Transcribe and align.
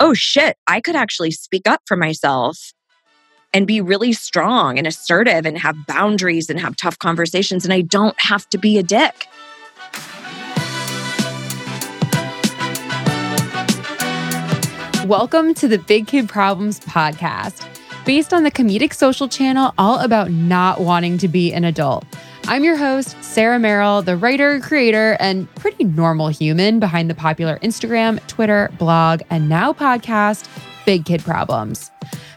oh 0.00 0.14
shit, 0.14 0.56
I 0.68 0.80
could 0.80 0.94
actually 0.94 1.32
speak 1.32 1.66
up 1.66 1.82
for 1.86 1.96
myself 1.96 2.72
and 3.52 3.66
be 3.66 3.80
really 3.80 4.12
strong 4.12 4.78
and 4.78 4.86
assertive 4.86 5.44
and 5.44 5.58
have 5.58 5.86
boundaries 5.86 6.48
and 6.48 6.60
have 6.60 6.76
tough 6.76 6.96
conversations. 7.00 7.64
And 7.64 7.72
I 7.72 7.80
don't 7.80 8.14
have 8.20 8.48
to 8.50 8.58
be 8.58 8.78
a 8.78 8.82
dick. 8.84 9.26
Welcome 15.08 15.54
to 15.54 15.66
the 15.66 15.82
Big 15.84 16.06
Kid 16.06 16.28
Problems 16.28 16.78
podcast, 16.80 17.66
based 18.04 18.32
on 18.32 18.44
the 18.44 18.52
comedic 18.52 18.94
social 18.94 19.26
channel 19.26 19.74
all 19.78 19.98
about 19.98 20.30
not 20.30 20.80
wanting 20.80 21.18
to 21.18 21.26
be 21.26 21.52
an 21.52 21.64
adult. 21.64 22.04
I'm 22.48 22.64
your 22.64 22.76
host, 22.76 23.14
Sarah 23.22 23.58
Merrill, 23.58 24.00
the 24.00 24.16
writer, 24.16 24.58
creator, 24.58 25.18
and 25.20 25.54
pretty 25.56 25.84
normal 25.84 26.28
human 26.28 26.80
behind 26.80 27.10
the 27.10 27.14
popular 27.14 27.58
Instagram, 27.58 28.26
Twitter, 28.26 28.70
blog, 28.78 29.20
and 29.28 29.50
now 29.50 29.74
podcast, 29.74 30.48
Big 30.86 31.04
Kid 31.04 31.22
Problems. 31.22 31.90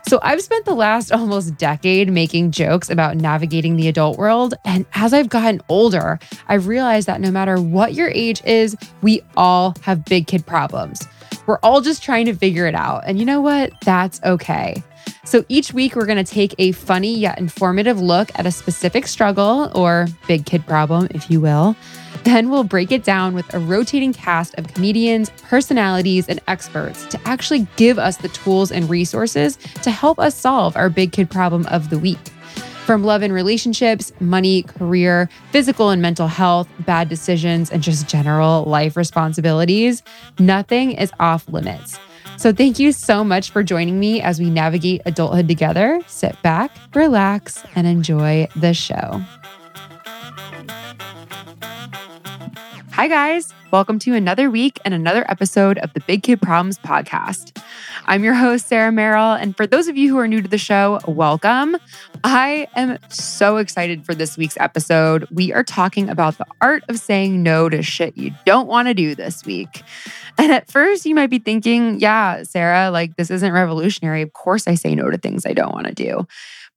So 0.05 0.19
I've 0.21 0.41
spent 0.41 0.65
the 0.65 0.73
last 0.73 1.11
almost 1.13 1.55
decade 1.55 2.11
making 2.11 2.51
jokes 2.51 2.89
about 2.89 3.15
navigating 3.15 3.77
the 3.77 3.87
adult 3.87 4.17
world. 4.17 4.53
And 4.65 4.85
as 4.95 5.13
I've 5.13 5.29
gotten 5.29 5.61
older, 5.69 6.19
I've 6.49 6.67
realized 6.67 7.07
that 7.07 7.21
no 7.21 7.31
matter 7.31 7.61
what 7.61 7.93
your 7.93 8.09
age 8.09 8.43
is, 8.43 8.75
we 9.01 9.21
all 9.37 9.75
have 9.79 10.03
big 10.03 10.27
kid 10.27 10.45
problems. 10.45 11.07
We're 11.47 11.59
all 11.63 11.79
just 11.79 12.03
trying 12.03 12.25
to 12.25 12.33
figure 12.33 12.67
it 12.67 12.75
out. 12.75 13.03
And 13.05 13.17
you 13.17 13.23
know 13.23 13.39
what? 13.39 13.71
That's 13.85 14.21
okay. 14.23 14.83
So 15.23 15.45
each 15.49 15.73
week, 15.73 15.95
we're 15.95 16.05
going 16.05 16.23
to 16.23 16.29
take 16.29 16.55
a 16.57 16.71
funny 16.71 17.17
yet 17.17 17.37
informative 17.37 18.01
look 18.01 18.31
at 18.35 18.45
a 18.45 18.51
specific 18.51 19.07
struggle 19.07 19.71
or 19.75 20.07
big 20.27 20.45
kid 20.45 20.65
problem, 20.65 21.07
if 21.11 21.29
you 21.29 21.39
will. 21.39 21.75
Then 22.23 22.49
we'll 22.49 22.63
break 22.63 22.91
it 22.91 23.03
down 23.03 23.33
with 23.33 23.51
a 23.53 23.59
rotating 23.59 24.13
cast 24.13 24.55
of 24.55 24.67
comedians, 24.67 25.29
personalities, 25.43 26.27
and 26.27 26.39
experts 26.47 27.05
to 27.07 27.19
actually 27.25 27.67
give 27.77 27.97
us 27.97 28.17
the 28.17 28.29
tools 28.29 28.71
and 28.71 28.89
resources 28.89 29.57
to 29.83 29.91
help 29.91 30.19
us 30.19 30.35
solve 30.35 30.75
our 30.75 30.89
big 30.89 31.11
kid 31.11 31.29
problem 31.29 31.65
of 31.67 31.89
the 31.89 31.97
week. 31.97 32.19
From 32.85 33.03
love 33.03 33.21
and 33.21 33.33
relationships, 33.33 34.11
money, 34.19 34.63
career, 34.63 35.29
physical 35.51 35.91
and 35.91 36.01
mental 36.01 36.27
health, 36.27 36.67
bad 36.79 37.09
decisions, 37.09 37.71
and 37.71 37.81
just 37.81 38.09
general 38.09 38.63
life 38.65 38.97
responsibilities, 38.97 40.03
nothing 40.39 40.91
is 40.91 41.11
off 41.19 41.47
limits. 41.47 41.99
So, 42.37 42.51
thank 42.51 42.79
you 42.79 42.91
so 42.91 43.23
much 43.23 43.51
for 43.51 43.61
joining 43.61 43.99
me 43.99 44.19
as 44.21 44.39
we 44.39 44.49
navigate 44.49 45.01
adulthood 45.05 45.47
together. 45.47 45.99
Sit 46.07 46.41
back, 46.41 46.71
relax, 46.95 47.63
and 47.75 47.85
enjoy 47.85 48.47
the 48.55 48.73
show. 48.73 49.21
Hi, 52.93 53.07
guys. 53.07 53.53
Welcome 53.71 53.99
to 53.99 54.15
another 54.15 54.49
week 54.49 54.79
and 54.83 54.93
another 54.93 55.23
episode 55.29 55.77
of 55.79 55.93
the 55.93 56.01
Big 56.01 56.23
Kid 56.23 56.41
Problems 56.41 56.77
podcast. 56.79 57.61
I'm 58.05 58.23
your 58.23 58.33
host, 58.33 58.67
Sarah 58.67 58.91
Merrill. 58.91 59.33
And 59.33 59.55
for 59.55 59.65
those 59.65 59.87
of 59.87 59.95
you 59.95 60.09
who 60.09 60.17
are 60.19 60.27
new 60.27 60.41
to 60.41 60.47
the 60.47 60.57
show, 60.57 60.99
welcome. 61.07 61.77
I 62.23 62.67
am 62.75 62.97
so 63.09 63.57
excited 63.57 64.05
for 64.05 64.13
this 64.13 64.37
week's 64.37 64.57
episode. 64.59 65.27
We 65.31 65.53
are 65.53 65.63
talking 65.63 66.09
about 66.09 66.37
the 66.37 66.45
art 66.59 66.83
of 66.89 66.99
saying 66.99 67.41
no 67.41 67.69
to 67.69 67.81
shit 67.81 68.17
you 68.17 68.31
don't 68.45 68.67
want 68.67 68.87
to 68.87 68.93
do 68.93 69.15
this 69.15 69.45
week. 69.45 69.83
And 70.37 70.51
at 70.51 70.69
first, 70.71 71.05
you 71.05 71.15
might 71.15 71.29
be 71.29 71.39
thinking, 71.39 71.99
yeah, 71.99 72.43
Sarah, 72.43 72.89
like 72.91 73.15
this 73.15 73.29
isn't 73.29 73.51
revolutionary. 73.51 74.21
Of 74.21 74.33
course, 74.33 74.67
I 74.67 74.75
say 74.75 74.95
no 74.95 75.09
to 75.09 75.17
things 75.17 75.45
I 75.45 75.53
don't 75.53 75.73
want 75.73 75.87
to 75.87 75.93
do. 75.93 76.25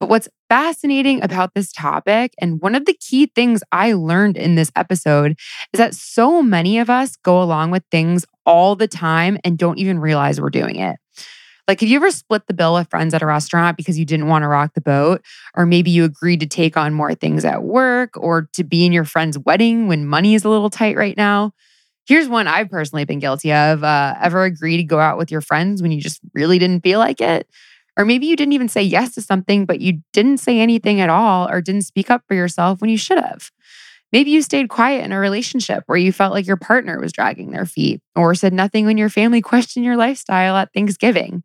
But 0.00 0.08
what's 0.08 0.28
fascinating 0.48 1.22
about 1.22 1.54
this 1.54 1.72
topic, 1.72 2.34
and 2.40 2.60
one 2.60 2.74
of 2.74 2.84
the 2.84 2.94
key 2.94 3.30
things 3.34 3.62
I 3.72 3.92
learned 3.92 4.36
in 4.36 4.54
this 4.54 4.72
episode, 4.76 5.38
is 5.72 5.78
that 5.78 5.94
so 5.94 6.42
many 6.42 6.78
of 6.78 6.90
us 6.90 7.16
go 7.16 7.40
along 7.40 7.70
with 7.70 7.84
things 7.90 8.26
all 8.44 8.76
the 8.76 8.88
time 8.88 9.38
and 9.44 9.56
don't 9.56 9.78
even 9.78 9.98
realize 10.00 10.40
we're 10.40 10.50
doing 10.50 10.76
it. 10.76 10.96
Like, 11.66 11.80
have 11.80 11.88
you 11.88 11.96
ever 11.96 12.10
split 12.10 12.46
the 12.46 12.54
bill 12.54 12.74
with 12.74 12.90
friends 12.90 13.14
at 13.14 13.22
a 13.22 13.26
restaurant 13.26 13.78
because 13.78 13.98
you 13.98 14.04
didn't 14.04 14.26
want 14.26 14.42
to 14.42 14.48
rock 14.48 14.74
the 14.74 14.82
boat? 14.82 15.24
Or 15.54 15.64
maybe 15.64 15.90
you 15.90 16.04
agreed 16.04 16.40
to 16.40 16.46
take 16.46 16.76
on 16.76 16.92
more 16.92 17.14
things 17.14 17.44
at 17.44 17.62
work 17.62 18.10
or 18.16 18.50
to 18.52 18.64
be 18.64 18.84
in 18.84 18.92
your 18.92 19.04
friend's 19.04 19.38
wedding 19.38 19.86
when 19.88 20.06
money 20.06 20.34
is 20.34 20.44
a 20.44 20.50
little 20.50 20.68
tight 20.68 20.96
right 20.96 21.16
now? 21.16 21.52
Here's 22.06 22.28
one 22.28 22.46
I've 22.46 22.70
personally 22.70 23.04
been 23.04 23.18
guilty 23.18 23.52
of. 23.52 23.82
Uh, 23.82 24.14
ever 24.20 24.44
agree 24.44 24.76
to 24.76 24.84
go 24.84 25.00
out 25.00 25.16
with 25.16 25.30
your 25.30 25.40
friends 25.40 25.80
when 25.80 25.90
you 25.90 26.00
just 26.00 26.20
really 26.34 26.58
didn't 26.58 26.82
feel 26.82 26.98
like 26.98 27.20
it? 27.20 27.48
Or 27.96 28.04
maybe 28.04 28.26
you 28.26 28.36
didn't 28.36 28.52
even 28.52 28.68
say 28.68 28.82
yes 28.82 29.14
to 29.14 29.22
something, 29.22 29.66
but 29.66 29.80
you 29.80 30.00
didn't 30.12 30.38
say 30.38 30.60
anything 30.60 31.00
at 31.00 31.08
all 31.08 31.48
or 31.48 31.60
didn't 31.60 31.82
speak 31.82 32.10
up 32.10 32.22
for 32.26 32.34
yourself 32.34 32.80
when 32.80 32.90
you 32.90 32.98
should 32.98 33.18
have. 33.18 33.50
Maybe 34.12 34.30
you 34.30 34.42
stayed 34.42 34.68
quiet 34.68 35.04
in 35.04 35.12
a 35.12 35.18
relationship 35.18 35.84
where 35.86 35.98
you 35.98 36.12
felt 36.12 36.32
like 36.32 36.46
your 36.46 36.56
partner 36.56 37.00
was 37.00 37.12
dragging 37.12 37.50
their 37.50 37.66
feet 37.66 38.00
or 38.14 38.34
said 38.34 38.52
nothing 38.52 38.86
when 38.86 38.98
your 38.98 39.08
family 39.08 39.40
questioned 39.42 39.84
your 39.84 39.96
lifestyle 39.96 40.56
at 40.56 40.72
Thanksgiving. 40.72 41.42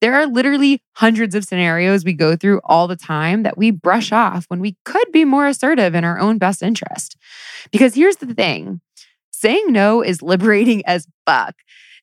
There 0.00 0.14
are 0.14 0.26
literally 0.26 0.82
hundreds 0.94 1.34
of 1.36 1.44
scenarios 1.44 2.04
we 2.04 2.12
go 2.12 2.34
through 2.36 2.60
all 2.64 2.88
the 2.88 2.96
time 2.96 3.44
that 3.44 3.56
we 3.56 3.70
brush 3.70 4.10
off 4.10 4.44
when 4.48 4.60
we 4.60 4.76
could 4.84 5.10
be 5.12 5.24
more 5.24 5.46
assertive 5.46 5.94
in 5.94 6.04
our 6.04 6.18
own 6.18 6.38
best 6.38 6.60
interest. 6.62 7.16
Because 7.70 7.94
here's 7.94 8.16
the 8.16 8.34
thing 8.34 8.80
saying 9.42 9.66
no 9.68 10.02
is 10.02 10.22
liberating 10.22 10.82
as 10.86 11.06
fuck. 11.26 11.56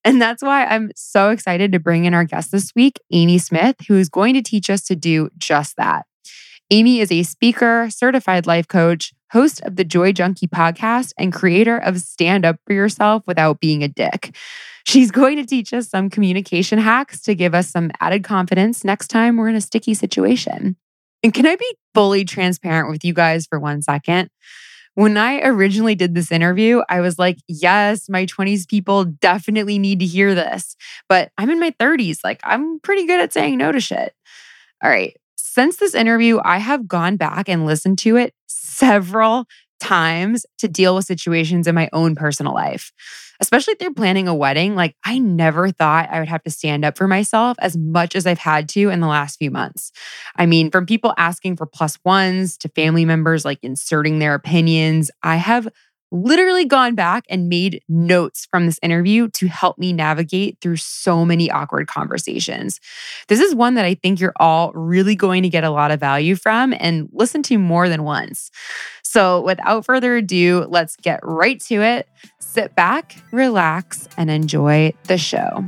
And 0.04 0.22
that's 0.22 0.44
why 0.44 0.66
I'm 0.66 0.92
so 0.96 1.30
excited 1.30 1.72
to 1.72 1.80
bring 1.80 2.06
in 2.06 2.14
our 2.14 2.24
guest 2.24 2.52
this 2.52 2.74
week, 2.76 3.00
Amy 3.12 3.38
Smith, 3.38 3.78
who 3.88 3.98
is 3.98 4.10
going 4.10 4.34
to 4.36 4.42
teach 4.42 4.70
us 4.70 4.84
to 4.84 4.96
do 4.96 5.30
just 5.38 5.76
that. 5.78 6.06
Amy 6.70 7.00
is 7.00 7.12
a 7.12 7.24
speaker, 7.24 7.88
certified 7.90 8.46
life 8.46 8.68
coach, 8.68 9.14
host 9.32 9.62
of 9.62 9.76
the 9.76 9.84
Joy 9.84 10.12
Junkie 10.12 10.48
podcast, 10.48 11.14
and 11.18 11.34
creator 11.34 11.78
of 11.78 12.00
Stand 12.00 12.46
Up 12.46 12.58
for 12.68 12.74
Yourself 12.74 13.24
Without 13.26 13.60
Being 13.60 13.84
a 13.84 13.88
Dick. 13.88 14.36
She's 14.86 15.12
going 15.12 15.38
to 15.38 15.46
teach 15.46 15.74
us 15.74 15.90
some 15.90 16.10
communication 16.10 16.80
hacks 16.80 17.22
to 17.22 17.36
give 17.36 17.54
us 17.56 17.70
some 17.70 17.92
added 18.00 18.24
confidence 18.24 18.84
next 18.84 19.08
time 19.08 19.38
we're 19.38 19.50
in 19.50 19.56
a 19.56 19.62
sticky 19.62 19.94
situation. 19.94 20.76
And 21.24 21.34
can 21.34 21.46
I 21.46 21.56
be 21.56 21.76
fully 21.94 22.24
transparent 22.24 22.90
with 22.90 23.04
you 23.04 23.14
guys 23.14 23.46
for 23.48 23.60
one 23.60 23.82
second? 23.82 24.30
When 25.00 25.16
I 25.16 25.40
originally 25.44 25.96
did 25.96 26.14
this 26.14 26.30
interview, 26.30 26.82
I 26.90 27.00
was 27.00 27.18
like, 27.18 27.38
yes, 27.48 28.10
my 28.10 28.26
20s 28.26 28.68
people 28.68 29.06
definitely 29.06 29.80
need 29.80 30.00
to 30.00 30.06
hear 30.06 30.36
this. 30.36 30.76
But 31.08 31.32
I'm 31.38 31.50
in 31.50 31.58
my 31.58 31.72
30s. 31.80 32.18
Like, 32.22 32.42
I'm 32.44 32.82
pretty 32.82 33.06
good 33.06 33.22
at 33.22 33.32
saying 33.32 33.60
no 33.60 33.72
to 33.72 33.80
shit. 33.80 34.14
All 34.84 34.90
right. 34.90 35.16
Since 35.38 35.78
this 35.78 35.96
interview, 35.96 36.40
I 36.44 36.58
have 36.58 36.86
gone 36.86 37.16
back 37.16 37.48
and 37.48 37.66
listened 37.66 37.98
to 38.00 38.18
it 38.18 38.34
several 38.48 39.46
times 39.80 40.46
to 40.58 40.68
deal 40.68 40.98
with 40.98 41.06
situations 41.06 41.66
in 41.66 41.76
my 41.76 41.90
own 41.94 42.14
personal 42.14 42.54
life 42.54 42.92
especially 43.40 43.74
if 43.74 43.80
they're 43.80 43.94
planning 43.94 44.28
a 44.28 44.36
wedding, 44.36 44.76
like 44.76 44.96
I 45.04 45.20
never 45.20 45.72
thought 45.72 46.10
I 46.10 46.20
would 46.20 46.30
have 46.30 46.44
to 46.44 46.52
stand 46.52 46.86
up 46.86 46.98
for 46.98 47.08
myself 47.08 47.58
as 47.60 47.78
much 47.78 48.16
as 48.16 48.26
I've 48.26 48.40
had 48.40 48.70
to 48.70 48.90
in 48.90 49.00
the 49.00 49.08
last 49.08 49.38
few 49.38 49.52
months. 49.52 49.92
I 50.36 50.46
mean, 50.46 50.72
from 50.72 50.86
people 50.86 51.14
asking 51.18 51.58
for 51.58 51.66
plus 51.66 51.98
ones 52.04 52.58
to 52.58 52.70
family 52.70 53.06
members 53.06 53.46
like 53.46 53.60
inserting 53.62 54.20
their 54.20 54.34
opinions, 54.34 55.12
I 55.24 55.38
have 55.38 55.68
literally 56.12 56.66
gone 56.66 56.96
back 56.96 57.24
and 57.30 57.50
made 57.50 57.84
notes 57.88 58.48
from 58.50 58.66
this 58.66 58.80
interview 58.82 59.28
to 59.30 59.48
help 59.48 59.78
me 59.78 59.94
navigate 59.94 60.58
through 60.62 60.78
so 60.78 61.24
many 61.24 61.52
awkward 61.52 61.88
conversations. 61.88 62.80
This 63.28 63.40
is 63.40 63.54
one 63.54 63.76
that 63.76 63.86
I 63.86 63.94
think 63.96 64.20
you're 64.20 64.34
all 64.38 64.72
really 64.74 65.16
going 65.16 65.44
to 65.44 65.50
get 65.50 65.64
a 65.64 65.70
lot 65.70 65.92
of 65.92 66.00
value 66.00 66.36
from 66.36 66.74
and 66.80 67.10
listen 67.12 67.44
to 67.44 67.58
more 67.58 67.90
than 67.90 68.04
once. 68.04 68.50
So, 69.12 69.42
without 69.42 69.86
further 69.86 70.18
ado, 70.18 70.68
let's 70.70 70.96
get 70.96 71.20
right 71.24 71.60
to 71.62 71.82
it. 71.82 72.08
Sit 72.38 72.76
back, 72.76 73.16
relax, 73.32 74.08
and 74.18 74.30
enjoy 74.30 74.94
the 75.06 75.18
show. 75.18 75.66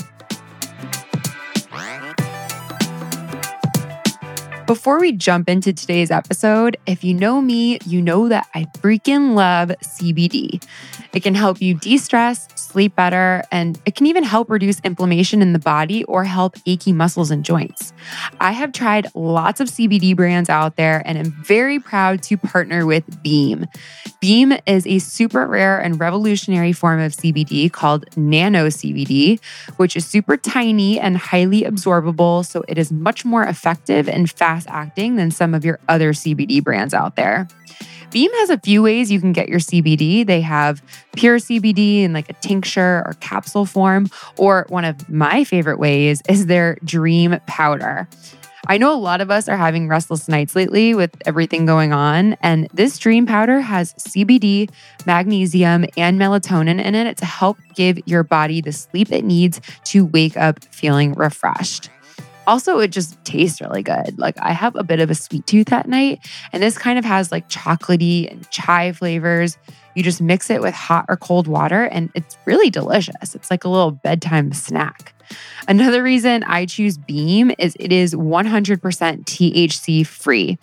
Before 4.67 4.99
we 4.99 5.11
jump 5.13 5.49
into 5.49 5.73
today's 5.73 6.11
episode, 6.11 6.77
if 6.85 7.03
you 7.03 7.15
know 7.15 7.41
me, 7.41 7.79
you 7.83 7.99
know 7.99 8.29
that 8.29 8.47
I 8.53 8.65
freaking 8.77 9.33
love 9.33 9.69
CBD. 9.81 10.63
It 11.11 11.23
can 11.23 11.33
help 11.33 11.59
you 11.63 11.73
de 11.73 11.97
stress, 11.97 12.47
sleep 12.71 12.95
better, 12.95 13.43
and 13.51 13.79
it 13.85 13.95
can 13.95 14.07
even 14.07 14.23
help 14.23 14.49
reduce 14.49 14.79
inflammation 14.81 15.41
in 15.41 15.53
the 15.53 15.59
body 15.59 16.03
or 16.05 16.23
help 16.23 16.55
achy 16.65 16.93
muscles 16.93 17.29
and 17.29 17.43
joints. 17.43 17.93
I 18.39 18.51
have 18.51 18.71
tried 18.71 19.07
lots 19.13 19.59
of 19.59 19.67
CBD 19.67 20.15
brands 20.15 20.49
out 20.49 20.77
there 20.77 21.03
and 21.05 21.17
am 21.17 21.31
very 21.43 21.79
proud 21.79 22.23
to 22.23 22.37
partner 22.37 22.85
with 22.85 23.21
Beam. 23.21 23.65
Beam 24.21 24.53
is 24.65 24.85
a 24.87 24.99
super 24.99 25.47
rare 25.47 25.79
and 25.79 25.99
revolutionary 25.99 26.73
form 26.73 26.99
of 26.99 27.11
CBD 27.11 27.71
called 27.71 28.05
nano 28.15 28.67
CBD, 28.67 29.39
which 29.77 29.95
is 29.95 30.05
super 30.05 30.37
tiny 30.37 30.99
and 30.99 31.17
highly 31.17 31.63
absorbable, 31.63 32.45
so 32.45 32.63
it 32.67 32.77
is 32.77 32.91
much 32.91 33.25
more 33.25 33.43
effective 33.43 34.07
and 34.07 34.29
fast 34.29 34.67
acting 34.69 35.15
than 35.15 35.31
some 35.31 35.53
of 35.53 35.65
your 35.65 35.79
other 35.89 36.13
CBD 36.13 36.63
brands 36.63 36.93
out 36.93 37.15
there. 37.15 37.47
Beam 38.11 38.29
has 38.33 38.49
a 38.49 38.59
few 38.59 38.83
ways 38.83 39.09
you 39.09 39.21
can 39.21 39.31
get 39.31 39.47
your 39.47 39.59
CBD. 39.59 40.25
They 40.25 40.41
have 40.41 40.83
pure 41.15 41.37
CBD 41.37 42.01
in 42.01 42.11
like 42.11 42.29
a 42.29 42.33
tincture 42.33 43.03
or 43.05 43.15
capsule 43.21 43.65
form, 43.65 44.09
or 44.37 44.65
one 44.67 44.83
of 44.83 45.09
my 45.09 45.45
favorite 45.45 45.79
ways 45.79 46.21
is 46.27 46.47
their 46.47 46.75
dream 46.83 47.39
powder. 47.47 48.09
I 48.67 48.77
know 48.77 48.93
a 48.93 48.99
lot 48.99 49.21
of 49.21 49.31
us 49.31 49.47
are 49.47 49.57
having 49.57 49.87
restless 49.87 50.27
nights 50.27 50.55
lately 50.55 50.93
with 50.93 51.15
everything 51.25 51.65
going 51.65 51.93
on, 51.93 52.33
and 52.41 52.67
this 52.73 52.99
dream 52.99 53.25
powder 53.25 53.61
has 53.61 53.93
CBD, 53.93 54.69
magnesium, 55.05 55.85
and 55.95 56.19
melatonin 56.19 56.83
in 56.83 56.93
it 56.93 57.17
to 57.17 57.25
help 57.25 57.57
give 57.75 57.97
your 58.05 58.23
body 58.23 58.61
the 58.61 58.73
sleep 58.73 59.11
it 59.11 59.23
needs 59.23 59.61
to 59.85 60.05
wake 60.05 60.35
up 60.35 60.63
feeling 60.65 61.13
refreshed. 61.13 61.89
Also, 62.47 62.79
it 62.79 62.89
just 62.89 63.23
tastes 63.23 63.61
really 63.61 63.83
good. 63.83 64.17
Like 64.17 64.35
I 64.39 64.51
have 64.51 64.75
a 64.75 64.83
bit 64.83 64.99
of 64.99 65.09
a 65.09 65.15
sweet 65.15 65.45
tooth 65.45 65.71
at 65.71 65.87
night, 65.87 66.19
and 66.51 66.61
this 66.61 66.77
kind 66.77 66.97
of 66.97 67.05
has 67.05 67.31
like 67.31 67.49
chocolatey 67.49 68.31
and 68.31 68.49
chai 68.49 68.91
flavors. 68.91 69.57
You 69.95 70.03
just 70.03 70.21
mix 70.21 70.49
it 70.49 70.61
with 70.61 70.73
hot 70.73 71.05
or 71.09 71.17
cold 71.17 71.47
water, 71.47 71.83
and 71.83 72.09
it's 72.15 72.37
really 72.45 72.69
delicious. 72.69 73.35
It's 73.35 73.51
like 73.51 73.63
a 73.63 73.69
little 73.69 73.91
bedtime 73.91 74.53
snack. 74.53 75.13
Another 75.67 76.03
reason 76.03 76.43
I 76.43 76.65
choose 76.65 76.97
Beam 76.97 77.51
is 77.57 77.75
it 77.79 77.91
is 77.91 78.13
100% 78.15 78.79
THC 78.79 80.05
free. 80.05 80.57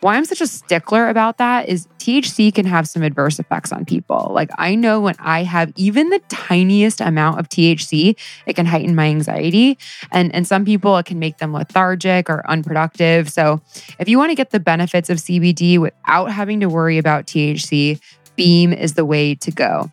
Why 0.00 0.16
I'm 0.16 0.24
such 0.24 0.40
a 0.40 0.46
stickler 0.46 1.08
about 1.08 1.38
that 1.38 1.68
is 1.68 1.86
THC 1.98 2.54
can 2.54 2.64
have 2.64 2.88
some 2.88 3.02
adverse 3.02 3.38
effects 3.38 3.70
on 3.70 3.84
people. 3.84 4.30
Like, 4.34 4.50
I 4.56 4.74
know 4.74 5.00
when 5.00 5.14
I 5.18 5.42
have 5.42 5.72
even 5.76 6.08
the 6.08 6.20
tiniest 6.30 7.02
amount 7.02 7.38
of 7.38 7.48
THC, 7.50 8.16
it 8.46 8.56
can 8.56 8.64
heighten 8.64 8.94
my 8.94 9.06
anxiety. 9.06 9.78
And, 10.10 10.34
and 10.34 10.46
some 10.46 10.64
people, 10.64 10.96
it 10.96 11.04
can 11.04 11.18
make 11.18 11.38
them 11.38 11.52
lethargic 11.52 12.30
or 12.30 12.48
unproductive. 12.48 13.30
So, 13.30 13.60
if 13.98 14.08
you 14.08 14.16
want 14.16 14.30
to 14.30 14.34
get 14.34 14.50
the 14.50 14.60
benefits 14.60 15.10
of 15.10 15.18
CBD 15.18 15.78
without 15.78 16.30
having 16.30 16.60
to 16.60 16.68
worry 16.68 16.96
about 16.96 17.26
THC, 17.26 18.00
Beam 18.36 18.72
is 18.72 18.94
the 18.94 19.04
way 19.04 19.34
to 19.34 19.50
go. 19.50 19.90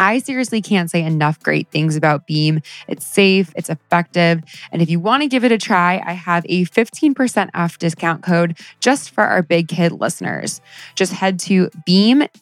I 0.00 0.18
seriously 0.18 0.62
can't 0.62 0.90
say 0.90 1.04
enough 1.04 1.38
great 1.42 1.70
things 1.70 1.94
about 1.94 2.26
Beam. 2.26 2.62
It's 2.88 3.04
safe, 3.04 3.52
it's 3.54 3.68
effective. 3.68 4.42
And 4.72 4.80
if 4.80 4.88
you 4.88 4.98
want 4.98 5.22
to 5.22 5.28
give 5.28 5.44
it 5.44 5.52
a 5.52 5.58
try, 5.58 6.02
I 6.02 6.12
have 6.12 6.46
a 6.48 6.64
15% 6.64 7.50
off 7.52 7.76
discount 7.76 8.22
code 8.22 8.58
just 8.80 9.10
for 9.10 9.24
our 9.24 9.42
Big 9.42 9.68
Kid 9.68 9.92
listeners. 9.92 10.62
Just 10.94 11.12
head 11.12 11.38
to 11.40 11.68
beamtlc.com. 11.86 12.32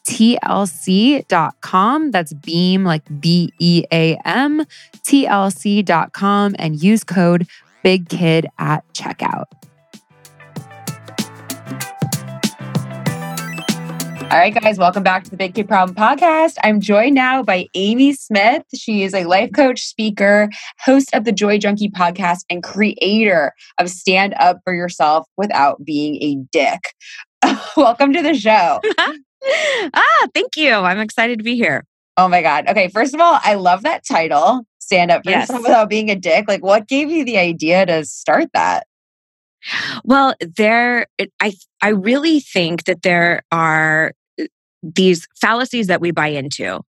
That's 2.11 2.33
beam, 2.33 2.85
like 2.85 3.03
B 3.19 3.51
E 3.59 3.83
A 3.91 4.15
M, 4.23 4.63
TLC.com, 5.03 6.55
and 6.57 6.81
use 6.81 7.03
code 7.03 7.45
Big 7.83 8.07
Kid 8.07 8.47
at 8.57 8.85
checkout. 8.93 9.47
All 14.31 14.37
right, 14.37 14.53
guys, 14.53 14.77
welcome 14.77 15.01
back 15.01 15.23
to 15.23 15.31
the 15.31 15.37
Big 15.37 15.55
Kid 15.55 15.67
Problem 15.67 15.95
podcast. 15.95 16.57
I'm 16.63 16.79
joined 16.79 17.15
now 17.15 17.41
by 17.41 17.65
Amy 17.73 18.13
Smith. 18.13 18.61
She 18.75 19.01
is 19.01 19.15
a 19.15 19.23
life 19.23 19.49
coach, 19.55 19.81
speaker, 19.81 20.51
host 20.81 21.09
of 21.15 21.25
the 21.25 21.31
Joy 21.31 21.57
Junkie 21.57 21.89
podcast, 21.89 22.41
and 22.47 22.61
creator 22.61 23.53
of 23.79 23.89
Stand 23.89 24.35
Up 24.39 24.59
for 24.63 24.71
Yourself 24.71 25.25
Without 25.35 25.83
Being 25.83 26.21
a 26.21 26.35
Dick. 26.51 26.93
welcome 27.75 28.13
to 28.13 28.21
the 28.21 28.35
show. 28.35 28.79
ah, 29.95 30.27
thank 30.35 30.55
you. 30.55 30.73
I'm 30.73 30.99
excited 30.99 31.39
to 31.39 31.43
be 31.43 31.55
here. 31.55 31.83
Oh 32.15 32.27
my 32.27 32.43
God. 32.43 32.67
Okay, 32.67 32.87
first 32.87 33.15
of 33.15 33.21
all, 33.21 33.39
I 33.43 33.55
love 33.55 33.81
that 33.81 34.05
title, 34.07 34.61
Stand 34.77 35.09
Up 35.09 35.23
for 35.23 35.31
yes. 35.31 35.49
Yourself 35.49 35.63
Without 35.63 35.89
Being 35.89 36.11
a 36.11 36.15
Dick. 36.15 36.45
Like, 36.47 36.63
what 36.63 36.87
gave 36.87 37.09
you 37.09 37.25
the 37.25 37.39
idea 37.39 37.83
to 37.87 38.05
start 38.05 38.49
that? 38.53 38.85
Well, 40.03 40.35
there, 40.55 41.07
I 41.41 41.53
I 41.81 41.89
really 41.89 42.39
think 42.39 42.85
that 42.85 43.01
there 43.01 43.41
are 43.51 44.13
these 44.83 45.27
fallacies 45.39 45.87
that 45.87 46.01
we 46.01 46.11
buy 46.11 46.27
into 46.27 46.81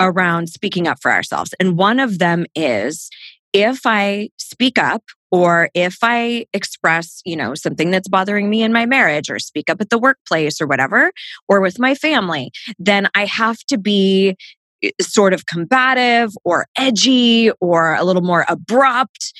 around 0.00 0.48
speaking 0.48 0.86
up 0.86 0.98
for 1.00 1.12
ourselves. 1.12 1.54
And 1.60 1.76
one 1.76 2.00
of 2.00 2.18
them 2.18 2.46
is 2.54 3.10
if 3.52 3.80
I 3.84 4.30
speak 4.38 4.78
up 4.78 5.02
or 5.30 5.70
if 5.74 5.98
I 6.02 6.46
express, 6.52 7.20
you 7.24 7.36
know, 7.36 7.54
something 7.54 7.90
that's 7.90 8.08
bothering 8.08 8.48
me 8.48 8.62
in 8.62 8.72
my 8.72 8.86
marriage 8.86 9.30
or 9.30 9.38
speak 9.38 9.68
up 9.70 9.80
at 9.80 9.90
the 9.90 9.98
workplace 9.98 10.60
or 10.60 10.66
whatever, 10.66 11.12
or 11.48 11.60
with 11.60 11.78
my 11.78 11.94
family, 11.94 12.50
then 12.78 13.08
I 13.14 13.26
have 13.26 13.58
to 13.68 13.78
be 13.78 14.36
eh, 14.82 14.90
sort 15.00 15.34
of 15.34 15.46
combative 15.46 16.30
or 16.44 16.66
edgy 16.76 17.50
or 17.60 17.94
a 17.94 18.04
little 18.04 18.22
more 18.22 18.44
abrupt. 18.48 19.32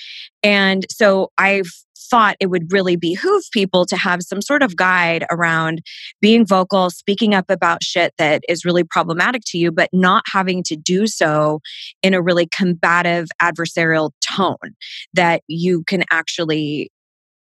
And 0.43 0.87
so 0.91 1.31
I've 1.39 1.71
thought 2.10 2.37
it 2.40 2.46
would 2.46 2.72
really 2.72 2.96
behoove 2.96 3.44
people 3.52 3.87
to 3.87 3.96
have 3.96 4.22
some 4.22 4.40
sort 4.40 4.62
of 4.62 4.76
guide 4.76 5.25
around 5.31 5.82
being 6.20 6.46
vocal, 6.46 6.90
speaking 6.90 7.34
up 7.34 7.50
about 7.50 7.82
shit 7.82 8.14
that 8.19 8.43
is 8.49 8.64
really 8.64 8.84
problematic 8.84 9.43
to 9.46 9.58
you, 9.58 9.70
but 9.70 9.88
not 9.93 10.25
having 10.31 10.62
to 10.64 10.76
do 10.76 11.06
so 11.06 11.60
in 12.02 12.14
a 12.14 12.22
really 12.22 12.46
combative, 12.46 13.28
adversarial 13.40 14.10
tone 14.26 14.75
that 15.14 15.43
you 15.46 15.84
can 15.84 16.05
actually 16.10 16.90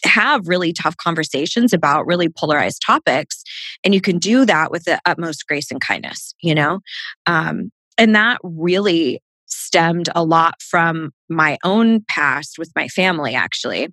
have 0.03 0.47
really 0.47 0.73
tough 0.73 0.97
conversations 0.97 1.73
about 1.73 2.05
really 2.05 2.29
polarized 2.29 2.81
topics 2.85 3.43
and 3.83 3.93
you 3.93 4.01
can 4.01 4.19
do 4.19 4.45
that 4.45 4.69
with 4.69 4.83
the 4.83 4.99
utmost 5.05 5.47
grace 5.47 5.71
and 5.71 5.81
kindness 5.81 6.35
you 6.41 6.53
know? 6.53 6.79
Um, 7.25 7.71
and 7.97 8.13
that 8.15 8.39
really 8.43 9.21
stemmed 9.45 10.09
a 10.15 10.23
lot 10.23 10.61
from 10.61 11.11
my 11.29 11.57
own 11.63 12.03
past 12.09 12.57
with 12.57 12.71
my 12.75 12.87
family 12.87 13.35
actually 13.35 13.87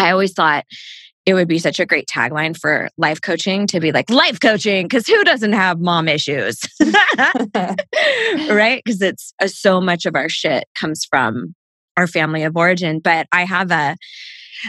I 0.00 0.10
always 0.10 0.32
thought 0.32 0.64
it 1.26 1.34
would 1.34 1.48
be 1.48 1.58
such 1.58 1.78
a 1.78 1.86
great 1.86 2.08
tagline 2.08 2.56
for 2.56 2.88
life 2.96 3.20
coaching 3.20 3.66
to 3.68 3.78
be 3.78 3.92
like 3.92 4.10
life 4.10 4.40
coaching 4.40 4.86
because 4.86 5.06
who 5.06 5.22
doesn't 5.22 5.52
have 5.52 5.78
mom 5.80 6.08
issues? 6.08 6.60
Right? 8.48 8.82
Because 8.84 9.02
it's 9.02 9.32
uh, 9.40 9.46
so 9.46 9.80
much 9.80 10.06
of 10.06 10.16
our 10.16 10.28
shit 10.28 10.64
comes 10.74 11.04
from 11.04 11.54
our 11.96 12.06
family 12.06 12.44
of 12.44 12.56
origin 12.56 12.98
but 12.98 13.26
i 13.32 13.44
have 13.44 13.70
a 13.70 13.96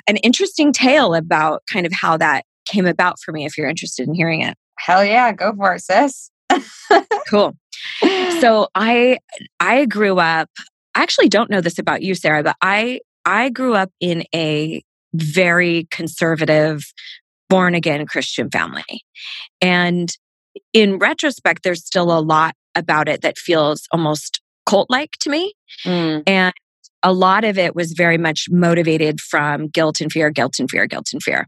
an 0.08 0.18
interesting 0.18 0.74
tale 0.74 1.14
about 1.14 1.62
kind 1.72 1.86
of 1.86 1.92
how 1.94 2.18
that 2.18 2.46
came 2.66 2.86
about 2.86 3.20
for 3.20 3.32
me 3.32 3.46
if 3.46 3.58
you're 3.58 3.68
interested 3.68 4.08
in 4.08 4.14
hearing 4.14 4.42
it. 4.42 4.56
Hell 4.78 5.04
yeah 5.04 5.32
go 5.32 5.54
for 5.56 5.76
it 5.76 5.82
sis. 5.82 6.30
Cool. 7.30 7.56
So 8.40 8.68
i 8.76 9.18
i 9.60 9.86
grew 9.86 10.20
up 10.20 10.50
i 10.96 11.02
actually 11.02 11.30
don't 11.30 11.50
know 11.50 11.62
this 11.62 11.80
about 11.80 12.02
you 12.02 12.14
sarah 12.16 12.44
but 12.44 12.58
i 12.62 13.00
i 13.26 13.50
grew 13.50 13.74
up 13.74 13.90
in 14.02 14.24
a 14.36 14.84
very 15.14 15.88
conservative, 15.92 16.84
born 17.50 17.76
again 17.76 18.06
Christian 18.06 18.50
family. 18.50 19.04
And 19.62 20.10
in 20.74 20.98
retrospect, 20.98 21.64
there's 21.64 21.86
still 21.86 22.18
a 22.18 22.20
lot 22.20 22.56
about 22.76 23.08
it 23.08 23.22
that 23.22 23.38
feels 23.38 23.88
almost 23.92 24.42
cult 24.66 24.90
like 24.90 25.12
to 25.20 25.30
me. 25.30 25.54
Mm. 25.86 26.24
And 26.28 26.54
a 27.04 27.12
lot 27.12 27.44
of 27.44 27.58
it 27.58 27.76
was 27.76 27.94
very 27.94 28.18
much 28.18 28.46
motivated 28.50 29.20
from 29.20 29.68
guilt 29.68 30.02
and 30.02 30.12
fear, 30.12 30.30
guilt 30.30 30.60
and 30.60 30.70
fear, 30.70 30.86
guilt 30.86 31.10
and 31.14 31.22
fear. 31.22 31.48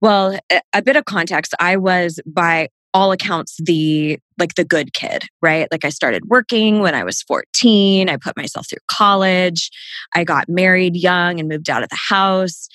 Well, 0.00 0.38
a 0.72 0.82
bit 0.82 0.96
of 0.96 1.04
context 1.06 1.54
I 1.58 1.76
was 1.76 2.20
by 2.26 2.68
all 2.96 3.12
accounts 3.12 3.58
the 3.62 4.18
like 4.38 4.54
the 4.54 4.64
good 4.64 4.94
kid 4.94 5.24
right? 5.42 5.68
Like 5.70 5.84
i 5.84 5.90
started 5.90 6.24
working 6.26 6.80
when 6.80 6.94
i 6.94 7.04
was 7.04 7.20
14 7.22 8.08
i 8.08 8.16
put 8.16 8.36
myself 8.36 8.68
through 8.68 8.78
college 8.88 9.70
i 10.14 10.24
got 10.24 10.48
married 10.48 10.96
young 10.96 11.38
and 11.38 11.48
moved 11.48 11.68
out 11.68 11.82
of 11.82 11.90
the 11.90 11.98
house 12.08 12.68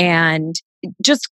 and 0.00 0.56
just 1.00 1.28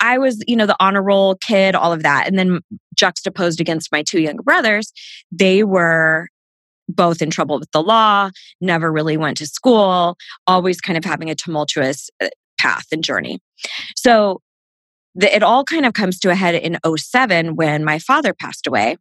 i 0.00 0.16
was 0.16 0.42
you 0.46 0.54
know 0.54 0.66
the 0.66 0.76
honor 0.78 1.02
roll 1.02 1.34
kid 1.34 1.74
all 1.74 1.92
of 1.92 2.04
that 2.04 2.28
and 2.28 2.38
then 2.38 2.60
juxtaposed 2.94 3.60
against 3.60 3.90
my 3.90 4.02
two 4.02 4.20
younger 4.20 4.42
brothers 4.44 4.92
they 5.32 5.64
were 5.64 6.28
both 6.88 7.20
in 7.20 7.30
trouble 7.30 7.58
with 7.58 7.70
the 7.72 7.82
law 7.82 8.30
never 8.60 8.92
really 8.92 9.16
went 9.16 9.36
to 9.36 9.46
school 9.46 10.16
always 10.46 10.80
kind 10.80 10.96
of 10.96 11.04
having 11.04 11.30
a 11.30 11.34
tumultuous 11.34 12.10
uh, 12.22 12.28
path 12.58 12.86
and 12.92 13.04
journey. 13.04 13.38
So 13.96 14.40
the, 15.16 15.34
it 15.34 15.42
all 15.42 15.64
kind 15.64 15.86
of 15.86 15.94
comes 15.94 16.18
to 16.20 16.30
a 16.30 16.34
head 16.34 16.54
in 16.54 16.78
07 16.86 17.56
when 17.56 17.84
my 17.84 17.98
father 17.98 18.32
passed 18.34 18.66
away. 18.66 18.96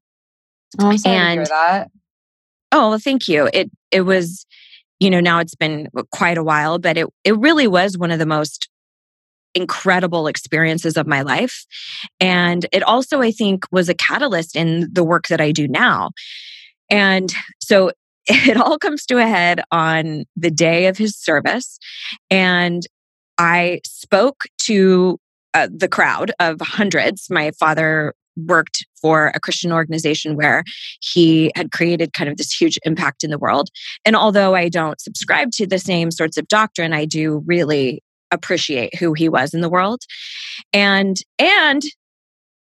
Oh, 0.80 0.90
and, 0.90 1.00
to 1.04 1.10
hear 1.10 1.46
that. 1.46 1.92
Oh, 2.72 2.90
well, 2.90 3.00
thank 3.00 3.28
you. 3.28 3.50
It 3.54 3.70
it 3.92 4.02
was, 4.02 4.46
you 5.00 5.10
know, 5.10 5.20
now 5.20 5.40
it's 5.40 5.56
been 5.56 5.90
quite 6.12 6.38
a 6.38 6.44
while, 6.44 6.80
but 6.80 6.98
it 6.98 7.08
it 7.24 7.38
really 7.38 7.68
was 7.68 7.98
one 7.98 8.12
of 8.12 8.20
the 8.20 8.26
most 8.26 8.70
incredible 9.54 10.28
experiences 10.28 10.98
of 10.98 11.08
my 11.08 11.22
life. 11.22 11.66
And 12.20 12.66
it 12.72 12.84
also, 12.84 13.22
I 13.22 13.32
think, 13.32 13.64
was 13.72 13.88
a 13.88 13.94
catalyst 13.94 14.56
in 14.56 14.90
the 14.92 15.04
work 15.04 15.28
that 15.28 15.40
I 15.40 15.52
do 15.52 15.68
now. 15.68 16.12
And 16.90 17.34
so 17.60 17.92
it 18.28 18.58
all 18.58 18.78
comes 18.78 19.06
to 19.08 19.18
a 19.18 19.28
head 19.28 19.62
on 19.72 20.26
the 20.36 20.52
day 20.52 20.88
of 20.88 20.98
his 20.98 21.16
service. 21.16 21.80
And 22.30 22.84
I 23.38 23.82
spoke 23.86 24.44
to 24.64 25.20
uh, 25.56 25.70
the 25.76 25.88
crowd 25.88 26.32
of 26.40 26.60
hundreds. 26.62 27.30
My 27.30 27.52
father 27.52 28.14
worked 28.36 28.86
for 29.02 29.32
a 29.34 29.40
Christian 29.40 29.72
organization 29.72 30.36
where 30.36 30.64
he 31.00 31.52
had 31.56 31.72
created 31.72 32.12
kind 32.14 32.30
of 32.30 32.36
this 32.38 32.52
huge 32.52 32.78
impact 32.84 33.24
in 33.24 33.30
the 33.30 33.38
world. 33.38 33.70
And 34.04 34.16
although 34.16 34.54
I 34.54 34.68
don't 34.68 35.00
subscribe 35.00 35.52
to 35.54 35.66
the 35.66 35.80
same 35.80 36.12
sorts 36.12 36.38
of 36.38 36.48
doctrine, 36.50 36.94
I 36.94 37.06
do 37.06 37.42
really 37.46 38.04
appreciate 38.32 38.96
who 38.96 39.14
he 39.14 39.30
was 39.30 39.54
in 39.54 39.62
the 39.62 39.70
world. 39.70 40.02
And 40.74 41.18
and 41.40 41.82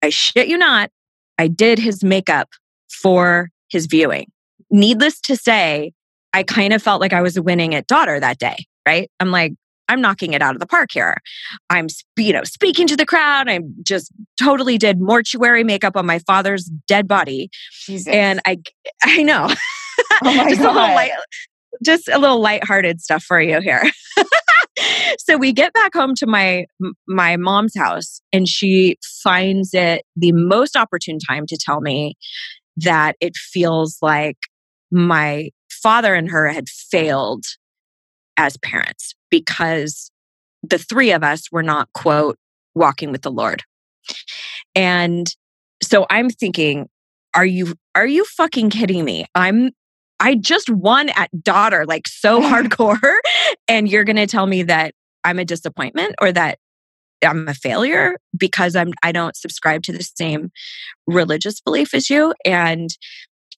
I 0.02 0.10
shit 0.10 0.48
you 0.48 0.58
not, 0.58 0.90
I 1.38 1.48
did 1.48 1.80
his 1.80 2.04
makeup 2.04 2.50
for 2.90 3.50
his 3.70 3.86
viewing. 3.88 4.32
Needless 4.72 5.20
to 5.22 5.36
say, 5.36 5.92
I 6.34 6.44
kind 6.44 6.72
of 6.72 6.82
felt 6.82 7.02
like 7.02 7.14
I 7.14 7.22
was 7.22 7.40
winning 7.40 7.76
at 7.76 7.88
daughter 7.88 8.20
that 8.20 8.38
day, 8.38 8.66
right? 8.88 9.10
I'm 9.20 9.32
like, 9.32 9.54
I'm 9.90 10.02
knocking 10.02 10.34
it 10.34 10.42
out 10.42 10.56
of 10.56 10.60
the 10.60 10.68
park 10.68 10.90
here. 10.92 11.18
I'm, 11.70 11.88
you 12.18 12.34
know, 12.34 12.44
speaking 12.44 12.88
to 12.88 12.96
the 12.96 13.06
crowd. 13.06 13.50
I 13.50 13.60
just 13.84 14.12
totally 14.40 14.78
did 14.78 15.00
mortuary 15.00 15.64
makeup 15.64 15.96
on 15.96 16.06
my 16.06 16.20
father's 16.20 16.70
dead 16.88 17.08
body. 17.08 17.50
Jesus. 17.86 18.08
And 18.08 18.42
I, 18.46 18.58
I 19.04 19.24
know. 19.24 19.50
Oh 20.24 20.36
my 20.36 20.50
just 20.50 20.62
a 20.62 20.72
little 20.72 20.96
light, 20.96 21.12
just 21.84 22.08
a 22.08 22.18
little 22.18 22.40
lighthearted 22.40 23.02
stuff 23.02 23.24
for 23.24 23.42
you 23.42 23.60
here. 23.60 23.84
so 25.20 25.38
we 25.38 25.52
get 25.52 25.74
back 25.74 25.94
home 25.94 26.14
to 26.16 26.28
my 26.28 26.66
my 27.08 27.36
mom's 27.36 27.76
house, 27.76 28.22
and 28.32 28.48
she 28.48 28.98
finds 29.24 29.74
it 29.74 30.04
the 30.16 30.32
most 30.32 30.76
opportune 30.76 31.20
time 31.20 31.46
to 31.48 31.58
tell 31.60 31.82
me 31.82 32.16
that 32.78 33.16
it 33.20 33.36
feels 33.36 33.98
like 34.02 34.38
my 34.92 35.50
father 35.70 36.14
and 36.14 36.30
her 36.30 36.48
had 36.48 36.70
failed 36.70 37.44
as 38.38 38.58
parents 38.58 39.16
because 39.30 40.12
the 40.64 40.78
three 40.78 41.12
of 41.12 41.24
us 41.24 41.52
were 41.52 41.64
not 41.64 41.90
quote 41.94 42.38
walking 42.76 43.12
with 43.12 43.22
the 43.22 43.32
Lord. 43.32 43.64
And 44.76 45.28
so 45.82 46.06
I'm 46.10 46.30
thinking, 46.30 46.88
are 47.36 47.46
you 47.46 47.76
are 47.96 48.08
you 48.08 48.24
fucking 48.26 48.70
kidding 48.70 49.04
me? 49.04 49.26
I'm 49.36 49.72
I 50.20 50.36
just 50.36 50.70
won 50.70 51.10
at 51.10 51.30
daughter 51.44 51.86
like 51.86 52.08
so 52.08 52.42
hardcore 52.42 53.20
and 53.68 53.90
you're 53.90 54.04
going 54.04 54.16
to 54.16 54.28
tell 54.28 54.48
me 54.48 54.64
that 54.64 54.94
I'm 55.24 55.40
a 55.40 55.46
disappointment 55.46 56.16
or 56.22 56.32
that 56.32 56.60
I'm 57.24 57.48
a 57.48 57.54
failure 57.54 58.18
because 58.38 58.76
I'm 58.76 58.94
I 59.04 59.12
don't 59.12 59.36
subscribe 59.36 59.84
to 59.84 59.92
the 59.92 60.04
same 60.04 60.52
religious 61.06 61.60
belief 61.62 61.94
as 61.94 62.10
you 62.10 62.34
and 62.46 62.90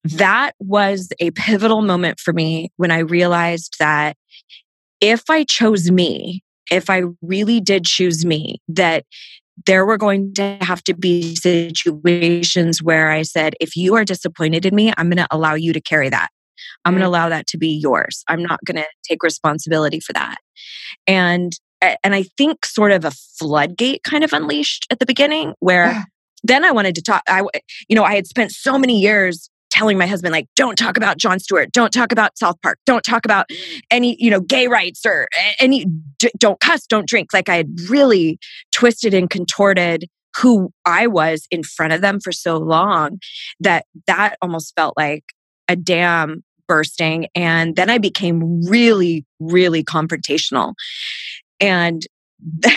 that 0.03 0.53
was 0.59 1.09
a 1.19 1.31
pivotal 1.31 1.81
moment 1.81 2.19
for 2.19 2.33
me 2.33 2.71
when 2.77 2.91
I 2.91 2.99
realized 2.99 3.75
that 3.79 4.15
if 5.01 5.29
I 5.29 5.43
chose 5.43 5.91
me, 5.91 6.43
if 6.71 6.89
I 6.89 7.03
really 7.21 7.59
did 7.59 7.85
choose 7.85 8.25
me, 8.25 8.61
that 8.67 9.05
there 9.65 9.85
were 9.85 9.97
going 9.97 10.33
to 10.35 10.57
have 10.61 10.83
to 10.85 10.93
be 10.93 11.35
situations 11.35 12.81
where 12.81 13.11
I 13.11 13.23
said, 13.23 13.55
if 13.59 13.75
you 13.75 13.95
are 13.95 14.05
disappointed 14.05 14.65
in 14.65 14.75
me, 14.75 14.93
I'm 14.97 15.09
going 15.09 15.17
to 15.17 15.27
allow 15.31 15.53
you 15.53 15.73
to 15.73 15.81
carry 15.81 16.09
that. 16.09 16.29
I'm 16.85 16.93
going 16.93 17.01
to 17.01 17.05
mm. 17.05 17.09
allow 17.09 17.29
that 17.29 17.47
to 17.47 17.57
be 17.57 17.69
yours. 17.69 18.23
I'm 18.27 18.41
not 18.41 18.59
going 18.65 18.77
to 18.77 18.87
take 19.03 19.23
responsibility 19.23 19.99
for 19.99 20.13
that. 20.13 20.37
And 21.07 21.53
and 21.81 22.13
I 22.13 22.23
think 22.37 22.65
sort 22.65 22.91
of 22.91 23.05
a 23.05 23.11
floodgate 23.11 24.03
kind 24.03 24.23
of 24.23 24.33
unleashed 24.33 24.85
at 24.91 24.99
the 24.99 25.05
beginning 25.05 25.53
where 25.59 25.91
Yeah. 25.91 26.03
then 26.43 26.65
I 26.65 26.71
wanted 26.71 26.95
to 26.95 27.01
talk 27.01 27.23
I 27.27 27.41
you 27.87 27.95
know 27.95 28.03
I 28.03 28.15
had 28.15 28.27
spent 28.27 28.51
so 28.51 28.77
many 28.77 28.99
years 28.99 29.49
telling 29.69 29.97
my 29.97 30.07
husband 30.07 30.31
like 30.31 30.47
don't 30.55 30.77
talk 30.77 30.97
about 30.97 31.17
Jon 31.17 31.39
Stewart, 31.39 31.71
don't 31.71 31.91
talk 31.91 32.11
about 32.11 32.37
South 32.37 32.55
Park, 32.61 32.79
don't 32.85 33.03
talk 33.03 33.25
about 33.25 33.49
any 33.91 34.15
you 34.19 34.29
know 34.29 34.41
gay 34.41 34.67
rights 34.67 35.05
or 35.05 35.27
any 35.59 35.85
don't 36.37 36.59
cuss, 36.59 36.85
don't 36.85 37.07
drink. 37.07 37.33
Like 37.33 37.49
I 37.49 37.55
had 37.55 37.69
really 37.89 38.39
twisted 38.71 39.13
and 39.13 39.29
contorted 39.29 40.07
who 40.37 40.71
I 40.85 41.07
was 41.07 41.47
in 41.51 41.63
front 41.63 41.93
of 41.93 42.01
them 42.01 42.19
for 42.19 42.31
so 42.31 42.57
long 42.57 43.19
that 43.59 43.85
that 44.07 44.35
almost 44.41 44.73
felt 44.75 44.95
like 44.95 45.23
a 45.67 45.75
dam 45.75 46.43
bursting 46.67 47.27
and 47.33 47.75
then 47.75 47.89
I 47.89 47.97
became 47.97 48.61
really 48.67 49.25
really 49.39 49.83
confrontational 49.83 50.75
and 51.59 52.05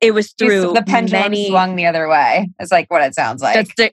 it 0.00 0.12
was 0.12 0.32
through 0.32 0.72
the 0.74 0.82
pendulum 0.86 1.22
many 1.22 1.48
swung 1.48 1.76
the 1.76 1.86
other 1.86 2.08
way. 2.08 2.50
It's 2.58 2.72
like 2.72 2.90
what 2.90 3.02
it 3.02 3.14
sounds 3.14 3.42
like. 3.42 3.74
the 3.76 3.90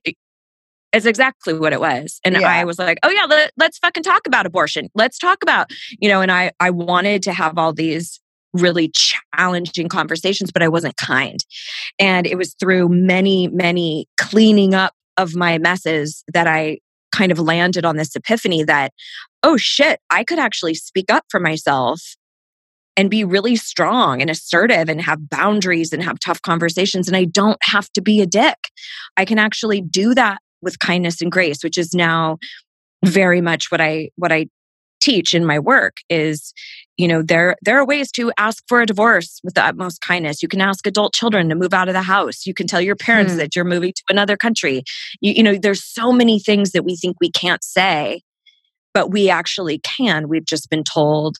it's 0.95 1.05
exactly 1.05 1.53
what 1.53 1.73
it 1.73 1.79
was 1.81 2.19
and 2.23 2.35
Yeah. 2.35 2.47
i 2.49 2.63
was 2.63 2.79
like 2.79 2.97
oh 3.03 3.09
yeah 3.09 3.25
let, 3.25 3.51
let's 3.57 3.77
fucking 3.79 4.03
talk 4.03 4.25
about 4.25 4.45
abortion 4.45 4.89
let's 4.95 5.17
talk 5.19 5.39
about 5.43 5.69
you 5.99 6.07
know 6.09 6.21
and 6.21 6.31
i 6.31 6.51
i 6.59 6.69
wanted 6.69 7.21
to 7.23 7.33
have 7.33 7.57
all 7.57 7.73
these 7.73 8.19
really 8.53 8.89
challenging 9.35 9.89
conversations 9.89 10.51
but 10.51 10.63
i 10.63 10.67
wasn't 10.67 10.95
kind 10.97 11.39
and 11.99 12.25
it 12.25 12.37
was 12.37 12.55
through 12.59 12.87
many 12.87 13.49
many 13.49 14.07
cleaning 14.17 14.73
up 14.73 14.93
of 15.17 15.35
my 15.35 15.57
messes 15.57 16.23
that 16.33 16.47
i 16.47 16.77
kind 17.13 17.31
of 17.31 17.39
landed 17.39 17.85
on 17.85 17.97
this 17.97 18.15
epiphany 18.15 18.63
that 18.63 18.93
oh 19.43 19.57
shit 19.57 19.99
i 20.09 20.23
could 20.23 20.39
actually 20.39 20.73
speak 20.73 21.11
up 21.11 21.25
for 21.29 21.39
myself 21.39 22.01
and 22.97 23.09
be 23.09 23.25
really 23.25 23.57
strong 23.57 24.21
and 24.21 24.29
assertive 24.29 24.87
and 24.87 25.01
have 25.01 25.29
boundaries 25.29 25.91
and 25.91 26.01
have 26.01 26.17
tough 26.19 26.41
conversations 26.41 27.07
and 27.09 27.17
i 27.17 27.25
don't 27.25 27.59
have 27.61 27.91
to 27.91 28.01
be 28.01 28.21
a 28.21 28.25
dick 28.25 28.69
i 29.17 29.25
can 29.25 29.37
actually 29.37 29.81
do 29.81 30.13
that 30.13 30.39
with 30.61 30.79
kindness 30.79 31.21
and 31.21 31.31
grace 31.31 31.63
which 31.63 31.77
is 31.77 31.93
now 31.93 32.37
very 33.05 33.41
much 33.41 33.71
what 33.71 33.81
i 33.81 34.09
what 34.15 34.31
i 34.31 34.45
teach 35.01 35.35
in 35.35 35.45
my 35.45 35.59
work 35.59 35.97
is 36.09 36.51
you 36.97 37.07
know 37.07 37.21
there 37.21 37.55
there 37.61 37.77
are 37.77 37.85
ways 37.85 38.11
to 38.11 38.31
ask 38.39 38.63
for 38.67 38.81
a 38.81 38.85
divorce 38.87 39.39
with 39.43 39.53
the 39.53 39.63
utmost 39.63 40.01
kindness. 40.01 40.41
You 40.41 40.47
can 40.47 40.61
ask 40.61 40.87
adult 40.87 41.13
children 41.13 41.47
to 41.49 41.55
move 41.55 41.73
out 41.75 41.89
of 41.89 41.93
the 41.93 42.01
house. 42.01 42.47
You 42.47 42.55
can 42.55 42.65
tell 42.65 42.81
your 42.81 42.95
parents 42.95 43.33
Hmm. 43.33 43.37
that 43.39 43.55
you're 43.55 43.65
moving 43.65 43.91
to 43.93 44.03
another 44.09 44.35
country. 44.37 44.83
You, 45.21 45.33
you 45.33 45.43
know 45.43 45.57
there's 45.61 45.83
so 45.83 46.11
many 46.11 46.39
things 46.39 46.71
that 46.71 46.83
we 46.85 46.95
think 46.95 47.17
we 47.21 47.29
can't 47.29 47.63
say 47.63 48.21
but 48.95 49.11
we 49.11 49.29
actually 49.29 49.77
can. 49.79 50.27
We've 50.29 50.45
just 50.45 50.69
been 50.71 50.83
told 50.83 51.37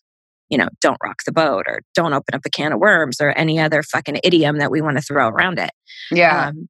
you 0.50 0.60
know 0.60 0.68
don't 0.82 0.98
rock 1.04 1.20
the 1.26 1.32
boat 1.32 1.64
or 1.68 1.82
don't 1.96 2.14
open 2.14 2.36
up 2.36 2.42
a 2.46 2.50
can 2.52 2.74
of 2.74 2.80
worms 2.80 3.20
or 3.20 3.32
any 3.32 3.58
other 3.60 3.82
fucking 3.82 4.20
idiom 4.24 4.60
that 4.60 4.70
we 4.70 4.82
want 4.82 4.98
to 4.98 5.02
throw 5.02 5.30
around 5.30 5.58
it. 5.58 5.72
Yeah. 6.12 6.50
um, 6.50 6.68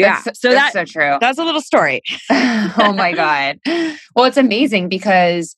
yeah 0.00 0.16
That's- 0.24 0.40
so 0.40 0.48
that 0.50 0.72
that's 0.74 0.92
so 0.92 1.00
true. 1.00 1.18
that's 1.20 1.38
a 1.38 1.44
little 1.44 1.60
story 1.60 2.02
oh 2.30 2.92
my 2.96 3.12
god. 3.12 3.58
Well, 4.14 4.24
it's 4.26 4.36
amazing 4.36 4.88
because 4.88 5.56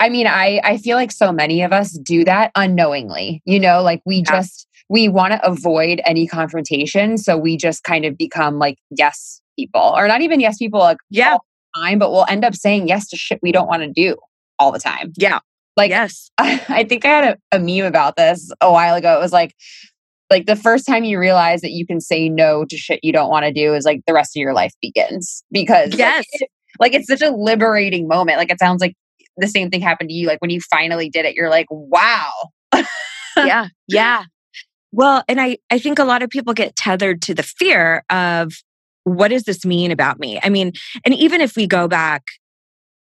I 0.00 0.08
mean, 0.08 0.26
I 0.26 0.60
I 0.64 0.76
feel 0.78 0.96
like 0.96 1.12
so 1.12 1.32
many 1.32 1.62
of 1.62 1.72
us 1.72 1.92
do 1.98 2.24
that 2.24 2.50
unknowingly. 2.56 3.42
You 3.44 3.60
know, 3.60 3.82
like 3.82 4.02
we 4.04 4.16
Yeah. 4.16 4.22
just 4.40 4.66
we 4.88 5.08
want 5.08 5.32
to 5.32 5.46
avoid 5.46 6.00
any 6.04 6.26
confrontation, 6.26 7.16
so 7.16 7.36
we 7.38 7.56
just 7.56 7.84
kind 7.84 8.04
of 8.04 8.18
become 8.18 8.58
like 8.58 8.76
yes 8.90 9.40
people, 9.58 9.94
or 9.96 10.08
not 10.08 10.20
even 10.20 10.40
yes 10.40 10.58
people 10.58 10.80
like 10.80 10.98
yeah 11.10 11.32
all 11.34 11.44
the 11.74 11.80
time, 11.80 11.98
but 11.98 12.10
we'll 12.10 12.26
end 12.28 12.44
up 12.44 12.54
saying 12.54 12.88
yes 12.88 13.08
to 13.08 13.16
shit 13.16 13.38
we 13.42 13.52
don't 13.52 13.68
want 13.68 13.82
to 13.82 13.88
do 13.90 14.16
all 14.58 14.72
the 14.72 14.78
time. 14.80 15.12
yeah 15.16 15.38
Like 15.76 15.90
yes 15.90 16.30
I 16.38 16.84
think 16.84 17.04
I 17.04 17.08
had 17.08 17.24
a, 17.52 17.56
a 17.56 17.58
meme 17.60 17.86
about 17.86 18.16
this 18.16 18.50
a 18.60 18.70
while 18.70 18.94
ago. 18.96 19.16
It 19.16 19.20
was 19.20 19.32
like, 19.32 19.54
like 20.30 20.46
the 20.46 20.56
first 20.56 20.86
time 20.86 21.04
you 21.04 21.18
realize 21.18 21.60
that 21.60 21.72
you 21.72 21.86
can 21.86 22.00
say 22.00 22.28
no 22.28 22.64
to 22.64 22.76
shit 22.76 23.00
you 23.02 23.12
don't 23.12 23.30
want 23.30 23.44
to 23.44 23.52
do 23.52 23.74
is 23.74 23.84
like 23.84 24.00
the 24.06 24.12
rest 24.14 24.36
of 24.36 24.40
your 24.40 24.52
life 24.54 24.72
begins 24.80 25.44
because 25.50 25.90
like, 25.90 25.98
Yes. 25.98 26.24
it- 26.32 26.50
like 26.80 26.92
it's 26.94 27.06
such 27.06 27.22
a 27.22 27.30
liberating 27.30 28.08
moment. 28.08 28.36
Like 28.38 28.50
it 28.50 28.58
sounds 28.58 28.80
like 28.80 28.94
the 29.36 29.46
same 29.46 29.70
thing 29.70 29.80
happened 29.80 30.08
to 30.08 30.14
you. 30.14 30.26
Like 30.26 30.40
when 30.40 30.50
you 30.50 30.60
finally 30.60 31.08
did 31.08 31.24
it, 31.24 31.36
you're 31.36 31.48
like, 31.50 31.66
wow. 31.70 32.32
yeah 33.36 33.66
yeah 33.88 34.24
well 34.92 35.22
and 35.28 35.40
i 35.40 35.56
i 35.70 35.78
think 35.78 35.98
a 35.98 36.04
lot 36.04 36.22
of 36.22 36.30
people 36.30 36.52
get 36.54 36.76
tethered 36.76 37.20
to 37.20 37.34
the 37.34 37.42
fear 37.42 38.04
of 38.10 38.52
what 39.04 39.28
does 39.28 39.42
this 39.42 39.64
mean 39.64 39.90
about 39.90 40.18
me 40.20 40.38
i 40.44 40.48
mean 40.48 40.72
and 41.04 41.14
even 41.14 41.40
if 41.40 41.56
we 41.56 41.66
go 41.66 41.88
back 41.88 42.22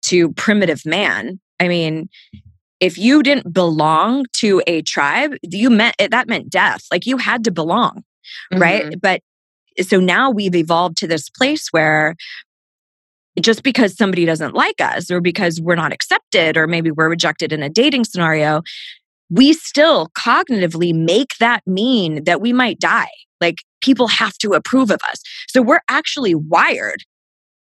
to 0.02 0.30
primitive 0.34 0.84
man 0.84 1.40
i 1.60 1.66
mean 1.68 2.08
if 2.80 2.96
you 2.96 3.22
didn't 3.22 3.52
belong 3.52 4.24
to 4.34 4.62
a 4.66 4.82
tribe 4.82 5.34
you 5.42 5.70
meant 5.70 5.96
that 5.98 6.28
meant 6.28 6.50
death 6.50 6.84
like 6.90 7.06
you 7.06 7.16
had 7.16 7.44
to 7.44 7.50
belong 7.50 8.02
right? 8.52 8.84
Mhm. 8.84 9.00
but 9.00 9.20
so 9.80 10.00
now 10.00 10.30
we've 10.30 10.54
evolved 10.54 10.96
to 10.98 11.06
this 11.06 11.28
place 11.30 11.68
where 11.70 12.14
just 13.40 13.62
because 13.62 13.96
somebody 13.96 14.24
doesn't 14.24 14.54
like 14.54 14.80
us 14.80 15.10
or 15.10 15.20
because 15.20 15.60
we're 15.60 15.76
not 15.76 15.92
accepted 15.92 16.56
or 16.56 16.66
maybe 16.66 16.90
we're 16.90 17.08
rejected 17.08 17.52
in 17.52 17.62
a 17.62 17.68
dating 17.68 18.04
scenario 18.04 18.62
we 19.30 19.52
still 19.52 20.08
cognitively 20.18 20.94
make 20.94 21.36
that 21.38 21.62
mean 21.66 22.24
that 22.24 22.40
we 22.40 22.52
might 22.52 22.80
die. 22.80 23.10
Like 23.40 23.56
people 23.82 24.08
have 24.08 24.36
to 24.38 24.52
approve 24.52 24.90
of 24.90 25.00
us. 25.08 25.20
So 25.48 25.62
we're 25.62 25.82
actually 25.88 26.34
wired 26.34 27.04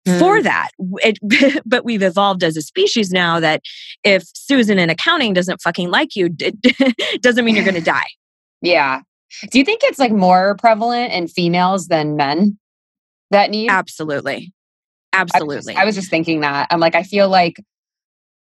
for 0.05 0.39
mm. 0.39 0.43
that 0.43 0.69
It- 0.79 1.61
but 1.65 1.85
we've 1.85 2.01
evolved 2.01 2.43
as 2.43 2.57
a 2.57 2.61
species 2.61 3.11
now 3.11 3.39
that 3.39 3.61
if 4.03 4.23
susan 4.33 4.79
in 4.79 4.89
accounting 4.89 5.33
doesn't 5.33 5.61
fucking 5.61 5.89
like 5.89 6.15
you 6.15 6.29
it 6.39 7.21
doesn't 7.21 7.45
mean 7.45 7.55
you're 7.55 7.65
going 7.65 7.75
to 7.75 7.81
die 7.81 8.07
Yeah. 8.61 9.01
Do 9.49 9.57
you 9.57 9.65
think 9.65 9.81
it's 9.83 9.97
like 9.97 10.11
more 10.11 10.55
prevalent 10.59 11.13
in 11.13 11.27
females 11.27 11.87
than 11.87 12.15
men 12.15 12.59
that 13.31 13.49
need? 13.49 13.69
absolutely 13.69 14.53
I 15.13 15.23
was 15.23 15.31
just- 15.31 15.41
absolutely 15.41 15.75
I 15.75 15.85
was 15.85 15.95
just 15.95 16.09
thinking 16.09 16.41
that. 16.41 16.67
I'm 16.69 16.79
like, 16.79 16.95
I 16.95 17.03
feel 17.03 17.27
like 17.27 17.55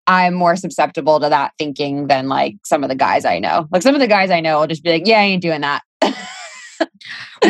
I'm 0.05 0.33
more 0.33 0.55
susceptible 0.57 1.19
to 1.21 1.29
that 1.29 1.53
thinking 1.57 2.07
than 2.07 2.27
like 2.27 2.57
some 2.65 2.83
of 2.83 2.89
the 2.89 2.95
guys 2.95 3.23
I 3.23 3.39
know. 3.39 3.67
Like 3.71 3.81
some 3.81 3.95
of 3.95 4.01
the 4.01 4.07
guys 4.07 4.29
I 4.29 4.41
know 4.41 4.59
will 4.59 4.67
just 4.67 4.83
be 4.83 4.91
like, 4.91 5.07
yeah, 5.07 5.19
I 5.19 5.23
ain't 5.23 5.41
doing 5.41 5.61
that. 5.61 5.81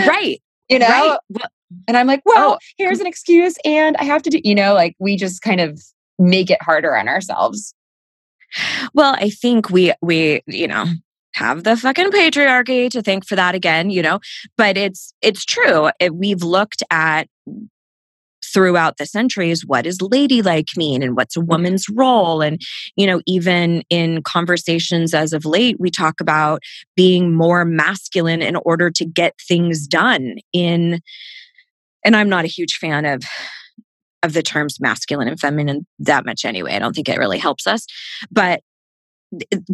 right 0.08 0.40
you 0.70 0.80
know? 0.80 0.88
right 0.88 1.18
Well, 1.30 1.50
And 1.88 1.98
I'm 1.98 2.08
like, 2.08 2.22
oh, 2.28 2.34
well, 2.36 2.52
Oh. 2.54 2.58
here's 2.78 3.00
an 3.00 3.08
excuse 3.08 3.56
and 3.66 3.96
I 3.98 4.04
have 4.04 4.22
to 4.24 4.30
do, 4.30 4.40
you 4.44 4.56
know, 4.56 4.74
like 4.74 4.96
we 5.00 5.16
just 5.16 5.42
kind 5.42 5.62
of 5.62 5.82
make 6.20 6.50
it 6.50 6.62
harder 6.62 6.96
on 6.96 7.08
ourselves. 7.08 7.74
Well, 8.94 9.16
I 9.18 9.30
think 9.30 9.70
we 9.70 9.94
we 10.02 10.42
you 10.48 10.68
know 10.68 10.86
have 11.34 11.64
the 11.64 11.76
fucking 11.76 12.12
patriarchy 12.12 12.90
to 12.92 13.02
thank 13.02 13.26
for 13.26 13.36
that 13.36 13.56
again, 13.56 13.90
you 13.90 14.04
know. 14.04 14.20
But 14.58 14.78
it's 14.78 15.14
it's 15.22 15.44
true. 15.46 15.90
It, 16.00 16.14
we've 16.16 16.44
looked 16.44 16.84
at 16.92 17.28
throughout 18.54 18.98
the 18.98 19.06
centuries 19.06 19.66
what 19.66 19.84
does 19.86 20.00
ladylike 20.02 20.68
mean 20.78 21.02
and 21.02 21.16
what's 21.16 21.36
a 21.36 21.42
woman's 21.42 21.88
role 21.90 22.42
and 22.42 22.62
you 22.96 23.08
know 23.08 23.20
even 23.26 23.82
in 23.90 24.22
conversations 24.22 25.14
as 25.14 25.34
of 25.34 25.44
late 25.46 25.78
we 25.80 25.90
talk 25.90 26.20
about 26.22 26.62
being 26.96 27.34
more 27.34 27.66
masculine 27.66 28.42
in 28.44 28.56
order 28.58 28.92
to 28.92 29.06
get 29.06 29.34
things 29.48 29.88
done 29.88 30.36
in 30.52 31.00
and 32.04 32.16
i'm 32.16 32.30
not 32.30 32.46
a 32.46 32.50
huge 32.50 32.76
fan 32.76 33.06
of 33.06 33.24
of 34.24 34.34
the 34.34 34.44
terms 34.44 34.80
masculine 34.80 35.28
and 35.28 35.40
feminine 35.40 35.86
that 36.00 36.26
much 36.26 36.46
anyway 36.46 36.74
i 36.74 36.80
don't 36.80 36.94
think 36.94 37.10
it 37.10 37.18
really 37.18 37.38
helps 37.38 37.68
us 37.68 37.86
but 38.32 38.62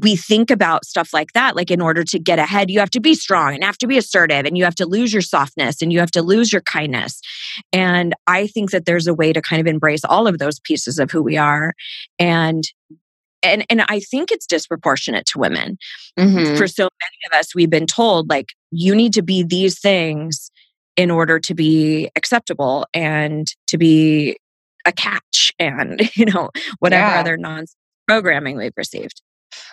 we 0.01 0.15
think 0.15 0.51
about 0.51 0.85
stuff 0.85 1.13
like 1.13 1.33
that 1.33 1.55
like 1.55 1.69
in 1.69 1.81
order 1.81 2.03
to 2.03 2.17
get 2.17 2.39
ahead 2.39 2.69
you 2.69 2.79
have 2.79 2.89
to 2.89 2.99
be 2.99 3.13
strong 3.13 3.53
and 3.53 3.63
have 3.63 3.77
to 3.77 3.87
be 3.87 3.97
assertive 3.97 4.45
and 4.45 4.57
you 4.57 4.63
have 4.63 4.75
to 4.75 4.85
lose 4.85 5.11
your 5.11 5.21
softness 5.21 5.81
and 5.81 5.91
you 5.91 5.99
have 5.99 6.11
to 6.11 6.21
lose 6.21 6.51
your 6.51 6.61
kindness 6.61 7.19
and 7.73 8.13
i 8.27 8.47
think 8.47 8.71
that 8.71 8.85
there's 8.85 9.07
a 9.07 9.13
way 9.13 9.33
to 9.33 9.41
kind 9.41 9.59
of 9.59 9.67
embrace 9.67 10.05
all 10.05 10.27
of 10.27 10.37
those 10.37 10.59
pieces 10.61 10.99
of 10.99 11.11
who 11.11 11.21
we 11.21 11.37
are 11.37 11.73
and 12.17 12.63
and 13.43 13.65
and 13.69 13.81
i 13.89 13.99
think 13.99 14.31
it's 14.31 14.45
disproportionate 14.45 15.25
to 15.25 15.39
women 15.39 15.77
mm-hmm. 16.17 16.55
for 16.55 16.67
so 16.67 16.83
many 16.83 17.31
of 17.31 17.39
us 17.39 17.53
we've 17.53 17.69
been 17.69 17.87
told 17.87 18.29
like 18.29 18.53
you 18.71 18.95
need 18.95 19.13
to 19.13 19.21
be 19.21 19.43
these 19.43 19.79
things 19.79 20.51
in 20.99 21.09
order 21.09 21.39
to 21.39 21.55
be 21.55 22.09
acceptable 22.17 22.85
and 22.93 23.47
to 23.67 23.77
be 23.77 24.37
a 24.85 24.91
catch 24.91 25.53
and 25.57 26.11
you 26.15 26.25
know 26.25 26.49
whatever 26.79 27.07
yeah. 27.07 27.19
other 27.21 27.37
non 27.37 27.65
programming 28.05 28.57
we've 28.57 28.73
received 28.75 29.21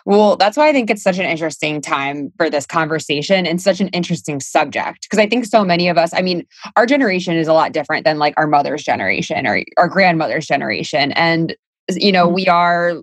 well, 0.06 0.36
that's 0.36 0.56
why 0.56 0.68
I 0.68 0.72
think 0.72 0.88
it's 0.88 1.02
such 1.02 1.18
an 1.18 1.26
interesting 1.26 1.82
time 1.82 2.32
for 2.38 2.48
this 2.48 2.64
conversation 2.64 3.46
and 3.46 3.60
such 3.60 3.78
an 3.78 3.88
interesting 3.88 4.40
subject. 4.40 5.02
Because 5.02 5.18
I 5.18 5.28
think 5.28 5.44
so 5.44 5.66
many 5.66 5.88
of 5.88 5.98
us, 5.98 6.14
I 6.14 6.22
mean, 6.22 6.46
our 6.76 6.86
generation 6.86 7.36
is 7.36 7.46
a 7.46 7.52
lot 7.52 7.72
different 7.72 8.04
than 8.04 8.18
like 8.18 8.32
our 8.38 8.46
mother's 8.46 8.82
generation 8.82 9.46
or 9.46 9.62
our 9.76 9.88
grandmother's 9.88 10.46
generation. 10.46 11.12
And, 11.12 11.54
you 11.90 12.10
know, 12.10 12.24
mm-hmm. 12.24 12.34
we 12.36 12.48
are 12.48 12.94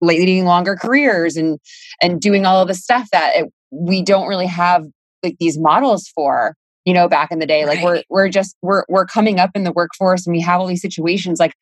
leading 0.00 0.46
longer 0.46 0.74
careers 0.74 1.36
and 1.36 1.60
and 2.02 2.20
doing 2.20 2.44
all 2.44 2.60
of 2.60 2.66
the 2.66 2.74
stuff 2.74 3.08
that 3.12 3.36
it, 3.36 3.52
we 3.70 4.02
don't 4.02 4.26
really 4.26 4.46
have 4.46 4.84
like 5.22 5.36
these 5.38 5.58
models 5.58 6.08
for 6.08 6.56
you 6.84 6.92
know 6.92 7.08
back 7.08 7.30
in 7.30 7.38
the 7.38 7.46
day 7.46 7.64
like 7.66 7.82
we're 7.82 8.02
we're 8.08 8.28
just 8.28 8.56
we're 8.62 8.84
we're 8.88 9.06
coming 9.06 9.38
up 9.38 9.50
in 9.54 9.64
the 9.64 9.72
workforce 9.72 10.26
and 10.26 10.34
we 10.34 10.40
have 10.40 10.60
all 10.60 10.66
these 10.66 10.82
situations 10.82 11.40
like 11.40 11.54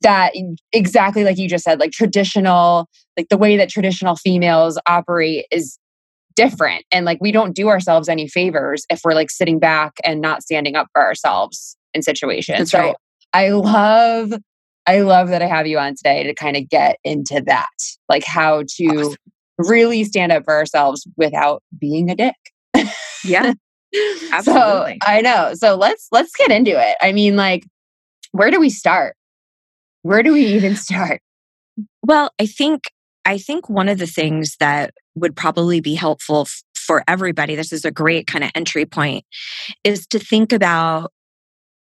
that 0.00 0.32
exactly 0.72 1.24
like 1.24 1.38
you 1.38 1.48
just 1.48 1.64
said 1.64 1.80
like 1.80 1.90
traditional 1.90 2.88
like 3.16 3.28
the 3.28 3.36
way 3.36 3.56
that 3.56 3.68
traditional 3.68 4.16
females 4.16 4.78
operate 4.86 5.46
is 5.50 5.78
different. 6.38 6.84
And 6.92 7.04
like 7.04 7.18
we 7.20 7.32
don't 7.32 7.52
do 7.52 7.66
ourselves 7.66 8.08
any 8.08 8.28
favors 8.28 8.86
if 8.90 9.00
we're 9.02 9.14
like 9.14 9.28
sitting 9.28 9.58
back 9.58 9.94
and 10.04 10.20
not 10.20 10.40
standing 10.40 10.76
up 10.76 10.86
for 10.92 11.02
ourselves 11.02 11.76
in 11.94 12.02
situations. 12.02 12.58
That's 12.58 12.70
so 12.70 12.78
right. 12.78 12.96
i 13.32 13.48
love 13.48 14.32
i 14.86 15.00
love 15.00 15.28
that 15.28 15.42
i 15.42 15.46
have 15.46 15.66
you 15.66 15.78
on 15.78 15.96
today 15.96 16.22
to 16.22 16.34
kind 16.34 16.56
of 16.56 16.68
get 16.68 16.98
into 17.02 17.42
that 17.46 17.66
like 18.08 18.22
how 18.24 18.62
to 18.76 18.86
awesome. 18.86 19.16
really 19.58 20.04
stand 20.04 20.30
up 20.30 20.44
for 20.44 20.54
ourselves 20.54 21.06
without 21.16 21.62
being 21.76 22.08
a 22.08 22.14
dick. 22.14 22.36
Yeah 23.24 23.54
absolutely 24.32 24.98
so, 25.02 25.10
i 25.10 25.20
know 25.20 25.52
so 25.54 25.74
let's 25.74 26.08
let's 26.12 26.32
get 26.36 26.50
into 26.50 26.70
it 26.70 26.96
i 27.00 27.12
mean 27.12 27.36
like 27.36 27.64
where 28.32 28.50
do 28.50 28.60
we 28.60 28.68
start 28.68 29.16
where 30.02 30.22
do 30.22 30.32
we 30.32 30.46
even 30.46 30.76
start? 30.76 31.20
Well, 32.02 32.30
I 32.40 32.46
think 32.46 32.84
I 33.24 33.38
think 33.38 33.68
one 33.68 33.88
of 33.88 33.98
the 33.98 34.06
things 34.06 34.56
that 34.58 34.94
would 35.14 35.36
probably 35.36 35.80
be 35.80 35.94
helpful 35.94 36.42
f- 36.42 36.62
for 36.74 37.04
everybody, 37.06 37.54
this 37.56 37.72
is 37.72 37.84
a 37.84 37.90
great 37.90 38.26
kind 38.26 38.42
of 38.42 38.50
entry 38.54 38.86
point, 38.86 39.24
is 39.84 40.06
to 40.06 40.18
think 40.18 40.52
about 40.52 41.12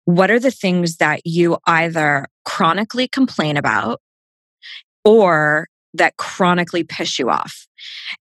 what 0.06 0.32
are 0.32 0.40
the 0.40 0.52
things 0.52 0.98
that 0.98 1.22
you 1.24 1.58
either 1.68 2.26
chronically 2.46 3.08
complain 3.08 3.58
about 3.58 4.02
or 5.04 5.68
that 5.94 6.18
chronically 6.18 6.84
piss 6.84 7.20
you 7.20 7.30
off? 7.30 7.68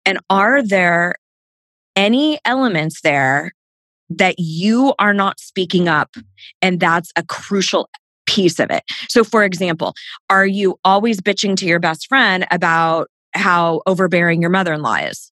And 0.05 0.19
are 0.29 0.63
there 0.63 1.15
any 1.97 2.39
elements 2.45 3.01
there 3.01 3.53
that 4.11 4.37
you 4.39 4.95
are 4.99 5.15
not 5.15 5.41
speaking 5.41 5.89
up 5.89 6.15
and 6.63 6.81
that's 6.81 7.11
a 7.17 7.23
crucial 7.23 7.89
piece 8.27 8.59
of 8.59 8.71
it. 8.71 8.83
So, 9.09 9.25
for 9.25 9.45
example, 9.45 9.95
are 10.31 10.47
you 10.47 10.79
always 10.85 11.21
bitching 11.21 11.57
to 11.57 11.67
your 11.67 11.81
best 11.81 12.07
friend 12.09 12.47
about 12.51 13.09
how 13.33 13.83
overbearing 13.87 14.41
your 14.41 14.51
mother 14.51 14.73
in 14.73 14.83
law 14.83 14.97
is? 14.97 15.31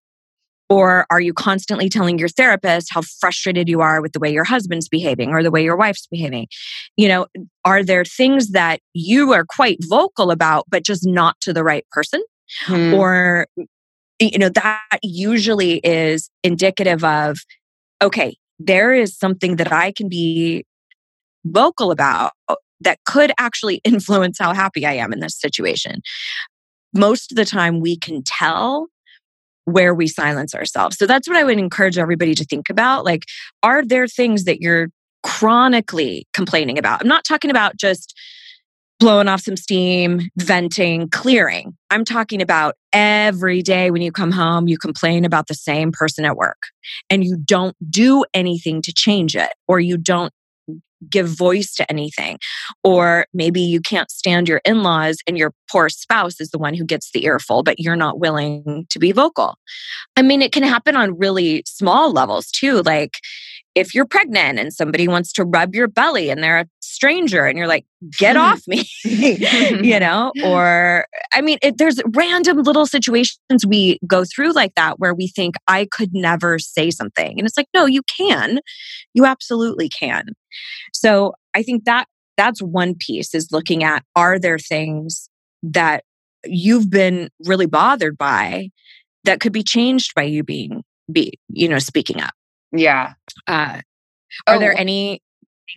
Or 0.68 1.06
are 1.10 1.20
you 1.20 1.34
constantly 1.34 1.90
telling 1.90 2.18
your 2.18 2.30
therapist 2.30 2.88
how 2.90 3.02
frustrated 3.02 3.68
you 3.68 3.82
are 3.82 4.00
with 4.00 4.12
the 4.12 4.18
way 4.18 4.32
your 4.32 4.44
husband's 4.44 4.88
behaving 4.88 5.30
or 5.30 5.42
the 5.42 5.50
way 5.50 5.62
your 5.62 5.76
wife's 5.76 6.06
behaving? 6.06 6.46
You 6.96 7.08
know, 7.08 7.26
are 7.64 7.84
there 7.84 8.06
things 8.06 8.52
that 8.52 8.80
you 8.94 9.32
are 9.32 9.44
quite 9.44 9.76
vocal 9.82 10.30
about, 10.30 10.64
but 10.70 10.82
just 10.82 11.06
not 11.06 11.38
to 11.42 11.52
the 11.52 11.62
right 11.62 11.84
person? 11.90 12.22
Hmm. 12.64 12.94
Or, 12.94 13.46
you 14.18 14.38
know, 14.38 14.48
that 14.48 14.98
usually 15.02 15.78
is 15.84 16.30
indicative 16.42 17.04
of, 17.04 17.38
okay, 18.00 18.36
there 18.66 18.92
is 18.92 19.16
something 19.16 19.56
that 19.56 19.72
I 19.72 19.92
can 19.92 20.08
be 20.08 20.64
vocal 21.44 21.90
about 21.90 22.32
that 22.80 22.98
could 23.06 23.32
actually 23.38 23.76
influence 23.84 24.38
how 24.38 24.54
happy 24.54 24.86
I 24.86 24.94
am 24.94 25.12
in 25.12 25.20
this 25.20 25.38
situation. 25.38 26.02
Most 26.94 27.32
of 27.32 27.36
the 27.36 27.44
time, 27.44 27.80
we 27.80 27.96
can 27.96 28.22
tell 28.22 28.88
where 29.64 29.94
we 29.94 30.08
silence 30.08 30.54
ourselves. 30.54 30.96
So 30.98 31.06
that's 31.06 31.28
what 31.28 31.36
I 31.36 31.44
would 31.44 31.58
encourage 31.58 31.96
everybody 31.96 32.34
to 32.34 32.44
think 32.44 32.68
about. 32.68 33.04
Like, 33.04 33.24
are 33.62 33.84
there 33.84 34.08
things 34.08 34.44
that 34.44 34.60
you're 34.60 34.88
chronically 35.22 36.26
complaining 36.34 36.78
about? 36.78 37.00
I'm 37.00 37.08
not 37.08 37.24
talking 37.24 37.50
about 37.50 37.76
just 37.76 38.14
blowing 39.02 39.26
off 39.26 39.40
some 39.40 39.56
steam, 39.56 40.20
venting, 40.36 41.08
clearing. 41.08 41.76
I'm 41.90 42.04
talking 42.04 42.40
about 42.40 42.76
every 42.92 43.60
day 43.60 43.90
when 43.90 44.00
you 44.00 44.12
come 44.12 44.30
home, 44.30 44.68
you 44.68 44.78
complain 44.78 45.24
about 45.24 45.48
the 45.48 45.54
same 45.54 45.90
person 45.90 46.24
at 46.24 46.36
work 46.36 46.68
and 47.10 47.24
you 47.24 47.36
don't 47.36 47.74
do 47.90 48.24
anything 48.32 48.80
to 48.82 48.92
change 48.92 49.34
it, 49.34 49.50
or 49.66 49.80
you 49.80 49.96
don't 49.96 50.32
give 51.10 51.26
voice 51.26 51.74
to 51.74 51.90
anything. 51.90 52.38
Or 52.84 53.26
maybe 53.34 53.60
you 53.60 53.80
can't 53.80 54.08
stand 54.08 54.48
your 54.48 54.60
in 54.64 54.84
laws 54.84 55.16
and 55.26 55.36
your 55.36 55.52
poor 55.68 55.88
spouse 55.88 56.40
is 56.40 56.50
the 56.50 56.58
one 56.58 56.74
who 56.74 56.84
gets 56.84 57.10
the 57.10 57.24
earful, 57.24 57.64
but 57.64 57.80
you're 57.80 57.96
not 57.96 58.20
willing 58.20 58.86
to 58.88 59.00
be 59.00 59.10
vocal. 59.10 59.58
I 60.16 60.22
mean, 60.22 60.42
it 60.42 60.52
can 60.52 60.62
happen 60.62 60.94
on 60.94 61.18
really 61.18 61.64
small 61.66 62.12
levels 62.12 62.52
too. 62.52 62.82
Like, 62.82 63.18
if 63.74 63.94
you're 63.94 64.06
pregnant 64.06 64.58
and 64.58 64.72
somebody 64.72 65.08
wants 65.08 65.32
to 65.32 65.44
rub 65.44 65.74
your 65.74 65.88
belly 65.88 66.30
and 66.30 66.42
they're 66.42 66.60
a 66.60 66.66
stranger 66.80 67.46
and 67.46 67.56
you're 67.56 67.66
like 67.66 67.84
get 68.18 68.36
mm-hmm. 68.36 68.44
off 68.44 68.62
me 68.68 68.84
you 69.04 69.98
know? 70.00 70.32
Or 70.44 71.06
i 71.32 71.40
mean 71.40 71.58
it, 71.62 71.78
there's 71.78 72.00
random 72.08 72.58
little 72.58 72.86
situations 72.86 73.66
we 73.66 73.98
go 74.06 74.24
through 74.24 74.52
like 74.52 74.74
that 74.74 74.98
where 74.98 75.14
we 75.14 75.28
think 75.28 75.56
i 75.68 75.86
could 75.90 76.12
never 76.12 76.58
say 76.58 76.90
something 76.90 77.38
and 77.38 77.46
it's 77.46 77.56
like 77.56 77.68
no 77.74 77.86
you 77.86 78.02
can. 78.02 78.60
You 79.14 79.24
absolutely 79.24 79.88
can. 79.88 80.26
So 80.92 81.34
i 81.54 81.62
think 81.62 81.84
that 81.84 82.06
that's 82.36 82.62
one 82.62 82.94
piece 82.94 83.34
is 83.34 83.48
looking 83.52 83.84
at 83.84 84.04
are 84.16 84.38
there 84.38 84.58
things 84.58 85.28
that 85.62 86.04
you've 86.44 86.90
been 86.90 87.28
really 87.46 87.66
bothered 87.66 88.18
by 88.18 88.68
that 89.24 89.40
could 89.40 89.52
be 89.52 89.62
changed 89.62 90.12
by 90.14 90.22
you 90.22 90.42
being 90.42 90.82
be 91.10 91.38
you 91.48 91.68
know 91.68 91.78
speaking 91.78 92.20
up 92.20 92.34
yeah. 92.72 93.14
Uh, 93.46 93.80
are 94.46 94.56
oh, 94.56 94.58
there 94.58 94.76
any 94.76 95.22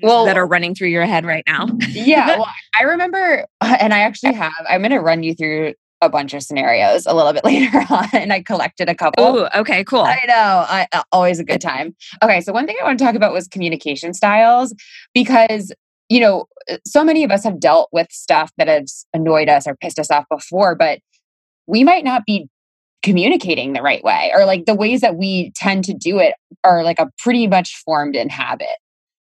well, 0.01 0.25
that 0.25 0.38
are 0.38 0.47
running 0.47 0.75
through 0.75 0.89
your 0.89 1.05
head 1.05 1.25
right 1.25 1.43
now? 1.47 1.67
yeah. 1.89 2.27
Well, 2.38 2.47
I 2.77 2.84
remember, 2.84 3.45
and 3.62 3.93
I 3.93 3.99
actually 3.99 4.34
have, 4.34 4.51
I'm 4.67 4.81
going 4.81 4.91
to 4.91 4.99
run 4.99 5.23
you 5.23 5.34
through 5.34 5.73
a 6.01 6.10
bunch 6.10 6.34
of 6.34 6.43
scenarios 6.43 7.05
a 7.05 7.13
little 7.13 7.34
bit 7.34 7.45
later 7.45 7.81
on 7.89 8.08
and 8.13 8.34
I 8.34 8.41
collected 8.41 8.89
a 8.89 8.95
couple. 8.95 9.23
Oh, 9.23 9.49
okay, 9.55 9.84
cool. 9.84 10.01
I 10.01 10.19
know. 10.27 10.65
I, 10.67 10.88
uh, 10.91 11.03
always 11.12 11.39
a 11.39 11.43
good 11.43 11.62
time. 11.62 11.95
Okay, 12.21 12.41
so 12.41 12.51
one 12.51 12.67
thing 12.67 12.75
I 12.81 12.84
want 12.84 12.99
to 12.99 13.05
talk 13.05 13.15
about 13.15 13.34
was 13.34 13.47
communication 13.47 14.13
styles 14.13 14.73
because 15.13 15.71
you 16.10 16.19
know, 16.19 16.45
uh, 16.69 16.77
so 16.86 17.03
many 17.03 17.23
of 17.23 17.31
us 17.31 17.43
have 17.43 17.60
dealt 17.60 17.89
with 17.91 18.08
stuff 18.12 18.51
that 18.58 18.67
has 18.67 19.05
annoyed 19.13 19.49
us 19.49 19.67
or 19.67 19.75
pissed 19.75 19.99
us 19.99 20.12
off 20.12 20.25
before, 20.29 20.75
but 20.75 20.99
we 21.67 21.84
might 21.84 22.03
not 22.03 22.23
be 22.25 22.47
communicating 23.03 23.73
the 23.73 23.81
right 23.81 24.03
way 24.03 24.31
or 24.36 24.45
like 24.45 24.65
the 24.65 24.75
ways 24.75 25.01
that 25.01 25.15
we 25.15 25.51
tend 25.55 25.84
to 25.86 25.93
do 25.93 26.19
it 26.19 26.34
are 26.63 26.84
like 26.84 26.99
a 26.99 27.10
pretty 27.19 27.47
much 27.47 27.75
formed 27.86 28.15
in 28.15 28.29
habit 28.29 28.77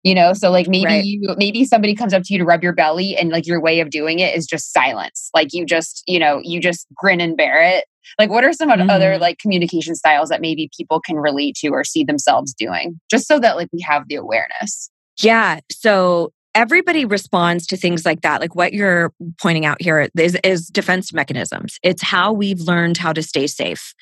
you 0.04 0.16
know? 0.16 0.34
So 0.34 0.50
like 0.50 0.68
maybe 0.68 0.86
right. 0.86 1.04
you 1.04 1.36
maybe 1.38 1.66
somebody 1.66 1.96
comes 1.96 2.14
up 2.14 2.24
to 2.24 2.34
you 2.34 2.40
to 2.40 2.46
rub 2.46 2.64
your 2.64 2.74
belly 2.74 3.18
and 3.18 3.30
like 3.30 3.46
your 3.46 3.62
way 3.62 3.80
of 3.80 3.90
doing 3.90 4.20
it 4.20 4.36
is 4.36 4.46
just 4.46 4.72
silence. 4.72 5.30
Like 5.34 5.50
you 5.52 5.66
just 5.66 6.04
you 6.08 6.20
know 6.20 6.42
you 6.44 6.60
just 6.60 6.88
grin 6.96 7.22
and 7.22 7.36
bear 7.36 7.62
it. 7.62 7.86
Like 8.18 8.30
what 8.30 8.44
are 8.44 8.54
some 8.54 8.70
mm-hmm. 8.70 8.90
other 8.90 9.18
like 9.18 9.40
communication 9.40 9.96
styles 9.96 10.30
that 10.30 10.42
maybe 10.42 10.70
people 10.76 11.00
can 11.02 11.18
relate 11.18 11.56
to 11.58 11.70
or 11.70 11.84
see 11.84 12.04
themselves 12.04 12.54
doing? 12.54 13.00
Just 13.10 13.28
so 13.28 13.40
that 13.40 13.56
like 13.56 13.70
we 13.74 13.82
have 13.82 14.08
the 14.08 14.16
awareness. 14.16 14.90
Yeah 15.22 15.60
so 15.72 16.32
everybody 16.56 17.06
responds 17.06 17.68
to 17.68 17.78
things 17.78 18.06
like 18.06 18.22
that 18.22 18.42
like 18.42 18.56
what 18.56 18.74
you're 18.74 19.14
pointing 19.42 19.66
out 19.66 19.82
here 19.82 20.10
is, 20.18 20.38
is 20.44 20.68
defense 20.68 21.14
mechanisms 21.14 21.80
it's 21.84 22.02
how 22.02 22.34
we've 22.34 22.62
learned 22.62 22.98
how 22.98 23.14
to 23.14 23.22
stay 23.22 23.46
safe 23.48 23.94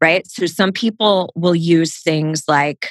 right 0.00 0.26
so 0.26 0.46
some 0.46 0.72
people 0.72 1.32
will 1.34 1.54
use 1.54 2.02
things 2.02 2.44
like 2.48 2.90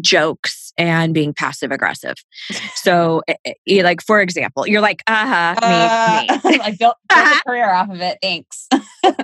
jokes 0.00 0.72
and 0.78 1.14
being 1.14 1.32
passive 1.32 1.70
aggressive. 1.70 2.16
So, 2.74 3.20
like 3.68 4.00
for 4.00 4.20
example, 4.20 4.66
you're 4.66 4.80
like, 4.80 5.02
uh-huh, 5.06 5.54
uh, 5.60 6.24
me, 6.26 6.50
me. 6.50 6.58
like 6.58 6.78
built, 6.78 6.96
built 7.08 7.26
a 7.26 7.40
career 7.46 7.70
off 7.70 7.90
of 7.90 8.00
it. 8.00 8.16
Thanks. 8.22 8.68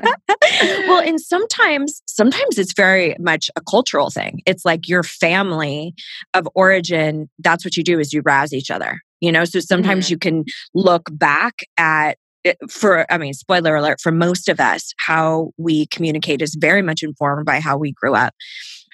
well, 0.60 1.00
and 1.00 1.20
sometimes, 1.20 2.02
sometimes 2.06 2.58
it's 2.58 2.72
very 2.74 3.16
much 3.18 3.50
a 3.56 3.60
cultural 3.60 4.10
thing. 4.10 4.42
It's 4.46 4.64
like 4.64 4.88
your 4.88 5.02
family 5.02 5.94
of 6.34 6.48
origin. 6.54 7.28
That's 7.38 7.64
what 7.64 7.76
you 7.76 7.82
do 7.82 7.98
is 7.98 8.12
you 8.12 8.22
razz 8.24 8.52
each 8.52 8.70
other. 8.70 9.00
You 9.20 9.32
know, 9.32 9.44
so 9.44 9.60
sometimes 9.60 10.06
mm-hmm. 10.06 10.12
you 10.12 10.18
can 10.18 10.44
look 10.74 11.08
back 11.12 11.60
at 11.76 12.18
for 12.70 13.10
i 13.12 13.18
mean 13.18 13.34
spoiler 13.34 13.74
alert 13.74 14.00
for 14.00 14.12
most 14.12 14.48
of 14.48 14.60
us 14.60 14.92
how 14.98 15.50
we 15.56 15.86
communicate 15.86 16.40
is 16.40 16.56
very 16.60 16.80
much 16.80 17.02
informed 17.02 17.44
by 17.44 17.58
how 17.58 17.76
we 17.76 17.90
grew 17.90 18.14
up 18.14 18.34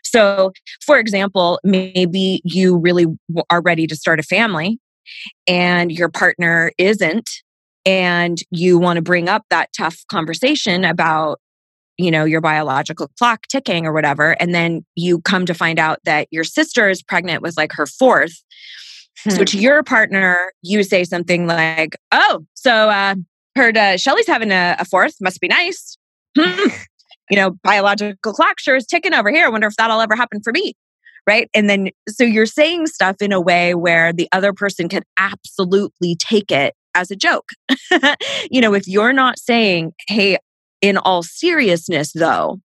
so 0.03 0.53
for 0.85 0.99
example 0.99 1.61
maybe 1.62 2.40
you 2.45 2.79
really 2.79 3.05
are 3.51 3.61
ready 3.61 3.87
to 3.87 3.95
start 3.95 4.18
a 4.18 4.23
family 4.23 4.79
and 5.47 5.92
your 5.92 6.09
partner 6.09 6.73
isn't 6.79 7.29
and 7.85 8.38
you 8.51 8.79
want 8.79 8.97
to 8.97 9.03
bring 9.03 9.29
up 9.29 9.45
that 9.51 9.71
tough 9.77 10.05
conversation 10.11 10.85
about 10.85 11.40
you 11.99 12.11
know 12.11 12.25
your 12.25 12.40
biological 12.40 13.09
clock 13.18 13.47
ticking 13.49 13.87
or 13.87 13.92
whatever 13.92 14.33
and 14.40 14.55
then 14.55 14.85
you 14.95 15.21
come 15.21 15.47
to 15.47 15.55
find 15.55 15.79
out 15.79 15.99
that 16.05 16.27
your 16.31 16.45
sister 16.45 16.88
is 16.88 17.03
pregnant 17.03 17.42
with 17.42 17.57
like 17.57 17.73
her 17.73 17.87
fourth 17.87 18.42
hmm. 19.25 19.31
so 19.31 19.45
to 19.45 19.59
your 19.59 19.83
partner 19.83 20.53
you 20.62 20.83
say 20.83 21.05
something 21.05 21.47
like 21.47 21.97
oh 22.12 22.45
so 22.55 22.73
uh 22.88 23.14
heard 23.57 23.77
uh, 23.77 23.97
Shelly's 23.97 24.27
having 24.27 24.51
a, 24.51 24.77
a, 24.79 24.85
fourth. 24.85 25.14
Must 25.21 25.40
be 25.40 25.49
nice. 25.49 25.97
Hmm. 26.38 26.68
you 27.31 27.37
know, 27.37 27.51
biological 27.62 28.33
clock 28.33 28.59
sure 28.59 28.77
is 28.77 28.87
ticking 28.87 29.14
over 29.14 29.31
here. 29.31 29.47
I 29.47 29.49
wonder 29.49 29.66
if 29.66 29.77
that'll 29.77 30.01
ever 30.01 30.16
happen 30.16 30.40
for 30.42 30.53
me. 30.53 30.75
Right. 31.27 31.49
And 31.55 31.71
then, 31.71 31.90
so 32.09 32.25
you're 32.25 32.47
saying 32.47 32.88
stuff 32.88 33.16
in 33.21 33.31
a 33.31 33.40
way 33.40 33.75
where 33.75 34.12
the 34.12 34.29
other 34.33 34.53
person 34.53 34.88
can 34.88 35.03
absolutely 35.18 36.16
take 36.16 36.51
it 36.51 36.75
as 36.94 37.11
a 37.11 37.16
joke. 37.16 37.50
you 38.50 38.61
know, 38.61 38.74
if 38.74 38.87
you're 38.87 39.12
not 39.12 39.38
saying, 39.38 39.92
hey, 40.09 40.38
in 40.81 40.96
all 40.96 41.22
seriousness, 41.22 42.12
though, 42.12 42.59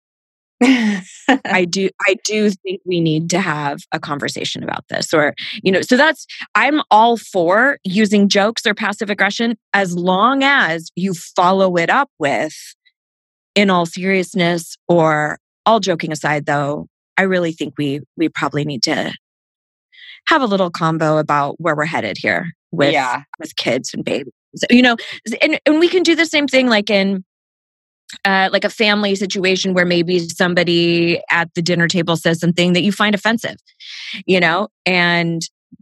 I 0.62 1.66
do 1.70 1.90
I 2.08 2.16
do 2.24 2.50
think 2.50 2.82
we 2.86 3.02
need 3.02 3.30
to 3.32 3.40
have 3.40 3.80
a 3.92 4.00
conversation 4.00 4.64
about 4.64 4.86
this 4.90 5.14
or 5.14 5.34
you 5.64 5.72
know 5.72 5.82
so 5.82 5.98
that's 5.98 6.26
I'm 6.56 6.82
all 6.90 7.18
for 7.18 7.78
using 7.84 8.30
jokes 8.30 8.66
or 8.66 8.74
passive 8.74 9.10
aggression 9.10 9.58
as 9.74 9.98
long 9.98 10.44
as 10.44 10.92
you 10.96 11.14
follow 11.14 11.76
it 11.76 11.90
up 11.90 12.10
with 12.20 12.54
in 13.54 13.70
all 13.70 13.86
seriousness 13.86 14.78
or 14.88 15.40
all 15.66 15.82
joking 15.82 16.12
aside 16.12 16.46
though 16.46 16.88
I 17.18 17.24
really 17.24 17.52
think 17.52 17.74
we 17.78 18.02
we 18.16 18.30
probably 18.30 18.64
need 18.64 18.84
to 18.84 19.14
have 20.28 20.42
a 20.42 20.46
little 20.46 20.70
combo 20.70 21.18
about 21.18 21.60
where 21.60 21.76
we're 21.76 21.86
headed 21.86 22.18
here 22.18 22.52
with 22.72 22.94
yeah. 22.94 23.24
with 23.40 23.56
kids 23.56 23.94
and 23.94 24.04
babies 24.04 24.34
you 24.70 24.82
know 24.82 24.96
and 25.42 25.60
and 25.66 25.80
we 25.80 25.88
can 25.88 26.04
do 26.04 26.16
the 26.16 26.26
same 26.26 26.48
thing 26.48 26.68
like 26.68 26.90
in 26.90 27.24
uh, 28.24 28.50
like 28.52 28.64
a 28.64 28.70
family 28.70 29.16
situation 29.16 29.74
where 29.74 29.86
maybe 29.86 30.20
somebody 30.20 31.22
at 31.32 31.54
the 31.56 31.62
dinner 31.62 31.88
table 31.88 32.16
says 32.16 32.40
something 32.40 32.74
that 32.74 32.84
you 32.84 32.92
find 32.92 33.16
offensive, 33.16 33.58
you 34.26 34.40
know? 34.40 34.68
And 34.86 35.42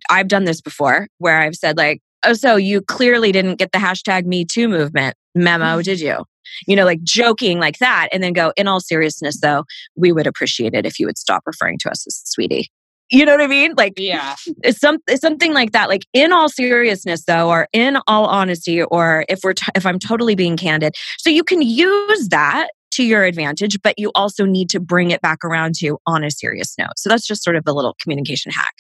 I've 0.10 0.28
done 0.28 0.46
this 0.46 0.62
before 0.62 1.08
where 1.18 1.40
I've 1.40 1.56
said, 1.56 1.78
like, 1.78 2.02
oh, 2.26 2.34
so 2.34 2.56
you 2.56 2.82
clearly 2.82 3.32
didn't 3.32 3.56
get 3.56 3.72
the 3.72 3.78
hashtag 3.78 4.26
Me 4.26 4.46
Too 4.46 4.68
movement 4.68 5.16
memo, 5.36 5.82
did 5.82 6.00
you? 6.00 6.24
You 6.68 6.76
know, 6.76 6.86
like 6.86 7.02
joking 7.04 7.60
like 7.60 7.80
that. 7.80 8.10
And 8.12 8.24
then 8.24 8.34
go, 8.34 8.54
in 8.56 8.68
all 8.68 8.80
seriousness, 8.80 9.40
though, 9.40 9.66
we 9.96 10.12
would 10.12 10.28
appreciate 10.28 10.74
it 10.74 10.86
if 10.86 11.00
you 11.00 11.06
would 11.06 11.18
stop 11.18 11.44
referring 11.46 11.78
to 11.80 11.90
us 11.90 12.06
as 12.08 12.22
sweetie. 12.26 12.70
You 13.14 13.26
know 13.26 13.34
what 13.34 13.42
I 13.42 13.48
mean? 13.48 13.76
Like, 13.78 13.94
yeah, 13.98 14.36
it's 14.64 14.80
some 14.80 14.98
it's 15.08 15.22
something 15.22 15.54
like 15.54 15.72
that. 15.72 15.88
Like, 15.88 16.06
in 16.14 16.34
all 16.34 16.50
seriousness, 16.50 17.26
though, 17.26 17.48
or 17.50 17.68
in 17.72 17.98
all 18.08 18.26
honesty, 18.26 18.82
or 18.82 19.24
if 19.30 19.42
we're 19.44 19.54
t- 19.54 19.68
if 19.76 19.86
I'm 19.86 20.00
totally 20.00 20.34
being 20.34 20.58
candid, 20.58 20.96
so 21.20 21.30
you 21.30 21.44
can 21.44 21.62
use 21.62 22.28
that 22.30 22.70
to 22.94 23.04
your 23.04 23.24
advantage, 23.24 23.80
but 23.84 23.98
you 23.98 24.12
also 24.16 24.46
need 24.46 24.70
to 24.70 24.80
bring 24.80 25.12
it 25.12 25.22
back 25.22 25.44
around 25.44 25.76
to 25.76 25.98
on 26.08 26.24
a 26.24 26.32
serious 26.32 26.76
note. 26.78 26.92
So 26.98 27.08
that's 27.10 27.26
just 27.28 27.44
sort 27.44 27.56
of 27.56 27.64
a 27.68 27.72
little 27.72 27.96
communication 28.02 28.52
hack. 28.52 28.74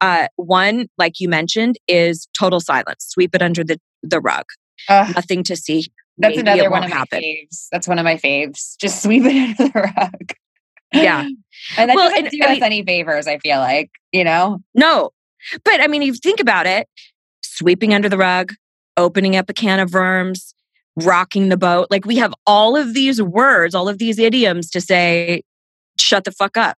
Uh, 0.00 0.28
one, 0.36 0.88
like 0.98 1.20
you 1.20 1.28
mentioned, 1.28 1.76
is 1.88 2.28
total 2.38 2.60
silence. 2.60 3.06
Sweep 3.08 3.34
it 3.34 3.42
under 3.42 3.62
the 3.62 3.78
the 4.02 4.20
rug. 4.20 4.46
Uh, 4.88 5.12
Nothing 5.14 5.44
to 5.44 5.54
see. 5.56 5.86
That's 6.18 6.36
Maybe 6.36 6.40
another 6.50 6.70
one 6.70 6.84
of 6.84 6.90
happen. 6.90 7.20
my 7.20 7.22
faves. 7.22 7.68
That's 7.70 7.88
one 7.88 7.98
of 7.98 8.04
my 8.04 8.16
faves. 8.16 8.76
Just 8.78 9.02
sweep 9.02 9.22
it 9.24 9.58
under 9.60 9.72
the 9.72 9.92
rug. 9.96 10.32
Yeah. 10.92 11.20
and 11.78 11.90
that 11.90 11.94
well, 11.94 12.08
doesn't 12.08 12.26
and, 12.26 12.30
do 12.30 12.38
I 12.42 12.46
us 12.46 12.54
mean, 12.54 12.62
any 12.62 12.82
favors, 12.82 13.26
I 13.26 13.38
feel 13.38 13.58
like, 13.58 13.90
you 14.12 14.24
know? 14.24 14.60
No. 14.74 15.10
But 15.64 15.80
I 15.80 15.86
mean, 15.86 16.02
if 16.02 16.06
you 16.06 16.14
think 16.14 16.40
about 16.40 16.66
it, 16.66 16.88
sweeping 17.42 17.94
under 17.94 18.08
the 18.08 18.18
rug, 18.18 18.52
opening 18.96 19.36
up 19.36 19.48
a 19.48 19.52
can 19.52 19.80
of 19.80 19.92
worms, 19.92 20.54
rocking 20.96 21.48
the 21.48 21.56
boat. 21.56 21.88
Like 21.90 22.04
we 22.04 22.16
have 22.16 22.34
all 22.46 22.76
of 22.76 22.94
these 22.94 23.22
words, 23.22 23.74
all 23.74 23.88
of 23.88 23.98
these 23.98 24.18
idioms 24.18 24.70
to 24.70 24.80
say, 24.80 25.42
shut 25.98 26.24
the 26.24 26.32
fuck 26.32 26.56
up. 26.56 26.76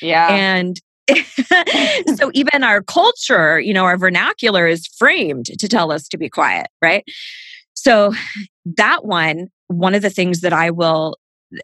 Yeah. 0.00 0.28
And 0.30 0.80
so 2.16 2.30
even 2.34 2.62
our 2.62 2.82
culture, 2.82 3.60
you 3.60 3.74
know, 3.74 3.84
our 3.84 3.98
vernacular 3.98 4.66
is 4.66 4.86
framed 4.98 5.46
to 5.46 5.68
tell 5.68 5.92
us 5.92 6.08
to 6.08 6.18
be 6.18 6.28
quiet, 6.28 6.68
right? 6.80 7.04
So 7.74 8.12
that 8.64 9.04
one, 9.04 9.48
one 9.68 9.94
of 9.94 10.02
the 10.02 10.10
things 10.10 10.40
that 10.40 10.52
I 10.52 10.70
will 10.70 11.16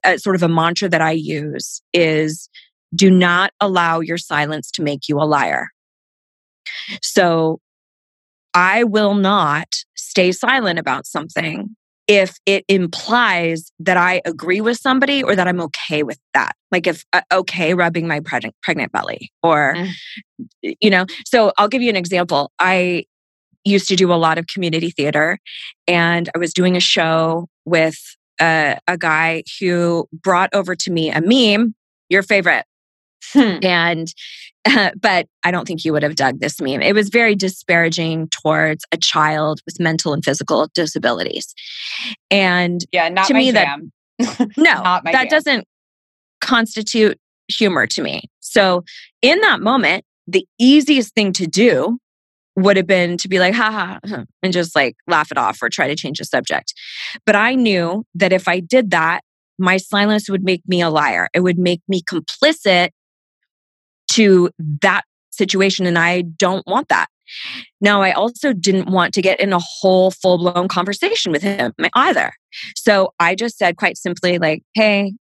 uh, 0.05 0.17
sort 0.19 0.37
of 0.37 0.43
a 0.43 0.49
mantra 0.49 0.89
that 0.89 1.01
I 1.01 1.13
use 1.13 1.83
is 1.93 2.49
do 2.95 3.11
not 3.11 3.53
allow 3.61 4.01
your 4.01 4.19
silence 4.19 4.71
to 4.73 4.83
make 4.83 5.09
you 5.09 5.21
a 5.21 5.25
liar. 5.25 5.69
So 7.03 7.61
I 8.55 8.85
will 8.85 9.15
not 9.15 9.69
stay 9.95 10.33
silent 10.33 10.79
about 10.79 11.07
something 11.07 11.77
if 12.07 12.39
it 12.47 12.65
implies 12.69 13.71
that 13.79 13.99
I 13.99 14.23
agree 14.25 14.63
with 14.63 14.79
somebody 14.79 15.23
or 15.23 15.37
that 15.37 15.47
I'm 15.47 15.61
okay 15.61 16.03
with 16.03 16.19
that. 16.33 16.57
Like 16.73 16.87
if 16.87 17.05
uh, 17.13 17.21
okay 17.33 17.75
rubbing 17.75 18.09
my 18.09 18.21
pregnant 18.21 18.55
pregnant 18.63 18.93
belly 18.93 19.31
or 19.43 19.75
mm. 19.77 20.75
you 20.81 20.91
know. 20.91 21.05
So 21.27 21.53
I'll 21.59 21.69
give 21.69 21.83
you 21.83 21.91
an 21.91 21.97
example. 21.97 22.51
I 22.59 23.05
used 23.65 23.89
to 23.89 23.97
do 23.97 24.11
a 24.13 24.15
lot 24.15 24.39
of 24.39 24.47
community 24.47 24.91
theater 24.91 25.39
and 25.87 26.31
I 26.35 26.39
was 26.39 26.55
doing 26.55 26.77
a 26.77 26.81
show 26.81 27.49
with 27.67 27.99
a, 28.41 28.79
a 28.87 28.97
guy 28.97 29.43
who 29.61 30.09
brought 30.13 30.51
over 30.53 30.75
to 30.75 30.91
me 30.91 31.11
a 31.11 31.21
meme, 31.21 31.75
your 32.09 32.23
favorite. 32.23 32.65
Hmm. 33.33 33.59
And, 33.63 34.13
uh, 34.65 34.91
but 35.01 35.27
I 35.45 35.51
don't 35.51 35.67
think 35.67 35.85
you 35.85 35.93
would 35.93 36.03
have 36.03 36.15
dug 36.15 36.41
this 36.41 36.61
meme. 36.61 36.83
It 36.83 36.95
was 36.95 37.09
very 37.09 37.35
disparaging 37.35 38.29
towards 38.29 38.85
a 38.93 38.97
child 38.97 39.61
with 39.67 39.81
mental 39.81 40.13
and 40.13 40.25
physical 40.25 40.69
disabilities. 40.75 41.55
And 42.31 42.85
yeah, 42.93 43.09
not 43.09 43.27
to 43.27 43.35
me 43.35 43.53
jam. 43.53 43.93
that 44.19 44.49
no, 44.57 44.83
that 44.83 45.05
jam. 45.05 45.29
doesn't 45.29 45.65
constitute 46.41 47.19
humor 47.49 47.87
to 47.87 48.03
me. 48.03 48.23
So 48.41 48.85
in 49.23 49.41
that 49.41 49.61
moment, 49.61 50.05
the 50.27 50.47
easiest 50.59 51.15
thing 51.15 51.33
to 51.35 51.47
do 51.47 51.99
would 52.59 52.77
have 52.77 52.87
been 52.87 53.17
to 53.19 53.29
be 53.29 53.39
like, 53.39 53.55
ha 53.55 53.99
ha, 54.03 54.25
and 54.43 54.53
just 54.53 54.75
like 54.75 54.97
laugh 55.07 55.31
it 55.31 55.39
off 55.39 55.63
or 55.63 55.69
try 55.69 55.87
to 55.87 55.95
change 55.95 56.19
the 56.19 56.25
subject. 56.25 56.75
But 57.25 57.37
I 57.37 57.55
knew 57.55 58.05
that 58.15 58.33
if 58.33 58.49
I 58.49 58.61
did 58.61 58.91
that, 58.91 59.23
my 59.59 59.77
silence 59.77 60.29
would 60.29 60.43
make 60.43 60.63
me 60.67 60.81
a 60.81 60.91
liar. 60.91 61.29
It 61.35 61.41
would 61.41 61.59
make 61.59 61.81
me 61.89 62.03
complicit 62.03 62.91
to 64.13 64.51
that 64.83 65.03
situation. 65.31 65.87
And 65.87 65.99
I 65.99 66.23
don't 66.23 66.67
want 66.67 66.89
that. 66.89 67.07
Now, 67.81 68.03
I 68.03 68.13
also 68.13 68.53
didn't 68.53 68.91
want 68.91 69.15
to 69.15 69.23
get 69.23 69.39
in 69.39 69.53
a 69.53 69.59
whole 69.59 70.11
full 70.11 70.39
blown 70.39 70.67
conversation 70.67 71.31
with 71.31 71.43
him 71.43 71.73
either. 71.95 72.33
So 72.75 73.13
I 73.21 73.35
just 73.35 73.59
said 73.59 73.77
quite 73.77 73.99
simply, 73.99 74.39
like, 74.39 74.63
hey, 74.75 75.15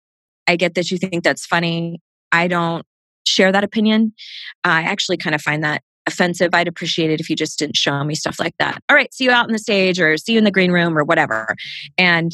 I 0.47 0.55
get 0.55 0.75
that 0.75 0.91
you 0.91 0.97
think 0.97 1.23
that's 1.23 1.45
funny. 1.45 1.99
I 2.31 2.47
don't 2.47 2.85
share 3.25 3.51
that 3.51 3.63
opinion. 3.63 4.13
I 4.63 4.83
actually 4.83 5.17
kind 5.17 5.33
of 5.33 5.41
find 5.41 5.63
that 5.63 5.81
offensive, 6.07 6.51
I'd 6.53 6.67
appreciate 6.67 7.09
it 7.09 7.19
if 7.19 7.29
you 7.29 7.35
just 7.35 7.57
didn't 7.59 7.77
show 7.77 8.03
me 8.03 8.15
stuff 8.15 8.39
like 8.39 8.55
that. 8.59 8.81
All 8.89 8.95
right, 8.95 9.13
see 9.13 9.25
you 9.25 9.31
out 9.31 9.45
on 9.45 9.51
the 9.51 9.59
stage 9.59 9.99
or 9.99 10.17
see 10.17 10.33
you 10.33 10.37
in 10.37 10.43
the 10.43 10.51
green 10.51 10.71
room 10.71 10.97
or 10.97 11.03
whatever. 11.03 11.55
And 11.97 12.31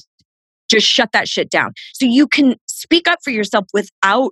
just 0.70 0.88
shut 0.88 1.12
that 1.12 1.28
shit 1.28 1.50
down. 1.50 1.74
So 1.94 2.06
you 2.06 2.28
can 2.28 2.56
speak 2.66 3.08
up 3.08 3.20
for 3.24 3.32
yourself 3.32 3.66
without, 3.74 4.32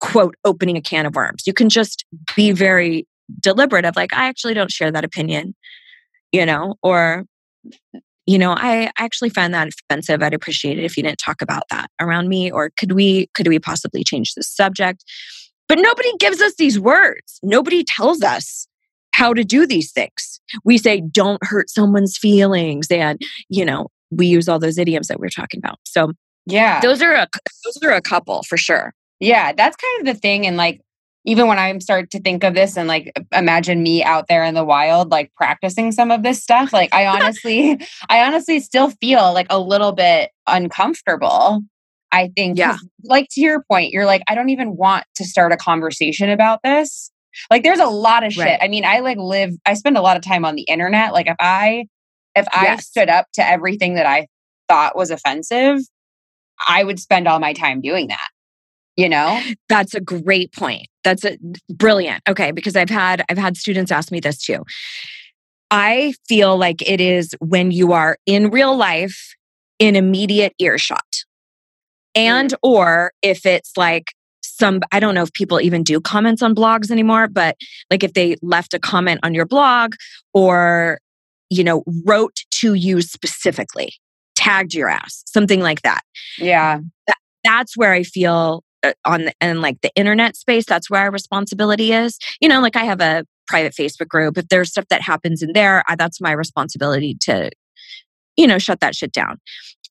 quote, 0.00 0.34
opening 0.44 0.76
a 0.76 0.80
can 0.80 1.06
of 1.06 1.14
worms. 1.14 1.44
You 1.46 1.52
can 1.52 1.68
just 1.68 2.04
be 2.34 2.52
very 2.52 3.06
deliberate 3.40 3.84
of 3.84 3.96
like, 3.96 4.12
I 4.12 4.26
actually 4.26 4.54
don't 4.54 4.70
share 4.70 4.90
that 4.90 5.04
opinion, 5.04 5.54
you 6.32 6.44
know, 6.44 6.74
or, 6.82 7.24
you 8.26 8.38
know, 8.38 8.52
I 8.56 8.90
actually 8.98 9.30
find 9.30 9.54
that 9.54 9.68
offensive. 9.68 10.22
I'd 10.22 10.34
appreciate 10.34 10.78
it 10.78 10.84
if 10.84 10.96
you 10.96 11.04
didn't 11.04 11.18
talk 11.18 11.40
about 11.40 11.62
that 11.70 11.88
around 12.00 12.28
me. 12.28 12.50
Or 12.50 12.70
could 12.76 12.92
we, 12.92 13.28
could 13.34 13.46
we 13.46 13.58
possibly 13.58 14.02
change 14.02 14.34
the 14.34 14.42
subject? 14.42 15.04
But 15.68 15.78
nobody 15.78 16.12
gives 16.18 16.40
us 16.40 16.54
these 16.56 16.78
words. 16.78 17.38
Nobody 17.42 17.84
tells 17.84 18.22
us 18.22 18.66
how 19.16 19.32
to 19.32 19.42
do 19.44 19.66
these 19.66 19.92
things. 19.92 20.40
We 20.62 20.76
say, 20.76 21.00
don't 21.00 21.42
hurt 21.42 21.70
someone's 21.70 22.18
feelings. 22.18 22.88
And, 22.90 23.18
you 23.48 23.64
know, 23.64 23.88
we 24.10 24.26
use 24.26 24.46
all 24.46 24.58
those 24.58 24.76
idioms 24.76 25.08
that 25.08 25.18
we 25.18 25.26
are 25.26 25.30
talking 25.30 25.58
about. 25.58 25.78
So, 25.84 26.12
yeah, 26.44 26.80
those 26.80 27.00
are 27.00 27.14
a, 27.14 27.26
those 27.64 27.78
are 27.82 27.92
a 27.92 28.02
couple 28.02 28.42
for 28.42 28.58
sure. 28.58 28.92
Yeah, 29.18 29.52
that's 29.52 29.74
kind 29.76 30.00
of 30.06 30.14
the 30.14 30.20
thing. 30.20 30.46
And 30.46 30.58
like, 30.58 30.82
even 31.24 31.48
when 31.48 31.58
I 31.58 31.76
start 31.78 32.10
to 32.10 32.20
think 32.20 32.44
of 32.44 32.54
this 32.54 32.76
and 32.76 32.86
like 32.86 33.10
imagine 33.32 33.82
me 33.82 34.04
out 34.04 34.26
there 34.28 34.44
in 34.44 34.54
the 34.54 34.64
wild, 34.64 35.10
like 35.10 35.32
practicing 35.34 35.92
some 35.92 36.10
of 36.10 36.22
this 36.22 36.42
stuff, 36.42 36.72
like 36.74 36.92
I 36.94 37.06
honestly, 37.20 37.80
I 38.10 38.22
honestly 38.22 38.60
still 38.60 38.90
feel 39.00 39.32
like 39.32 39.46
a 39.48 39.58
little 39.58 39.92
bit 39.92 40.30
uncomfortable. 40.46 41.62
I 42.12 42.30
think, 42.36 42.58
Yeah. 42.58 42.76
like 43.02 43.28
to 43.32 43.40
your 43.40 43.64
point, 43.70 43.92
you're 43.92 44.06
like, 44.06 44.22
I 44.28 44.34
don't 44.34 44.50
even 44.50 44.76
want 44.76 45.04
to 45.16 45.24
start 45.24 45.52
a 45.52 45.56
conversation 45.56 46.28
about 46.30 46.60
this. 46.62 47.10
Like, 47.50 47.62
there's 47.62 47.80
a 47.80 47.86
lot 47.86 48.24
of 48.24 48.32
shit. 48.32 48.44
Right. 48.44 48.58
I 48.60 48.68
mean, 48.68 48.84
I 48.84 49.00
like 49.00 49.18
live, 49.18 49.50
I 49.66 49.74
spend 49.74 49.96
a 49.96 50.02
lot 50.02 50.16
of 50.16 50.22
time 50.22 50.44
on 50.44 50.54
the 50.54 50.62
internet. 50.62 51.12
Like, 51.12 51.26
if 51.26 51.36
I, 51.40 51.86
if 52.34 52.46
I 52.52 52.64
Yes. 52.64 52.86
stood 52.86 53.08
up 53.08 53.26
to 53.34 53.46
everything 53.46 53.94
that 53.94 54.06
I 54.06 54.26
thought 54.68 54.96
was 54.96 55.10
offensive, 55.10 55.80
I 56.68 56.84
would 56.84 56.98
spend 56.98 57.28
all 57.28 57.38
my 57.38 57.52
time 57.52 57.80
doing 57.80 58.08
that. 58.08 58.28
You 58.96 59.08
know? 59.10 59.42
That's 59.68 59.94
a 59.94 60.00
great 60.00 60.52
point. 60.52 60.88
That's 61.04 61.24
a 61.24 61.36
brilliant. 61.68 62.22
Okay, 62.28 62.50
because 62.50 62.76
I've 62.76 62.90
had 62.90 63.22
I've 63.28 63.38
had 63.38 63.56
students 63.56 63.92
ask 63.92 64.10
me 64.10 64.20
this 64.20 64.38
too. 64.38 64.64
I 65.70 66.14
feel 66.28 66.56
like 66.56 66.80
it 66.88 67.00
is 67.00 67.34
when 67.40 67.70
you 67.70 67.92
are 67.92 68.16
in 68.24 68.50
real 68.50 68.76
life 68.76 69.34
in 69.78 69.96
immediate 69.96 70.54
earshot. 70.58 71.04
Mm. 72.16 72.20
And 72.20 72.54
or 72.62 73.12
if 73.20 73.44
it's 73.44 73.76
like 73.76 74.12
some 74.58 74.80
I 74.92 75.00
don't 75.00 75.14
know 75.14 75.22
if 75.22 75.32
people 75.32 75.60
even 75.60 75.82
do 75.82 76.00
comments 76.00 76.42
on 76.42 76.54
blogs 76.54 76.90
anymore, 76.90 77.28
but 77.28 77.56
like 77.90 78.02
if 78.02 78.14
they 78.14 78.36
left 78.42 78.74
a 78.74 78.78
comment 78.78 79.20
on 79.22 79.34
your 79.34 79.46
blog 79.46 79.94
or 80.34 80.98
you 81.50 81.62
know 81.64 81.82
wrote 82.04 82.36
to 82.60 82.74
you 82.74 83.00
specifically, 83.02 83.92
tagged 84.36 84.74
your 84.74 84.88
ass, 84.88 85.22
something 85.26 85.60
like 85.60 85.82
that 85.82 86.02
Yeah. 86.38 86.80
that's 87.44 87.76
where 87.76 87.92
I 87.92 88.02
feel 88.02 88.64
uh, 88.82 88.92
on 89.04 89.26
the, 89.26 89.32
and 89.40 89.60
like 89.62 89.80
the 89.82 89.90
internet 89.94 90.36
space, 90.36 90.64
that's 90.66 90.90
where 90.90 91.02
our 91.02 91.10
responsibility 91.10 91.92
is. 91.92 92.18
You 92.40 92.48
know, 92.48 92.60
like 92.60 92.76
I 92.76 92.84
have 92.84 93.00
a 93.00 93.24
private 93.46 93.72
Facebook 93.74 94.08
group. 94.08 94.36
If 94.36 94.48
there's 94.48 94.70
stuff 94.70 94.86
that 94.90 95.00
happens 95.02 95.42
in 95.42 95.52
there, 95.52 95.84
I, 95.88 95.94
that's 95.96 96.20
my 96.20 96.32
responsibility 96.32 97.16
to, 97.22 97.50
you 98.36 98.46
know, 98.46 98.58
shut 98.58 98.80
that 98.80 98.94
shit 98.96 99.12
down. 99.12 99.38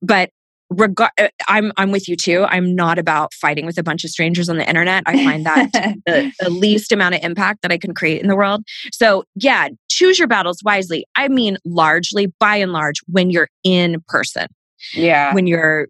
But 0.02 0.30
regard, 0.70 1.12
uh, 1.20 1.28
I'm 1.48 1.72
I'm 1.78 1.92
with 1.92 2.08
you 2.08 2.16
too. 2.16 2.46
I'm 2.50 2.76
not 2.76 2.98
about 3.00 3.34
fighting 3.34 3.66
with 3.66 3.78
a 3.78 3.84
bunch 3.84 4.04
of 4.04 4.10
strangers 4.10 4.50
on 4.50 4.58
the 4.58 4.68
internet. 4.68 5.04
I 5.06 5.24
find 5.24 5.46
that 5.46 5.72
the, 6.06 6.32
the 6.40 6.50
least 6.50 6.92
amount 6.92 7.16
of 7.16 7.24
impact 7.24 7.62
that 7.62 7.72
I 7.72 7.78
can 7.78 7.94
create 7.94 8.22
in 8.22 8.28
the 8.28 8.36
world. 8.36 8.64
So 8.92 9.24
yeah, 9.36 9.70
choose 9.90 10.20
your 10.20 10.28
battles 10.28 10.62
wisely. 10.64 11.06
I 11.16 11.28
mean, 11.28 11.58
largely, 11.66 12.34
by 12.40 12.56
and 12.58 12.72
large, 12.72 13.00
when 13.08 13.30
you're 13.30 13.50
in 13.64 14.04
person 14.08 14.48
yeah. 14.94 15.34
when 15.34 15.48
you're 15.48 15.88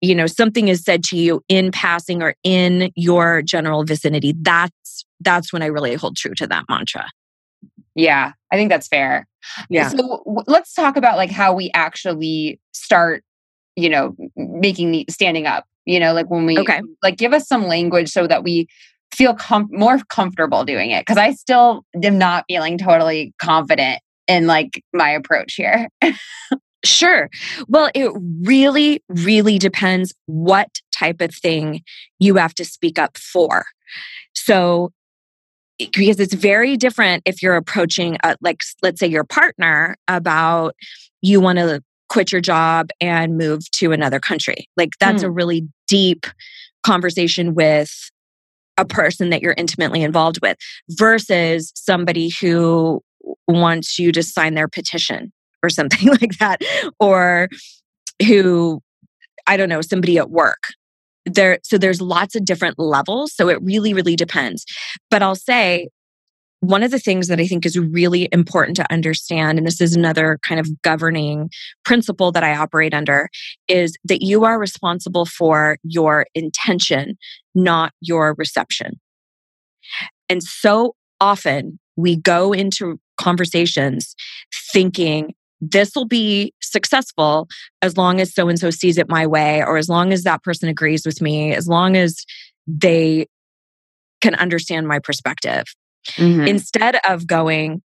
you 0.00 0.14
know 0.14 0.26
something 0.26 0.68
is 0.68 0.82
said 0.82 1.04
to 1.04 1.16
you 1.16 1.42
in 1.48 1.70
passing 1.70 2.22
or 2.22 2.34
in 2.42 2.90
your 2.96 3.42
general 3.42 3.84
vicinity 3.84 4.34
that's 4.42 5.04
that's 5.20 5.52
when 5.52 5.62
i 5.62 5.66
really 5.66 5.94
hold 5.94 6.16
true 6.16 6.34
to 6.34 6.46
that 6.46 6.64
mantra 6.68 7.06
Yeah, 7.94 8.32
I 8.50 8.56
think 8.56 8.70
that's 8.70 8.88
fair. 8.88 9.26
Yeah. 9.68 9.88
So 9.88 10.22
w- 10.24 10.44
let's 10.46 10.72
talk 10.72 10.96
about 10.96 11.16
like 11.16 11.30
how 11.30 11.52
we 11.52 11.70
actually 11.74 12.58
start, 12.72 13.22
you 13.76 13.88
know, 13.88 14.14
making 14.36 14.92
the 14.92 15.06
standing 15.10 15.46
up. 15.46 15.64
You 15.84 15.98
know, 15.98 16.12
like 16.12 16.30
when 16.30 16.46
we 16.46 16.58
Okay. 16.58 16.80
like 17.02 17.16
give 17.16 17.32
us 17.32 17.48
some 17.48 17.66
language 17.66 18.08
so 18.08 18.26
that 18.26 18.44
we 18.44 18.68
feel 19.14 19.34
com- 19.34 19.68
more 19.72 19.98
comfortable 20.08 20.64
doing 20.64 20.90
it. 20.90 21.02
Because 21.02 21.18
I 21.18 21.32
still 21.32 21.84
am 22.02 22.18
not 22.18 22.44
feeling 22.48 22.78
totally 22.78 23.34
confident 23.40 24.00
in 24.28 24.46
like 24.46 24.82
my 24.94 25.10
approach 25.10 25.54
here. 25.54 25.88
sure 26.84 27.30
well 27.68 27.88
it 27.94 28.10
really 28.42 29.02
really 29.08 29.56
depends 29.56 30.12
what 30.26 30.68
type 30.96 31.20
of 31.20 31.32
thing 31.32 31.80
you 32.18 32.34
have 32.34 32.52
to 32.52 32.64
speak 32.64 32.98
up 32.98 33.16
for 33.16 33.64
so 34.34 34.90
because 35.78 36.18
it's 36.18 36.34
very 36.34 36.76
different 36.76 37.22
if 37.24 37.40
you're 37.40 37.54
approaching 37.54 38.16
uh 38.24 38.34
like 38.40 38.60
let's 38.82 38.98
say 38.98 39.06
your 39.06 39.22
partner 39.22 39.96
about 40.08 40.74
you 41.20 41.40
want 41.40 41.56
to 41.58 41.80
quit 42.12 42.30
your 42.30 42.42
job 42.42 42.90
and 43.00 43.38
move 43.38 43.70
to 43.70 43.90
another 43.90 44.20
country. 44.20 44.68
Like 44.76 44.90
that's 45.00 45.22
a 45.22 45.28
mm. 45.28 45.36
really 45.36 45.68
deep 45.88 46.26
conversation 46.82 47.54
with 47.54 47.90
a 48.76 48.84
person 48.84 49.30
that 49.30 49.40
you're 49.40 49.54
intimately 49.56 50.02
involved 50.02 50.38
with 50.42 50.58
versus 50.90 51.72
somebody 51.74 52.28
who 52.28 53.00
wants 53.48 53.98
you 53.98 54.12
to 54.12 54.22
sign 54.22 54.52
their 54.52 54.68
petition 54.68 55.32
or 55.62 55.70
something 55.70 56.08
like 56.20 56.36
that 56.38 56.60
or 57.00 57.48
who 58.26 58.82
i 59.46 59.56
don't 59.56 59.68
know 59.68 59.80
somebody 59.80 60.18
at 60.18 60.30
work. 60.30 60.62
There 61.24 61.60
so 61.62 61.78
there's 61.78 62.02
lots 62.02 62.34
of 62.34 62.44
different 62.44 62.78
levels 62.78 63.32
so 63.34 63.48
it 63.48 63.58
really 63.62 63.94
really 63.94 64.16
depends. 64.16 64.66
But 65.10 65.22
i'll 65.22 65.36
say 65.36 65.88
one 66.62 66.84
of 66.84 66.90
the 66.92 66.98
things 66.98 67.26
that 67.26 67.40
i 67.40 67.46
think 67.46 67.66
is 67.66 67.78
really 67.78 68.28
important 68.32 68.76
to 68.76 68.92
understand 68.92 69.58
and 69.58 69.66
this 69.66 69.80
is 69.80 69.94
another 69.94 70.38
kind 70.46 70.60
of 70.60 70.82
governing 70.82 71.50
principle 71.84 72.30
that 72.32 72.44
i 72.44 72.54
operate 72.54 72.94
under 72.94 73.28
is 73.68 73.96
that 74.04 74.22
you 74.22 74.44
are 74.44 74.58
responsible 74.58 75.26
for 75.26 75.76
your 75.82 76.26
intention 76.34 77.16
not 77.54 77.92
your 78.00 78.34
reception 78.38 79.00
and 80.28 80.42
so 80.42 80.94
often 81.20 81.78
we 81.96 82.16
go 82.16 82.52
into 82.52 82.98
conversations 83.18 84.14
thinking 84.72 85.34
this 85.60 85.92
will 85.94 86.06
be 86.06 86.52
successful 86.60 87.48
as 87.82 87.96
long 87.96 88.20
as 88.20 88.34
so 88.34 88.48
and 88.48 88.58
so 88.58 88.70
sees 88.70 88.98
it 88.98 89.08
my 89.08 89.26
way, 89.26 89.62
or 89.62 89.76
as 89.76 89.88
long 89.88 90.12
as 90.12 90.24
that 90.24 90.42
person 90.42 90.68
agrees 90.68 91.06
with 91.06 91.22
me, 91.22 91.54
as 91.54 91.68
long 91.68 91.96
as 91.96 92.24
they 92.66 93.26
can 94.20 94.34
understand 94.34 94.88
my 94.88 94.98
perspective. 94.98 95.64
Mhm. 96.16 96.48
Instead 96.48 96.98
of 97.08 97.26
going, 97.26 97.82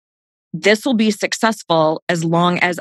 this 0.53 0.85
will 0.85 0.93
be 0.93 1.11
successful 1.11 2.03
as 2.09 2.23
long 2.23 2.59
as 2.59 2.79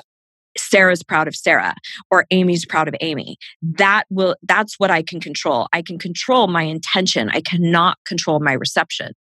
Sarah's 0.58 1.02
proud 1.02 1.28
of 1.28 1.36
Sarah 1.36 1.74
or 2.10 2.26
Amy's 2.30 2.64
proud 2.64 2.88
of 2.88 2.94
Amy. 3.00 3.36
That 3.62 4.04
will 4.10 4.36
that's 4.42 4.78
what 4.78 4.90
I 4.90 5.02
can 5.02 5.20
control. 5.20 5.68
I 5.72 5.82
can 5.82 5.98
control 5.98 6.46
my 6.46 6.62
intention. 6.62 7.30
I 7.30 7.40
cannot 7.40 7.98
control 8.06 8.40
my 8.40 8.52
reception. 8.52 9.12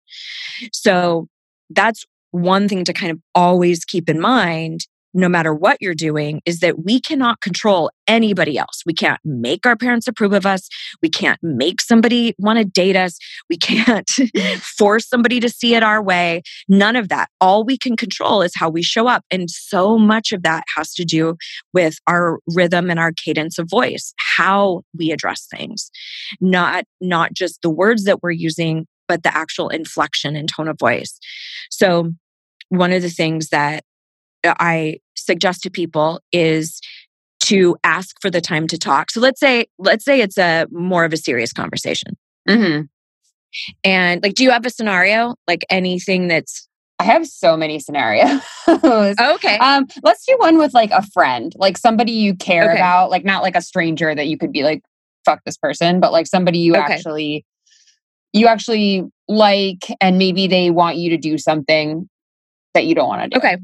So 0.72 1.26
that's 1.70 2.04
one 2.30 2.68
thing 2.68 2.84
to 2.84 2.92
kind 2.92 3.12
of 3.12 3.18
always 3.34 3.84
keep 3.84 4.08
in 4.08 4.20
mind 4.20 4.86
no 5.14 5.28
matter 5.28 5.54
what 5.54 5.78
you're 5.80 5.94
doing 5.94 6.42
is 6.44 6.58
that 6.58 6.84
we 6.84 7.00
cannot 7.00 7.40
control 7.40 7.90
anybody 8.06 8.58
else. 8.58 8.82
We 8.84 8.92
can't 8.92 9.20
make 9.24 9.64
our 9.64 9.76
parents 9.76 10.08
approve 10.08 10.32
of 10.32 10.44
us. 10.44 10.68
We 11.00 11.08
can't 11.08 11.38
make 11.42 11.80
somebody 11.80 12.34
want 12.38 12.58
to 12.58 12.64
date 12.64 12.96
us. 12.96 13.16
We 13.48 13.56
can't 13.56 14.10
force 14.58 15.08
somebody 15.08 15.40
to 15.40 15.48
see 15.48 15.74
it 15.74 15.82
our 15.82 16.02
way. 16.02 16.42
None 16.68 16.96
of 16.96 17.08
that. 17.08 17.30
All 17.40 17.64
we 17.64 17.78
can 17.78 17.96
control 17.96 18.42
is 18.42 18.52
how 18.56 18.68
we 18.68 18.82
show 18.82 19.06
up. 19.06 19.24
And 19.30 19.48
so 19.48 19.96
much 19.96 20.32
of 20.32 20.42
that 20.42 20.64
has 20.76 20.92
to 20.94 21.04
do 21.04 21.36
with 21.72 21.96
our 22.08 22.40
rhythm 22.48 22.90
and 22.90 22.98
our 22.98 23.12
cadence 23.12 23.58
of 23.58 23.70
voice, 23.70 24.12
how 24.36 24.82
we 24.98 25.12
address 25.12 25.46
things, 25.46 25.90
not, 26.40 26.84
not 27.00 27.32
just 27.32 27.62
the 27.62 27.70
words 27.70 28.04
that 28.04 28.22
we're 28.22 28.32
using, 28.32 28.86
but 29.06 29.22
the 29.22 29.34
actual 29.34 29.68
inflection 29.68 30.34
and 30.34 30.48
tone 30.48 30.68
of 30.68 30.78
voice. 30.78 31.18
So, 31.70 32.10
one 32.70 32.92
of 32.92 33.02
the 33.02 33.10
things 33.10 33.50
that 33.50 33.84
I 34.44 34.98
suggest 35.24 35.62
to 35.62 35.70
people 35.70 36.20
is 36.32 36.80
to 37.44 37.76
ask 37.84 38.16
for 38.20 38.30
the 38.30 38.40
time 38.40 38.66
to 38.68 38.78
talk. 38.78 39.10
So 39.10 39.20
let's 39.20 39.40
say 39.40 39.66
let's 39.78 40.04
say 40.04 40.20
it's 40.20 40.38
a 40.38 40.66
more 40.70 41.04
of 41.04 41.12
a 41.12 41.16
serious 41.16 41.52
conversation. 41.52 42.16
Mhm. 42.48 42.88
And 43.84 44.22
like 44.22 44.34
do 44.34 44.42
you 44.44 44.50
have 44.50 44.66
a 44.66 44.70
scenario 44.70 45.34
like 45.46 45.64
anything 45.70 46.28
that's 46.28 46.68
I 46.98 47.04
have 47.04 47.26
so 47.26 47.56
many 47.56 47.78
scenarios. 47.80 48.40
Okay. 49.20 49.58
Um, 49.58 49.86
let's 50.02 50.24
do 50.24 50.34
one 50.38 50.58
with 50.58 50.72
like 50.72 50.90
a 50.90 51.02
friend, 51.12 51.52
like 51.56 51.76
somebody 51.76 52.12
you 52.12 52.34
care 52.34 52.64
Okay. 52.70 52.78
about, 52.78 53.10
like 53.10 53.24
not 53.24 53.42
like 53.42 53.56
a 53.56 53.60
stranger 53.60 54.14
that 54.14 54.26
you 54.26 54.38
could 54.38 54.52
be 54.52 54.62
like, 54.62 54.82
fuck 55.24 55.40
this 55.44 55.56
person, 55.58 56.00
but 56.00 56.12
like 56.12 56.26
somebody 56.26 56.58
you 56.58 56.72
Okay. 56.74 56.94
actually 56.94 57.44
you 58.32 58.46
actually 58.46 59.04
like 59.28 59.84
and 60.00 60.18
maybe 60.18 60.46
they 60.46 60.70
want 60.70 60.96
you 60.96 61.10
to 61.10 61.16
do 61.16 61.36
something 61.38 62.08
that 62.74 62.86
you 62.86 62.94
don't 62.94 63.08
want 63.08 63.22
to 63.22 63.28
do. 63.28 63.36
Okay. 63.36 63.56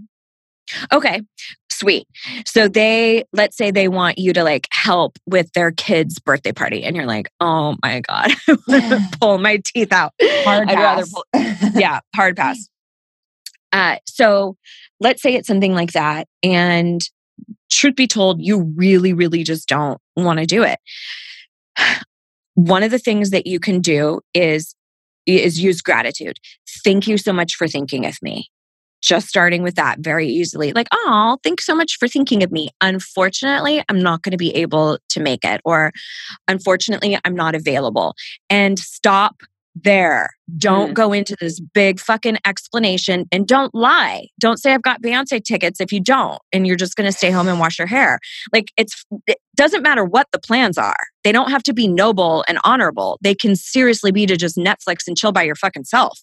Okay. 0.93 1.23
Sweet. 1.71 2.07
So 2.45 2.69
they 2.69 3.25
let's 3.33 3.57
say 3.57 3.71
they 3.71 3.89
want 3.89 4.19
you 4.19 4.33
to 4.35 4.45
like 4.45 4.69
help 4.71 5.19
with 5.27 5.51
their 5.55 5.71
kid's 5.71 6.19
birthday 6.19 6.53
party 6.53 6.85
and 6.85 6.95
you're 6.95 7.07
like, 7.07 7.29
"Oh 7.41 7.77
my 7.83 8.01
god. 8.01 8.33
Pull 9.21 9.39
my 9.39 9.63
teeth 9.65 9.93
out." 9.93 10.13
Hard 10.21 10.69
I'd 10.69 10.75
rather 10.79 11.03
pass. 11.03 11.13
pull 11.13 11.81
yeah, 11.81 12.01
hard 12.15 12.37
pass. 12.37 12.69
Uh, 13.73 13.97
so 14.07 14.57
let's 15.01 15.23
say 15.23 15.35
it's 15.35 15.47
something 15.47 15.75
like 15.75 15.93
that. 15.93 16.29
And 16.43 17.03
truth 17.71 17.97
be 17.97 18.07
told, 18.07 18.43
you 18.43 18.73
really, 18.77 19.13
really 19.13 19.43
just 19.43 19.69
don't 19.69 20.01
want 20.17 20.39
to 20.41 20.47
do 20.47 20.63
it. 20.63 20.79
One 22.55 22.83
of 22.83 22.91
the 22.91 22.99
things 22.99 23.31
that 23.31 23.47
you 23.47 23.61
can 23.61 23.81
do 23.81 24.21
is 24.35 24.75
is 25.27 25.61
use 25.61 25.81
gratitude. 25.81 26.39
Thank 26.83 27.07
you 27.07 27.17
so 27.17 27.33
much 27.33 27.55
for 27.55 27.69
thinking 27.69 28.07
of 28.07 28.17
me. 28.23 28.49
Just 29.01 29.29
starting 29.29 29.63
with 29.63 29.75
that 29.77 30.01
very 30.01 30.29
easily. 30.29 30.73
Like, 30.73 30.89
oh, 30.93 31.39
thanks 31.43 31.65
so 31.65 31.75
much 31.75 31.97
for 31.99 32.09
thinking 32.09 32.43
of 32.43 32.53
me. 32.53 32.69
Unfortunately, 32.81 33.83
I'm 33.89 34.01
not 34.03 34.23
going 34.23 34.33
to 34.33 34.39
be 34.39 34.55
able 34.57 34.99
to 35.11 35.21
make 35.21 35.45
it, 35.45 35.61
or 35.65 35.93
unfortunately, 36.49 37.19
I'm 37.25 37.35
not 37.35 37.55
available. 37.55 38.15
And 38.49 38.79
stop 38.79 39.43
there. 39.75 40.31
Don't 40.59 40.91
mm. 40.91 40.95
go 40.95 41.13
into 41.13 41.37
this 41.41 41.61
big 41.61 42.01
fucking 42.01 42.39
explanation 42.45 43.27
and 43.31 43.47
don't 43.47 43.75
lie. 43.75 44.27
Don't 44.39 44.59
say 44.59 44.75
I've 44.75 44.83
got 44.83 45.03
Beyonce 45.03 45.43
tickets 45.43 45.81
if 45.81 45.93
you 45.93 46.01
don't 46.01 46.41
and 46.53 46.67
you're 46.67 46.77
just 46.77 46.97
going 46.97 47.11
to 47.11 47.17
stay 47.17 47.31
home 47.31 47.49
and 47.49 47.61
wash 47.61 47.79
your 47.79 47.87
hair. 47.87 48.19
Like 48.53 48.73
it's 48.77 49.05
it 49.27 49.39
doesn't 49.57 49.83
matter 49.83 50.05
what 50.05 50.27
the 50.33 50.41
plans 50.41 50.77
are. 50.77 50.97
They 51.23 51.33
don't 51.33 51.51
have 51.51 51.63
to 51.65 51.73
be 51.73 51.87
noble 51.87 52.45
and 52.49 52.59
honorable. 52.65 53.19
They 53.23 53.35
can 53.35 53.55
seriously 53.57 54.11
be 54.11 54.27
to 54.27 54.37
just 54.37 54.57
Netflix 54.57 55.07
and 55.07 55.17
chill 55.17 55.33
by 55.33 55.43
your 55.43 55.57
fucking 55.57 55.85
self. 55.85 56.19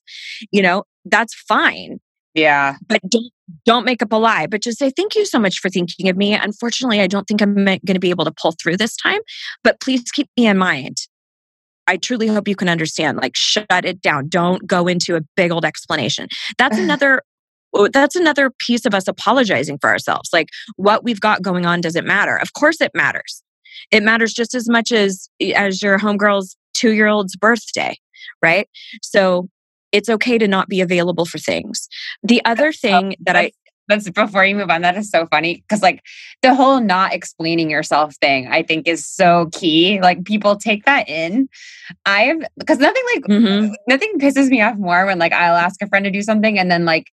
You 0.52 0.62
know, 0.62 0.84
that's 1.06 1.34
fine. 1.34 2.00
Yeah. 2.38 2.76
But 2.88 3.02
don't 3.10 3.32
don't 3.65 3.86
make 3.86 4.04
up 4.04 4.12
a 4.12 4.15
lie, 4.15 4.45
but 4.45 4.62
just 4.62 4.78
say 4.78 4.91
thank 4.91 5.15
you 5.15 5.26
so 5.26 5.39
much 5.39 5.60
for 5.60 5.69
thinking 5.69 6.08
of 6.08 6.15
me. 6.15 6.34
Unfortunately, 6.34 7.02
I 7.02 7.08
don't 7.08 7.28
think 7.28 7.41
I'm 7.41 7.56
going 7.56 7.80
to 7.88 8.00
be 8.00 8.12
able 8.12 8.26
to 8.26 8.32
pull 8.32 8.54
through 8.62 8.78
this 8.78 8.95
time, 8.95 9.21
but 9.63 9.80
please 9.80 10.04
keep 10.12 10.30
me 10.38 10.45
in 10.45 10.58
mind. 10.58 10.97
I 11.88 11.97
truly 11.97 12.28
hope 12.28 12.47
you 12.47 12.56
can 12.56 12.69
understand. 12.69 13.17
Like, 13.17 13.36
shut 13.36 13.65
it 13.69 14.02
down. 14.02 14.28
Don't 14.28 14.67
go 14.67 14.88
into 14.88 15.15
a 15.15 15.21
big 15.36 15.52
old 15.52 15.65
explanation. 15.65 16.28
That's 16.58 16.78
another. 16.86 17.23
Oh, 17.73 17.89
that's 17.91 18.15
another 18.15 18.52
piece 18.60 18.86
of 18.86 18.93
us 18.93 19.08
apologizing 19.08 19.80
for 19.80 19.89
ourselves. 19.89 20.30
Like, 20.32 20.50
what 20.76 21.04
we've 21.04 21.19
got 21.19 21.41
going 21.41 21.65
on 21.65 21.82
doesn't 21.82 22.06
matter. 22.06 22.38
Of 22.38 22.54
course, 22.54 22.80
it 22.82 22.91
matters. 22.93 23.41
It 23.91 24.04
matters 24.04 24.34
just 24.34 24.54
as 24.54 24.69
much 24.69 24.91
as 24.91 25.28
as 25.56 25.82
your 25.82 25.97
homegirl's 25.97 26.56
two 26.76 26.91
year 26.91 27.08
old's 27.08 27.36
birthday, 27.36 27.97
right? 28.43 28.69
So 29.02 29.50
it's 29.98 30.10
okay 30.10 30.38
to 30.38 30.48
not 30.48 30.70
be 30.70 30.80
available 30.80 31.26
for 31.26 31.38
things. 31.38 31.90
The 32.24 32.44
other 32.46 32.72
thing 32.72 33.16
that 33.20 33.36
I 33.36 33.52
that's 33.88 34.10
before 34.10 34.46
you 34.46 34.56
move 34.56 34.70
on. 34.70 34.82
That 34.82 34.98
is 34.98 35.10
so 35.10 35.26
funny 35.28 35.64
because, 35.68 35.82
like, 35.82 36.04
the 36.42 36.54
whole 36.54 36.80
not 36.80 37.14
explaining 37.14 37.70
yourself 37.70 38.16
thing, 38.18 38.48
I 38.48 38.62
think 38.62 38.88
is 38.88 39.08
so 39.08 39.50
key. 39.54 40.02
Like, 40.02 40.26
people 40.26 40.58
take 40.58 40.86
that 40.86 41.08
in. 41.08 41.48
I've 42.06 42.42
because 42.58 42.80
nothing 42.80 43.04
like 43.16 43.24
mm-hmm. 43.24 43.74
nothing 43.88 44.20
pisses 44.20 44.50
me 44.50 44.62
off 44.62 44.78
more 44.78 45.06
when 45.06 45.20
like 45.20 45.32
I'll 45.32 45.56
ask 45.56 45.82
a 45.82 45.88
friend 45.88 46.04
to 46.06 46.12
do 46.12 46.22
something 46.22 46.60
and 46.60 46.70
then 46.70 46.86
like 46.86 47.06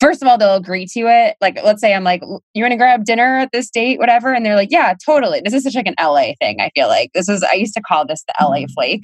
first 0.00 0.22
of 0.22 0.28
all 0.28 0.38
they'll 0.38 0.56
agree 0.56 0.86
to 0.86 1.00
it. 1.00 1.36
Like, 1.40 1.58
let's 1.64 1.80
say 1.80 1.94
I'm 1.94 2.04
like, 2.04 2.22
you 2.54 2.62
want 2.62 2.72
to 2.72 2.76
grab 2.76 3.04
dinner 3.04 3.38
at 3.38 3.50
this 3.52 3.70
date, 3.70 3.98
whatever, 3.98 4.32
and 4.32 4.44
they're 4.44 4.56
like, 4.56 4.70
yeah, 4.70 4.94
totally. 5.04 5.40
This 5.44 5.54
is 5.54 5.64
such 5.64 5.74
like 5.74 5.86
an 5.86 5.94
LA 6.00 6.32
thing. 6.40 6.60
I 6.60 6.70
feel 6.74 6.88
like 6.88 7.10
this 7.14 7.28
is 7.28 7.42
I 7.42 7.54
used 7.54 7.74
to 7.74 7.82
call 7.82 8.06
this 8.06 8.24
the 8.24 8.34
LA 8.40 8.58
mm-hmm. 8.58 8.72
flake 8.72 9.02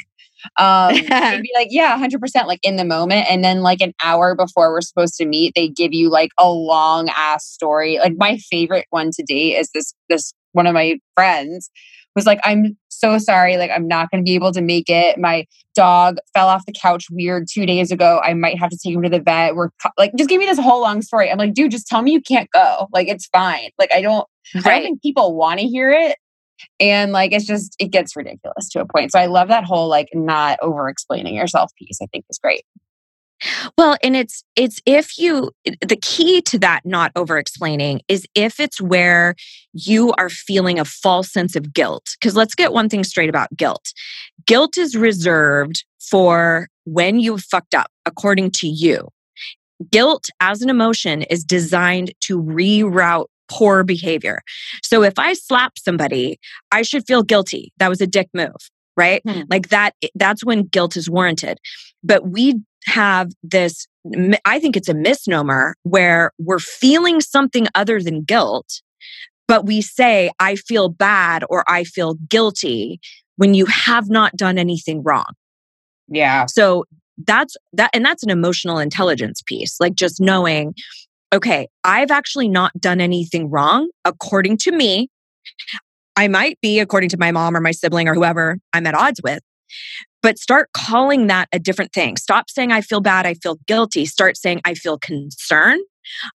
um 0.59 0.95
they'd 1.09 1.43
be 1.43 1.53
like 1.55 1.69
yeah 1.71 1.99
100% 1.99 2.47
like 2.47 2.61
in 2.63 2.77
the 2.77 2.85
moment 2.85 3.27
and 3.31 3.43
then 3.45 3.63
like 3.63 3.81
an 3.81 3.95
hour 4.03 4.35
before 4.35 4.71
we're 4.71 4.81
supposed 4.81 5.15
to 5.17 5.27
meet 5.27 5.53
they 5.55 5.69
give 5.69 5.93
you 5.93 6.11
like 6.11 6.31
a 6.39 6.51
long 6.51 7.09
ass 7.15 7.47
story 7.47 7.99
like 7.99 8.15
my 8.17 8.37
favorite 8.51 8.87
one 8.91 9.11
to 9.11 9.23
date 9.23 9.55
is 9.55 9.71
this 9.73 9.95
this 10.09 10.35
one 10.53 10.67
of 10.67 10.75
my 10.75 10.99
friends 11.15 11.71
was 12.17 12.27
like 12.27 12.41
i'm 12.43 12.77
so 12.89 13.19
sorry 13.19 13.57
like 13.57 13.71
i'm 13.71 13.87
not 13.87 14.11
going 14.11 14.21
to 14.21 14.29
be 14.29 14.35
able 14.35 14.53
to 14.53 14.63
make 14.63 14.89
it. 14.89 15.19
My 15.19 15.47
dog 15.75 16.17
fell 16.35 16.49
off 16.49 16.65
the 16.67 16.73
couch 16.73 17.07
weird 17.11 17.47
two 17.53 17.67
days 17.67 17.93
ago. 17.93 18.21
I 18.25 18.33
might 18.33 18.59
have 18.59 18.71
to 18.71 18.79
take 18.83 18.95
him 18.95 19.03
to 19.03 19.11
the 19.11 19.21
vet. 19.21 19.55
We're 19.55 19.69
like 19.99 20.13
just 20.17 20.31
give 20.31 20.39
me 20.41 20.47
this 20.47 20.59
whole 20.59 20.81
long 20.81 21.03
story. 21.03 21.31
I'm 21.31 21.39
like 21.39 21.55
dude 21.55 21.71
just 21.71 21.87
tell 21.87 22.03
me 22.03 22.13
you 22.13 22.21
can't 22.21 22.51
go. 22.51 22.89
Like 22.93 23.09
it's 23.09 23.27
fine. 23.27 23.71
Like 23.79 23.93
i 23.93 24.01
don't 24.01 24.27
right. 24.55 24.67
i 24.67 24.71
don't 24.71 24.83
think 24.83 25.03
people 25.03 25.37
want 25.37 25.61
to 25.61 25.67
hear 25.67 25.91
it. 25.91 26.17
And 26.81 27.13
like 27.13 27.33
it's 27.33 27.45
just 27.45 27.77
it 27.79 27.91
gets 27.91 28.17
ridiculous 28.17 28.71
to 28.71 28.81
a 28.81 28.87
point. 28.87 29.13
So 29.13 29.19
i 29.19 29.27
love 29.27 29.49
that 29.49 29.65
whole 29.65 29.89
like 29.89 30.09
not 30.15 30.59
over 30.63 30.89
explaining 30.89 31.35
yourself 31.35 31.71
piece 31.79 31.99
i 32.03 32.07
think 32.07 32.25
is 32.31 32.39
great 32.39 32.65
well 33.77 33.97
and 34.03 34.17
it's 34.17 34.43
it's 34.57 34.81
if 34.87 35.19
you 35.19 35.51
the 35.65 35.99
key 36.01 36.41
to 36.41 36.59
that 36.59 36.81
not 36.85 37.13
over 37.17 37.39
explaining 37.39 38.01
is 38.09 38.27
if 38.35 38.59
it's 38.59 38.81
where 38.81 39.35
you 39.73 40.13
are 40.19 40.31
feeling 40.31 40.79
a 40.79 40.85
false 40.85 41.31
sense 41.33 41.55
of 41.55 41.73
guilt 41.73 42.17
because 42.19 42.35
let's 42.35 42.55
get 42.55 42.73
one 42.73 42.89
thing 42.89 43.05
straight 43.05 43.29
about 43.29 43.55
guilt 43.57 43.93
guilt 44.47 44.79
is 44.79 44.97
reserved 44.97 45.85
for 46.01 46.69
when 46.85 47.21
you've 47.21 47.43
fucked 47.43 47.75
up 47.75 47.91
according 48.07 48.51
to 48.51 48.67
you 48.67 49.09
guilt 49.91 50.29
as 50.41 50.63
an 50.63 50.71
emotion 50.71 51.23
is 51.23 51.45
designed 51.45 52.13
to 52.21 52.43
reroute 52.43 53.27
poor 53.49 53.85
behavior. 53.85 54.43
So 54.83 55.03
if 55.03 55.19
I 55.19 55.35
slap 55.35 55.79
somebody, 55.79 56.39
I 56.73 56.83
should 56.83 57.07
feel 57.07 57.23
guilty. 57.23 57.73
That 57.79 57.89
was 57.89 58.01
a 58.01 58.07
dick 58.07 58.29
move, 58.35 58.57
right? 58.97 59.23
Hmm. 59.27 59.43
Like 59.49 59.69
that 59.69 59.95
that's 60.15 60.45
when 60.45 60.65
guilt 60.65 60.97
is 60.97 61.09
warranted. 61.09 61.59
But 62.03 62.29
we 62.29 62.61
have 62.87 63.31
this 63.43 63.87
I 64.45 64.61
think 64.61 64.77
it's 64.77 64.89
a 64.89 64.95
misnomer 64.95 65.75
where 65.83 66.31
we're 66.39 66.61
feeling 66.61 67.21
something 67.21 67.67
other 67.75 68.01
than 68.01 68.23
guilt, 68.23 68.81
but 69.49 69.67
we 69.67 69.83
say 69.83 70.31
I 70.39 70.55
feel 70.55 70.89
bad 70.89 71.45
or 71.51 71.65
I 71.69 71.85
feel 71.85 72.15
guilty 72.29 73.01
when 73.37 73.55
you 73.55 73.67
have 73.67 74.09
not 74.09 74.33
done 74.37 74.59
anything 74.59 75.03
wrong. 75.03 75.27
Yeah. 76.09 76.47
So 76.47 76.85
that's 77.27 77.57
that 77.73 77.91
and 77.93 78.05
that's 78.05 78.23
an 78.23 78.31
emotional 78.31 78.79
intelligence 78.79 79.43
piece 79.47 79.81
like 79.81 79.95
just 79.95 80.21
knowing 80.21 80.75
okay, 81.33 81.67
I've 81.83 82.11
actually 82.11 82.49
not 82.49 82.73
done 82.79 83.01
anything 83.01 83.51
wrong 83.51 83.91
according 84.05 84.59
to 84.59 84.73
me. 84.73 85.09
I 86.17 86.29
might 86.29 86.59
be 86.63 86.79
according 86.79 87.09
to 87.11 87.19
my 87.19 87.33
mom 87.33 87.57
or 87.57 87.61
my 87.61 87.73
sibling 87.73 88.09
or 88.09 88.15
whoever 88.15 88.59
I'm 88.73 88.87
at 88.87 88.95
odds 88.95 89.21
with. 89.23 89.41
But 90.23 90.39
start 90.39 90.71
calling 90.73 91.29
that 91.29 91.49
a 91.53 91.59
different 91.59 91.93
thing. 91.93 92.17
Stop 92.17 92.51
saying 92.51 92.73
I 92.73 92.81
feel 92.81 93.01
bad, 93.01 93.27
I 93.27 93.35
feel 93.35 93.59
guilty. 93.67 94.07
Start 94.07 94.37
saying 94.37 94.61
I 94.65 94.75
feel 94.75 94.99
concern. 94.99 95.79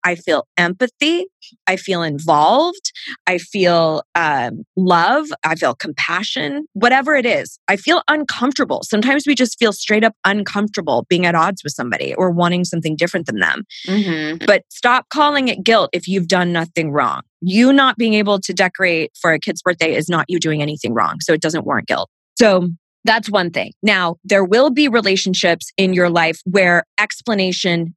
I 0.05 0.15
feel 0.15 0.47
empathy. 0.57 1.25
I 1.67 1.75
feel 1.75 2.03
involved. 2.03 2.91
I 3.27 3.37
feel 3.37 4.03
um, 4.15 4.63
love. 4.75 5.27
I 5.43 5.55
feel 5.55 5.75
compassion, 5.75 6.65
whatever 6.73 7.15
it 7.15 7.25
is. 7.25 7.59
I 7.67 7.77
feel 7.77 8.01
uncomfortable. 8.07 8.81
Sometimes 8.83 9.25
we 9.25 9.35
just 9.35 9.57
feel 9.59 9.73
straight 9.73 10.03
up 10.03 10.13
uncomfortable 10.25 11.05
being 11.09 11.25
at 11.25 11.35
odds 11.35 11.63
with 11.63 11.73
somebody 11.73 12.13
or 12.15 12.31
wanting 12.31 12.65
something 12.65 12.95
different 12.95 13.25
than 13.25 13.39
them. 13.39 13.63
Mm-hmm. 13.87 14.45
But 14.45 14.63
stop 14.69 15.09
calling 15.09 15.47
it 15.47 15.63
guilt 15.63 15.89
if 15.93 16.07
you've 16.07 16.27
done 16.27 16.51
nothing 16.51 16.91
wrong. 16.91 17.21
You 17.41 17.73
not 17.73 17.97
being 17.97 18.13
able 18.13 18.39
to 18.39 18.53
decorate 18.53 19.11
for 19.19 19.33
a 19.33 19.39
kid's 19.39 19.61
birthday 19.61 19.95
is 19.95 20.09
not 20.09 20.25
you 20.27 20.39
doing 20.39 20.61
anything 20.61 20.93
wrong. 20.93 21.17
So 21.21 21.33
it 21.33 21.41
doesn't 21.41 21.65
warrant 21.65 21.87
guilt. 21.87 22.09
So 22.37 22.69
that's 23.03 23.29
one 23.29 23.49
thing. 23.49 23.73
Now, 23.81 24.17
there 24.23 24.43
will 24.43 24.69
be 24.69 24.87
relationships 24.87 25.71
in 25.77 25.93
your 25.93 26.09
life 26.09 26.39
where 26.45 26.83
explanation 26.99 27.95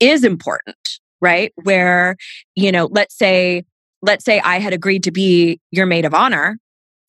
is 0.00 0.24
important 0.24 0.76
right? 1.24 1.52
Where, 1.62 2.16
you 2.54 2.70
know, 2.70 2.88
let's 2.90 3.16
say, 3.16 3.64
let's 4.02 4.24
say 4.24 4.40
I 4.40 4.58
had 4.58 4.74
agreed 4.74 5.04
to 5.04 5.10
be 5.10 5.58
your 5.70 5.86
maid 5.86 6.04
of 6.04 6.12
honor 6.12 6.58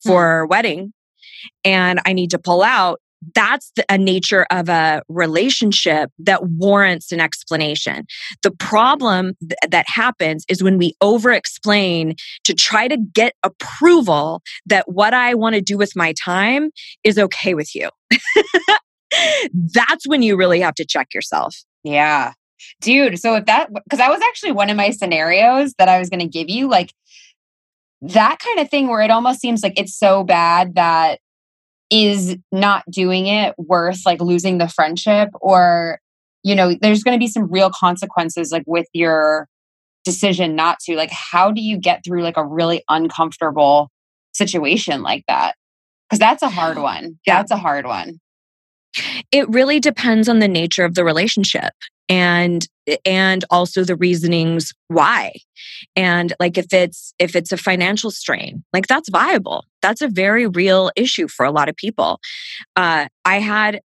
for 0.02 0.46
mm. 0.46 0.50
wedding 0.50 0.92
and 1.64 2.00
I 2.06 2.14
need 2.14 2.30
to 2.30 2.38
pull 2.38 2.62
out. 2.62 3.00
That's 3.34 3.72
the, 3.76 3.84
a 3.90 3.98
nature 3.98 4.46
of 4.50 4.68
a 4.68 5.02
relationship 5.08 6.10
that 6.18 6.44
warrants 6.44 7.12
an 7.12 7.20
explanation. 7.20 8.06
The 8.42 8.50
problem 8.50 9.34
th- 9.40 9.58
that 9.70 9.86
happens 9.88 10.44
is 10.48 10.62
when 10.62 10.78
we 10.78 10.94
over 11.00 11.32
explain 11.32 12.14
to 12.44 12.54
try 12.54 12.88
to 12.88 12.96
get 12.96 13.34
approval 13.42 14.42
that 14.66 14.88
what 14.88 15.14
I 15.14 15.34
want 15.34 15.54
to 15.54 15.60
do 15.60 15.76
with 15.76 15.96
my 15.96 16.14
time 16.22 16.70
is 17.04 17.18
okay 17.18 17.54
with 17.54 17.74
you. 17.74 17.88
That's 19.52 20.06
when 20.06 20.22
you 20.22 20.36
really 20.36 20.60
have 20.60 20.74
to 20.74 20.84
check 20.84 21.14
yourself. 21.14 21.56
Yeah. 21.84 22.32
Dude, 22.80 23.18
so 23.18 23.34
if 23.36 23.46
that, 23.46 23.72
because 23.72 23.98
that 23.98 24.10
was 24.10 24.20
actually 24.22 24.52
one 24.52 24.70
of 24.70 24.76
my 24.76 24.90
scenarios 24.90 25.74
that 25.78 25.88
I 25.88 25.98
was 25.98 26.10
going 26.10 26.20
to 26.20 26.26
give 26.26 26.48
you, 26.48 26.68
like 26.68 26.92
that 28.02 28.38
kind 28.38 28.60
of 28.60 28.70
thing 28.70 28.88
where 28.88 29.00
it 29.00 29.10
almost 29.10 29.40
seems 29.40 29.62
like 29.62 29.78
it's 29.78 29.96
so 29.96 30.24
bad 30.24 30.74
that 30.74 31.20
is 31.90 32.36
not 32.50 32.84
doing 32.90 33.26
it 33.26 33.54
worth 33.58 34.00
like 34.04 34.20
losing 34.20 34.58
the 34.58 34.68
friendship 34.68 35.28
or, 35.40 36.00
you 36.42 36.54
know, 36.54 36.74
there's 36.80 37.02
going 37.02 37.16
to 37.16 37.22
be 37.22 37.28
some 37.28 37.50
real 37.50 37.70
consequences 37.70 38.50
like 38.50 38.64
with 38.66 38.86
your 38.92 39.48
decision 40.04 40.56
not 40.56 40.78
to. 40.80 40.96
Like, 40.96 41.10
how 41.10 41.50
do 41.50 41.60
you 41.60 41.78
get 41.78 42.02
through 42.04 42.22
like 42.22 42.36
a 42.36 42.44
really 42.46 42.82
uncomfortable 42.88 43.90
situation 44.32 45.02
like 45.02 45.24
that? 45.28 45.54
Because 46.08 46.18
that's 46.18 46.42
a 46.42 46.48
hard 46.48 46.78
one. 46.78 47.18
Yeah. 47.26 47.38
That's 47.38 47.50
a 47.50 47.56
hard 47.56 47.86
one. 47.86 48.20
It 49.30 49.48
really 49.50 49.78
depends 49.78 50.28
on 50.28 50.38
the 50.38 50.48
nature 50.48 50.84
of 50.84 50.94
the 50.94 51.04
relationship 51.04 51.74
and 52.08 52.66
and 53.04 53.44
also 53.50 53.84
the 53.84 53.96
reasonings 53.96 54.72
why. 54.88 55.32
And 55.94 56.32
like 56.40 56.58
if 56.58 56.72
it's 56.72 57.14
if 57.18 57.34
it's 57.34 57.52
a 57.52 57.56
financial 57.56 58.10
strain 58.10 58.64
like 58.72 58.86
that's 58.86 59.08
viable. 59.08 59.64
That's 59.82 60.02
a 60.02 60.08
very 60.08 60.46
real 60.46 60.90
issue 60.96 61.28
for 61.28 61.44
a 61.46 61.50
lot 61.50 61.68
of 61.68 61.76
people. 61.76 62.20
Uh, 62.74 63.06
i 63.24 63.40
had 63.40 63.80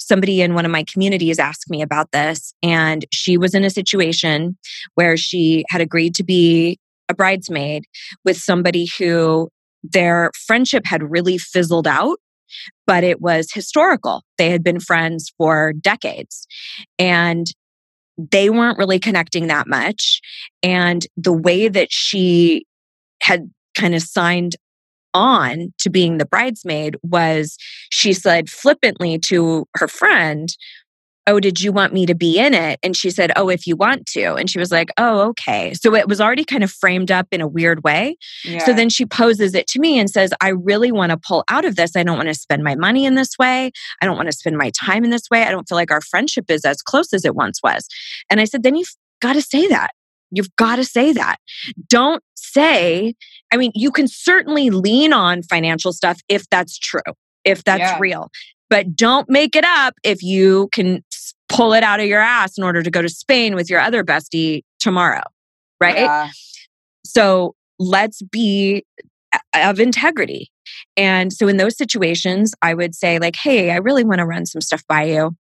somebody 0.00 0.40
in 0.40 0.54
one 0.54 0.64
of 0.64 0.70
my 0.70 0.84
communities 0.90 1.38
ask 1.38 1.68
me 1.68 1.82
about 1.82 2.10
this 2.12 2.54
and 2.62 3.04
she 3.12 3.36
was 3.36 3.54
in 3.54 3.62
a 3.62 3.70
situation 3.70 4.56
where 4.94 5.18
she 5.18 5.64
had 5.68 5.82
agreed 5.82 6.14
to 6.14 6.24
be 6.24 6.78
a 7.10 7.14
bridesmaid 7.14 7.84
with 8.24 8.38
somebody 8.38 8.88
who 8.98 9.50
their 9.82 10.30
friendship 10.46 10.86
had 10.86 11.10
really 11.10 11.36
fizzled 11.36 11.86
out 11.86 12.18
but 12.86 13.04
it 13.04 13.20
was 13.20 13.52
historical. 13.52 14.22
They 14.38 14.50
had 14.50 14.62
been 14.62 14.80
friends 14.80 15.32
for 15.36 15.72
decades. 15.72 16.46
And 16.98 17.46
they 18.18 18.50
weren't 18.50 18.78
really 18.78 18.98
connecting 18.98 19.46
that 19.46 19.66
much. 19.66 20.20
And 20.62 21.06
the 21.16 21.32
way 21.32 21.68
that 21.68 21.92
she 21.92 22.66
had 23.22 23.50
kind 23.76 23.94
of 23.94 24.02
signed 24.02 24.56
on 25.14 25.72
to 25.78 25.88
being 25.88 26.18
the 26.18 26.26
bridesmaid 26.26 26.96
was 27.02 27.56
she 27.90 28.12
said 28.12 28.50
flippantly 28.50 29.18
to 29.18 29.66
her 29.76 29.88
friend, 29.88 30.54
Oh, 31.28 31.38
did 31.40 31.60
you 31.60 31.72
want 31.72 31.92
me 31.92 32.06
to 32.06 32.14
be 32.14 32.38
in 32.38 32.54
it? 32.54 32.80
And 32.82 32.96
she 32.96 33.10
said, 33.10 33.30
Oh, 33.36 33.48
if 33.50 33.66
you 33.66 33.76
want 33.76 34.06
to. 34.06 34.34
And 34.34 34.48
she 34.50 34.58
was 34.58 34.72
like, 34.72 34.88
Oh, 34.96 35.20
okay. 35.28 35.74
So 35.74 35.94
it 35.94 36.08
was 36.08 36.20
already 36.20 36.44
kind 36.44 36.64
of 36.64 36.70
framed 36.72 37.10
up 37.10 37.28
in 37.30 37.40
a 37.40 37.46
weird 37.46 37.84
way. 37.84 38.16
Yeah. 38.44 38.64
So 38.64 38.72
then 38.72 38.88
she 38.88 39.04
poses 39.04 39.54
it 39.54 39.66
to 39.68 39.78
me 39.78 39.98
and 39.98 40.08
says, 40.08 40.32
I 40.40 40.48
really 40.48 40.90
want 40.90 41.10
to 41.10 41.18
pull 41.18 41.44
out 41.50 41.64
of 41.66 41.76
this. 41.76 41.94
I 41.94 42.02
don't 42.02 42.16
want 42.16 42.28
to 42.28 42.34
spend 42.34 42.64
my 42.64 42.74
money 42.74 43.04
in 43.04 43.14
this 43.14 43.38
way. 43.38 43.70
I 44.00 44.06
don't 44.06 44.16
want 44.16 44.28
to 44.30 44.36
spend 44.36 44.56
my 44.56 44.70
time 44.70 45.04
in 45.04 45.10
this 45.10 45.28
way. 45.30 45.42
I 45.44 45.50
don't 45.50 45.68
feel 45.68 45.76
like 45.76 45.90
our 45.92 46.00
friendship 46.00 46.50
is 46.50 46.64
as 46.64 46.80
close 46.82 47.12
as 47.12 47.24
it 47.26 47.34
once 47.36 47.60
was. 47.62 47.86
And 48.30 48.40
I 48.40 48.44
said, 48.44 48.62
Then 48.62 48.74
you've 48.74 48.96
got 49.20 49.34
to 49.34 49.42
say 49.42 49.68
that. 49.68 49.90
You've 50.30 50.54
got 50.56 50.76
to 50.76 50.84
say 50.84 51.12
that. 51.12 51.36
Don't 51.88 52.22
say, 52.34 53.14
I 53.52 53.56
mean, 53.56 53.72
you 53.74 53.90
can 53.90 54.08
certainly 54.08 54.70
lean 54.70 55.12
on 55.12 55.42
financial 55.42 55.92
stuff 55.92 56.20
if 56.28 56.48
that's 56.50 56.78
true, 56.78 57.00
if 57.44 57.64
that's 57.64 57.80
Yeah. 57.80 57.96
real, 58.00 58.30
but 58.70 58.94
don't 58.94 59.28
make 59.30 59.56
it 59.56 59.64
up 59.64 59.94
if 60.04 60.22
you 60.22 60.68
can 60.72 61.02
pull 61.48 61.72
it 61.72 61.82
out 61.82 62.00
of 62.00 62.06
your 62.06 62.20
ass 62.20 62.58
in 62.58 62.64
order 62.64 62.82
to 62.82 62.90
go 62.90 63.02
to 63.02 63.08
Spain 63.08 63.54
with 63.54 63.70
your 63.70 63.80
other 63.80 64.04
bestie 64.04 64.62
tomorrow. 64.78 65.22
Right. 65.80 65.98
Yeah. 65.98 66.30
So 67.04 67.54
let's 67.78 68.22
be 68.22 68.84
uh, 69.32 69.38
of 69.54 69.80
integrity. 69.80 70.50
And 70.96 71.32
so 71.32 71.48
in 71.48 71.56
those 71.56 71.76
situations, 71.76 72.52
I 72.62 72.74
would 72.74 72.94
say, 72.94 73.18
like, 73.18 73.36
hey, 73.36 73.70
I 73.70 73.76
really 73.76 74.04
want 74.04 74.18
to 74.18 74.26
run 74.26 74.46
some 74.46 74.60
stuff 74.60 74.82
by 74.88 75.04
you. 75.04 75.32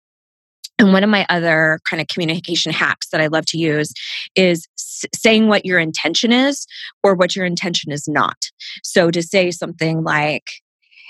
And 0.79 0.93
one 0.93 1.03
of 1.03 1.09
my 1.09 1.25
other 1.29 1.79
kind 1.89 1.99
of 1.99 2.07
communication 2.07 2.71
hacks 2.71 3.09
that 3.09 3.19
I 3.19 3.27
love 3.27 3.45
to 3.47 3.57
use 3.57 3.91
is 4.35 4.67
s- 4.77 5.05
saying 5.15 5.47
what 5.47 5.65
your 5.65 5.79
intention 5.79 6.31
is 6.31 6.67
or 7.03 7.15
what 7.15 7.35
your 7.35 7.45
intention 7.45 7.91
is 7.91 8.07
not. 8.07 8.37
So 8.83 9.09
to 9.09 9.23
say 9.23 9.49
something 9.49 10.03
like, 10.03 10.45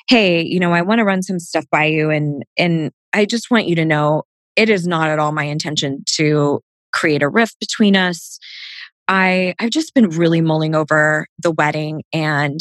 hey, 0.08 0.42
you 0.42 0.60
know, 0.60 0.72
I 0.72 0.82
want 0.82 1.00
to 1.00 1.06
run 1.06 1.22
some 1.22 1.40
stuff 1.40 1.66
by 1.70 1.86
you 1.86 2.10
and 2.10 2.44
and 2.58 2.92
I 3.14 3.26
just 3.26 3.52
want 3.52 3.68
you 3.68 3.76
to 3.76 3.86
know 3.86 4.24
it 4.58 4.70
is 4.70 4.86
not 4.88 5.08
at 5.08 5.20
all 5.20 5.32
my 5.32 5.44
intention 5.44 6.04
to 6.16 6.60
create 6.92 7.24
a 7.24 7.30
rift 7.30 7.58
between 7.60 7.96
us. 7.96 8.40
I 9.08 9.54
I've 9.60 9.70
just 9.70 9.94
been 9.94 10.10
really 10.10 10.42
mulling 10.42 10.76
over 10.76 11.28
the 11.40 11.52
wedding 11.52 12.04
and 12.12 12.60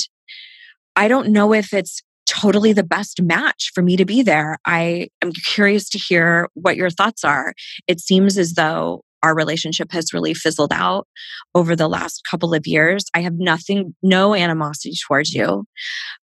I 0.95 1.09
don't 1.09 1.29
know 1.29 1.53
if 1.53 1.73
it's 1.73 2.03
totally 2.29 2.73
the 2.73 2.85
best 2.85 3.23
match 3.23 3.71
for 3.75 3.83
me 3.83 3.97
to 3.97 4.05
be 4.05 4.23
there. 4.23 4.59
I 4.67 5.09
am 5.23 5.33
curious 5.33 5.89
to 5.91 5.99
hear 5.99 6.49
what 6.55 6.77
your 6.77 6.91
thoughts 6.91 7.25
are. 7.25 7.55
It 7.87 8.01
seems 8.01 8.37
as 8.37 8.55
though 8.55 9.03
our 9.23 9.35
relationship 9.35 9.91
has 9.93 10.13
really 10.13 10.35
fizzled 10.35 10.73
out 10.73 11.07
over 11.55 11.75
the 11.75 11.89
last 11.89 12.23
couple 12.29 12.55
of 12.55 12.67
years. 12.67 13.07
I 13.15 13.21
have 13.23 13.35
nothing 13.39 13.95
no 14.03 14.35
animosity 14.35 14.95
towards 15.07 15.33
you. 15.33 15.65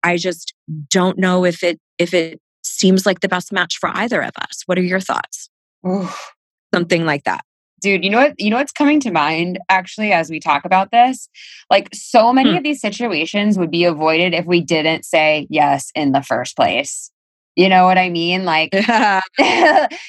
I 0.04 0.18
just 0.18 0.54
don't 0.90 1.18
know 1.18 1.46
if 1.46 1.64
it 1.64 1.80
if 1.98 2.14
it 2.14 2.40
seems 2.64 3.06
like 3.06 3.20
the 3.20 3.30
best 3.30 3.52
match 3.52 3.78
for 3.80 3.90
either 3.94 4.22
of 4.22 4.32
us. 4.38 4.64
What 4.66 4.78
are 4.78 4.84
your 4.84 5.00
thoughts? 5.00 5.50
Oof. 5.88 6.32
Something 6.74 7.06
like 7.06 7.24
that. 7.24 7.42
Dude, 7.82 8.04
you 8.04 8.10
know 8.10 8.18
what? 8.20 8.34
You 8.38 8.50
know 8.50 8.58
what's 8.58 8.74
coming 8.74 9.00
to 9.02 9.12
mind 9.12 9.58
actually 9.70 10.12
as 10.12 10.30
we 10.30 10.40
talk 10.40 10.66
about 10.66 10.92
this? 10.92 11.30
Like 11.70 11.88
so 11.94 12.34
many 12.34 12.52
Hmm. 12.52 12.58
of 12.58 12.64
these 12.64 12.82
situations 12.82 13.58
would 13.58 13.72
be 13.72 13.86
avoided 13.86 14.34
if 14.34 14.46
we 14.46 14.62
didn't 14.62 15.06
say 15.06 15.48
yes 15.50 15.90
in 15.96 16.12
the 16.12 16.22
first 16.22 16.56
place. 16.58 17.10
You 17.56 17.70
know 17.70 17.86
what 17.86 17.98
I 17.98 18.10
mean? 18.10 18.44
Like 18.46 18.72
because 18.72 18.86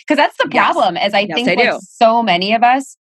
that's 0.09 0.37
the 0.37 0.49
Yes. 0.53 0.73
problem 0.73 0.97
is 0.97 1.15
I 1.15 1.21
Yes, 1.21 1.35
think 1.37 1.49
I 1.49 1.55
like 1.55 1.81
so 1.83 2.23
many 2.23 2.53
of 2.55 2.63
us 2.65 2.97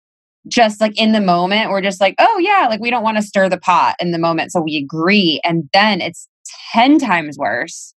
just 0.47 0.79
like 0.81 0.97
in 0.99 1.11
the 1.11 1.19
moment 1.21 1.69
we're 1.69 1.81
just 1.81 1.99
like 1.99 2.15
oh 2.19 2.37
yeah 2.39 2.67
like 2.69 2.79
we 2.79 2.89
don't 2.89 3.03
want 3.03 3.17
to 3.17 3.23
stir 3.23 3.49
the 3.49 3.57
pot 3.59 3.95
in 3.99 4.11
the 4.11 4.17
moment 4.19 4.51
so 4.51 4.61
we 4.61 4.77
agree 4.77 5.41
and 5.43 5.69
then 5.73 5.99
it's 5.99 6.29
10 6.73 6.99
times 6.99 7.37
worse 7.37 7.93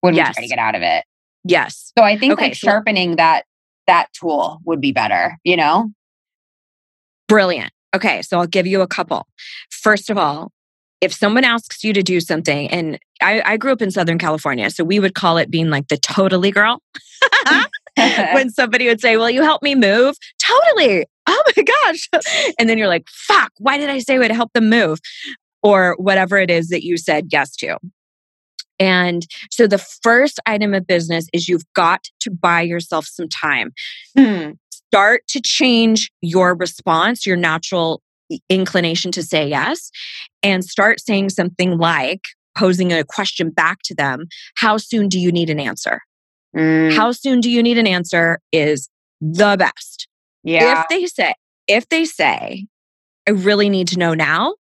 when 0.00 0.14
we 0.14 0.20
try 0.20 0.32
to 0.42 0.46
get 0.48 0.58
out 0.58 0.76
of 0.76 0.82
it 0.82 1.04
yes. 1.42 1.90
so 1.98 2.04
i 2.04 2.16
think 2.16 2.34
Okay, 2.34 2.46
like 2.46 2.54
so- 2.54 2.66
sharpening 2.68 3.16
that 3.16 3.44
that 3.90 4.06
tool 4.12 4.60
would 4.64 4.80
be 4.80 4.92
better 4.92 5.36
you 5.44 5.56
know 5.56 5.90
Brilliant. 7.30 7.70
Okay, 7.94 8.22
so 8.22 8.40
I'll 8.40 8.46
give 8.48 8.66
you 8.66 8.80
a 8.80 8.88
couple. 8.88 9.24
First 9.70 10.10
of 10.10 10.18
all, 10.18 10.50
if 11.00 11.14
someone 11.14 11.44
asks 11.44 11.84
you 11.84 11.92
to 11.92 12.02
do 12.02 12.18
something, 12.18 12.68
and 12.70 12.98
I, 13.22 13.40
I 13.52 13.56
grew 13.56 13.70
up 13.70 13.80
in 13.80 13.92
Southern 13.92 14.18
California, 14.18 14.68
so 14.68 14.82
we 14.82 14.98
would 14.98 15.14
call 15.14 15.38
it 15.38 15.48
being 15.48 15.70
like 15.70 15.86
the 15.86 15.96
totally 15.96 16.50
girl. 16.50 16.82
when 18.34 18.50
somebody 18.54 18.88
would 18.88 19.00
say, 19.00 19.16
Will 19.16 19.30
you 19.30 19.44
help 19.44 19.62
me 19.62 19.76
move? 19.76 20.16
Totally. 20.44 21.06
Oh 21.28 21.42
my 21.56 21.62
gosh. 21.62 22.08
And 22.58 22.68
then 22.68 22.78
you're 22.78 22.88
like, 22.88 23.06
Fuck, 23.08 23.52
why 23.58 23.78
did 23.78 23.90
I 23.90 24.00
say 24.00 24.16
I 24.16 24.18
would 24.18 24.32
help 24.32 24.52
them 24.52 24.68
move? 24.68 24.98
Or 25.62 25.94
whatever 25.98 26.36
it 26.36 26.50
is 26.50 26.70
that 26.70 26.82
you 26.82 26.96
said 26.96 27.28
yes 27.30 27.54
to. 27.58 27.78
And 28.80 29.26
so 29.50 29.66
the 29.66 29.78
first 29.78 30.40
item 30.46 30.74
of 30.74 30.86
business 30.86 31.28
is 31.32 31.48
you've 31.48 31.70
got 31.74 32.04
to 32.20 32.30
buy 32.30 32.62
yourself 32.62 33.06
some 33.06 33.28
time 33.28 33.72
Hmm. 34.16 34.52
start 34.72 35.22
to 35.28 35.40
change 35.40 36.10
your 36.22 36.56
response, 36.56 37.24
your 37.26 37.36
natural 37.36 38.02
inclination 38.48 39.12
to 39.12 39.22
say 39.22 39.48
yes, 39.48 39.90
and 40.42 40.64
start 40.64 41.00
saying 41.00 41.28
something 41.30 41.78
like 41.78 42.22
posing 42.56 42.92
a 42.92 43.04
question 43.04 43.50
back 43.50 43.78
to 43.84 43.94
them 43.94 44.26
How 44.56 44.76
soon 44.78 45.08
do 45.08 45.18
you 45.20 45.30
need 45.30 45.50
an 45.50 45.60
answer? 45.60 46.00
Mm, 46.56 46.92
How 46.92 47.12
soon 47.12 47.40
do 47.40 47.48
you 47.50 47.62
need 47.62 47.78
an 47.78 47.86
answer 47.86 48.40
is 48.52 48.88
the 49.20 49.56
best. 49.58 50.08
yeah 50.42 50.80
If 50.82 50.88
they 50.88 51.06
say, 51.06 51.34
if 51.68 51.88
they 51.88 52.04
say, 52.04 52.66
I 53.28 53.32
really 53.32 53.68
need 53.68 53.86
to 53.88 53.98
know 53.98 54.14
now, 54.14 54.54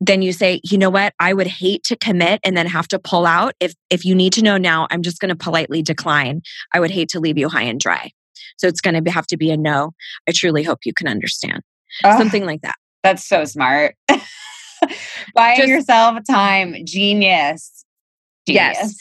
then 0.00 0.22
you 0.22 0.32
say, 0.32 0.60
you 0.64 0.76
know 0.78 0.90
what, 0.90 1.14
I 1.18 1.32
would 1.32 1.46
hate 1.46 1.84
to 1.84 1.96
commit 1.96 2.40
and 2.44 2.56
then 2.56 2.66
have 2.66 2.88
to 2.88 2.98
pull 2.98 3.26
out. 3.26 3.54
If 3.60 3.74
if 3.90 4.04
you 4.04 4.14
need 4.14 4.32
to 4.34 4.42
know 4.42 4.56
now, 4.58 4.86
I'm 4.90 5.02
just 5.02 5.20
going 5.20 5.30
to 5.30 5.36
politely 5.36 5.82
decline. 5.82 6.42
I 6.72 6.80
would 6.80 6.90
hate 6.90 7.08
to 7.10 7.20
leave 7.20 7.38
you 7.38 7.48
high 7.48 7.62
and 7.62 7.80
dry. 7.80 8.10
So 8.58 8.66
it's 8.68 8.80
going 8.80 9.02
to 9.02 9.10
have 9.10 9.26
to 9.28 9.36
be 9.36 9.50
a 9.50 9.56
no. 9.56 9.92
I 10.28 10.32
truly 10.32 10.62
hope 10.62 10.80
you 10.84 10.92
can 10.92 11.08
understand. 11.08 11.62
Ugh, 12.04 12.18
Something 12.18 12.44
like 12.44 12.62
that. 12.62 12.76
that's 13.02 13.24
so 13.26 13.44
smart 13.44 13.94
buying 15.34 15.56
Just- 15.58 15.68
yourself 15.68 16.18
time 16.28 16.74
genius 16.84 17.84
Yes. 18.46 18.96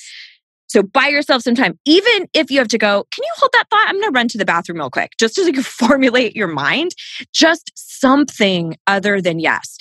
So 0.67 0.81
buy 0.81 1.07
yourself 1.07 1.43
some 1.43 1.53
time, 1.53 1.77
even 1.85 2.27
if 2.33 2.49
you 2.49 2.57
have 2.59 2.67
to 2.69 2.77
go. 2.77 3.05
Can 3.13 3.23
you 3.23 3.31
hold 3.37 3.51
that 3.53 3.65
thought? 3.69 3.85
I'm 3.87 3.95
going 3.99 4.11
to 4.11 4.15
run 4.17 4.27
to 4.29 4.37
the 4.37 4.45
bathroom 4.45 4.79
real 4.79 4.89
quick, 4.89 5.11
just 5.19 5.35
so 5.35 5.43
you 5.43 5.53
can 5.53 5.61
formulate 5.63 6.35
your 6.35 6.47
mind. 6.47 6.95
Just 7.33 7.71
something 7.75 8.75
other 8.87 9.21
than 9.21 9.39
yes. 9.39 9.77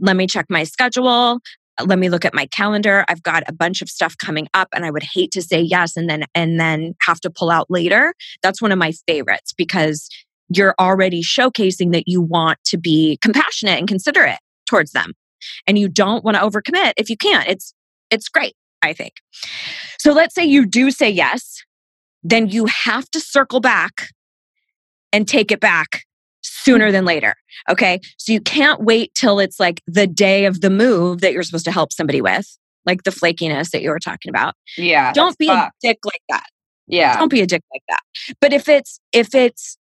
Let 0.00 0.16
me 0.16 0.26
check 0.26 0.46
my 0.48 0.64
schedule. 0.64 1.40
Uh, 1.78 1.84
let 1.86 1.98
me 1.98 2.08
look 2.08 2.24
at 2.24 2.34
my 2.34 2.46
calendar. 2.46 3.04
I've 3.08 3.22
got 3.22 3.44
a 3.48 3.52
bunch 3.52 3.82
of 3.82 3.88
stuff 3.88 4.16
coming 4.18 4.48
up, 4.54 4.68
and 4.74 4.84
I 4.84 4.90
would 4.90 5.02
hate 5.02 5.30
to 5.32 5.42
say 5.42 5.60
yes 5.60 5.96
and 5.96 6.08
then 6.08 6.24
and 6.34 6.58
then 6.58 6.94
have 7.02 7.20
to 7.20 7.30
pull 7.30 7.50
out 7.50 7.66
later. 7.70 8.14
That's 8.42 8.60
one 8.60 8.72
of 8.72 8.78
my 8.78 8.92
favorites 9.06 9.52
because 9.56 10.08
you're 10.48 10.74
already 10.78 11.22
showcasing 11.22 11.92
that 11.92 12.04
you 12.06 12.20
want 12.20 12.58
to 12.64 12.78
be 12.78 13.18
compassionate 13.22 13.78
and 13.78 13.88
considerate 13.88 14.38
towards 14.66 14.92
them, 14.92 15.12
and 15.66 15.78
you 15.78 15.88
don't 15.88 16.24
want 16.24 16.36
to 16.36 16.42
overcommit 16.42 16.92
if 16.96 17.08
you 17.08 17.16
can't. 17.16 17.48
It's 17.48 17.74
it's 18.10 18.28
great. 18.28 18.54
I 18.82 18.92
think. 18.92 19.14
So 19.98 20.12
let's 20.12 20.34
say 20.34 20.44
you 20.44 20.66
do 20.66 20.90
say 20.90 21.08
yes, 21.08 21.62
then 22.22 22.48
you 22.48 22.66
have 22.66 23.08
to 23.12 23.20
circle 23.20 23.60
back 23.60 24.08
and 25.12 25.28
take 25.28 25.52
it 25.52 25.60
back 25.60 26.02
sooner 26.64 26.92
than 26.92 27.04
later. 27.04 27.34
Okay. 27.68 28.00
So 28.18 28.32
you 28.32 28.40
can't 28.40 28.80
wait 28.82 29.14
till 29.14 29.38
it's 29.38 29.58
like 29.60 29.80
the 29.86 30.06
day 30.06 30.44
of 30.46 30.60
the 30.60 30.70
move 30.70 31.20
that 31.20 31.32
you're 31.32 31.42
supposed 31.42 31.64
to 31.66 31.72
help 31.72 31.92
somebody 31.92 32.20
with, 32.20 32.46
like 32.86 33.02
the 33.04 33.10
flakiness 33.10 33.70
that 33.70 33.82
you 33.82 33.90
were 33.90 33.98
talking 34.00 34.30
about. 34.30 34.54
yeah 34.76 35.12
Don't 35.12 35.36
be 35.38 35.48
a 35.48 35.70
dick 35.82 35.98
like 36.04 36.22
that. 36.28 36.46
yeah 36.86 37.16
Don't 37.18 37.28
be 37.30 37.40
a 37.40 37.46
dick 37.46 37.62
like 37.72 37.82
that. 37.88 38.00
But 38.40 38.52
if 38.52 38.68
it's, 38.68 39.00
if 39.12 39.34
it's, 39.34 39.76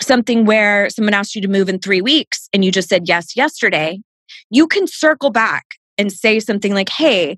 Something 0.00 0.46
where 0.46 0.88
someone 0.90 1.12
asked 1.12 1.34
you 1.34 1.42
to 1.42 1.48
move 1.48 1.68
in 1.68 1.80
three 1.80 2.00
weeks 2.00 2.48
and 2.52 2.64
you 2.64 2.70
just 2.70 2.88
said 2.88 3.08
yes 3.08 3.34
yesterday, 3.34 3.98
you 4.48 4.68
can 4.68 4.86
circle 4.86 5.30
back 5.30 5.64
and 5.98 6.12
say 6.12 6.38
something 6.38 6.72
like, 6.72 6.88
Hey, 6.88 7.36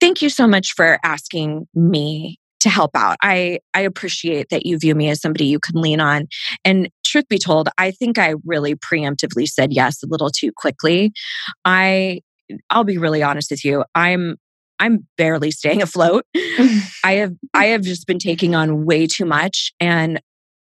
thank 0.00 0.20
you 0.20 0.28
so 0.28 0.48
much 0.48 0.72
for 0.74 0.98
asking 1.04 1.68
me 1.72 2.36
to 2.58 2.68
help 2.68 2.90
out. 2.96 3.16
I 3.22 3.60
I 3.74 3.82
appreciate 3.82 4.48
that 4.50 4.66
you 4.66 4.76
view 4.76 4.96
me 4.96 5.08
as 5.08 5.20
somebody 5.20 5.44
you 5.44 5.60
can 5.60 5.80
lean 5.80 6.00
on. 6.00 6.26
And 6.64 6.88
truth 7.10 7.28
be 7.28 7.38
told, 7.38 7.68
I 7.78 7.90
think 7.90 8.18
I 8.18 8.34
really 8.44 8.74
preemptively 8.74 9.46
said 9.46 9.72
yes 9.72 10.02
a 10.02 10.06
little 10.06 10.30
too 10.30 10.52
quickly. 10.54 11.12
I 11.64 12.20
I'll 12.68 12.84
be 12.84 12.98
really 12.98 13.22
honest 13.22 13.50
with 13.50 13.64
you. 13.64 13.84
I'm 13.94 14.36
I'm 14.78 15.06
barely 15.16 15.50
staying 15.50 15.82
afloat. 15.82 16.24
I 17.04 17.12
have 17.14 17.34
I 17.54 17.66
have 17.66 17.82
just 17.82 18.06
been 18.06 18.18
taking 18.18 18.54
on 18.54 18.84
way 18.84 19.06
too 19.06 19.26
much 19.26 19.72
and 19.80 20.20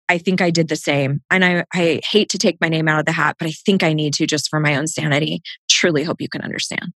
I 0.08 0.18
think 0.20 0.42
I 0.42 0.52
did 0.52 0.68
the 0.68 0.76
same. 0.76 1.22
And 1.32 1.44
I, 1.44 1.66
I 1.74 2.00
hate 2.04 2.30
to 2.30 2.38
take 2.38 2.62
my 2.62 2.70
name 2.70 2.88
out 2.88 3.00
of 3.00 3.06
the 3.06 3.12
hat, 3.12 3.38
but 3.40 3.48
I 3.48 3.52
think 3.52 3.82
I 3.82 3.94
need 3.94 4.14
to 4.16 4.28
just 4.28 4.50
for 4.50 4.60
my 4.60 4.76
own 4.76 4.88
sanity. 4.88 5.42
Truly 5.68 6.04
hope 6.04 6.22
you 6.22 6.30
can 6.30 6.42
understand. 6.42 6.94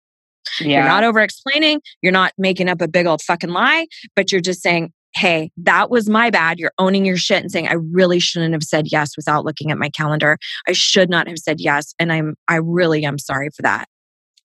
You're 0.60 0.84
not 0.84 1.04
over 1.04 1.20
explaining. 1.20 1.82
You're 2.02 2.12
not 2.12 2.34
making 2.38 2.70
up 2.70 2.82
a 2.82 2.88
big 2.88 3.06
old 3.06 3.22
fucking 3.22 3.50
lie, 3.50 3.88
but 4.16 4.32
you're 4.32 4.42
just 4.42 4.62
saying, 4.62 4.92
hey, 5.16 5.52
that 5.58 5.90
was 5.90 6.10
my 6.10 6.30
bad. 6.30 6.60
You're 6.60 6.74
owning 6.78 7.06
your 7.06 7.18
shit 7.18 7.42
and 7.42 7.52
saying, 7.52 7.68
I 7.68 7.74
really 7.74 8.20
shouldn't 8.20 8.54
have 8.54 8.64
said 8.64 8.86
yes 8.92 9.18
without 9.18 9.46
looking 9.46 9.72
at 9.72 9.78
my 9.78 9.90
calendar. 9.90 10.38
I 10.68 10.74
should 10.74 11.10
not 11.10 11.28
have 11.28 11.40
said 11.40 11.58
yes. 11.60 11.94
And 11.98 12.12
I'm, 12.12 12.36
I 12.48 12.56
really 12.58 13.04
am 13.06 13.18
sorry 13.18 13.50
for 13.56 13.64
that. 13.64 13.86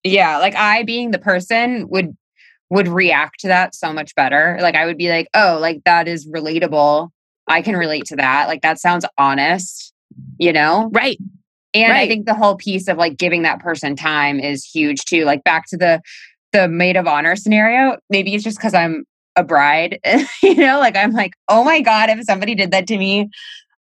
yeah 0.04 0.38
like 0.38 0.54
i 0.56 0.82
being 0.82 1.10
the 1.10 1.18
person 1.18 1.86
would 1.90 2.16
would 2.70 2.88
react 2.88 3.40
to 3.40 3.48
that 3.48 3.74
so 3.74 3.92
much 3.92 4.14
better. 4.14 4.56
Like 4.62 4.74
I 4.76 4.86
would 4.86 4.96
be 4.96 5.10
like, 5.10 5.28
oh, 5.34 5.58
like 5.60 5.82
that 5.84 6.08
is 6.08 6.26
relatable. 6.26 7.10
I 7.46 7.60
can 7.60 7.76
relate 7.76 8.06
to 8.06 8.16
that. 8.16 8.48
Like 8.48 8.62
that 8.62 8.78
sounds 8.80 9.04
honest, 9.18 9.92
you 10.38 10.54
know? 10.54 10.88
Right. 10.90 11.18
And 11.74 11.90
Right. 11.92 12.00
I 12.04 12.08
think 12.08 12.24
the 12.24 12.34
whole 12.34 12.56
piece 12.56 12.88
of 12.88 12.96
like 12.96 13.18
giving 13.18 13.42
that 13.42 13.60
person 13.60 13.94
time 13.94 14.40
is 14.40 14.64
huge 14.64 15.04
too. 15.04 15.24
Like 15.24 15.44
back 15.44 15.64
to 15.68 15.76
the 15.76 16.00
the 16.52 16.66
maid 16.66 16.96
of 16.96 17.06
honor 17.06 17.36
scenario. 17.36 17.98
Maybe 18.08 18.34
it's 18.34 18.42
just 18.44 18.56
because 18.56 18.72
I'm 18.72 19.04
a 19.36 19.44
bride, 19.44 19.98
you 20.42 20.54
know, 20.56 20.78
like 20.78 20.96
I'm 20.96 21.12
like, 21.12 21.32
oh 21.48 21.64
my 21.64 21.80
God, 21.80 22.10
if 22.10 22.24
somebody 22.24 22.54
did 22.54 22.70
that 22.72 22.86
to 22.88 22.98
me, 22.98 23.30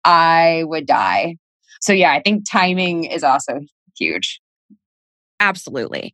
I 0.04 0.62
would 0.66 0.86
die. 0.86 1.36
So 1.80 1.92
yeah, 1.92 2.12
I 2.12 2.20
think 2.22 2.44
timing 2.50 3.04
is 3.04 3.22
also 3.24 3.60
huge. 3.98 4.40
absolutely 5.40 6.12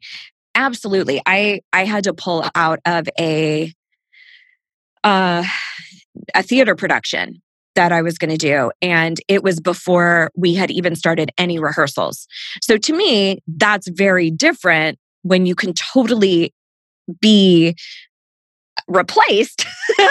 absolutely 0.55 1.23
i 1.27 1.61
i 1.73 1.85
had 1.85 2.05
to 2.05 2.13
pull 2.13 2.45
out 2.55 2.81
of 2.85 3.09
a 3.19 3.73
uh 5.05 5.45
a 6.35 6.43
theater 6.43 6.75
production 6.75 7.41
that 7.75 7.93
i 7.93 8.03
was 8.03 8.19
going 8.19 8.31
to 8.31 8.37
do 8.37 8.71
and 8.83 9.21
it 9.29 9.43
was 9.43 9.61
before 9.61 10.31
we 10.37 10.55
had 10.55 10.71
even 10.71 10.97
started 10.97 11.31
any 11.39 11.59
rehearsals 11.59 12.27
so 12.61 12.77
to 12.77 12.93
me 12.93 13.39
that's 13.47 13.89
very 13.89 14.31
different 14.31 14.99
when 15.23 15.47
you 15.47 15.55
can 15.55 15.73
totally 15.73 16.53
be 17.21 17.77
replaced 18.89 19.67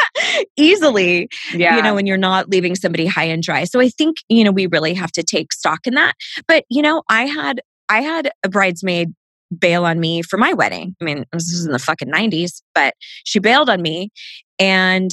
easily 0.58 1.30
Yeah. 1.54 1.76
you 1.78 1.82
know, 1.82 1.96
when 1.96 2.06
you're 2.06 2.18
not 2.18 2.50
leaving 2.50 2.76
somebody 2.76 3.06
high 3.06 3.26
and 3.26 3.42
dry. 3.44 3.64
So 3.64 3.80
I 3.80 3.90
think, 3.90 4.18
you 4.30 4.44
know, 4.44 4.52
we 4.52 4.68
really 4.68 4.94
have 4.94 5.12
to 5.14 5.24
take 5.24 5.54
stock 5.54 5.86
in 5.86 5.96
that. 5.96 6.14
But, 6.48 6.66
you 6.70 6.82
know, 6.82 7.04
I 7.10 7.26
had 7.26 7.62
I 7.90 8.02
had 8.02 8.32
a 8.44 8.50
bridesmaid 8.50 9.14
bail 9.58 9.84
on 9.86 10.00
me 10.00 10.22
for 10.22 10.38
my 10.38 10.54
wedding. 10.54 10.96
I 11.02 11.04
mean, 11.04 11.26
this 11.34 11.52
was 11.52 11.66
in 11.66 11.72
the 11.72 11.80
fucking 11.80 12.10
90s, 12.12 12.62
but 12.76 12.94
she 13.26 13.40
bailed 13.40 13.70
on 13.70 13.82
me 13.82 14.12
and 14.60 15.12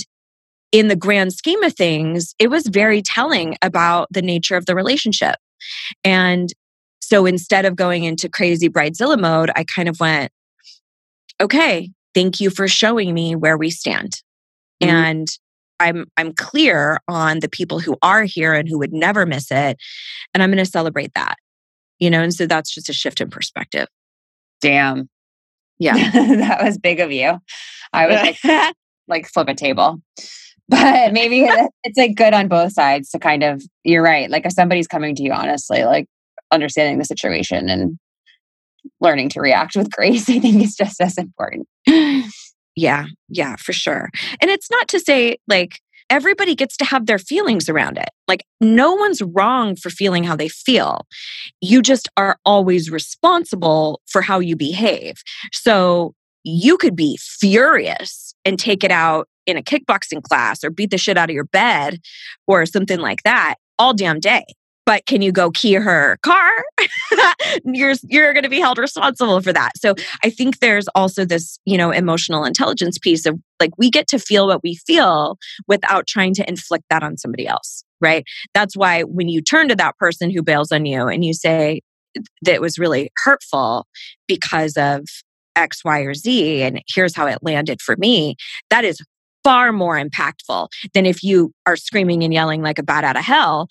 in 0.72 0.88
the 0.88 0.96
grand 0.96 1.32
scheme 1.32 1.62
of 1.62 1.74
things, 1.74 2.34
it 2.38 2.50
was 2.50 2.66
very 2.66 3.00
telling 3.00 3.56
about 3.62 4.08
the 4.10 4.20
nature 4.20 4.56
of 4.56 4.66
the 4.66 4.74
relationship. 4.74 5.36
And 6.04 6.50
so 7.00 7.24
instead 7.24 7.64
of 7.64 7.76
going 7.76 8.04
into 8.04 8.28
crazy 8.28 8.68
bridezilla 8.68 9.18
mode, 9.18 9.50
I 9.56 9.64
kind 9.64 9.88
of 9.88 10.00
went, 10.00 10.32
okay, 11.40 11.90
thank 12.16 12.40
you 12.40 12.48
for 12.48 12.66
showing 12.66 13.12
me 13.12 13.36
where 13.36 13.58
we 13.58 13.68
stand. 13.70 14.22
Mhm. 14.82 14.88
And 14.88 15.28
I'm 15.78 16.06
I'm 16.16 16.32
clear 16.32 16.98
on 17.06 17.40
the 17.40 17.48
people 17.48 17.78
who 17.78 17.96
are 18.00 18.24
here 18.24 18.54
and 18.54 18.66
who 18.66 18.78
would 18.78 18.92
never 18.92 19.26
miss 19.26 19.50
it. 19.50 19.76
And 20.32 20.42
I'm 20.42 20.50
going 20.50 20.64
to 20.64 20.70
celebrate 20.70 21.12
that. 21.14 21.36
You 21.98 22.10
know, 22.10 22.22
and 22.22 22.32
so 22.32 22.46
that's 22.46 22.74
just 22.74 22.88
a 22.88 22.94
shift 22.94 23.20
in 23.20 23.28
perspective. 23.28 23.86
Damn. 24.62 25.08
Yeah. 25.78 25.94
that 26.12 26.64
was 26.64 26.78
big 26.78 27.00
of 27.00 27.12
you. 27.12 27.38
I 27.92 28.06
was 28.06 28.16
like, 28.16 28.74
like 29.08 29.28
flip 29.28 29.48
a 29.48 29.54
table. 29.54 30.00
But 30.68 31.12
maybe 31.12 31.46
it's 31.84 31.98
like 31.98 32.16
good 32.16 32.34
on 32.34 32.48
both 32.48 32.72
sides 32.72 33.10
to 33.10 33.18
kind 33.18 33.44
of, 33.44 33.62
you're 33.84 34.02
right. 34.02 34.28
Like 34.28 34.46
if 34.46 34.52
somebody's 34.52 34.88
coming 34.88 35.14
to 35.14 35.22
you 35.22 35.32
honestly, 35.32 35.84
like 35.84 36.06
understanding 36.50 36.98
the 36.98 37.04
situation 37.04 37.68
and 37.68 37.98
learning 39.00 39.30
to 39.30 39.40
react 39.40 39.76
with 39.76 39.90
grace, 39.90 40.28
I 40.30 40.38
think 40.38 40.62
is 40.62 40.76
just 40.76 41.00
as 41.00 41.18
important. 41.18 41.68
Yeah, 42.76 43.06
yeah, 43.28 43.56
for 43.56 43.72
sure. 43.72 44.10
And 44.40 44.50
it's 44.50 44.70
not 44.70 44.86
to 44.88 45.00
say 45.00 45.38
like 45.48 45.80
everybody 46.10 46.54
gets 46.54 46.76
to 46.76 46.84
have 46.84 47.06
their 47.06 47.18
feelings 47.18 47.68
around 47.68 47.96
it. 47.96 48.10
Like 48.28 48.44
no 48.60 48.94
one's 48.94 49.22
wrong 49.22 49.76
for 49.76 49.90
feeling 49.90 50.24
how 50.24 50.36
they 50.36 50.48
feel. 50.48 51.06
You 51.60 51.82
just 51.82 52.08
are 52.16 52.38
always 52.44 52.90
responsible 52.90 54.02
for 54.06 54.22
how 54.22 54.40
you 54.40 54.56
behave. 54.56 55.14
So 55.52 56.14
you 56.44 56.76
could 56.76 56.94
be 56.94 57.18
furious 57.20 58.34
and 58.44 58.58
take 58.58 58.84
it 58.84 58.92
out 58.92 59.26
in 59.46 59.56
a 59.56 59.62
kickboxing 59.62 60.22
class 60.22 60.62
or 60.62 60.70
beat 60.70 60.90
the 60.90 60.98
shit 60.98 61.16
out 61.16 61.30
of 61.30 61.34
your 61.34 61.44
bed 61.44 61.98
or 62.46 62.66
something 62.66 63.00
like 63.00 63.22
that 63.24 63.56
all 63.78 63.94
damn 63.94 64.20
day. 64.20 64.44
But 64.86 65.04
can 65.04 65.20
you 65.20 65.32
go 65.32 65.50
key 65.50 65.74
her 65.74 66.16
car? 66.22 66.50
you're 67.64 67.94
you're 68.04 68.32
going 68.32 68.44
to 68.44 68.48
be 68.48 68.60
held 68.60 68.78
responsible 68.78 69.40
for 69.40 69.52
that. 69.52 69.72
So 69.76 69.94
I 70.22 70.30
think 70.30 70.60
there's 70.60 70.86
also 70.94 71.24
this, 71.24 71.58
you 71.66 71.76
know, 71.76 71.90
emotional 71.90 72.44
intelligence 72.44 72.96
piece 72.96 73.26
of 73.26 73.38
like 73.60 73.72
we 73.76 73.90
get 73.90 74.06
to 74.08 74.18
feel 74.18 74.46
what 74.46 74.62
we 74.62 74.76
feel 74.76 75.38
without 75.66 76.06
trying 76.06 76.34
to 76.34 76.48
inflict 76.48 76.84
that 76.88 77.02
on 77.02 77.16
somebody 77.16 77.48
else, 77.48 77.84
right? 78.00 78.24
That's 78.54 78.76
why 78.76 79.02
when 79.02 79.28
you 79.28 79.42
turn 79.42 79.68
to 79.68 79.76
that 79.76 79.96
person 79.98 80.30
who 80.30 80.42
bails 80.42 80.70
on 80.70 80.86
you 80.86 81.08
and 81.08 81.24
you 81.24 81.34
say 81.34 81.80
that 82.42 82.60
was 82.60 82.78
really 82.78 83.10
hurtful 83.24 83.86
because 84.28 84.76
of 84.76 85.04
X, 85.56 85.84
Y, 85.84 86.00
or 86.00 86.14
Z, 86.14 86.62
and 86.62 86.80
here's 86.94 87.16
how 87.16 87.26
it 87.26 87.38
landed 87.42 87.80
for 87.80 87.96
me, 87.96 88.36
that 88.70 88.84
is 88.84 89.00
far 89.42 89.72
more 89.72 89.98
impactful 89.98 90.68
than 90.92 91.06
if 91.06 91.22
you 91.22 91.52
are 91.66 91.76
screaming 91.76 92.24
and 92.24 92.32
yelling 92.32 92.62
like 92.62 92.78
a 92.78 92.82
bat 92.82 93.04
out 93.04 93.16
of 93.16 93.24
hell 93.24 93.68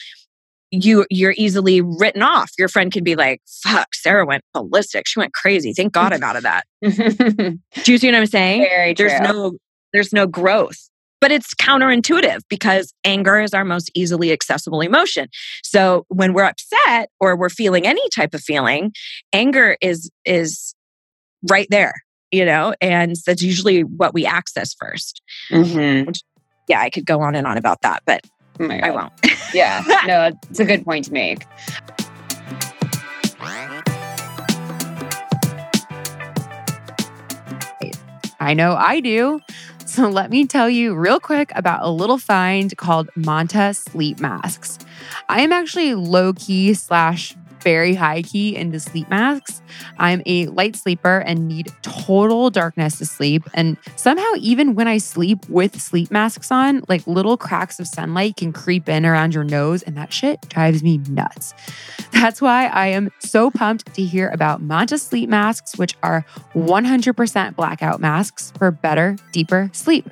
you 0.84 1.06
you're 1.10 1.34
easily 1.38 1.82
written 1.82 2.22
off. 2.22 2.52
Your 2.58 2.68
friend 2.68 2.92
could 2.92 3.04
be 3.04 3.16
like, 3.16 3.42
"Fuck, 3.64 3.94
Sarah 3.96 4.26
went 4.26 4.44
ballistic. 4.54 5.08
She 5.08 5.20
went 5.20 5.34
crazy. 5.34 5.74
Thank 5.74 5.94
God 5.94 6.14
I'm 6.14 6.24
out 6.24 6.36
of 6.36 6.44
that." 6.44 6.66
Do 6.84 7.92
you 7.92 7.98
see 7.98 8.08
what 8.08 8.16
I'm 8.16 8.26
saying? 8.26 8.62
true. 8.96 9.08
There's 9.08 9.22
no 9.22 9.58
there's 9.94 10.14
no 10.14 10.28
growth. 10.28 10.90
But 11.22 11.32
it's 11.32 11.56
counterintuitive 11.56 12.42
because 12.50 12.94
anger 13.04 13.40
is 13.40 13.54
our 13.54 13.64
most 13.64 13.90
easily 13.96 14.32
accessible 14.32 14.82
emotion. 14.82 15.28
So 15.64 16.06
when 16.10 16.34
we're 16.34 16.44
upset 16.44 17.10
or 17.20 17.36
we're 17.36 17.50
feeling 17.50 17.88
any 17.88 18.08
type 18.10 18.34
of 18.34 18.42
feeling, 18.42 18.92
anger 19.34 19.78
is 19.82 20.12
is 20.26 20.76
right 21.50 21.68
there, 21.72 21.94
you 22.32 22.46
know, 22.46 22.76
and 22.82 23.16
that's 23.26 23.42
usually 23.42 23.82
what 23.84 24.14
we 24.14 24.26
access 24.26 24.76
first. 24.80 25.22
Mhm. 25.50 26.16
Yeah, 26.68 26.82
I 26.82 26.90
could 26.90 27.06
go 27.06 27.22
on 27.22 27.34
and 27.36 27.48
on 27.48 27.58
about 27.58 27.82
that, 27.82 28.04
but 28.06 28.22
Oh 28.60 28.68
my 28.68 28.80
I 28.80 28.92
won't. 28.92 29.14
Yeah. 29.54 29.84
No, 30.06 30.32
it's 30.50 30.60
a 30.60 30.66
good 30.66 30.84
point 30.84 31.06
to 31.06 31.14
make. 31.14 31.46
I 38.40 38.54
know 38.54 38.76
I 38.76 39.00
do. 39.00 39.40
So 39.86 40.10
let 40.10 40.30
me 40.30 40.46
tell 40.46 40.70
you 40.70 40.94
real 40.94 41.20
quick 41.22 41.52
about 41.56 41.84
a 41.84 41.90
little 41.90 42.18
find 42.18 42.76
called 42.76 43.10
Manta 43.16 43.74
sleep 43.74 44.20
masks. 44.20 44.78
I 45.30 45.42
am 45.42 45.54
actually 45.54 45.96
low 45.96 46.34
key 46.34 46.74
slash 46.74 47.34
very 47.66 47.96
high 47.96 48.22
key 48.22 48.56
into 48.56 48.80
sleep 48.80 49.10
masks. 49.10 49.62
I'm 49.98 50.22
a 50.28 50.46
light 50.46 50.76
sleeper 50.76 51.18
and 51.18 51.48
need 51.48 51.74
total 51.82 52.52
darkness 52.52 53.00
to 53.00 53.06
sleep. 53.06 53.44
And 53.56 53.76
somehow, 53.96 54.32
even 54.38 54.76
when 54.76 54.88
I 54.88 55.00
sleep 55.00 55.50
with 55.50 55.82
sleep 55.82 56.12
masks 56.12 56.52
on, 56.52 56.84
like 56.88 57.06
little 57.08 57.38
cracks 57.38 57.80
of 57.80 57.88
sunlight 57.88 58.38
can 58.38 58.54
creep 58.54 58.88
in 58.88 59.04
around 59.04 59.34
your 59.34 59.44
nose, 59.44 59.82
and 59.82 59.98
that 59.98 60.14
shit 60.14 60.48
drives 60.48 60.84
me 60.84 61.00
nuts. 61.10 61.56
That's 62.12 62.40
why 62.40 62.68
I 62.68 62.88
am 62.88 63.10
so 63.20 63.50
pumped 63.50 63.94
to 63.96 64.04
hear 64.04 64.30
about 64.30 64.62
Manta 64.62 65.00
sleep 65.00 65.28
masks, 65.28 65.76
which 65.76 65.96
are 66.04 66.24
100% 66.54 67.56
blackout 67.56 68.00
masks 68.00 68.54
for 68.58 68.70
better, 68.70 69.18
deeper 69.32 69.72
sleep. 69.74 70.06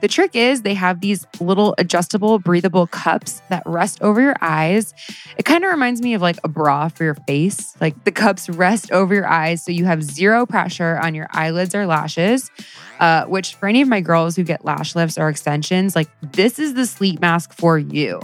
The 0.00 0.08
trick 0.08 0.34
is 0.34 0.62
they 0.62 0.74
have 0.74 1.00
these 1.00 1.26
little 1.40 1.74
adjustable, 1.78 2.38
breathable 2.38 2.86
cups 2.86 3.42
that 3.50 3.62
rest 3.66 4.00
over 4.02 4.20
your 4.20 4.36
eyes. 4.40 4.94
It 5.36 5.44
kind 5.44 5.64
of 5.64 5.70
reminds 5.70 6.02
me 6.02 6.14
of 6.14 6.22
like 6.22 6.38
a 6.44 6.48
bra 6.48 6.88
for 6.88 7.04
your 7.04 7.14
face. 7.14 7.76
Like 7.80 8.04
the 8.04 8.12
cups 8.12 8.48
rest 8.48 8.90
over 8.92 9.14
your 9.14 9.26
eyes 9.26 9.64
so 9.64 9.72
you 9.72 9.84
have 9.84 10.02
zero 10.02 10.46
pressure 10.46 10.98
on 10.98 11.14
your 11.14 11.28
eyelids 11.30 11.74
or 11.74 11.86
lashes. 11.86 12.50
Uh, 12.98 13.24
which 13.24 13.54
for 13.54 13.66
any 13.66 13.80
of 13.80 13.88
my 13.88 14.02
girls 14.02 14.36
who 14.36 14.42
get 14.42 14.62
lash 14.62 14.94
lifts 14.94 15.16
or 15.16 15.30
extensions, 15.30 15.96
like 15.96 16.08
this 16.20 16.58
is 16.58 16.74
the 16.74 16.84
sleep 16.84 17.18
mask 17.18 17.50
for 17.54 17.78
you. 17.78 18.20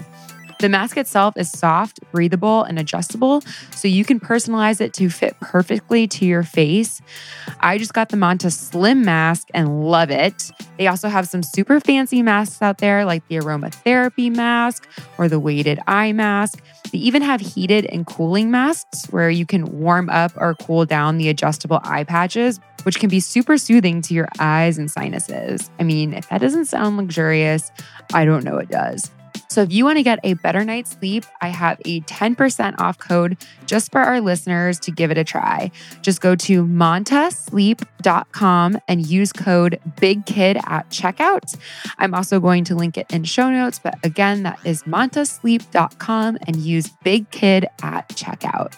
The 0.58 0.68
mask 0.70 0.96
itself 0.96 1.36
is 1.36 1.50
soft, 1.50 2.00
breathable, 2.12 2.62
and 2.62 2.78
adjustable, 2.78 3.42
so 3.72 3.88
you 3.88 4.04
can 4.04 4.18
personalize 4.18 4.80
it 4.80 4.94
to 4.94 5.10
fit 5.10 5.38
perfectly 5.40 6.06
to 6.08 6.24
your 6.24 6.42
face. 6.42 7.02
I 7.60 7.76
just 7.76 7.92
got 7.92 8.08
the 8.08 8.16
Manta 8.16 8.50
Slim 8.50 9.04
mask 9.04 9.48
and 9.52 9.84
love 9.84 10.10
it. 10.10 10.50
They 10.78 10.86
also 10.86 11.08
have 11.08 11.28
some 11.28 11.42
super 11.42 11.78
fancy 11.80 12.22
masks 12.22 12.62
out 12.62 12.78
there, 12.78 13.04
like 13.04 13.26
the 13.28 13.36
aromatherapy 13.36 14.34
mask 14.34 14.88
or 15.18 15.28
the 15.28 15.38
weighted 15.38 15.78
eye 15.86 16.12
mask. 16.12 16.62
They 16.90 16.98
even 16.98 17.20
have 17.20 17.40
heated 17.40 17.84
and 17.86 18.06
cooling 18.06 18.50
masks 18.50 19.06
where 19.10 19.28
you 19.28 19.44
can 19.44 19.78
warm 19.78 20.08
up 20.08 20.32
or 20.36 20.54
cool 20.54 20.86
down 20.86 21.18
the 21.18 21.28
adjustable 21.28 21.80
eye 21.82 22.04
patches, 22.04 22.60
which 22.84 22.98
can 22.98 23.10
be 23.10 23.20
super 23.20 23.58
soothing 23.58 24.00
to 24.02 24.14
your 24.14 24.28
eyes 24.38 24.78
and 24.78 24.90
sinuses. 24.90 25.70
I 25.78 25.82
mean, 25.82 26.14
if 26.14 26.28
that 26.30 26.40
doesn't 26.40 26.66
sound 26.66 26.96
luxurious, 26.96 27.70
I 28.14 28.24
don't 28.24 28.44
know 28.44 28.54
what 28.54 28.70
does. 28.70 29.10
So 29.48 29.62
if 29.62 29.72
you 29.72 29.84
want 29.84 29.98
to 29.98 30.02
get 30.02 30.18
a 30.22 30.34
better 30.34 30.64
night's 30.64 30.90
sleep, 30.92 31.24
I 31.40 31.48
have 31.48 31.80
a 31.84 32.00
10% 32.02 32.78
off 32.78 32.98
code 32.98 33.36
just 33.66 33.90
for 33.92 34.00
our 34.00 34.20
listeners 34.20 34.78
to 34.80 34.90
give 34.90 35.10
it 35.10 35.16
a 35.18 35.24
try. 35.24 35.70
Just 36.02 36.20
go 36.20 36.34
to 36.36 36.64
mantasleep.com 36.64 38.78
and 38.88 39.06
use 39.06 39.32
code 39.32 39.80
BIGKID 39.96 40.68
at 40.68 40.90
checkout. 40.90 41.56
I'm 41.98 42.14
also 42.14 42.40
going 42.40 42.64
to 42.64 42.74
link 42.74 42.98
it 42.98 43.06
in 43.10 43.24
show 43.24 43.50
notes, 43.50 43.78
but 43.78 43.94
again, 44.04 44.42
that 44.44 44.58
is 44.64 44.84
mantasleep.com 44.84 46.38
and 46.46 46.56
use 46.56 46.88
BIGKID 47.04 47.66
at 47.82 48.08
checkout. 48.10 48.74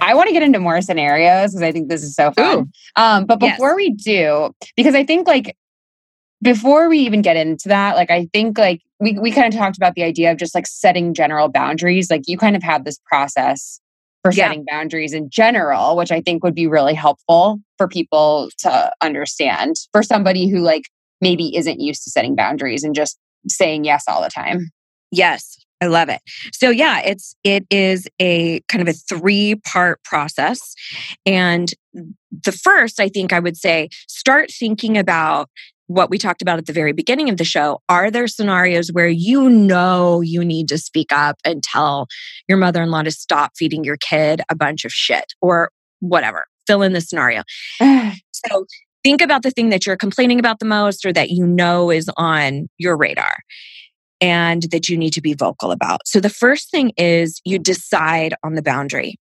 I 0.00 0.14
want 0.14 0.28
to 0.28 0.32
get 0.32 0.44
into 0.44 0.60
more 0.60 0.80
scenarios 0.82 1.50
because 1.50 1.62
I 1.62 1.72
think 1.72 1.88
this 1.88 2.04
is 2.04 2.14
so 2.14 2.30
fun. 2.30 2.70
Um, 2.94 3.26
but 3.26 3.40
before 3.40 3.70
yes. 3.70 3.76
we 3.76 3.90
do, 3.90 4.54
because 4.76 4.94
I 4.94 5.04
think 5.04 5.26
like 5.26 5.56
before 6.42 6.88
we 6.88 6.98
even 6.98 7.22
get 7.22 7.36
into 7.36 7.68
that, 7.68 7.96
like 7.96 8.10
I 8.10 8.28
think 8.32 8.58
like 8.58 8.82
we 9.00 9.18
we 9.18 9.30
kind 9.30 9.52
of 9.52 9.58
talked 9.58 9.76
about 9.76 9.94
the 9.94 10.02
idea 10.02 10.30
of 10.30 10.38
just 10.38 10.54
like 10.54 10.66
setting 10.66 11.14
general 11.14 11.48
boundaries. 11.48 12.10
Like 12.10 12.22
you 12.26 12.38
kind 12.38 12.56
of 12.56 12.62
have 12.62 12.84
this 12.84 12.98
process 13.06 13.80
for 14.22 14.32
yeah. 14.32 14.48
setting 14.48 14.64
boundaries 14.68 15.12
in 15.12 15.30
general, 15.30 15.96
which 15.96 16.10
I 16.10 16.20
think 16.20 16.42
would 16.44 16.54
be 16.54 16.66
really 16.66 16.94
helpful 16.94 17.60
for 17.78 17.88
people 17.88 18.50
to 18.58 18.90
understand 19.02 19.76
for 19.92 20.02
somebody 20.02 20.48
who 20.48 20.58
like 20.58 20.84
maybe 21.20 21.56
isn't 21.56 21.80
used 21.80 22.02
to 22.04 22.10
setting 22.10 22.34
boundaries 22.34 22.84
and 22.84 22.94
just 22.94 23.18
saying 23.48 23.84
yes 23.84 24.04
all 24.08 24.22
the 24.22 24.28
time. 24.28 24.70
Yes, 25.12 25.56
I 25.80 25.86
love 25.86 26.08
it. 26.08 26.20
So 26.52 26.70
yeah, 26.70 27.00
it's 27.00 27.34
it 27.44 27.64
is 27.70 28.08
a 28.20 28.60
kind 28.68 28.82
of 28.82 28.88
a 28.88 28.92
three-part 28.92 30.02
process. 30.04 30.74
And 31.24 31.72
the 32.44 32.52
first, 32.52 33.00
I 33.00 33.08
think 33.08 33.32
I 33.32 33.38
would 33.38 33.56
say 33.56 33.88
start 34.08 34.50
thinking 34.50 34.98
about 34.98 35.48
what 35.88 36.10
we 36.10 36.18
talked 36.18 36.42
about 36.42 36.58
at 36.58 36.66
the 36.66 36.72
very 36.72 36.92
beginning 36.92 37.28
of 37.28 37.36
the 37.36 37.44
show. 37.44 37.80
Are 37.88 38.10
there 38.10 38.26
scenarios 38.26 38.90
where 38.92 39.08
you 39.08 39.48
know 39.48 40.20
you 40.20 40.44
need 40.44 40.68
to 40.68 40.78
speak 40.78 41.12
up 41.12 41.36
and 41.44 41.62
tell 41.62 42.08
your 42.48 42.58
mother-in-law 42.58 43.02
to 43.02 43.10
stop 43.10 43.52
feeding 43.56 43.84
your 43.84 43.96
kid 43.96 44.42
a 44.50 44.56
bunch 44.56 44.84
of 44.84 44.92
shit 44.92 45.34
or 45.40 45.70
whatever? 46.00 46.46
Fill 46.66 46.82
in 46.82 46.92
the 46.92 47.00
scenario. 47.00 47.42
so 47.80 48.66
think 49.04 49.20
about 49.20 49.42
the 49.42 49.50
thing 49.50 49.68
that 49.70 49.86
you're 49.86 49.96
complaining 49.96 50.40
about 50.40 50.58
the 50.58 50.66
most 50.66 51.06
or 51.06 51.12
that 51.12 51.30
you 51.30 51.46
know 51.46 51.90
is 51.90 52.10
on 52.16 52.68
your 52.78 52.96
radar 52.96 53.38
and 54.20 54.62
that 54.72 54.88
you 54.88 54.96
need 54.96 55.12
to 55.12 55.20
be 55.20 55.34
vocal 55.34 55.70
about. 55.70 56.00
So 56.06 56.20
the 56.20 56.30
first 56.30 56.70
thing 56.70 56.92
is 56.96 57.40
you 57.44 57.58
decide 57.58 58.34
on 58.42 58.54
the 58.54 58.62
boundary. 58.62 59.16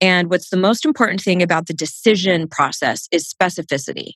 And 0.00 0.30
what's 0.30 0.48
the 0.48 0.56
most 0.56 0.84
important 0.84 1.20
thing 1.20 1.42
about 1.42 1.66
the 1.66 1.74
decision 1.74 2.48
process 2.48 3.06
is 3.12 3.32
specificity. 3.32 4.12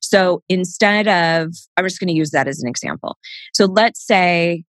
So 0.00 0.42
instead 0.48 1.08
of, 1.08 1.54
I'm 1.76 1.84
just 1.84 2.00
going 2.00 2.08
to 2.08 2.14
use 2.14 2.30
that 2.30 2.48
as 2.48 2.62
an 2.62 2.68
example. 2.68 3.16
So 3.52 3.66
let's 3.66 4.04
say 4.04 4.64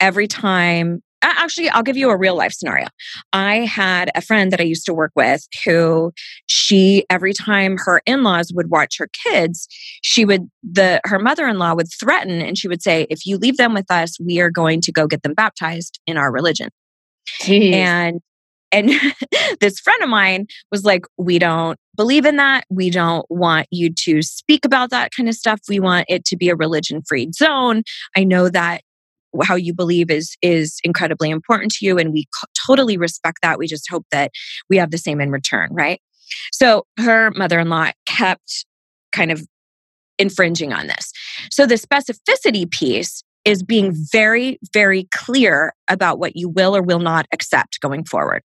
every 0.00 0.26
time 0.26 1.02
actually 1.22 1.68
i'll 1.70 1.82
give 1.82 1.96
you 1.96 2.10
a 2.10 2.16
real 2.16 2.36
life 2.36 2.52
scenario 2.52 2.86
i 3.32 3.56
had 3.58 4.10
a 4.14 4.20
friend 4.20 4.52
that 4.52 4.60
i 4.60 4.64
used 4.64 4.86
to 4.86 4.94
work 4.94 5.12
with 5.16 5.46
who 5.64 6.12
she 6.46 7.04
every 7.10 7.32
time 7.32 7.76
her 7.76 8.00
in-laws 8.06 8.52
would 8.54 8.70
watch 8.70 8.96
her 8.98 9.08
kids 9.24 9.66
she 10.02 10.24
would 10.24 10.48
the 10.62 11.00
her 11.04 11.18
mother-in-law 11.18 11.74
would 11.74 11.88
threaten 11.98 12.40
and 12.40 12.56
she 12.56 12.68
would 12.68 12.82
say 12.82 13.06
if 13.10 13.26
you 13.26 13.36
leave 13.36 13.56
them 13.56 13.74
with 13.74 13.90
us 13.90 14.18
we 14.20 14.40
are 14.40 14.50
going 14.50 14.80
to 14.80 14.92
go 14.92 15.06
get 15.06 15.22
them 15.22 15.34
baptized 15.34 15.98
in 16.06 16.16
our 16.16 16.30
religion 16.30 16.70
Jeez. 17.42 17.72
and 17.72 18.20
and 18.72 18.90
this 19.60 19.80
friend 19.80 20.02
of 20.02 20.08
mine 20.08 20.46
was 20.70 20.84
like, 20.84 21.04
We 21.16 21.38
don't 21.38 21.78
believe 21.96 22.24
in 22.24 22.36
that. 22.36 22.64
We 22.70 22.90
don't 22.90 23.26
want 23.30 23.66
you 23.70 23.92
to 23.92 24.22
speak 24.22 24.64
about 24.64 24.90
that 24.90 25.10
kind 25.16 25.28
of 25.28 25.34
stuff. 25.34 25.60
We 25.68 25.80
want 25.80 26.06
it 26.08 26.24
to 26.26 26.36
be 26.36 26.48
a 26.48 26.56
religion 26.56 27.02
free 27.06 27.30
zone. 27.32 27.82
I 28.16 28.24
know 28.24 28.48
that 28.48 28.82
how 29.42 29.56
you 29.56 29.74
believe 29.74 30.10
is 30.10 30.36
is 30.42 30.78
incredibly 30.84 31.30
important 31.30 31.72
to 31.72 31.84
you 31.84 31.98
and 31.98 32.12
we 32.12 32.26
totally 32.66 32.96
respect 32.96 33.38
that 33.42 33.58
we 33.58 33.66
just 33.66 33.88
hope 33.90 34.06
that 34.10 34.30
we 34.70 34.76
have 34.76 34.90
the 34.90 34.98
same 34.98 35.20
in 35.20 35.30
return 35.30 35.68
right 35.72 36.00
so 36.52 36.84
her 36.98 37.30
mother-in-law 37.32 37.90
kept 38.06 38.64
kind 39.12 39.30
of 39.30 39.46
infringing 40.18 40.72
on 40.72 40.86
this 40.86 41.12
so 41.50 41.66
the 41.66 41.74
specificity 41.74 42.68
piece 42.70 43.22
is 43.44 43.62
being 43.62 43.92
very 44.10 44.58
very 44.72 45.06
clear 45.12 45.74
about 45.88 46.18
what 46.18 46.34
you 46.34 46.48
will 46.48 46.74
or 46.74 46.82
will 46.82 46.98
not 46.98 47.26
accept 47.32 47.80
going 47.80 48.04
forward 48.04 48.42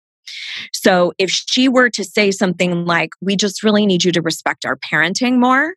so 0.72 1.12
if 1.18 1.30
she 1.30 1.68
were 1.68 1.90
to 1.90 2.04
say 2.04 2.30
something 2.30 2.84
like 2.84 3.10
we 3.20 3.36
just 3.36 3.62
really 3.62 3.86
need 3.86 4.04
you 4.04 4.12
to 4.12 4.22
respect 4.22 4.64
our 4.64 4.76
parenting 4.76 5.38
more 5.38 5.74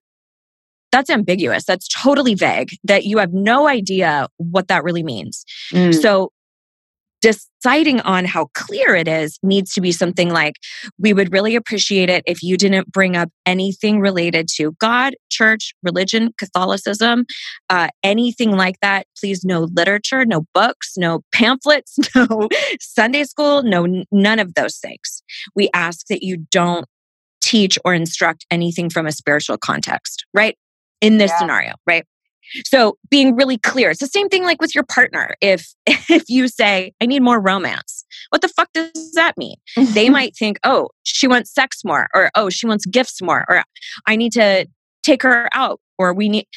that's 0.91 1.09
ambiguous. 1.09 1.65
That's 1.65 1.87
totally 1.87 2.33
vague, 2.33 2.69
that 2.83 3.05
you 3.05 3.17
have 3.17 3.33
no 3.33 3.67
idea 3.67 4.27
what 4.37 4.67
that 4.69 4.83
really 4.83 5.03
means. 5.03 5.45
Mm. 5.71 5.93
So, 5.93 6.31
deciding 7.21 7.99
on 8.01 8.25
how 8.25 8.47
clear 8.53 8.95
it 8.95 9.07
is 9.07 9.39
needs 9.43 9.73
to 9.73 9.81
be 9.81 9.91
something 9.91 10.29
like 10.29 10.55
we 10.99 11.13
would 11.13 11.31
really 11.31 11.55
appreciate 11.55 12.09
it 12.09 12.23
if 12.27 12.43
you 12.43 12.57
didn't 12.57 12.91
bring 12.91 13.15
up 13.15 13.29
anything 13.45 13.99
related 13.99 14.47
to 14.55 14.73
God, 14.79 15.15
church, 15.29 15.73
religion, 15.83 16.33
Catholicism, 16.37 17.25
uh, 17.69 17.89
anything 18.03 18.51
like 18.51 18.79
that. 18.81 19.07
Please, 19.19 19.43
no 19.43 19.67
literature, 19.73 20.25
no 20.25 20.45
books, 20.53 20.93
no 20.97 21.21
pamphlets, 21.33 21.97
no 22.15 22.47
Sunday 22.79 23.23
school, 23.23 23.63
no, 23.63 24.03
none 24.11 24.39
of 24.39 24.53
those 24.53 24.77
things. 24.77 25.23
We 25.55 25.69
ask 25.73 26.07
that 26.07 26.23
you 26.23 26.45
don't 26.51 26.85
teach 27.41 27.79
or 27.85 27.93
instruct 27.93 28.45
anything 28.51 28.89
from 28.89 29.07
a 29.07 29.11
spiritual 29.11 29.57
context, 29.57 30.25
right? 30.33 30.57
in 31.01 31.17
this 31.17 31.31
yeah. 31.31 31.39
scenario, 31.39 31.73
right? 31.85 32.05
So 32.65 32.97
being 33.09 33.35
really 33.35 33.57
clear. 33.57 33.89
It's 33.89 33.99
the 33.99 34.07
same 34.07 34.29
thing 34.29 34.43
like 34.43 34.61
with 34.61 34.73
your 34.73 34.83
partner. 34.83 35.35
If 35.41 35.73
if 35.85 36.23
you 36.27 36.47
say, 36.47 36.93
I 37.01 37.05
need 37.05 37.21
more 37.21 37.39
romance, 37.39 38.05
what 38.29 38.41
the 38.41 38.47
fuck 38.49 38.69
does 38.73 39.11
that 39.13 39.37
mean? 39.37 39.55
they 39.75 40.09
might 40.17 40.35
think, 40.35 40.59
oh, 40.63 40.89
she 41.03 41.27
wants 41.27 41.53
sex 41.53 41.81
more, 41.85 42.07
or 42.13 42.31
oh, 42.35 42.49
she 42.49 42.67
wants 42.67 42.85
gifts 42.85 43.21
more, 43.21 43.45
or 43.49 43.63
I 44.05 44.15
need 44.15 44.33
to 44.33 44.67
take 45.03 45.23
her 45.23 45.49
out, 45.53 45.79
or 45.97 46.13
we 46.13 46.29
need 46.29 46.47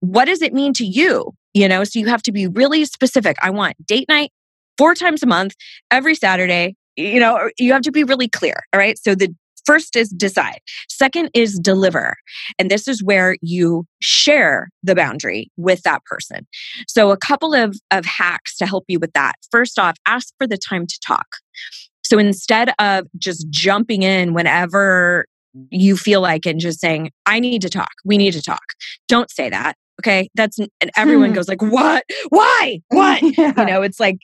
what 0.00 0.24
does 0.24 0.42
it 0.42 0.52
mean 0.52 0.72
to 0.74 0.84
you? 0.84 1.32
You 1.52 1.68
know, 1.68 1.84
so 1.84 1.98
you 1.98 2.06
have 2.06 2.22
to 2.22 2.32
be 2.32 2.46
really 2.46 2.84
specific. 2.84 3.36
I 3.42 3.50
want 3.50 3.76
date 3.86 4.08
night 4.08 4.32
four 4.78 4.94
times 4.94 5.22
a 5.22 5.26
month, 5.26 5.54
every 5.90 6.14
Saturday. 6.14 6.76
You 6.96 7.20
know, 7.20 7.50
you 7.58 7.72
have 7.72 7.82
to 7.82 7.92
be 7.92 8.04
really 8.04 8.28
clear. 8.28 8.54
All 8.72 8.78
right. 8.78 8.98
So 8.98 9.14
the 9.14 9.34
First 9.64 9.96
is 9.96 10.10
decide. 10.10 10.60
Second 10.88 11.30
is 11.34 11.58
deliver. 11.58 12.16
And 12.58 12.70
this 12.70 12.88
is 12.88 13.02
where 13.02 13.36
you 13.40 13.86
share 14.00 14.68
the 14.82 14.94
boundary 14.94 15.50
with 15.56 15.82
that 15.82 16.04
person. 16.04 16.46
So, 16.88 17.10
a 17.10 17.16
couple 17.16 17.54
of, 17.54 17.76
of 17.90 18.04
hacks 18.04 18.56
to 18.58 18.66
help 18.66 18.84
you 18.88 18.98
with 18.98 19.12
that. 19.12 19.34
First 19.50 19.78
off, 19.78 19.96
ask 20.06 20.32
for 20.38 20.46
the 20.46 20.58
time 20.58 20.86
to 20.86 20.98
talk. 21.06 21.26
So, 22.02 22.18
instead 22.18 22.72
of 22.78 23.06
just 23.18 23.48
jumping 23.50 24.02
in 24.02 24.34
whenever 24.34 25.26
you 25.70 25.96
feel 25.96 26.20
like 26.20 26.46
and 26.46 26.60
just 26.60 26.80
saying, 26.80 27.10
I 27.26 27.40
need 27.40 27.62
to 27.62 27.68
talk, 27.68 27.92
we 28.04 28.16
need 28.16 28.32
to 28.32 28.42
talk, 28.42 28.62
don't 29.08 29.30
say 29.30 29.50
that. 29.50 29.74
Okay. 30.00 30.30
That's, 30.34 30.58
and 30.58 30.90
everyone 30.96 31.30
hmm. 31.30 31.34
goes 31.34 31.48
like, 31.48 31.60
what? 31.60 32.04
Why? 32.30 32.80
What? 32.88 33.22
yeah. 33.38 33.52
You 33.56 33.66
know, 33.66 33.82
it's 33.82 34.00
like 34.00 34.18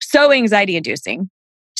so 0.00 0.32
anxiety 0.32 0.76
inducing. 0.76 1.28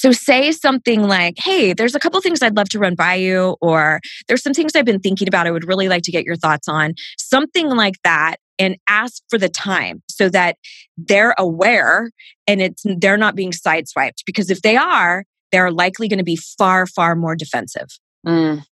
So 0.00 0.12
say 0.12 0.50
something 0.50 1.02
like, 1.02 1.34
hey, 1.36 1.74
there's 1.74 1.94
a 1.94 2.00
couple 2.00 2.18
things 2.22 2.42
I'd 2.42 2.56
love 2.56 2.70
to 2.70 2.78
run 2.78 2.94
by 2.94 3.16
you, 3.16 3.58
or 3.60 4.00
there's 4.28 4.42
some 4.42 4.54
things 4.54 4.74
I've 4.74 4.86
been 4.86 4.98
thinking 4.98 5.28
about. 5.28 5.46
I 5.46 5.50
would 5.50 5.68
really 5.68 5.90
like 5.90 6.04
to 6.04 6.10
get 6.10 6.24
your 6.24 6.36
thoughts 6.36 6.68
on. 6.68 6.94
Something 7.18 7.68
like 7.68 7.96
that. 8.02 8.36
And 8.58 8.78
ask 8.88 9.22
for 9.28 9.36
the 9.36 9.50
time 9.50 10.02
so 10.10 10.30
that 10.30 10.56
they're 10.96 11.34
aware 11.36 12.10
and 12.46 12.62
it's 12.62 12.82
they're 12.84 13.18
not 13.18 13.34
being 13.34 13.52
sideswiped. 13.52 14.24
Because 14.24 14.48
if 14.48 14.62
they 14.62 14.78
are, 14.78 15.24
they're 15.52 15.70
likely 15.70 16.08
going 16.08 16.18
to 16.18 16.24
be 16.24 16.36
far, 16.36 16.86
far 16.86 17.14
more 17.14 17.36
defensive. 17.36 17.88
Mm. 18.26 18.64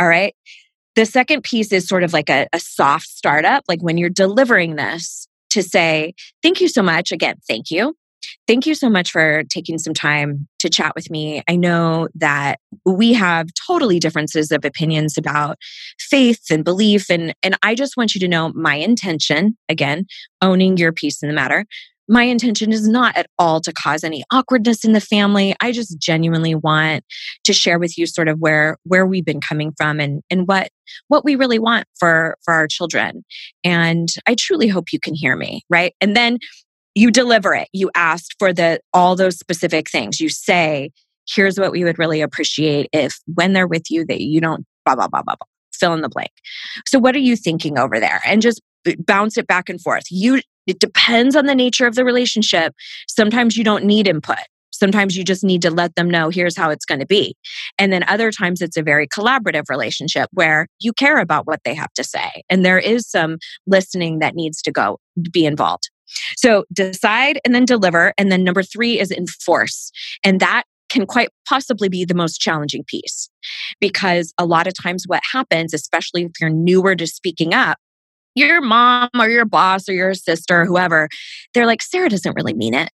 All 0.00 0.08
right. 0.08 0.34
The 0.96 1.06
second 1.06 1.44
piece 1.44 1.70
is 1.70 1.86
sort 1.86 2.02
of 2.02 2.12
like 2.12 2.28
a, 2.28 2.48
a 2.52 2.58
soft 2.58 3.06
startup, 3.06 3.62
like 3.68 3.80
when 3.80 3.96
you're 3.96 4.10
delivering 4.10 4.74
this 4.74 5.28
to 5.50 5.62
say, 5.62 6.14
thank 6.42 6.60
you 6.60 6.66
so 6.66 6.82
much. 6.82 7.12
Again, 7.12 7.36
thank 7.48 7.70
you. 7.70 7.94
Thank 8.46 8.66
you 8.66 8.74
so 8.74 8.90
much 8.90 9.10
for 9.10 9.42
taking 9.44 9.78
some 9.78 9.94
time 9.94 10.46
to 10.58 10.68
chat 10.68 10.94
with 10.94 11.10
me. 11.10 11.42
I 11.48 11.56
know 11.56 12.08
that 12.14 12.60
we 12.84 13.14
have 13.14 13.48
totally 13.66 13.98
differences 13.98 14.52
of 14.52 14.64
opinions 14.64 15.16
about 15.16 15.56
faith 15.98 16.42
and 16.50 16.62
belief 16.62 17.10
and 17.10 17.34
and 17.42 17.56
I 17.62 17.74
just 17.74 17.96
want 17.96 18.14
you 18.14 18.20
to 18.20 18.28
know 18.28 18.52
my 18.54 18.74
intention, 18.74 19.56
again, 19.68 20.06
owning 20.42 20.76
your 20.76 20.92
piece 20.92 21.22
in 21.22 21.28
the 21.28 21.34
matter. 21.34 21.64
My 22.06 22.24
intention 22.24 22.70
is 22.70 22.86
not 22.86 23.16
at 23.16 23.28
all 23.38 23.62
to 23.62 23.72
cause 23.72 24.04
any 24.04 24.24
awkwardness 24.30 24.84
in 24.84 24.92
the 24.92 25.00
family. 25.00 25.54
I 25.62 25.72
just 25.72 25.98
genuinely 25.98 26.54
want 26.54 27.02
to 27.44 27.54
share 27.54 27.78
with 27.78 27.96
you 27.96 28.06
sort 28.06 28.28
of 28.28 28.40
where 28.40 28.76
where 28.84 29.06
we've 29.06 29.24
been 29.24 29.40
coming 29.40 29.72
from 29.78 30.00
and 30.00 30.22
and 30.28 30.46
what 30.46 30.68
what 31.08 31.24
we 31.24 31.34
really 31.34 31.58
want 31.58 31.86
for 31.98 32.36
for 32.44 32.52
our 32.52 32.66
children. 32.66 33.24
And 33.62 34.08
I 34.26 34.34
truly 34.38 34.68
hope 34.68 34.92
you 34.92 35.00
can 35.00 35.14
hear 35.14 35.34
me, 35.34 35.62
right? 35.70 35.94
And 36.02 36.14
then 36.14 36.38
you 36.94 37.10
deliver 37.10 37.54
it. 37.54 37.68
You 37.72 37.90
asked 37.94 38.34
for 38.38 38.52
the 38.52 38.80
all 38.92 39.16
those 39.16 39.38
specific 39.38 39.90
things. 39.90 40.20
You 40.20 40.28
say, 40.28 40.90
here's 41.28 41.58
what 41.58 41.72
we 41.72 41.84
would 41.84 41.98
really 41.98 42.20
appreciate 42.20 42.88
if 42.92 43.18
when 43.26 43.52
they're 43.52 43.66
with 43.66 43.90
you 43.90 44.04
that 44.06 44.20
you 44.20 44.40
don't 44.40 44.64
blah 44.84 44.94
blah 44.94 45.08
blah 45.08 45.22
blah 45.22 45.36
blah. 45.36 45.46
Fill 45.72 45.94
in 45.94 46.02
the 46.02 46.08
blank. 46.08 46.30
So 46.86 46.98
what 46.98 47.16
are 47.16 47.20
you 47.20 47.36
thinking 47.36 47.78
over 47.78 47.98
there? 47.98 48.20
And 48.24 48.42
just 48.42 48.60
bounce 48.98 49.36
it 49.36 49.46
back 49.46 49.68
and 49.68 49.80
forth. 49.80 50.04
You 50.10 50.40
it 50.66 50.78
depends 50.78 51.36
on 51.36 51.46
the 51.46 51.54
nature 51.54 51.86
of 51.86 51.94
the 51.94 52.04
relationship. 52.04 52.74
Sometimes 53.06 53.56
you 53.56 53.64
don't 53.64 53.84
need 53.84 54.08
input. 54.08 54.38
Sometimes 54.70 55.16
you 55.16 55.24
just 55.24 55.44
need 55.44 55.62
to 55.62 55.70
let 55.70 55.94
them 55.94 56.10
know 56.10 56.30
here's 56.30 56.56
how 56.56 56.70
it's 56.70 56.84
going 56.84 56.98
to 57.00 57.06
be. 57.06 57.36
And 57.78 57.92
then 57.92 58.02
other 58.08 58.32
times 58.32 58.60
it's 58.60 58.76
a 58.76 58.82
very 58.82 59.06
collaborative 59.06 59.64
relationship 59.68 60.28
where 60.32 60.66
you 60.80 60.92
care 60.92 61.18
about 61.18 61.46
what 61.46 61.60
they 61.64 61.74
have 61.74 61.92
to 61.94 62.02
say. 62.02 62.42
And 62.50 62.64
there 62.64 62.78
is 62.78 63.08
some 63.08 63.38
listening 63.66 64.18
that 64.18 64.34
needs 64.34 64.60
to 64.62 64.72
go 64.72 64.98
be 65.30 65.46
involved. 65.46 65.90
So 66.36 66.64
decide 66.72 67.40
and 67.44 67.54
then 67.54 67.64
deliver. 67.64 68.12
And 68.18 68.30
then 68.30 68.44
number 68.44 68.62
three 68.62 68.98
is 68.98 69.10
enforce. 69.10 69.90
And 70.22 70.40
that 70.40 70.64
can 70.88 71.06
quite 71.06 71.28
possibly 71.48 71.88
be 71.88 72.04
the 72.04 72.14
most 72.14 72.40
challenging 72.40 72.84
piece 72.84 73.28
because 73.80 74.32
a 74.38 74.44
lot 74.44 74.66
of 74.66 74.74
times 74.74 75.04
what 75.06 75.22
happens, 75.32 75.74
especially 75.74 76.24
if 76.24 76.32
you're 76.40 76.50
newer 76.50 76.94
to 76.94 77.06
speaking 77.06 77.52
up, 77.52 77.78
your 78.34 78.60
mom 78.60 79.08
or 79.18 79.28
your 79.28 79.44
boss 79.44 79.88
or 79.88 79.92
your 79.92 80.14
sister, 80.14 80.62
or 80.62 80.66
whoever, 80.66 81.08
they're 81.52 81.66
like, 81.66 81.82
Sarah 81.82 82.08
doesn't 82.08 82.34
really 82.34 82.54
mean 82.54 82.74
it. 82.74 82.90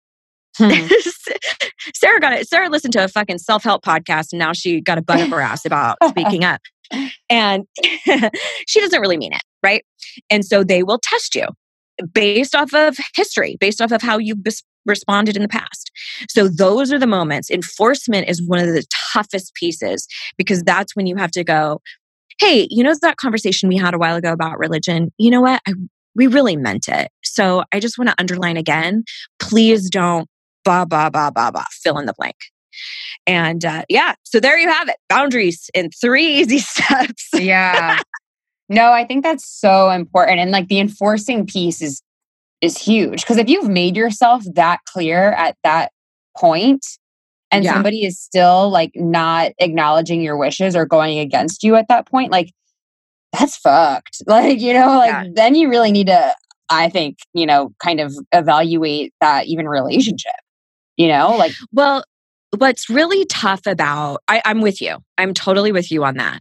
Hmm. 0.56 0.70
Sarah 1.94 2.20
got 2.20 2.32
it. 2.32 2.48
Sarah 2.48 2.68
listened 2.68 2.92
to 2.94 3.04
a 3.04 3.08
fucking 3.08 3.38
self 3.38 3.62
help 3.62 3.84
podcast 3.84 4.32
and 4.32 4.38
now 4.38 4.52
she 4.52 4.80
got 4.80 4.98
a 4.98 5.02
butt 5.02 5.20
up 5.20 5.30
her 5.30 5.40
ass 5.40 5.64
about 5.64 5.96
speaking 6.08 6.44
up. 6.44 6.60
And 7.30 7.64
she 8.66 8.80
doesn't 8.80 9.00
really 9.00 9.16
mean 9.16 9.32
it. 9.32 9.42
Right. 9.62 9.84
And 10.30 10.44
so 10.44 10.64
they 10.64 10.82
will 10.82 11.00
test 11.02 11.34
you 11.34 11.46
based 12.12 12.54
off 12.54 12.72
of 12.74 12.96
history, 13.14 13.56
based 13.60 13.80
off 13.80 13.92
of 13.92 14.02
how 14.02 14.18
you've 14.18 14.42
bis- 14.42 14.62
responded 14.86 15.36
in 15.36 15.42
the 15.42 15.48
past. 15.48 15.90
So 16.28 16.48
those 16.48 16.92
are 16.92 16.98
the 16.98 17.06
moments. 17.06 17.50
Enforcement 17.50 18.28
is 18.28 18.42
one 18.46 18.60
of 18.60 18.66
the 18.66 18.84
toughest 19.12 19.54
pieces 19.54 20.06
because 20.36 20.62
that's 20.62 20.96
when 20.96 21.06
you 21.06 21.16
have 21.16 21.30
to 21.32 21.44
go, 21.44 21.80
hey, 22.40 22.68
you 22.70 22.82
know 22.82 22.94
that 23.02 23.16
conversation 23.16 23.68
we 23.68 23.76
had 23.76 23.94
a 23.94 23.98
while 23.98 24.16
ago 24.16 24.32
about 24.32 24.58
religion? 24.58 25.12
You 25.18 25.30
know 25.30 25.40
what? 25.40 25.60
I, 25.66 25.74
we 26.14 26.26
really 26.26 26.56
meant 26.56 26.88
it. 26.88 27.10
So 27.22 27.64
I 27.72 27.80
just 27.80 27.98
want 27.98 28.10
to 28.10 28.16
underline 28.18 28.56
again, 28.56 29.04
please 29.38 29.88
don't 29.88 30.28
blah, 30.64 30.84
blah, 30.84 31.10
blah, 31.10 31.30
blah, 31.30 31.50
blah, 31.50 31.64
fill 31.70 31.98
in 31.98 32.06
the 32.06 32.14
blank. 32.16 32.36
And 33.26 33.64
uh, 33.64 33.84
yeah, 33.88 34.14
so 34.24 34.40
there 34.40 34.58
you 34.58 34.68
have 34.68 34.88
it 34.88 34.96
boundaries 35.08 35.70
in 35.74 35.90
three 35.90 36.26
easy 36.40 36.58
steps. 36.58 37.28
yeah. 37.34 38.00
No, 38.68 38.92
I 38.92 39.04
think 39.04 39.22
that's 39.22 39.48
so 39.48 39.90
important. 39.90 40.40
And 40.40 40.50
like 40.50 40.68
the 40.68 40.78
enforcing 40.78 41.46
piece 41.46 41.80
is 41.80 42.02
is 42.60 42.76
huge 42.76 43.22
because 43.22 43.36
if 43.36 43.48
you've 43.48 43.68
made 43.68 43.96
yourself 43.96 44.42
that 44.54 44.80
clear 44.84 45.32
at 45.32 45.56
that 45.62 45.92
point 46.36 46.84
and 47.50 47.64
yeah. 47.64 47.72
somebody 47.72 48.04
is 48.04 48.20
still 48.20 48.68
like 48.68 48.90
not 48.94 49.52
acknowledging 49.58 50.22
your 50.22 50.36
wishes 50.36 50.74
or 50.74 50.84
going 50.84 51.18
against 51.18 51.62
you 51.62 51.76
at 51.76 51.86
that 51.88 52.06
point, 52.06 52.32
like 52.32 52.50
that's 53.32 53.56
fucked. 53.56 54.22
Like, 54.26 54.60
you 54.60 54.72
know, 54.72 54.98
like 54.98 55.10
yeah. 55.10 55.24
then 55.32 55.54
you 55.54 55.70
really 55.70 55.92
need 55.92 56.08
to, 56.08 56.34
I 56.68 56.88
think, 56.90 57.18
you 57.32 57.46
know, 57.46 57.72
kind 57.82 58.00
of 58.00 58.14
evaluate 58.32 59.14
that 59.20 59.46
even 59.46 59.68
relationship, 59.68 60.32
you 60.96 61.08
know, 61.08 61.36
like, 61.36 61.52
well, 61.72 62.04
what's 62.56 62.88
really 62.88 63.24
tough 63.26 63.66
about 63.66 64.22
I, 64.28 64.42
am 64.44 64.60
with 64.60 64.80
you. 64.80 64.98
I'm 65.16 65.34
totally 65.34 65.72
with 65.72 65.90
you 65.90 66.04
on 66.04 66.16
that. 66.16 66.40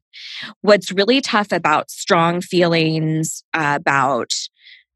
What's 0.61 0.91
really 0.91 1.21
tough 1.21 1.51
about 1.51 1.91
strong 1.91 2.41
feelings 2.41 3.43
uh, 3.53 3.77
about 3.79 4.31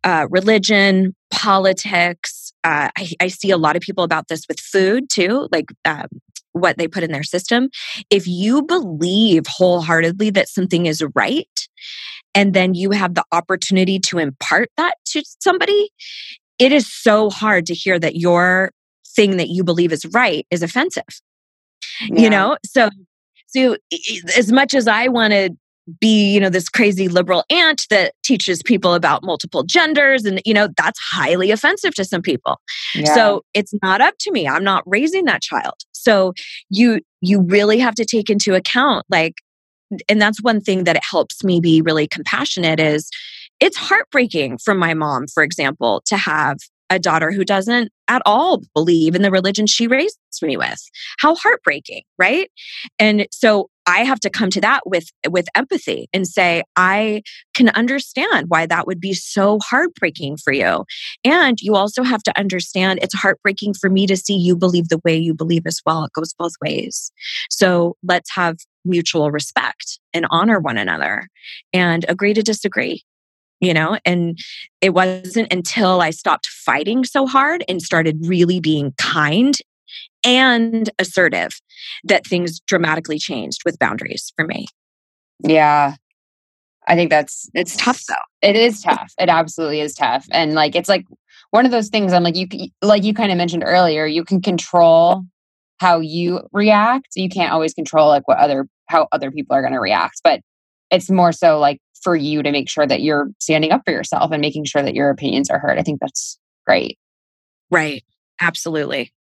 uh, 0.04 0.28
religion 0.30 1.16
politics 1.30 2.42
uh, 2.64 2.90
I, 2.96 3.12
I, 3.20 3.28
see 3.28 3.50
a 3.50 3.58
lot 3.58 3.76
of 3.76 3.82
people 3.82 4.04
about 4.04 4.28
this 4.28 4.44
with 4.48 4.60
food 4.60 5.10
too 5.10 5.48
like 5.52 5.66
um, 5.86 6.08
what 6.52 6.78
they 6.78 6.88
put 6.88 7.04
in 7.04 7.12
their 7.12 7.24
system. 7.24 7.70
If 8.10 8.28
you 8.28 8.62
believe 8.64 9.46
wholeheartedly 9.48 10.32
that 10.32 10.50
something 10.50 10.86
is 10.86 11.04
right 11.16 11.68
and 12.36 12.54
then 12.54 12.74
you 12.74 12.92
have 12.92 13.16
the 13.16 13.24
opportunity 13.32 14.00
to 14.00 14.20
impart 14.20 14.70
that 14.78 14.96
to 15.08 15.24
somebody 15.40 15.90
it 16.60 16.72
is 16.72 16.92
so 16.92 17.32
hard 17.32 17.66
to 17.66 17.74
hear 17.74 17.98
that 17.98 18.16
your 18.16 18.72
thing 19.16 19.38
that 19.38 19.50
you 19.50 19.64
believe 19.64 19.92
is 19.92 20.06
right 20.08 20.46
is 20.52 20.64
offensive. 20.64 21.22
Yeah. 22.10 22.22
You 22.22 22.30
know? 22.30 22.58
So 22.66 22.90
so 23.48 23.78
as 24.38 24.52
much 24.52 24.74
as 24.74 24.88
I 24.88 25.08
want 25.08 25.34
to 25.34 25.52
be, 26.00 26.32
you 26.34 26.40
know, 26.40 26.50
this 26.50 26.70
crazy 26.70 27.08
liberal 27.08 27.44
aunt 27.50 27.86
that 27.90 28.14
teaches 28.24 28.62
people 28.64 28.94
about 28.94 29.24
multiple 29.24 29.64
genders 29.64 30.26
and 30.26 30.42
you 30.46 30.54
know, 30.54 30.70
that's 30.78 31.00
highly 31.00 31.52
offensive 31.52 31.94
to 31.96 32.06
some 32.06 32.22
people. 32.22 32.60
Yeah. 32.96 33.14
So 33.14 33.42
it's 33.54 33.74
not 33.82 34.00
up 34.00 34.16
to 34.22 34.32
me. 34.32 34.48
I'm 34.48 34.64
not 34.64 34.84
raising 34.86 35.26
that 35.26 35.42
child. 35.42 35.76
So 35.92 36.34
you 36.70 37.00
you 37.22 37.42
really 37.42 37.80
have 37.80 37.96
to 37.96 38.06
take 38.06 38.30
into 38.30 38.56
account 38.56 39.06
like 39.10 39.36
and 40.08 40.22
that's 40.22 40.42
one 40.42 40.62
thing 40.62 40.86
that 40.86 40.96
it 40.96 41.04
helps 41.04 41.44
me 41.44 41.60
be 41.60 41.82
really 41.82 42.08
compassionate 42.08 42.80
is 42.80 43.10
it's 43.60 43.78
heartbreaking 43.78 44.58
for 44.58 44.74
my 44.74 44.94
mom 44.94 45.28
for 45.28 45.44
example 45.44 46.02
to 46.06 46.16
have 46.16 46.58
a 46.92 47.00
daughter 47.00 47.32
who 47.32 47.46
doesn't 47.46 47.90
at 48.10 48.22
all 48.26 48.62
believe 48.76 49.16
in 49.16 49.22
the 49.22 49.32
religion 49.32 49.66
she 49.66 49.88
raised 49.88 50.20
me 50.42 50.58
with. 50.58 50.82
How 51.20 51.36
heartbreaking, 51.36 52.04
right? 52.18 52.50
And 53.00 53.28
so 53.32 53.70
I 53.88 54.04
have 54.04 54.20
to 54.22 54.30
come 54.30 54.50
to 54.52 54.62
that 54.62 54.82
with 54.86 55.10
with 55.30 55.48
empathy 55.56 56.08
and 56.14 56.28
say 56.28 56.64
I 56.76 57.24
can 57.54 57.70
understand 57.70 58.46
why 58.50 58.66
that 58.66 58.88
would 58.88 59.00
be 59.00 59.14
so 59.14 59.60
heartbreaking 59.60 60.38
for 60.38 60.54
you. 60.54 60.86
And 61.24 61.58
you 61.62 61.76
also 61.76 62.04
have 62.04 62.24
to 62.24 62.38
understand 62.38 63.00
it's 63.02 63.14
heartbreaking 63.14 63.76
for 63.76 63.90
me 63.90 64.06
to 64.08 64.18
see 64.18 64.36
you 64.36 64.56
believe 64.56 64.90
the 64.90 65.02
way 65.04 65.18
you 65.18 65.34
believe 65.34 65.66
as 65.66 65.82
well. 65.86 66.04
It 66.04 66.14
goes 66.14 66.34
both 66.38 66.54
ways. 66.62 67.12
So 67.50 67.96
let's 68.04 68.34
have 68.36 68.58
mutual 68.84 69.32
respect 69.32 70.00
and 70.14 70.26
honor 70.30 70.60
one 70.60 70.78
another 70.78 71.28
and 71.74 72.06
agree 72.10 72.34
to 72.34 72.42
disagree 72.42 73.04
you 73.62 73.74
know 73.74 73.98
and 74.06 74.38
it 74.82 74.94
wasn't 74.94 75.52
until 75.54 76.02
i 76.02 76.10
stopped 76.10 76.48
fighting 76.48 77.06
so 77.06 77.26
hard 77.26 77.64
and 77.70 77.82
started 77.82 78.18
really 78.26 78.60
being 78.60 78.94
kind 78.98 79.58
and 80.24 80.90
assertive 81.00 81.52
that 82.04 82.26
things 82.26 82.60
dramatically 82.62 83.18
changed 83.18 83.62
with 83.66 83.80
boundaries 83.80 84.32
for 84.36 84.46
me. 84.46 84.68
Yeah. 85.44 85.96
I 86.88 86.96
think 86.96 87.10
that's 87.10 87.50
it's 87.54 87.78
tough 87.78 88.04
though. 88.08 88.16
It 88.42 88.56
is 88.56 88.82
tough. 88.82 89.14
It 89.20 89.30
absolutely 89.30 89.82
is 89.82 89.94
tough. 89.94 90.26
And 90.32 90.54
like 90.54 90.76
it's 90.76 90.90
like 90.90 91.06
one 91.52 91.66
of 91.66 91.72
those 91.72 91.90
things 91.90 92.14
i'm 92.14 92.24
like 92.24 92.36
you 92.36 92.48
like 92.82 93.04
you 93.04 93.14
kind 93.14 93.32
of 93.32 93.38
mentioned 93.38 93.64
earlier 93.66 94.06
you 94.06 94.24
can 94.24 94.42
control 94.42 95.24
how 95.80 96.00
you 96.00 96.48
react. 96.52 97.08
You 97.16 97.30
can't 97.30 97.52
always 97.52 97.74
control 97.74 98.08
like 98.08 98.28
what 98.28 98.38
other 98.38 98.68
how 98.88 99.08
other 99.12 99.32
people 99.32 99.56
are 99.56 99.62
going 99.62 99.74
to 99.74 99.80
react. 99.80 100.22
But 100.24 100.42
it's 100.92 101.10
more 101.10 101.32
so 101.32 101.60
like 101.60 101.80
for 102.04 102.16
you 102.16 102.44
to 102.44 102.52
make 102.52 102.70
sure 102.70 102.86
that 102.86 103.02
you're 103.02 103.30
standing 103.40 103.72
up 103.72 103.82
for 103.86 103.92
yourself 103.92 104.32
and 104.32 104.42
making 104.42 104.66
sure 104.66 104.82
that 104.82 104.96
your 104.96 105.10
opinions 105.10 105.50
are 105.50 105.60
heard. 105.60 105.78
I 105.78 105.84
think 105.84 106.00
that's 106.00 106.38
great. 106.66 106.98
Right. 107.70 108.04
Absolutely. 108.40 109.14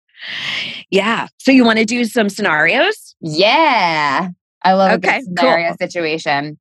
Yeah. 0.91 1.29
So 1.39 1.53
you 1.53 1.65
want 1.65 1.79
to 1.79 1.85
do 1.85 2.05
some 2.05 2.29
scenarios? 2.29 3.15
Yeah. 3.21 4.31
I 4.63 4.73
love 4.75 4.93
okay, 4.99 5.19
a 5.19 5.23
scenario 5.23 5.69
cool. 5.69 5.77
situation. 5.81 6.59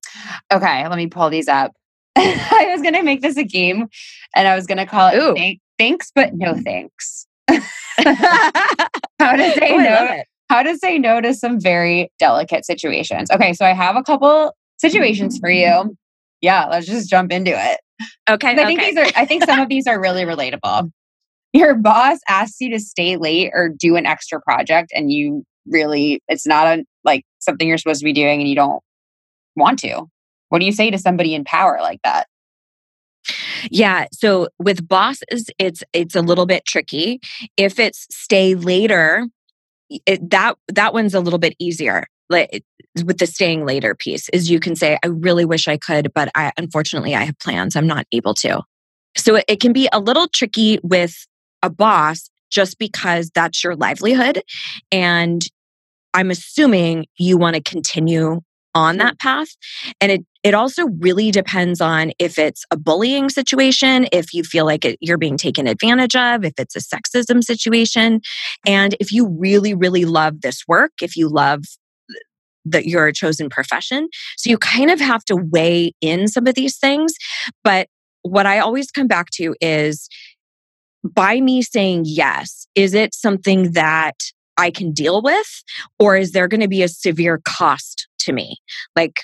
Okay, 0.53 0.88
let 0.88 0.97
me 0.97 1.07
pull 1.07 1.30
these 1.30 1.47
up. 1.47 1.74
I 2.16 2.68
was 2.72 2.82
going 2.82 2.93
to 2.93 3.03
make 3.03 3.22
this 3.22 3.38
a 3.38 3.43
game 3.43 3.88
and 4.36 4.47
I 4.47 4.55
was 4.55 4.66
going 4.68 4.78
to 4.78 4.86
call 4.86 5.10
it 5.14 5.36
thank, 5.36 5.60
thanks, 5.78 6.12
but 6.14 6.34
no 6.34 6.53
mm-hmm. 6.53 6.62
thanks. 6.62 7.28
how 9.20 9.36
to 9.36 9.53
say 9.53 9.74
oh, 9.74 9.78
no. 9.78 10.24
How 10.49 10.64
to 10.64 10.78
say 10.78 10.97
no 10.97 11.22
to 11.22 11.34
some 11.34 11.60
very 11.60 12.12
delicate 12.20 12.66
situations. 12.66 13.30
Okay, 13.30 13.53
so 13.53 13.66
I 13.66 13.74
have 13.74 13.95
a 13.95 14.03
couple 14.03 14.53
situations 14.80 15.36
mm-hmm. 15.36 15.41
for 15.41 15.51
you 15.51 15.95
yeah, 16.41 16.65
let's 16.65 16.88
just 16.88 17.09
jump 17.09 17.32
into 17.32 17.51
it. 17.51 17.80
Okay. 18.30 18.51
I 18.51 18.55
think 18.55 18.80
okay. 18.80 18.91
these 18.91 18.97
are 18.97 19.19
I 19.19 19.25
think 19.25 19.43
some 19.43 19.59
of 19.59 19.69
these 19.69 19.88
are 19.88 19.99
really 19.99 20.23
relatable. 20.23 20.91
Your 21.51 21.75
boss 21.75 22.19
asks 22.30 22.61
you 22.61 22.69
to 22.71 22.80
stay 22.80 23.17
late 23.17 23.51
or 23.53 23.69
do 23.69 23.95
an 23.95 24.05
extra 24.05 24.39
project 24.41 24.91
and 24.95 25.11
you 25.11 25.43
really 25.65 26.21
it's 26.27 26.47
not 26.47 26.67
a 26.67 26.86
like 27.03 27.23
something 27.39 27.67
you're 27.67 27.77
supposed 27.77 27.99
to 27.99 28.05
be 28.05 28.13
doing 28.13 28.39
and 28.39 28.49
you 28.49 28.55
don't 28.55 28.82
want 29.55 29.80
to. 29.80 30.05
What 30.49 30.59
do 30.59 30.65
you 30.65 30.71
say 30.71 30.91
to 30.91 30.97
somebody 30.97 31.36
in 31.36 31.43
power 31.43 31.80
like 31.82 31.99
that? 32.03 32.27
Yeah, 33.69 34.05
so 34.13 34.47
with 34.59 34.88
bosses 34.88 35.49
it's 35.59 35.84
it's 35.91 36.15
a 36.15 36.21
little 36.21 36.45
bit 36.45 36.65
tricky. 36.65 37.19
If 37.57 37.80
it's 37.80 38.07
stay 38.09 38.55
later, 38.55 39.27
it, 40.05 40.30
that 40.30 40.55
that 40.69 40.93
one's 40.93 41.13
a 41.13 41.19
little 41.19 41.39
bit 41.39 41.55
easier 41.59 42.05
like 42.30 42.63
with 43.03 43.17
the 43.17 43.27
staying 43.27 43.65
later 43.65 43.95
piece 43.95 44.30
is 44.30 44.49
you 44.49 44.59
can 44.59 44.75
say 44.75 44.97
i 45.03 45.07
really 45.07 45.45
wish 45.45 45.67
i 45.67 45.77
could 45.77 46.11
but 46.13 46.30
i 46.36 46.51
unfortunately 46.57 47.15
i 47.15 47.23
have 47.23 47.38
plans. 47.39 47.75
I'm 47.75 47.88
not 47.88 48.05
able 48.11 48.34
to. 48.36 48.61
So 49.17 49.36
it, 49.36 49.45
it 49.47 49.59
can 49.59 49.73
be 49.73 49.89
a 49.91 49.99
little 49.99 50.27
tricky 50.27 50.80
with 50.84 51.15
a 51.63 51.69
boss 51.69 52.30
just 52.49 52.77
because 52.80 53.30
that's 53.34 53.63
your 53.63 53.75
livelihood 53.75 54.41
and 54.91 55.45
i'm 56.13 56.32
assuming 56.32 57.05
you 57.17 57.38
want 57.38 57.55
to 57.55 57.61
continue 57.61 58.41
on 58.75 58.97
that 58.97 59.19
path 59.19 59.49
and 59.99 60.11
it 60.11 60.25
it 60.41 60.53
also 60.53 60.86
really 60.99 61.32
depends 61.32 61.82
on 61.82 62.11
if 62.17 62.39
it's 62.39 62.63
a 62.71 62.77
bullying 62.77 63.30
situation 63.30 64.07
if 64.13 64.34
you 64.34 64.41
feel 64.43 64.65
like 64.65 64.86
it, 64.86 64.97
you're 65.01 65.17
being 65.17 65.38
taken 65.38 65.67
advantage 65.67 66.15
of 66.15 66.45
if 66.45 66.53
it's 66.57 66.75
a 66.75 66.80
sexism 66.80 67.43
situation 67.43 68.21
and 68.65 68.95
if 68.99 69.11
you 69.11 69.27
really 69.27 69.73
really 69.73 70.05
love 70.05 70.41
this 70.41 70.63
work 70.67 70.91
if 71.01 71.15
you 71.15 71.27
love 71.27 71.63
that 72.66 72.86
you're 72.86 73.07
a 73.07 73.14
chosen 73.14 73.49
profession. 73.49 74.10
So 74.38 74.49
you 74.49 74.57
kind 74.57 74.91
of 74.91 74.99
have 74.99 75.24
to 75.26 75.36
weigh 75.36 75.93
in 76.01 76.28
some 76.28 76.47
of 76.47 76.55
these 76.55 76.78
things. 76.78 77.14
But 77.64 77.88
what 78.22 78.45
I 78.45 78.60
always 78.60 78.91
come 78.91 79.07
back 79.07 79.30
to 79.34 79.55
is 79.62 80.10
by 81.03 81.39
me 81.39 81.62
saying 81.62 82.03
yes, 82.05 82.68
is 82.76 82.93
it 82.93 83.14
something 83.14 83.72
that 83.72 84.16
I 84.57 84.72
can 84.72 84.91
deal 84.91 85.22
with? 85.22 85.64
Or 85.99 86.18
is 86.18 86.32
there 86.32 86.47
going 86.47 86.62
to 86.62 86.68
be 86.68 86.84
a 86.84 86.89
severe 86.89 87.39
cost 87.45 88.07
to 88.20 88.34
me? 88.34 88.57
Like 88.95 89.24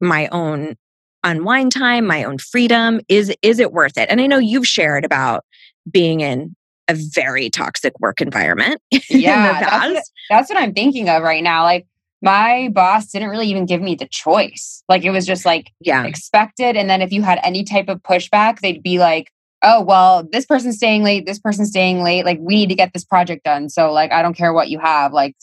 my 0.00 0.28
own 0.28 0.76
unwind 1.24 1.72
time, 1.72 2.06
my 2.06 2.24
own 2.24 2.38
freedom? 2.38 3.00
Is 3.08 3.34
is 3.42 3.58
it 3.58 3.72
worth 3.72 3.98
it? 3.98 4.08
And 4.08 4.20
I 4.20 4.26
know 4.26 4.38
you've 4.38 4.66
shared 4.66 5.04
about 5.04 5.44
being 5.90 6.20
in 6.20 6.54
a 6.88 6.94
very 6.94 7.50
toxic 7.50 7.98
work 8.00 8.20
environment. 8.20 8.80
Yeah, 9.10 9.60
that's 9.60 9.94
what, 9.94 10.04
that's 10.30 10.50
what 10.50 10.58
I'm 10.62 10.72
thinking 10.72 11.08
of 11.08 11.22
right 11.22 11.42
now. 11.42 11.64
Like 11.64 11.86
my 12.22 12.68
boss 12.72 13.06
didn't 13.06 13.30
really 13.30 13.48
even 13.48 13.66
give 13.66 13.80
me 13.80 13.94
the 13.94 14.06
choice. 14.06 14.82
Like 14.88 15.04
it 15.04 15.10
was 15.10 15.26
just 15.26 15.44
like 15.44 15.72
yeah. 15.80 16.04
expected. 16.04 16.76
And 16.76 16.88
then 16.88 17.02
if 17.02 17.12
you 17.12 17.22
had 17.22 17.40
any 17.42 17.64
type 17.64 17.88
of 17.88 18.02
pushback, 18.02 18.60
they'd 18.60 18.82
be 18.82 18.98
like, 18.98 19.30
oh, 19.62 19.82
well, 19.82 20.26
this 20.30 20.46
person's 20.46 20.76
staying 20.76 21.02
late, 21.02 21.26
this 21.26 21.38
person's 21.38 21.70
staying 21.70 22.02
late. 22.02 22.24
Like 22.24 22.38
we 22.40 22.56
need 22.56 22.68
to 22.68 22.74
get 22.74 22.92
this 22.92 23.04
project 23.04 23.44
done. 23.44 23.68
So 23.68 23.92
like 23.92 24.12
I 24.12 24.22
don't 24.22 24.36
care 24.36 24.52
what 24.52 24.68
you 24.68 24.78
have, 24.78 25.12
like 25.12 25.34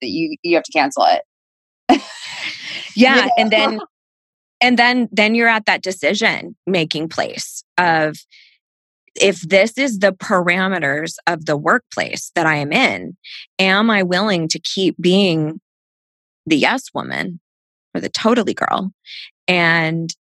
you 0.00 0.36
you 0.42 0.54
have 0.56 0.64
to 0.64 0.72
cancel 0.72 1.06
it. 1.06 1.22
yeah. 2.96 3.16
yeah. 3.16 3.28
And 3.36 3.50
then 3.50 3.80
and 4.60 4.78
then 4.78 5.08
then 5.12 5.34
you're 5.34 5.48
at 5.48 5.66
that 5.66 5.82
decision 5.82 6.56
making 6.66 7.08
place 7.08 7.62
of 7.76 8.16
if 9.14 9.42
this 9.42 9.76
is 9.76 9.98
the 9.98 10.12
parameters 10.12 11.16
of 11.26 11.44
the 11.44 11.56
workplace 11.56 12.32
that 12.34 12.46
I 12.46 12.56
am 12.56 12.72
in, 12.72 13.16
am 13.58 13.90
I 13.90 14.02
willing 14.02 14.48
to 14.48 14.58
keep 14.58 14.96
being 15.00 15.60
the 16.46 16.56
yes 16.56 16.84
woman 16.94 17.40
or 17.94 18.00
the 18.00 18.08
totally 18.08 18.54
girl? 18.54 18.92
And 19.48 20.14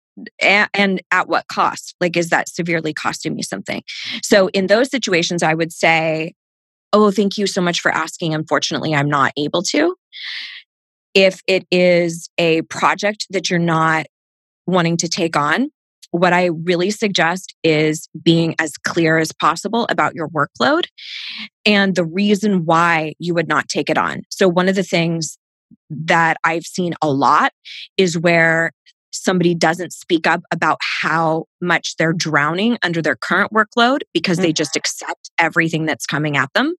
and 0.42 1.00
at 1.12 1.28
what 1.28 1.46
cost? 1.48 1.94
Like, 2.00 2.16
is 2.16 2.30
that 2.30 2.48
severely 2.48 2.92
costing 2.92 3.34
me 3.34 3.42
something? 3.42 3.82
So, 4.22 4.48
in 4.48 4.66
those 4.66 4.90
situations, 4.90 5.42
I 5.42 5.54
would 5.54 5.72
say, 5.72 6.34
Oh, 6.92 7.10
thank 7.10 7.36
you 7.36 7.46
so 7.46 7.60
much 7.60 7.80
for 7.80 7.90
asking. 7.90 8.34
Unfortunately, 8.34 8.94
I'm 8.94 9.10
not 9.10 9.32
able 9.36 9.62
to. 9.64 9.94
If 11.14 11.40
it 11.46 11.66
is 11.70 12.30
a 12.38 12.62
project 12.62 13.26
that 13.30 13.50
you're 13.50 13.58
not 13.58 14.06
wanting 14.66 14.96
to 14.98 15.08
take 15.08 15.36
on, 15.36 15.70
what 16.10 16.32
I 16.32 16.46
really 16.46 16.90
suggest 16.90 17.54
is 17.62 18.08
being 18.22 18.54
as 18.58 18.72
clear 18.78 19.18
as 19.18 19.32
possible 19.32 19.86
about 19.90 20.14
your 20.14 20.28
workload 20.28 20.84
and 21.66 21.94
the 21.94 22.04
reason 22.04 22.64
why 22.64 23.14
you 23.18 23.34
would 23.34 23.48
not 23.48 23.68
take 23.68 23.90
it 23.90 23.98
on. 23.98 24.22
So, 24.30 24.48
one 24.48 24.68
of 24.68 24.74
the 24.74 24.82
things 24.82 25.36
that 25.90 26.36
I've 26.44 26.64
seen 26.64 26.94
a 27.02 27.10
lot 27.10 27.52
is 27.96 28.18
where 28.18 28.72
somebody 29.10 29.54
doesn't 29.54 29.92
speak 29.92 30.26
up 30.26 30.42
about 30.52 30.78
how 30.80 31.46
much 31.60 31.96
they're 31.96 32.12
drowning 32.12 32.78
under 32.82 33.00
their 33.00 33.16
current 33.16 33.52
workload 33.52 34.00
because 34.12 34.36
mm-hmm. 34.36 34.46
they 34.46 34.52
just 34.52 34.72
mm-hmm. 34.72 34.78
accept 34.80 35.30
everything 35.38 35.86
that's 35.86 36.06
coming 36.06 36.36
at 36.36 36.52
them. 36.54 36.74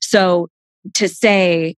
So, 0.00 0.48
to 0.94 1.08
say, 1.08 1.74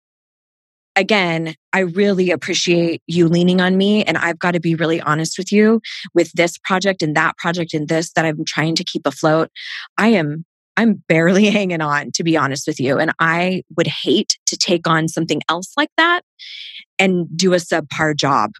again, 0.97 1.55
I 1.71 1.79
really 1.79 2.31
appreciate 2.31 3.01
you 3.07 3.29
leaning 3.29 3.61
on 3.61 3.77
me. 3.77 4.03
And 4.03 4.17
I've 4.17 4.39
got 4.39 4.51
to 4.51 4.59
be 4.59 4.75
really 4.75 4.99
honest 4.99 5.37
with 5.37 5.51
you 5.51 5.79
with 6.13 6.31
this 6.33 6.57
project 6.57 7.01
and 7.01 7.15
that 7.15 7.37
project 7.37 7.73
and 7.73 7.87
this 7.87 8.11
that 8.13 8.25
I'm 8.25 8.43
trying 8.43 8.75
to 8.75 8.83
keep 8.83 9.05
afloat. 9.05 9.49
I 9.97 10.09
am. 10.09 10.43
I'm 10.77 11.03
barely 11.07 11.45
hanging 11.49 11.81
on, 11.81 12.11
to 12.13 12.23
be 12.23 12.37
honest 12.37 12.67
with 12.67 12.79
you. 12.79 12.97
And 12.97 13.11
I 13.19 13.63
would 13.75 13.87
hate 13.87 14.37
to 14.45 14.57
take 14.57 14.87
on 14.87 15.07
something 15.07 15.41
else 15.49 15.73
like 15.75 15.91
that 15.97 16.21
and 16.97 17.27
do 17.35 17.53
a 17.53 17.57
subpar 17.57 18.15
job. 18.15 18.51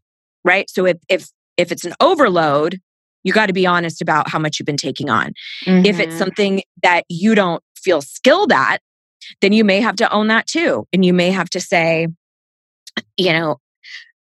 Right. 0.43 0.69
So 0.69 0.85
if 0.85 0.97
if 1.09 1.29
if 1.55 1.71
it's 1.71 1.85
an 1.85 1.93
overload, 1.99 2.79
you 3.23 3.33
got 3.33 3.47
to 3.47 3.53
be 3.53 3.65
honest 3.65 4.01
about 4.01 4.29
how 4.29 4.39
much 4.39 4.59
you've 4.59 4.65
been 4.65 4.77
taking 4.77 5.09
on. 5.09 5.33
Mm-hmm. 5.65 5.85
If 5.85 5.99
it's 5.99 6.09
mm-hmm. 6.09 6.17
something 6.17 6.61
that 6.83 7.03
you 7.09 7.35
don't 7.35 7.63
feel 7.75 8.01
skilled 8.01 8.51
at, 8.51 8.81
then 9.41 9.53
you 9.53 9.63
may 9.63 9.81
have 9.81 9.95
to 9.97 10.11
own 10.11 10.27
that 10.27 10.47
too. 10.47 10.85
And 10.93 11.03
you 11.05 11.13
may 11.13 11.31
have 11.31 11.49
to 11.51 11.59
say, 11.59 12.07
you 13.17 13.33
know, 13.33 13.57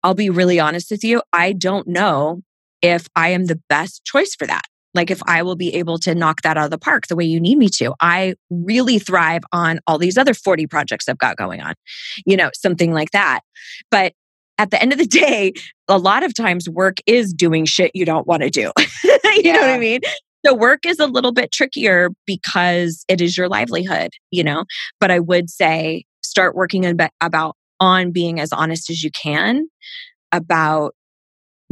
I'll 0.03 0.15
be 0.15 0.29
really 0.29 0.59
honest 0.59 0.91
with 0.91 1.03
you. 1.03 1.21
I 1.31 1.53
don't 1.53 1.87
know 1.87 2.41
if 2.81 3.07
I 3.15 3.29
am 3.29 3.45
the 3.45 3.61
best 3.69 4.03
choice 4.03 4.35
for 4.35 4.47
that. 4.47 4.65
Like 4.93 5.09
if 5.09 5.21
I 5.25 5.43
will 5.43 5.55
be 5.55 5.73
able 5.75 5.97
to 5.99 6.13
knock 6.13 6.41
that 6.41 6.57
out 6.57 6.65
of 6.65 6.71
the 6.71 6.77
park 6.77 7.07
the 7.07 7.15
way 7.15 7.25
you 7.25 7.39
need 7.39 7.57
me 7.57 7.69
to. 7.69 7.93
I 8.01 8.35
really 8.49 8.99
thrive 8.99 9.43
on 9.51 9.79
all 9.87 9.97
these 9.97 10.17
other 10.17 10.33
40 10.33 10.67
projects 10.67 11.07
I've 11.07 11.17
got 11.17 11.37
going 11.37 11.61
on, 11.61 11.75
you 12.25 12.35
know, 12.35 12.49
something 12.53 12.91
like 12.91 13.11
that. 13.11 13.41
But 13.89 14.13
at 14.57 14.71
the 14.71 14.81
end 14.81 14.91
of 14.91 14.99
the 14.99 15.05
day, 15.07 15.53
a 15.87 15.97
lot 15.97 16.23
of 16.23 16.33
times 16.33 16.69
work 16.69 16.97
is 17.05 17.33
doing 17.33 17.65
shit 17.65 17.91
you 17.93 18.05
don't 18.05 18.27
want 18.27 18.43
to 18.43 18.49
do. 18.49 18.71
you 19.03 19.41
yeah. 19.43 19.53
know 19.53 19.61
what 19.61 19.69
I 19.69 19.79
mean? 19.79 20.01
So 20.45 20.55
work 20.55 20.85
is 20.85 20.99
a 20.99 21.07
little 21.07 21.31
bit 21.31 21.51
trickier 21.51 22.09
because 22.25 23.05
it 23.07 23.21
is 23.21 23.37
your 23.37 23.47
livelihood, 23.47 24.11
you 24.31 24.43
know. 24.43 24.65
But 24.99 25.11
I 25.11 25.19
would 25.19 25.49
say 25.49 26.05
start 26.23 26.55
working 26.55 26.85
about 27.21 27.55
on 27.79 28.11
being 28.11 28.39
as 28.39 28.51
honest 28.51 28.89
as 28.89 29.03
you 29.03 29.11
can 29.11 29.67
about 30.31 30.95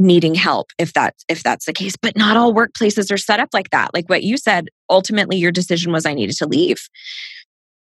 needing 0.00 0.34
help 0.34 0.70
if 0.78 0.92
that's 0.92 1.24
if 1.28 1.42
that's 1.42 1.66
the 1.66 1.72
case 1.72 1.94
but 1.96 2.16
not 2.16 2.36
all 2.36 2.54
workplaces 2.54 3.12
are 3.12 3.18
set 3.18 3.38
up 3.38 3.50
like 3.52 3.70
that 3.70 3.90
like 3.92 4.08
what 4.08 4.22
you 4.22 4.36
said 4.36 4.68
ultimately 4.88 5.36
your 5.36 5.52
decision 5.52 5.92
was 5.92 6.06
i 6.06 6.14
needed 6.14 6.34
to 6.34 6.46
leave 6.46 6.88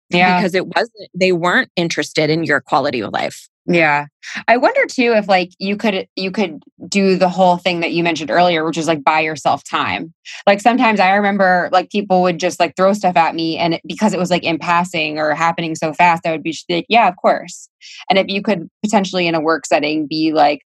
yeah 0.10 0.40
because 0.40 0.56
it 0.56 0.66
wasn't 0.68 1.10
they 1.14 1.34
weren't 1.34 1.70
interested 1.76 2.30
in 2.30 2.44
your 2.44 2.62
quality 2.62 3.02
of 3.02 3.12
life 3.12 3.50
yeah. 3.68 4.06
I 4.48 4.58
wonder 4.58 4.86
too 4.86 5.14
if 5.16 5.28
like 5.28 5.52
you 5.58 5.76
could 5.76 6.08
you 6.16 6.30
could 6.30 6.62
do 6.88 7.16
the 7.16 7.30
whole 7.30 7.58
thing 7.58 7.80
that 7.80 7.94
you 7.94 8.04
mentioned 8.04 8.30
earlier 8.30 8.64
which 8.64 8.78
is 8.78 8.88
like 8.88 9.04
buy 9.04 9.22
yourself 9.22 9.64
time. 9.64 10.14
Like 10.46 10.62
sometimes 10.62 11.00
I 11.00 11.14
remember 11.16 11.70
like 11.72 11.90
people 11.90 12.22
would 12.22 12.40
just 12.40 12.60
like 12.60 12.76
throw 12.76 12.94
stuff 12.94 13.16
at 13.16 13.34
me 13.34 13.58
and 13.58 13.76
it, 13.76 13.82
because 13.86 14.14
it 14.14 14.20
was 14.20 14.30
like 14.30 14.44
in 14.44 14.60
passing 14.60 15.18
or 15.18 15.34
happening 15.34 15.74
so 15.76 15.94
fast 15.94 16.28
I 16.28 16.32
would 16.32 16.44
be 16.44 16.56
like 16.70 16.86
yeah, 16.90 17.08
of 17.08 17.16
course. 17.16 17.68
And 18.10 18.20
if 18.20 18.28
you 18.28 18.44
could 18.44 18.70
potentially 18.84 19.26
in 19.26 19.34
a 19.34 19.42
work 19.42 19.66
setting 19.66 20.06
be 20.06 20.32
like 20.32 20.62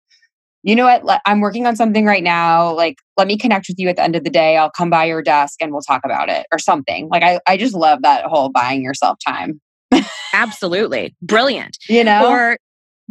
you 0.64 0.74
know 0.74 0.84
what 0.84 1.20
I'm 1.26 1.40
working 1.40 1.66
on 1.66 1.76
something 1.76 2.06
right 2.06 2.22
now 2.22 2.72
like 2.72 2.96
let 3.16 3.26
me 3.28 3.38
connect 3.38 3.68
with 3.68 3.78
you 3.78 3.88
at 3.88 3.96
the 3.96 4.02
end 4.02 4.16
of 4.16 4.24
the 4.24 4.30
day. 4.30 4.56
I'll 4.56 4.70
come 4.70 4.90
by 4.90 5.04
your 5.04 5.22
desk 5.22 5.60
and 5.60 5.70
we'll 5.70 5.82
talk 5.82 6.02
about 6.04 6.28
it 6.28 6.46
or 6.50 6.58
something. 6.58 7.08
Like 7.08 7.22
I 7.22 7.38
I 7.46 7.56
just 7.56 7.74
love 7.74 8.02
that 8.02 8.24
whole 8.24 8.48
buying 8.48 8.82
yourself 8.82 9.18
time. 9.24 9.60
Absolutely. 10.32 11.14
Brilliant. 11.22 11.78
You 11.88 12.02
know? 12.02 12.28
Or 12.28 12.56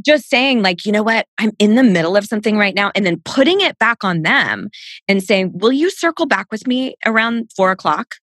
just 0.03 0.27
saying 0.27 0.63
like 0.63 0.87
you 0.87 0.91
know 0.91 1.03
what 1.03 1.27
i'm 1.37 1.51
in 1.59 1.75
the 1.75 1.83
middle 1.83 2.17
of 2.17 2.25
something 2.25 2.57
right 2.57 2.73
now 2.73 2.91
and 2.95 3.05
then 3.05 3.21
putting 3.25 3.61
it 3.61 3.77
back 3.77 4.03
on 4.03 4.23
them 4.23 4.69
and 5.07 5.21
saying 5.21 5.51
will 5.53 5.71
you 5.71 5.91
circle 5.91 6.25
back 6.25 6.47
with 6.51 6.65
me 6.65 6.95
around 7.05 7.47
four 7.55 7.69
o'clock 7.69 8.15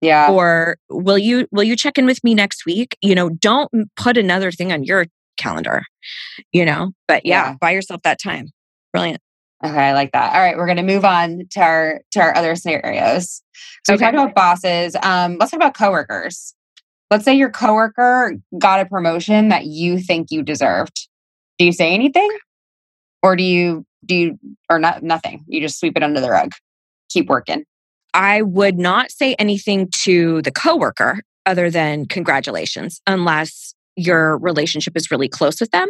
yeah 0.00 0.30
or 0.30 0.78
will 0.88 1.18
you 1.18 1.46
will 1.52 1.62
you 1.62 1.76
check 1.76 1.98
in 1.98 2.06
with 2.06 2.24
me 2.24 2.34
next 2.34 2.64
week 2.64 2.96
you 3.02 3.14
know 3.14 3.28
don't 3.28 3.70
put 3.96 4.16
another 4.16 4.50
thing 4.50 4.72
on 4.72 4.84
your 4.84 5.04
calendar 5.36 5.82
you 6.52 6.64
know 6.64 6.92
but 7.08 7.24
yeah, 7.24 7.50
yeah. 7.50 7.56
buy 7.60 7.70
yourself 7.70 8.00
that 8.02 8.18
time 8.22 8.48
brilliant 8.92 9.20
okay 9.64 9.88
i 9.88 9.92
like 9.92 10.12
that 10.12 10.34
all 10.34 10.40
right 10.40 10.56
we're 10.56 10.66
going 10.66 10.76
to 10.76 10.82
move 10.82 11.04
on 11.04 11.42
to 11.50 11.60
our 11.60 12.00
to 12.10 12.20
our 12.20 12.36
other 12.36 12.54
scenarios 12.56 13.42
so 13.84 13.94
okay. 13.94 13.98
we 13.98 14.04
talked 14.04 14.14
about 14.14 14.34
bosses 14.34 14.96
um 15.02 15.36
let's 15.38 15.50
talk 15.50 15.58
about 15.58 15.74
coworkers 15.74 16.54
let's 17.10 17.24
say 17.24 17.34
your 17.34 17.50
coworker 17.50 18.34
got 18.58 18.80
a 18.80 18.86
promotion 18.86 19.48
that 19.48 19.66
you 19.66 19.98
think 19.98 20.28
you 20.30 20.42
deserved. 20.42 21.08
Do 21.58 21.64
you 21.64 21.72
say 21.72 21.92
anything? 21.92 22.30
Or 23.22 23.36
do 23.36 23.42
you 23.42 23.84
do 24.04 24.14
you 24.14 24.38
or 24.70 24.78
not 24.78 25.02
nothing? 25.02 25.44
You 25.46 25.60
just 25.60 25.78
sweep 25.80 25.96
it 25.96 26.02
under 26.02 26.20
the 26.20 26.30
rug. 26.30 26.52
Keep 27.10 27.28
working. 27.28 27.64
I 28.14 28.42
would 28.42 28.78
not 28.78 29.10
say 29.10 29.34
anything 29.34 29.88
to 30.02 30.42
the 30.42 30.52
coworker 30.52 31.22
other 31.44 31.70
than 31.70 32.06
congratulations 32.06 33.00
unless 33.06 33.74
your 33.96 34.38
relationship 34.38 34.96
is 34.96 35.10
really 35.10 35.28
close 35.28 35.60
with 35.60 35.70
them 35.70 35.88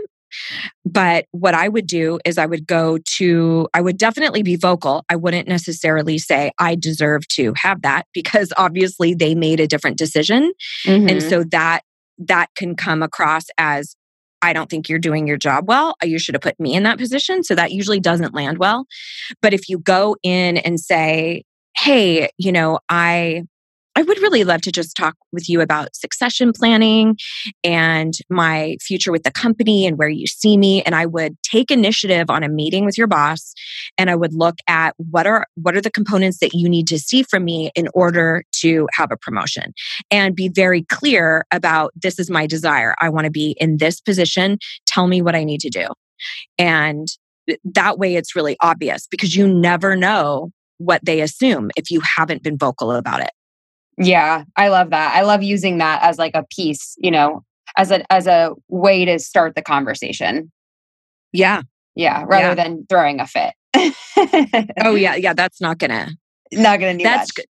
but 0.85 1.27
what 1.33 1.55
I 1.55 1.69
would 1.69 1.87
do 1.87 2.19
is 2.25 2.39
I 2.39 2.47
would 2.47 2.67
go 2.67 2.99
to, 3.17 3.69
I 3.75 3.81
would 3.81 3.99
definitely 3.99 4.43
be 4.43 4.57
vocal. 4.57 5.05
I 5.09 5.17
wouldn't 5.17 5.49
necessarily 5.49 6.19
say, 6.19 6.53
I 6.59 6.75
deserve 6.75 7.27
to 7.29 7.53
have 7.57 7.83
that 7.83 8.07
because 8.13 8.53
obviously 8.57 9.15
they 9.15 9.35
made 9.35 9.61
a 9.61 9.67
different 9.67 9.99
decision. 9.99 10.53
Mm-hmm. 10.85 11.09
And 11.09 11.23
so 11.23 11.45
that, 11.45 11.83
that 12.19 12.49
can 12.57 12.77
come 12.77 13.03
across 13.03 13.45
as, 13.59 13.97
I 14.43 14.53
don't 14.53 14.69
think 14.69 14.89
you're 14.89 14.99
doing 14.99 15.27
your 15.27 15.39
job 15.39 15.67
well. 15.67 15.97
You 16.03 16.19
should 16.19 16.35
have 16.35 16.43
put 16.43 16.61
me 16.61 16.75
in 16.75 16.83
that 16.85 16.99
position. 16.99 17.43
So 17.43 17.55
that 17.55 17.73
usually 17.73 18.01
doesn't 18.01 18.35
land 18.35 18.59
well. 18.59 18.87
But 19.43 19.55
if 19.55 19.69
you 19.69 19.79
go 19.79 20.17
in 20.23 20.59
and 20.59 20.79
say, 20.79 21.43
Hey, 21.77 22.31
you 22.39 22.53
know, 22.53 22.79
I, 22.89 23.43
I 23.97 24.03
would 24.03 24.21
really 24.21 24.45
love 24.45 24.61
to 24.63 24.71
just 24.71 24.95
talk 24.95 25.17
with 25.33 25.49
you 25.49 25.63
about 25.63 25.97
succession 25.97 26.53
planning 26.53 27.17
and 27.65 28.13
my 28.29 28.77
future 28.83 29.11
with 29.11 29.23
the 29.23 29.31
company 29.31 29.87
and 29.87 29.97
where 29.97 30.11
you 30.11 30.27
see 30.27 30.59
me. 30.59 30.83
And 30.83 30.95
I 30.95 31.07
would 31.07 31.35
take 31.43 31.71
initiative 31.71 32.29
on 32.29 32.43
a 32.43 32.49
meeting 32.51 32.85
with 32.85 32.99
your 32.99 33.07
boss 33.07 33.55
and 33.97 34.11
I 34.11 34.15
would 34.15 34.35
look 34.35 34.57
at 34.69 34.95
what 34.99 35.27
are 35.27 35.47
what 35.55 35.75
are 35.75 35.81
the 35.81 35.91
components 35.91 36.39
that 36.41 36.53
you 36.53 36.69
need 36.69 36.87
to 36.89 36.99
see 36.99 37.23
from 37.23 37.47
me 37.47 37.71
in 37.75 37.89
order 37.95 38.45
to 38.57 38.87
have 38.93 39.11
a 39.11 39.17
promotion 39.17 39.73
and 40.11 40.37
be 40.37 40.51
very 40.51 40.83
clear 40.83 41.47
about 41.51 41.91
this 41.97 42.19
is 42.19 42.29
my 42.29 42.47
desire. 42.47 42.95
I 43.01 43.09
want 43.09 43.25
to 43.25 43.31
be 43.31 43.57
in 43.59 43.79
this 43.79 43.99
position. 44.03 44.59
Tell 44.87 45.07
me 45.07 45.23
what 45.23 45.35
I 45.35 45.43
need 45.43 45.61
to 45.61 45.71
do. 45.71 45.87
And 46.59 47.09
that 47.65 47.99
way 47.99 48.17
it's 48.17 48.37
really 48.37 48.59
obvious 48.61 49.07
because 49.07 49.35
you 49.35 49.49
never 49.49 49.97
know 49.97 50.51
what 50.77 51.03
they 51.03 51.23
assume 51.23 51.71
if 51.77 51.91
you 51.91 52.03
haven't 52.17 52.43
been 52.43 52.59
vocal 52.59 52.93
about 52.93 53.23
it. 53.23 53.31
Yeah, 53.99 54.45
I 54.57 54.69
love 54.69 54.91
that. 54.91 55.15
I 55.15 55.23
love 55.23 55.43
using 55.43 55.79
that 55.79 56.03
as 56.03 56.19
like 56.19 56.35
a 56.35 56.45
piece, 56.55 56.95
you 56.99 57.11
know, 57.11 57.43
as 57.77 57.91
a 57.91 58.11
as 58.13 58.27
a 58.27 58.53
way 58.69 59.05
to 59.05 59.19
start 59.19 59.55
the 59.55 59.63
conversation. 59.63 60.51
Yeah. 61.33 61.63
Yeah, 61.95 62.25
rather 62.27 62.49
yeah. 62.49 62.55
than 62.55 62.87
throwing 62.91 63.21
a 63.21 63.27
fit. 63.27 63.55
oh 64.85 64.95
yeah, 64.95 65.15
yeah, 65.15 65.33
that's 65.33 65.61
not 65.61 65.79
gonna 65.79 66.11
not 66.53 66.79
gonna 66.79 66.97
do 66.99 67.05
that's 67.05 67.33
good. 67.33 67.47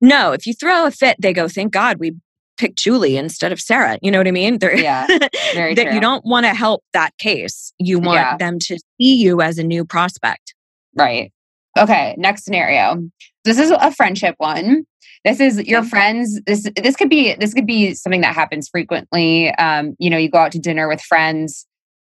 No, 0.00 0.32
if 0.32 0.46
you 0.46 0.54
throw 0.54 0.86
a 0.86 0.90
fit, 0.90 1.16
they 1.20 1.32
go, 1.32 1.46
thank 1.46 1.72
God 1.72 1.98
we 1.98 2.14
picked 2.56 2.78
Julie 2.78 3.16
instead 3.16 3.52
of 3.52 3.60
Sarah. 3.60 3.98
You 4.02 4.10
know 4.10 4.18
what 4.18 4.26
I 4.26 4.32
mean? 4.32 4.58
They're, 4.58 4.76
Yeah, 4.78 5.06
very 5.54 5.74
that 5.74 5.84
true. 5.84 5.94
you 5.94 6.00
don't 6.00 6.24
want 6.24 6.44
to 6.46 6.54
help 6.54 6.82
that 6.92 7.16
case. 7.18 7.72
You 7.78 7.98
want 7.98 8.16
Yeah. 8.20 8.36
them 8.38 8.58
to 8.60 8.78
see 8.78 9.14
you 9.14 9.40
as 9.42 9.58
a 9.58 9.62
new 9.62 9.84
prospect. 9.84 10.54
Right. 10.96 11.32
Okay. 11.78 12.14
Next 12.18 12.44
scenario. 12.44 13.08
This 13.44 13.58
is 13.58 13.70
a 13.70 13.90
friendship 13.92 14.34
one. 14.38 14.84
This 15.24 15.38
is 15.38 15.62
your 15.66 15.84
friends. 15.84 16.40
This 16.46 16.68
this 16.76 16.96
could 16.96 17.08
be 17.08 17.34
this 17.34 17.54
could 17.54 17.66
be 17.66 17.94
something 17.94 18.22
that 18.22 18.34
happens 18.34 18.68
frequently. 18.68 19.54
Um, 19.54 19.94
you 19.98 20.10
know, 20.10 20.16
you 20.16 20.28
go 20.28 20.38
out 20.38 20.52
to 20.52 20.58
dinner 20.58 20.88
with 20.88 21.00
friends. 21.00 21.66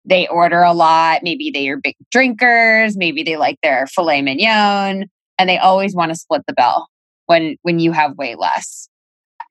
They 0.06 0.28
order 0.28 0.62
a 0.62 0.74
lot. 0.74 1.24
Maybe 1.24 1.50
they 1.50 1.68
are 1.70 1.78
big 1.78 1.96
drinkers. 2.12 2.96
Maybe 2.96 3.24
they 3.24 3.38
like 3.38 3.58
their 3.64 3.88
filet 3.88 4.22
mignon, 4.22 5.10
and 5.38 5.50
they 5.50 5.58
always 5.58 5.96
want 5.96 6.12
to 6.12 6.16
split 6.16 6.44
the 6.48 6.54
bill 6.54 6.88
when 7.26 7.58
when 7.64 7.80
you 7.80 7.92
have 7.94 8.18
way 8.18 8.36
less. 8.36 8.90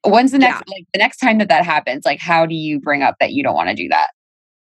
When's 0.04 0.30
the 0.30 0.38
next 0.38 0.62
like 0.68 0.86
the 0.92 0.98
next 0.98 1.18
time 1.18 1.38
that 1.38 1.48
that 1.48 1.64
happens? 1.64 2.04
Like, 2.04 2.20
how 2.20 2.46
do 2.46 2.54
you 2.54 2.80
bring 2.80 3.02
up 3.02 3.16
that 3.18 3.32
you 3.32 3.42
don't 3.42 3.54
want 3.54 3.70
to 3.70 3.74
do 3.74 3.88
that? 3.88 4.10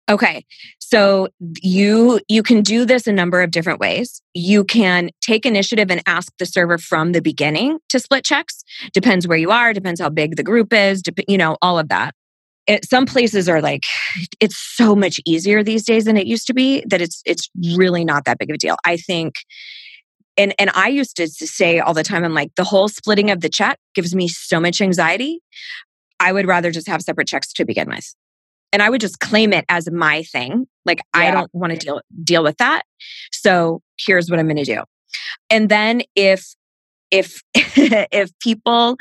Okay. 0.09 0.45
So 0.87 1.29
you 1.63 2.19
you 2.27 2.43
can 2.43 2.61
do 2.61 2.85
this 2.85 3.07
a 3.07 3.11
number 3.11 3.41
of 3.41 3.49
different 3.49 3.79
ways. 3.79 4.21
You 4.35 4.63
can 4.63 5.09
take 5.19 5.43
initiative 5.43 5.89
and 5.89 6.03
ask 6.05 6.31
the 6.37 6.45
server 6.45 6.77
from 6.77 7.11
the 7.11 7.21
beginning 7.21 7.79
to 7.89 7.99
split 7.99 8.23
checks. 8.23 8.63
Depends 8.93 9.27
where 9.27 9.37
you 9.37 9.49
are, 9.49 9.73
depends 9.73 9.99
how 9.99 10.09
big 10.09 10.35
the 10.35 10.43
group 10.43 10.71
is, 10.71 11.01
dep- 11.01 11.27
you 11.27 11.39
know, 11.39 11.57
all 11.63 11.79
of 11.79 11.89
that. 11.89 12.13
It, 12.67 12.85
some 12.85 13.07
places 13.07 13.49
are 13.49 13.61
like 13.61 13.81
it's 14.39 14.57
so 14.57 14.95
much 14.95 15.19
easier 15.25 15.63
these 15.63 15.85
days 15.85 16.05
than 16.05 16.17
it 16.17 16.27
used 16.27 16.45
to 16.47 16.53
be 16.53 16.83
that 16.87 17.01
it's 17.01 17.23
it's 17.25 17.49
really 17.75 18.05
not 18.05 18.25
that 18.25 18.37
big 18.37 18.51
of 18.51 18.55
a 18.55 18.57
deal. 18.59 18.77
I 18.85 18.97
think 18.97 19.33
and 20.37 20.53
and 20.59 20.69
I 20.75 20.89
used 20.89 21.15
to 21.17 21.27
say 21.27 21.79
all 21.79 21.95
the 21.95 22.03
time 22.03 22.23
I'm 22.23 22.35
like 22.35 22.51
the 22.57 22.63
whole 22.63 22.89
splitting 22.89 23.31
of 23.31 23.41
the 23.41 23.49
check 23.49 23.79
gives 23.95 24.13
me 24.13 24.27
so 24.27 24.59
much 24.59 24.81
anxiety. 24.81 25.39
I 26.19 26.31
would 26.31 26.47
rather 26.47 26.69
just 26.69 26.87
have 26.87 27.01
separate 27.01 27.27
checks 27.27 27.51
to 27.53 27.65
begin 27.65 27.89
with 27.89 28.13
and 28.75 28.83
I 28.83 28.89
would 28.89 28.99
just 28.99 29.19
claim 29.19 29.53
it 29.53 29.63
as 29.69 29.89
my 29.89 30.23
thing. 30.23 30.67
Like 30.85 30.99
I 31.13 31.31
don't 31.31 31.49
want 31.53 31.73
to 31.73 31.77
deal 31.77 32.01
deal 32.23 32.43
with 32.43 32.57
that. 32.57 32.83
So 33.31 33.81
here's 33.97 34.29
what 34.29 34.39
I'm 34.39 34.47
going 34.47 34.57
to 34.57 34.63
do. 34.63 34.83
And 35.49 35.69
then 35.69 36.03
if 36.15 36.53
if 37.11 37.41
if 37.53 38.31
people 38.39 38.97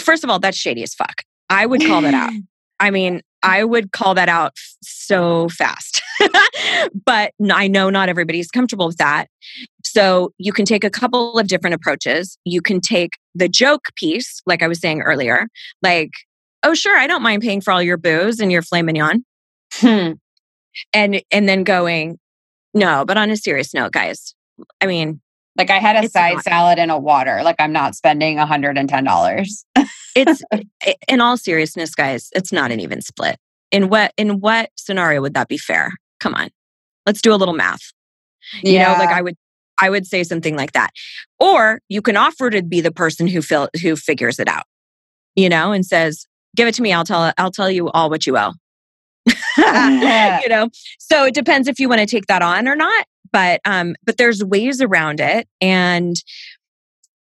first 0.00 0.24
of 0.24 0.30
all 0.30 0.38
that's 0.38 0.56
shady 0.56 0.82
as 0.82 0.94
fuck. 0.94 1.22
I 1.50 1.66
would 1.66 1.84
call 1.84 2.00
that 2.02 2.14
out. 2.14 2.32
I 2.80 2.90
mean, 2.90 3.20
I 3.42 3.62
would 3.62 3.92
call 3.92 4.14
that 4.14 4.28
out 4.28 4.54
so 4.82 5.48
fast. 5.50 6.02
but 7.04 7.32
I 7.52 7.68
know 7.68 7.90
not 7.90 8.08
everybody's 8.08 8.48
comfortable 8.48 8.86
with 8.86 8.96
that. 8.96 9.26
So 9.84 10.32
you 10.38 10.52
can 10.52 10.64
take 10.64 10.82
a 10.82 10.90
couple 10.90 11.38
of 11.38 11.46
different 11.46 11.74
approaches. 11.74 12.38
You 12.44 12.60
can 12.60 12.80
take 12.80 13.10
the 13.34 13.48
joke 13.48 13.82
piece, 13.96 14.40
like 14.46 14.62
I 14.62 14.68
was 14.68 14.80
saying 14.80 15.02
earlier, 15.02 15.46
like, 15.82 16.10
oh, 16.62 16.74
sure, 16.74 16.96
I 16.96 17.06
don't 17.06 17.22
mind 17.22 17.42
paying 17.42 17.60
for 17.60 17.72
all 17.72 17.82
your 17.82 17.96
booze 17.96 18.40
and 18.40 18.50
your 18.50 18.62
filet 18.62 18.82
mignon. 18.82 19.24
Hmm. 19.74 20.12
And 20.92 21.22
and 21.30 21.48
then 21.48 21.64
going, 21.64 22.18
no, 22.74 23.04
but 23.04 23.16
on 23.16 23.30
a 23.30 23.36
serious 23.36 23.74
note, 23.74 23.92
guys, 23.92 24.34
I 24.80 24.86
mean, 24.86 25.20
Like 25.56 25.70
I 25.70 25.78
had 25.78 26.02
a 26.02 26.08
side 26.08 26.34
not. 26.34 26.44
salad 26.44 26.78
and 26.78 26.90
a 26.90 26.98
water. 26.98 27.40
Like 27.42 27.56
I'm 27.58 27.72
not 27.72 27.94
spending 27.94 28.36
$110. 28.38 29.64
it's 30.16 30.42
in 31.08 31.20
all 31.20 31.36
seriousness, 31.36 31.94
guys, 31.94 32.28
it's 32.34 32.52
not 32.52 32.70
an 32.72 32.80
even 32.80 33.00
split. 33.02 33.36
In 33.70 33.88
what 33.88 34.12
in 34.16 34.40
what 34.40 34.70
scenario 34.76 35.20
would 35.22 35.34
that 35.34 35.48
be 35.48 35.58
fair? 35.58 35.92
Come 36.20 36.34
on. 36.34 36.50
Let's 37.06 37.22
do 37.22 37.32
a 37.34 37.36
little 37.36 37.54
math. 37.54 37.92
You 38.62 38.78
know, 38.78 38.92
like 38.98 39.08
I 39.10 39.22
would 39.22 39.36
I 39.80 39.88
would 39.90 40.06
say 40.06 40.22
something 40.24 40.56
like 40.56 40.72
that. 40.72 40.90
Or 41.40 41.80
you 41.88 42.02
can 42.02 42.16
offer 42.16 42.50
to 42.50 42.62
be 42.62 42.80
the 42.80 42.92
person 42.92 43.26
who 43.26 43.40
fil- 43.42 43.70
who 43.82 43.96
figures 43.96 44.38
it 44.38 44.48
out. 44.48 44.64
You 45.34 45.48
know, 45.48 45.72
and 45.72 45.84
says, 45.86 46.26
"Give 46.54 46.68
it 46.68 46.74
to 46.74 46.82
me. 46.82 46.92
I'll 46.92 47.04
tell 47.04 47.32
I'll 47.38 47.50
tell 47.50 47.70
you 47.70 47.88
all 47.90 48.10
what 48.10 48.26
you 48.26 48.36
owe." 48.36 48.52
you 50.42 50.48
know. 50.48 50.68
So 50.98 51.24
it 51.24 51.34
depends 51.34 51.68
if 51.68 51.78
you 51.78 51.88
want 51.88 52.00
to 52.00 52.06
take 52.06 52.26
that 52.26 52.42
on 52.42 52.68
or 52.68 52.76
not, 52.76 53.06
but 53.32 53.60
um 53.64 53.96
but 54.04 54.16
there's 54.18 54.44
ways 54.44 54.80
around 54.80 55.18
it 55.20 55.48
and 55.60 56.16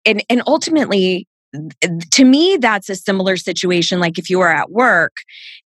and 0.04 0.22
and 0.30 0.42
ultimately 0.46 1.26
to 2.10 2.24
me 2.24 2.56
that's 2.60 2.88
a 2.88 2.94
similar 2.94 3.36
situation 3.36 3.98
like 3.98 4.18
if 4.18 4.30
you 4.30 4.40
are 4.40 4.52
at 4.52 4.70
work 4.70 5.16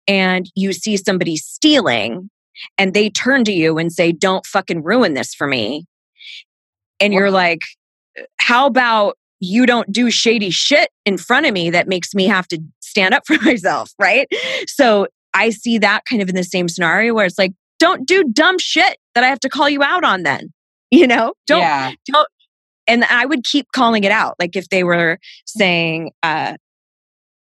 and 0.06 0.50
you 0.54 0.72
see 0.72 0.96
somebody 0.96 1.36
stealing 1.36 2.30
and 2.78 2.94
they 2.94 3.10
turn 3.10 3.44
to 3.44 3.52
you 3.52 3.78
and 3.78 3.92
say 3.92 4.12
don't 4.12 4.46
fucking 4.46 4.82
ruin 4.82 5.14
this 5.14 5.34
for 5.34 5.46
me 5.46 5.84
and 7.00 7.12
you're 7.12 7.30
like 7.30 7.60
how 8.38 8.66
about 8.66 9.16
you 9.40 9.64
don't 9.64 9.90
do 9.90 10.10
shady 10.10 10.50
shit 10.50 10.90
in 11.06 11.16
front 11.16 11.46
of 11.46 11.52
me 11.52 11.70
that 11.70 11.88
makes 11.88 12.14
me 12.14 12.26
have 12.26 12.46
to 12.46 12.58
stand 12.80 13.14
up 13.14 13.22
for 13.26 13.38
myself 13.42 13.90
right 13.98 14.28
so 14.66 15.06
i 15.34 15.50
see 15.50 15.78
that 15.78 16.02
kind 16.08 16.20
of 16.22 16.28
in 16.28 16.34
the 16.34 16.44
same 16.44 16.68
scenario 16.68 17.14
where 17.14 17.26
it's 17.26 17.38
like 17.38 17.52
don't 17.78 18.06
do 18.06 18.24
dumb 18.32 18.58
shit 18.58 18.98
that 19.14 19.24
i 19.24 19.26
have 19.28 19.40
to 19.40 19.48
call 19.48 19.68
you 19.68 19.82
out 19.82 20.04
on 20.04 20.22
then 20.22 20.52
you 20.90 21.06
know 21.06 21.32
don't 21.46 21.60
yeah. 21.60 21.92
and 22.88 23.04
I 23.04 23.24
would 23.24 23.44
keep 23.44 23.66
calling 23.72 24.02
it 24.02 24.10
out. 24.10 24.34
Like 24.40 24.56
if 24.56 24.68
they 24.70 24.82
were 24.82 25.18
saying, 25.46 26.10
uh, 26.24 26.56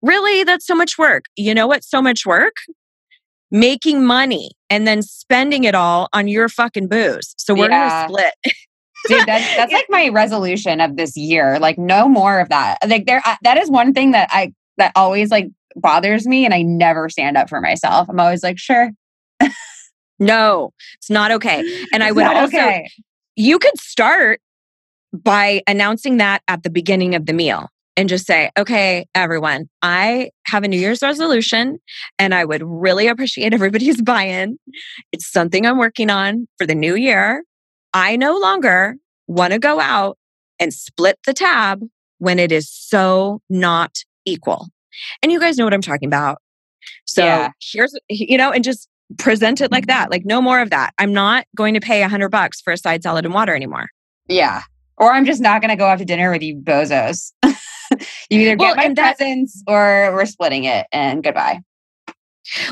really, 0.04 0.44
that's 0.44 0.68
so 0.68 0.76
much 0.76 1.00
work. 1.00 1.24
You 1.36 1.56
know 1.56 1.66
what's 1.66 1.90
so 1.90 2.02
much 2.04 2.24
work? 2.24 2.54
Making 3.50 4.06
money 4.06 4.52
and 4.70 4.86
then 4.86 5.02
spending 5.02 5.64
it 5.64 5.74
all 5.74 6.08
on 6.14 6.28
your 6.28 6.50
fucking 6.50 6.88
booze. 6.88 7.34
So 7.40 7.56
we're 7.56 7.70
Yeah. 7.72 8.08
gonna 8.08 8.10
split. 8.10 8.34
Dude, 9.08 9.26
that's 9.26 9.56
that's 9.58 9.74
like 9.74 9.88
my 9.90 10.10
resolution 10.10 10.80
of 10.82 10.98
this 10.98 11.18
year. 11.18 11.58
Like 11.58 11.80
no 11.80 12.08
more 12.08 12.40
of 12.40 12.50
that. 12.50 12.78
Like 12.88 13.08
there 13.08 13.24
I- 13.26 13.38
that 13.42 13.58
is 13.58 13.72
one 13.72 13.92
thing 13.94 14.12
that 14.12 14.30
I 14.32 14.54
that 14.78 14.92
always 14.96 15.32
like 15.32 15.48
bothers 15.76 16.28
me 16.28 16.46
and 16.46 16.54
I 16.54 16.62
never 16.62 17.10
stand 17.10 17.38
up 17.38 17.50
for 17.50 17.62
myself. 17.62 18.08
I'm 18.10 18.20
always 18.20 18.44
like, 18.44 18.58
sure. 18.58 18.92
No, 20.20 20.74
it's 20.98 21.10
not 21.10 21.32
okay. 21.32 21.64
And 21.94 22.04
I 22.04 22.12
would 22.12 22.26
also 22.26 22.58
okay. 22.58 22.90
you 23.36 23.58
could 23.58 23.80
start 23.80 24.42
by 25.14 25.62
announcing 25.66 26.18
that 26.18 26.44
at 26.48 26.64
the 26.64 26.70
beginning 26.70 27.16
of 27.16 27.26
the 27.26 27.34
meal 27.34 27.70
and 27.96 28.10
just 28.10 28.26
say, 28.26 28.52
okay, 28.58 29.06
everyone, 29.16 29.70
I 29.82 30.32
have 30.46 30.64
a 30.64 30.68
New 30.68 30.80
Year's 30.80 31.02
resolution 31.02 31.80
and 32.18 32.36
I 32.36 32.46
would 32.46 32.62
really 32.64 33.08
appreciate 33.08 33.54
everybody's 33.54 34.02
buy 34.02 34.24
in. 34.24 34.60
It's 35.12 35.32
something 35.32 35.66
I'm 35.66 35.78
working 35.78 36.10
on 36.10 36.48
for 36.58 36.68
the 36.68 36.76
new 36.76 36.96
year. 36.96 37.44
I 37.94 38.18
no 38.18 38.38
longer 38.38 38.98
want 39.28 39.54
to 39.54 39.60
go 39.60 39.80
out 39.80 40.18
and 40.60 40.74
split 40.74 41.18
the 41.26 41.34
tab 41.34 41.82
when 42.18 42.40
it 42.40 42.52
is 42.52 42.70
so 42.70 43.42
not 43.50 44.00
equal. 44.26 44.68
And 45.22 45.32
you 45.32 45.40
guys 45.40 45.58
know 45.58 45.64
what 45.66 45.74
I'm 45.74 45.82
talking 45.82 46.08
about. 46.08 46.42
So 47.06 47.24
Yeah. 47.24 47.50
here's, 47.72 47.94
you 48.10 48.38
know, 48.38 48.52
and 48.52 48.64
just 48.64 48.88
present 49.18 49.60
it 49.62 49.72
like 49.72 49.88
that. 49.88 50.12
Like, 50.12 50.26
no 50.26 50.42
more 50.42 50.62
of 50.62 50.70
that. 50.70 50.94
I'm 51.00 51.12
not 51.14 51.46
going 51.56 51.74
to 51.74 51.80
pay 51.80 52.04
a 52.04 52.08
hundred 52.08 52.30
bucks 52.30 52.62
for 52.62 52.72
a 52.74 52.78
side 52.78 53.04
salad 53.04 53.26
and 53.26 53.34
water 53.34 53.56
anymore. 53.56 53.90
Yeah. 54.28 54.62
Or 54.98 55.14
I'm 55.14 55.26
just 55.26 55.42
not 55.42 55.62
gonna 55.62 55.78
go 55.78 55.86
out 55.88 55.98
to 56.00 56.06
dinner 56.06 56.30
with 56.30 56.42
you 56.44 56.56
bozos. 56.58 57.32
you 57.44 57.54
either 58.42 58.58
Well, 58.58 58.76
get 58.76 58.78
my 58.78 58.94
presents 58.94 59.64
or 59.66 60.12
we're 60.14 60.26
splitting 60.26 60.66
it 60.66 60.86
and 60.92 61.24
goodbye. 61.24 61.62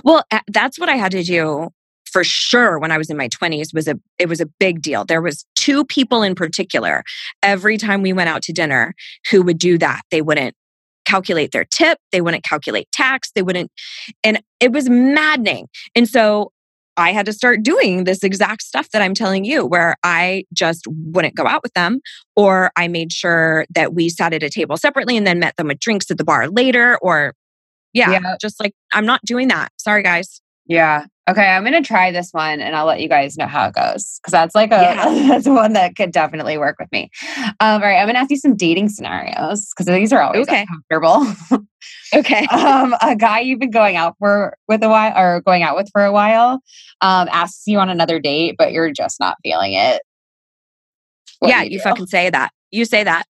Well, 0.04 0.24
that's 0.48 0.78
what 0.80 0.90
I 0.90 0.96
had 0.96 1.12
to 1.14 1.24
do 1.24 1.70
for 2.06 2.24
sure 2.24 2.80
when 2.80 2.92
I 2.92 2.98
was 2.98 3.10
in 3.10 3.18
my 3.18 3.28
20s 3.30 3.74
was 3.74 3.88
a 3.88 3.96
it 4.18 4.28
was 4.30 4.42
a 4.42 4.46
big 4.46 4.82
deal. 4.82 5.06
There 5.06 5.22
was 5.22 5.46
two 5.56 5.86
people 5.86 6.24
in 6.24 6.36
particular 6.36 7.04
every 7.44 7.78
time 7.78 8.02
we 8.02 8.14
went 8.14 8.30
out 8.30 8.42
to 8.44 8.54
dinner 8.54 8.94
who 9.32 9.42
would 9.44 9.58
do 9.58 9.78
that. 9.78 10.02
They 10.12 10.22
wouldn't 10.22 10.56
calculate 11.08 11.52
their 11.52 11.66
tip, 11.66 11.98
they 12.12 12.22
wouldn't 12.22 12.44
calculate 12.44 12.92
tax, 12.92 13.32
they 13.34 13.42
wouldn't 13.42 13.72
and 14.24 14.42
it 14.60 14.72
was 14.72 14.90
maddening. 14.90 15.68
And 15.96 16.08
so 16.08 16.52
I 17.00 17.12
had 17.14 17.26
to 17.28 17.34
start 17.34 17.62
doing 17.62 18.06
this 18.06 18.24
exact 18.24 18.64
stuff 18.64 18.90
that 18.90 19.04
I'm 19.04 19.14
telling 19.14 19.46
you, 19.46 19.64
where 19.66 19.96
I 20.04 20.46
just 20.52 20.86
wouldn't 20.88 21.36
go 21.36 21.46
out 21.46 21.62
with 21.62 21.74
them, 21.74 22.00
or 22.36 22.72
I 22.76 22.88
made 22.88 23.12
sure 23.14 23.66
that 23.76 23.94
we 23.94 24.10
sat 24.10 24.34
at 24.34 24.42
a 24.42 24.50
table 24.50 24.78
separately 24.78 25.16
and 25.16 25.26
then 25.28 25.38
met 25.40 25.56
them 25.58 25.68
with 25.68 25.80
drinks 25.80 26.10
at 26.10 26.18
the 26.18 26.24
bar 26.24 26.50
later, 26.50 26.98
or 27.02 27.36
yeah, 27.94 28.12
Yeah. 28.12 28.36
just 28.42 28.60
like 28.60 28.74
I'm 28.94 29.06
not 29.06 29.22
doing 29.26 29.48
that. 29.50 29.72
Sorry, 29.78 30.02
guys. 30.02 30.42
Yeah. 30.68 31.06
Okay, 31.30 31.46
I'm 31.46 31.64
gonna 31.66 31.82
try 31.82 32.12
this 32.12 32.30
one 32.32 32.62
and 32.62 32.74
I'll 32.76 32.86
let 32.86 33.02
you 33.02 33.10
guys 33.10 33.38
know 33.38 33.48
how 33.48 33.68
it 33.68 33.76
goes. 33.76 34.20
Cause 34.24 34.32
that's 34.32 34.56
like 34.56 34.72
a 34.72 34.76
Yeah. 34.82 35.06
that's 35.28 35.48
one 35.48 35.74
that 35.74 35.96
could 35.98 36.12
definitely 36.12 36.58
work 36.58 36.78
with 36.80 36.90
me. 36.92 37.10
Um, 37.38 37.56
all 37.60 37.80
right, 37.82 37.98
I'm 37.98 38.08
gonna 38.08 38.20
ask 38.20 38.30
you 38.32 38.38
some 38.38 38.56
dating 38.56 38.90
scenarios 38.90 39.70
because 39.76 39.86
these 39.88 40.14
are 40.14 40.22
always 40.22 40.48
Okay. 40.48 40.66
uncomfortable. 40.90 41.66
Okay. 42.16 42.46
um, 42.52 42.96
a 43.02 43.16
guy 43.16 43.40
you've 43.42 43.60
been 43.60 43.72
going 43.72 43.98
out 43.98 44.16
for 44.20 44.56
with 44.70 44.82
a 44.84 44.90
while 44.90 45.14
or 45.18 45.42
going 45.42 45.64
out 45.64 45.76
with 45.76 45.90
for 45.92 46.06
a 46.06 46.12
while 46.14 46.62
um, 47.02 47.28
asks 47.32 47.64
you 47.68 47.78
on 47.80 47.90
another 47.90 48.20
date, 48.20 48.56
but 48.58 48.72
you're 48.72 48.92
just 48.92 49.20
not 49.20 49.36
feeling 49.44 49.74
it. 49.74 50.02
What 51.40 51.50
yeah, 51.50 51.64
you 51.64 51.78
do? 51.78 51.80
fucking 51.84 52.08
say 52.08 52.30
that. 52.30 52.52
You 52.72 52.86
say 52.86 53.04
that. 53.04 53.26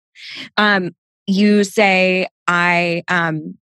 Um, 0.57 0.91
you 1.27 1.63
say, 1.63 2.27
I 2.47 3.03
um 3.07 3.57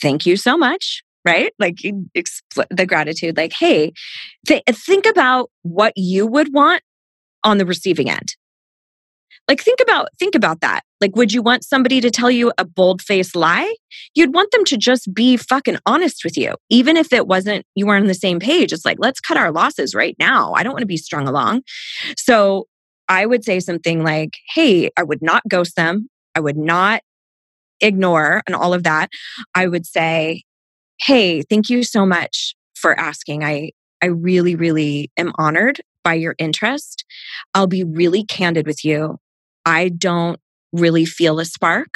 thank 0.00 0.24
you 0.26 0.36
so 0.36 0.56
much. 0.56 1.02
Right? 1.28 1.52
Like 1.58 1.76
expl- 2.16 2.66
the 2.70 2.86
gratitude, 2.86 3.36
like, 3.36 3.52
hey, 3.52 3.92
th- 4.46 4.62
think 4.72 5.06
about 5.06 5.50
what 5.62 5.92
you 5.96 6.26
would 6.26 6.52
want 6.54 6.82
on 7.44 7.58
the 7.58 7.66
receiving 7.66 8.08
end. 8.08 8.34
Like 9.46 9.60
think 9.62 9.80
about 9.80 10.08
think 10.18 10.34
about 10.34 10.60
that. 10.60 10.82
Like, 11.00 11.16
would 11.16 11.32
you 11.32 11.42
want 11.42 11.64
somebody 11.64 12.00
to 12.00 12.10
tell 12.10 12.30
you 12.30 12.52
a 12.58 12.64
bold 12.64 13.00
faced 13.02 13.36
lie? 13.36 13.74
You'd 14.14 14.34
want 14.34 14.50
them 14.50 14.64
to 14.64 14.76
just 14.76 15.12
be 15.14 15.36
fucking 15.36 15.78
honest 15.86 16.24
with 16.24 16.36
you. 16.36 16.54
Even 16.70 16.96
if 16.96 17.12
it 17.12 17.26
wasn't, 17.26 17.64
you 17.74 17.86
weren't 17.86 18.02
on 18.02 18.08
the 18.08 18.14
same 18.14 18.40
page. 18.40 18.72
It's 18.72 18.84
like, 18.84 18.98
let's 19.00 19.20
cut 19.20 19.36
our 19.36 19.52
losses 19.52 19.94
right 19.94 20.16
now. 20.18 20.52
I 20.54 20.62
don't 20.62 20.72
want 20.72 20.82
to 20.82 20.86
be 20.86 20.96
strung 20.96 21.28
along. 21.28 21.62
So 22.16 22.66
I 23.08 23.26
would 23.26 23.44
say 23.44 23.60
something 23.60 24.02
like, 24.02 24.32
hey, 24.54 24.90
I 24.96 25.02
would 25.02 25.22
not 25.22 25.42
ghost 25.48 25.76
them. 25.76 26.08
I 26.34 26.40
would 26.40 26.58
not 26.58 27.02
ignore 27.80 28.42
and 28.46 28.56
all 28.56 28.74
of 28.74 28.82
that. 28.82 29.08
I 29.54 29.66
would 29.66 29.86
say, 29.86 30.42
hey, 31.00 31.42
thank 31.42 31.68
you 31.68 31.82
so 31.82 32.04
much 32.04 32.54
for 32.74 32.98
asking. 32.98 33.44
I, 33.44 33.70
I 34.02 34.06
really, 34.06 34.54
really 34.54 35.10
am 35.16 35.32
honored 35.38 35.80
by 36.04 36.14
your 36.14 36.34
interest. 36.38 37.04
I'll 37.54 37.66
be 37.66 37.84
really 37.84 38.24
candid 38.24 38.66
with 38.66 38.84
you. 38.84 39.18
I 39.66 39.88
don't 39.88 40.40
really 40.72 41.04
feel 41.04 41.38
a 41.38 41.44
spark 41.44 41.88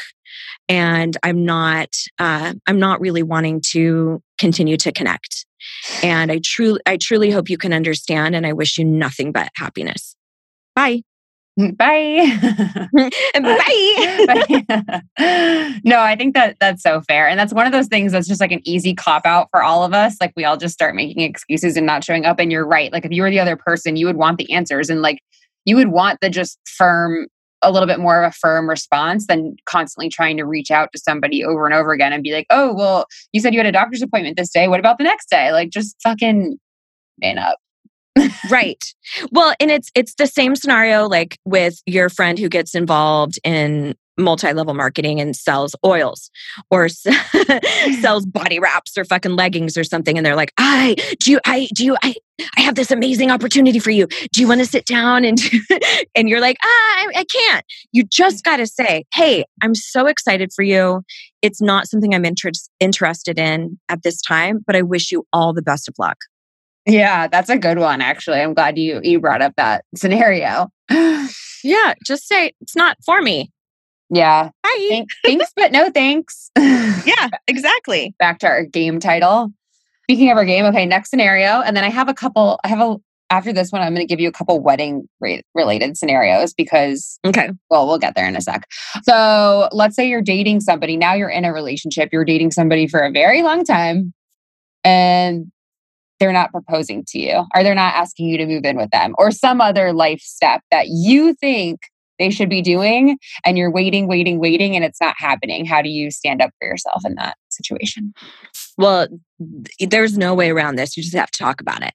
and 0.69 1.17
i'm 1.23 1.45
not 1.45 1.89
uh, 2.19 2.55
i'm 2.67 2.79
not 2.79 3.01
really 3.01 3.23
wanting 3.23 3.61
to 3.61 4.23
continue 4.39 4.77
to 4.77 4.93
connect 4.93 5.45
and 6.03 6.33
i 6.33 6.41
truly 6.43 6.81
i 6.87 6.97
truly 6.97 7.31
hope 7.31 7.51
you 7.51 7.59
can 7.59 7.73
understand 7.73 8.35
and 8.35 8.47
i 8.47 8.53
wish 8.53 8.79
you 8.79 8.85
nothing 8.85 9.33
but 9.33 9.49
happiness 9.57 10.17
bye 10.75 11.03
Mm, 11.61 11.77
bye 11.77 12.89
bye 15.19 15.81
no 15.85 16.01
i 16.01 16.17
think 16.17 16.35
that 16.35 16.57
that's 16.61 16.83
so 16.83 17.03
fair 17.03 17.29
and 17.29 17.39
that's 17.39 17.53
one 17.53 17.67
of 17.67 17.73
those 17.73 17.89
things 17.89 18.13
that's 18.13 18.27
just 18.27 18.41
like 18.41 18.53
an 18.53 18.63
easy 18.65 18.95
cop 18.95 19.27
out 19.27 19.49
for 19.51 19.63
all 19.63 19.85
of 19.85 19.93
us 19.93 20.17
like 20.19 20.33
we 20.35 20.47
all 20.47 20.57
just 20.57 20.73
start 20.73 20.95
making 20.95 21.21
excuses 21.21 21.77
and 21.77 21.85
not 21.85 22.03
showing 22.03 22.25
up 22.25 22.39
and 22.39 22.51
you're 22.51 22.67
right 22.67 22.91
like 22.91 23.05
if 23.05 23.13
you 23.13 23.21
were 23.21 23.29
the 23.29 23.39
other 23.39 23.57
person 23.57 23.97
you 23.97 24.07
would 24.07 24.17
want 24.17 24.39
the 24.39 24.51
answers 24.51 24.89
and 24.89 25.03
like 25.03 25.19
you 25.67 25.77
would 25.77 25.89
want 25.89 26.19
the 26.23 26.31
just 26.31 26.59
firm 26.65 27.27
a 27.63 27.71
little 27.71 27.87
bit 27.87 28.01
more 28.01 28.23
of 28.23 28.29
a 28.29 28.35
firm 28.35 28.69
response 28.69 29.27
than 29.27 29.57
constantly 29.67 30.09
trying 30.09 30.37
to 30.37 30.45
reach 30.45 30.71
out 30.71 30.91
to 30.93 30.99
somebody 30.99 31.45
over 31.45 31.65
and 31.65 31.75
over 31.75 31.93
again 31.93 32.13
and 32.13 32.23
be 32.23 32.33
like, 32.33 32.47
oh, 32.51 32.75
well, 32.75 33.07
you 33.33 33.41
said 33.41 33.55
you 33.55 33.61
had 33.61 33.67
a 33.67 33.73
doctor's 33.73 34.03
appointment 34.03 34.37
this 34.37 34.51
day. 34.51 34.69
What 34.69 34.81
about 34.81 34.99
the 34.99 35.05
next 35.05 35.31
day? 35.31 35.53
Like, 35.53 35.71
just 35.71 35.97
fucking 36.03 36.59
man 37.21 37.39
up. 37.39 37.59
Right. 38.51 38.83
Well, 39.31 39.55
and 39.61 39.71
it's 39.71 39.91
it's 39.95 40.15
the 40.15 40.27
same 40.27 40.57
scenario 40.57 41.09
like 41.09 41.39
with 41.45 41.81
your 41.87 42.09
friend 42.09 42.39
who 42.39 42.49
gets 42.49 42.75
involved 42.75 43.39
in 43.45 43.95
multi-level 44.19 44.75
marketing 44.75 45.21
and 45.21 45.35
sells 45.35 45.75
oils 45.85 46.31
or 46.71 46.89
sells 48.01 48.27
body 48.27 48.59
wraps 48.59 48.97
or 48.99 49.05
fucking 49.05 49.37
leggings 49.37 49.77
or 49.77 49.85
something 49.85 50.19
and 50.19 50.27
they're 50.27 50.37
like 50.37 50.53
i 50.59 50.95
do 51.19 51.33
you 51.33 51.41
i 51.47 51.67
do 51.75 51.85
you 51.85 51.97
i 52.03 52.15
i 52.59 52.61
have 52.61 52.75
this 52.75 52.91
amazing 52.91 53.31
opportunity 53.31 53.79
for 53.79 53.91
you. 53.91 54.07
Do 54.07 54.41
you 54.41 54.49
want 54.49 54.61
to 54.61 54.67
sit 54.67 54.85
down 54.85 55.25
and 55.25 55.39
and 56.15 56.29
you're 56.29 56.41
like 56.41 56.59
ah 56.63 56.67
I, 56.67 57.09
I 57.17 57.25
can't. 57.25 57.65
You 57.93 58.05
just 58.05 58.45
got 58.45 58.59
to 58.59 58.67
say 58.67 59.05
hey 59.15 59.45
i'm 59.63 59.75
so 59.75 60.07
excited 60.07 60.53
for 60.55 60.63
you. 60.63 61.03
It's 61.41 61.63
not 61.63 61.89
something 61.89 62.15
i'm 62.15 62.27
inter- 62.27 62.51
interested 62.81 63.39
in 63.39 63.79
at 63.89 64.03
this 64.03 64.21
time 64.21 64.63
but 64.67 64.77
i 64.77 64.83
wish 64.83 65.11
you 65.11 65.25
all 65.33 65.55
the 65.55 65.63
best 65.63 65.89
of 65.89 65.95
luck 65.99 66.19
yeah 66.87 67.27
that's 67.29 67.49
a 67.49 67.59
good 67.59 67.79
one 67.79 68.01
actually 68.01 68.41
i'm 68.41 68.55
glad 68.55 68.79
you 68.79 69.01
you 69.03 69.21
brought 69.21 69.43
up 69.43 69.55
that 69.57 69.85
scenario 69.95 70.69
yeah 70.91 71.95
just 72.05 72.27
say 72.27 72.53
it's 72.61 72.77
not 72.77 72.97
for 73.05 73.23
me 73.23 73.51
yeah. 74.13 74.51
Hi. 74.65 74.89
Thank, 74.91 75.09
thanks, 75.25 75.53
but 75.57 75.73
no 75.73 75.89
thanks. 75.89 76.51
yeah, 76.59 77.31
exactly. 77.49 78.15
Back 78.19 78.41
to 78.41 78.47
our 78.47 78.63
game 78.63 79.01
title. 79.01 79.51
Speaking 80.05 80.31
of 80.31 80.37
our 80.37 80.45
game, 80.45 80.67
okay, 80.67 80.85
next 80.85 81.09
scenario. 81.09 81.63
And 81.63 81.75
then 81.75 81.83
I 81.83 81.89
have 81.89 82.11
a 82.11 82.15
couple, 82.15 82.61
I 82.63 82.69
have 82.69 82.81
a, 82.81 82.97
after 83.31 83.55
this 83.55 83.73
one, 83.73 83.81
I'm 83.81 83.95
going 83.95 84.07
to 84.07 84.11
give 84.11 84.21
you 84.21 84.29
a 84.29 84.33
couple 84.33 84.61
wedding 84.61 85.09
related 85.55 85.97
scenarios 85.97 86.53
because, 86.53 87.19
okay, 87.25 87.53
well, 87.71 87.87
we'll 87.87 87.97
get 87.97 88.15
there 88.15 88.29
in 88.29 88.37
a 88.37 88.43
sec. 88.43 88.69
So 89.05 89.71
let's 89.73 89.97
say 89.97 90.07
you're 90.07 90.21
dating 90.21 90.61
somebody. 90.61 90.99
Now 90.99 91.15
you're 91.15 91.31
in 91.31 91.47
a 91.47 91.53
relationship, 91.53 92.11
you're 92.13 92.27
dating 92.27 92.51
somebody 92.51 92.87
for 92.87 93.01
a 93.01 93.11
very 93.11 93.43
long 93.43 93.65
time 93.65 94.13
and 94.85 95.51
they're 96.23 96.33
not 96.33 96.53
proposing 96.53 97.05
to 97.05 97.19
you 97.19 97.45
or 97.53 97.65
they're 97.65 97.75
not 97.75 97.95
asking 97.97 98.29
you 98.29 98.39
to 98.39 98.47
move 98.47 98.65
in 98.65 98.77
with 98.77 98.91
them 98.91 99.13
or 99.19 99.33
some 99.33 99.61
other 99.61 99.93
life 99.93 100.21
step 100.21 100.61
that 100.71 100.87
you 100.87 101.35
think 101.35 101.81
they 102.21 102.31
should 102.31 102.49
be 102.49 102.63
doing 102.63 103.19
and 103.45 103.59
you're 103.59 103.73
waiting 103.73 104.07
waiting 104.07 104.39
waiting 104.39 104.77
and 104.77 104.85
it's 104.85 105.01
not 105.01 105.17
happening. 105.19 105.65
How 105.65 105.83
do 105.83 105.89
you 105.89 106.13
stand 106.13 106.41
up 106.41 106.53
for 106.61 106.69
yourself 106.69 107.03
in 107.05 107.17
that 107.17 107.37
situation? 107.49 108.15
Well 108.79 109.09
there's 109.81 110.17
no 110.17 110.33
way 110.33 110.51
around 110.51 110.77
this. 110.77 110.97
You 110.97 111.03
just 111.03 111.17
have 111.17 111.33
to 111.33 111.39
talk 111.41 111.61
about 111.61 111.83
it. 111.83 111.93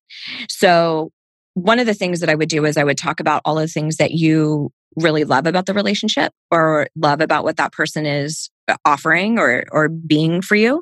So 0.50 1.14
one 1.54 1.80
of 1.80 1.86
the 1.86 1.94
things 1.94 2.20
that 2.20 2.30
i 2.30 2.36
would 2.36 2.50
do 2.50 2.66
is 2.66 2.78
i 2.78 2.84
would 2.84 3.00
talk 3.00 3.20
about 3.20 3.42
all 3.44 3.56
the 3.56 3.68
things 3.68 3.96
that 3.96 4.12
you 4.12 4.72
really 4.98 5.24
love 5.24 5.46
about 5.46 5.66
the 5.66 5.74
relationship 5.74 6.34
or 6.52 6.88
love 6.96 7.22
about 7.22 7.44
what 7.44 7.58
that 7.58 7.72
person 7.72 8.06
is 8.06 8.50
uh, 8.68 8.76
offering 8.84 9.40
or 9.40 9.64
or 9.72 9.88
being 9.88 10.42
for 10.42 10.56
you 10.56 10.82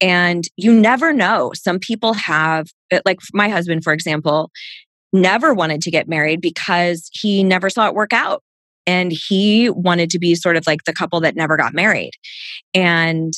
and 0.00 0.44
you 0.56 0.72
never 0.72 1.12
know 1.12 1.52
some 1.54 1.78
people 1.78 2.12
have 2.12 2.68
uh, 2.92 3.00
like 3.06 3.18
my 3.32 3.48
husband 3.48 3.82
for 3.82 3.92
example 3.92 4.50
never 5.12 5.54
wanted 5.54 5.80
to 5.80 5.90
get 5.90 6.08
married 6.08 6.40
because 6.40 7.08
he 7.12 7.42
never 7.42 7.70
saw 7.70 7.86
it 7.86 7.94
work 7.94 8.12
out 8.12 8.42
and 8.86 9.12
he 9.12 9.68
wanted 9.70 10.10
to 10.10 10.18
be 10.18 10.34
sort 10.34 10.56
of 10.56 10.66
like 10.66 10.84
the 10.84 10.92
couple 10.92 11.20
that 11.20 11.36
never 11.36 11.56
got 11.56 11.74
married. 11.74 12.12
And 12.72 13.32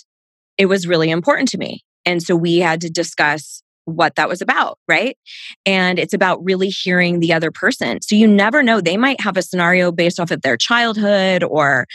it 0.58 0.66
was 0.66 0.86
really 0.86 1.10
important 1.10 1.48
to 1.50 1.58
me. 1.58 1.82
And 2.04 2.22
so 2.22 2.36
we 2.36 2.58
had 2.58 2.80
to 2.82 2.90
discuss 2.90 3.62
what 3.88 4.14
that 4.16 4.28
was 4.28 4.40
about, 4.40 4.78
right? 4.86 5.16
And 5.64 5.98
it's 5.98 6.14
about 6.14 6.44
really 6.44 6.68
hearing 6.68 7.20
the 7.20 7.32
other 7.32 7.50
person. 7.50 8.00
So 8.02 8.14
you 8.14 8.26
never 8.26 8.62
know, 8.62 8.80
they 8.80 8.96
might 8.96 9.20
have 9.20 9.36
a 9.36 9.42
scenario 9.42 9.90
based 9.92 10.20
off 10.20 10.30
of 10.30 10.42
their 10.42 10.56
childhood 10.56 11.42
or, 11.42 11.86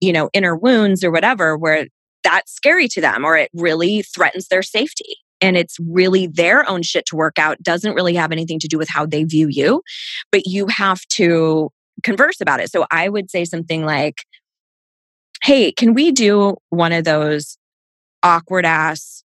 you 0.00 0.12
know, 0.12 0.30
inner 0.32 0.56
wounds 0.56 1.04
or 1.04 1.10
whatever, 1.10 1.56
where 1.56 1.86
that's 2.24 2.52
scary 2.52 2.88
to 2.88 3.00
them 3.00 3.24
or 3.24 3.36
it 3.36 3.50
really 3.54 4.02
threatens 4.02 4.48
their 4.48 4.62
safety. 4.62 5.16
And 5.40 5.56
it's 5.56 5.76
really 5.78 6.26
their 6.26 6.68
own 6.68 6.82
shit 6.82 7.06
to 7.06 7.16
work 7.16 7.38
out, 7.38 7.62
doesn't 7.62 7.94
really 7.94 8.14
have 8.16 8.32
anything 8.32 8.58
to 8.58 8.68
do 8.68 8.76
with 8.76 8.88
how 8.88 9.06
they 9.06 9.22
view 9.22 9.46
you. 9.48 9.82
But 10.32 10.46
you 10.46 10.66
have 10.66 11.00
to 11.12 11.70
converse 12.02 12.40
about 12.40 12.60
it. 12.60 12.70
So 12.70 12.86
I 12.90 13.08
would 13.08 13.30
say 13.30 13.44
something 13.44 13.84
like, 13.84 14.16
Hey, 15.42 15.70
can 15.70 15.94
we 15.94 16.10
do 16.10 16.56
one 16.70 16.92
of 16.92 17.04
those 17.04 17.56
awkward 18.24 18.66
ass, 18.66 19.22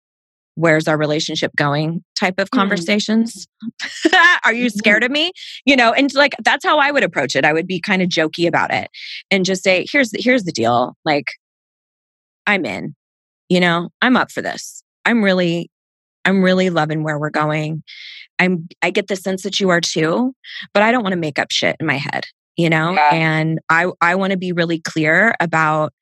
where's 0.55 0.87
our 0.87 0.97
relationship 0.97 1.51
going 1.55 2.03
type 2.19 2.39
of 2.39 2.47
hmm. 2.51 2.57
conversations? 2.57 3.47
Mm. 3.63 4.37
Are 4.45 4.53
you 4.53 4.69
scared 4.69 5.03
of 5.03 5.11
me? 5.11 5.31
You 5.65 5.75
know, 5.75 5.93
and 5.93 6.13
like 6.13 6.33
that's 6.43 6.65
how 6.65 6.79
I 6.79 6.91
would 6.91 7.03
approach 7.03 7.35
it. 7.35 7.45
I 7.45 7.53
would 7.53 7.67
be 7.67 7.79
kind 7.79 8.01
of 8.01 8.09
jokey 8.09 8.47
about 8.47 8.73
it 8.73 8.89
and 9.31 9.45
just 9.45 9.63
say, 9.63 9.85
here's 9.91 10.11
the, 10.11 10.21
here's 10.21 10.43
the 10.43 10.51
deal. 10.51 10.95
Like, 11.05 11.25
I'm 12.45 12.65
in, 12.65 12.95
you 13.49 13.59
know, 13.59 13.89
I'm 14.01 14.17
up 14.17 14.31
for 14.31 14.41
this. 14.41 14.83
I'm 15.05 15.23
really, 15.23 15.69
I'm 16.25 16.43
really 16.43 16.69
loving 16.69 17.03
where 17.03 17.19
we're 17.19 17.29
going. 17.29 17.83
I'm 18.39 18.67
I 18.81 18.89
get 18.89 19.07
the 19.07 19.15
sense 19.15 19.43
that 19.43 19.59
you 19.59 19.69
are 19.69 19.81
too, 19.81 20.33
but 20.73 20.83
I 20.83 20.91
don't 20.91 21.03
want 21.03 21.13
to 21.13 21.19
make 21.19 21.39
up 21.39 21.51
shit 21.51 21.75
in 21.79 21.85
my 21.85 21.97
head 21.97 22.25
you 22.55 22.69
know 22.69 22.93
yeah. 22.93 23.09
and 23.11 23.59
i 23.69 23.87
i 24.01 24.15
want 24.15 24.31
to 24.31 24.37
be 24.37 24.51
really 24.51 24.79
clear 24.79 25.33
about 25.39 25.93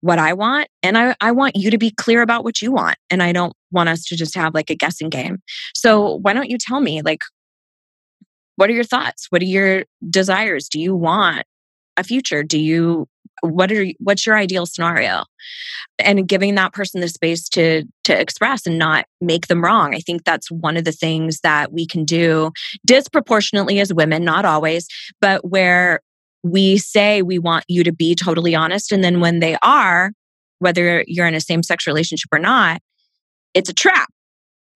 what 0.00 0.18
i 0.18 0.32
want 0.32 0.68
and 0.82 0.96
i 0.96 1.14
i 1.20 1.30
want 1.30 1.56
you 1.56 1.70
to 1.70 1.78
be 1.78 1.90
clear 1.90 2.22
about 2.22 2.44
what 2.44 2.62
you 2.62 2.72
want 2.72 2.96
and 3.10 3.22
i 3.22 3.32
don't 3.32 3.54
want 3.70 3.88
us 3.88 4.04
to 4.04 4.16
just 4.16 4.34
have 4.34 4.54
like 4.54 4.70
a 4.70 4.74
guessing 4.74 5.08
game. 5.08 5.38
So 5.74 6.18
why 6.22 6.32
don't 6.32 6.50
you 6.50 6.58
tell 6.58 6.80
me 6.80 7.02
like 7.02 7.20
what 8.56 8.68
are 8.68 8.74
your 8.74 8.84
thoughts? 8.84 9.26
What 9.30 9.40
are 9.40 9.46
your 9.46 9.84
desires? 10.10 10.68
Do 10.68 10.78
you 10.78 10.94
want 10.94 11.44
a 11.96 12.04
future? 12.04 12.42
Do 12.42 12.58
you 12.58 13.06
what 13.42 13.72
are 13.72 13.86
what's 14.00 14.26
your 14.26 14.36
ideal 14.36 14.66
scenario? 14.66 15.24
And 15.98 16.28
giving 16.28 16.56
that 16.56 16.74
person 16.74 17.00
the 17.00 17.08
space 17.08 17.48
to 17.50 17.84
to 18.04 18.18
express 18.18 18.66
and 18.66 18.78
not 18.78 19.06
make 19.20 19.46
them 19.46 19.64
wrong. 19.64 19.94
I 19.94 20.00
think 20.00 20.24
that's 20.24 20.50
one 20.50 20.76
of 20.76 20.84
the 20.84 20.92
things 20.92 21.40
that 21.40 21.72
we 21.72 21.86
can 21.86 22.04
do 22.04 22.50
disproportionately 22.84 23.80
as 23.80 23.94
women 23.94 24.24
not 24.24 24.44
always 24.44 24.86
but 25.20 25.48
where 25.48 26.00
we 26.42 26.78
say 26.78 27.22
we 27.22 27.38
want 27.38 27.64
you 27.68 27.84
to 27.84 27.92
be 27.92 28.14
totally 28.14 28.54
honest 28.54 28.92
and 28.92 29.04
then 29.04 29.20
when 29.20 29.40
they 29.40 29.56
are 29.62 30.12
whether 30.58 31.04
you're 31.06 31.26
in 31.26 31.34
a 31.34 31.40
same 31.40 31.62
sex 31.62 31.86
relationship 31.86 32.28
or 32.32 32.38
not 32.38 32.80
it's 33.54 33.68
a 33.68 33.74
trap 33.74 34.08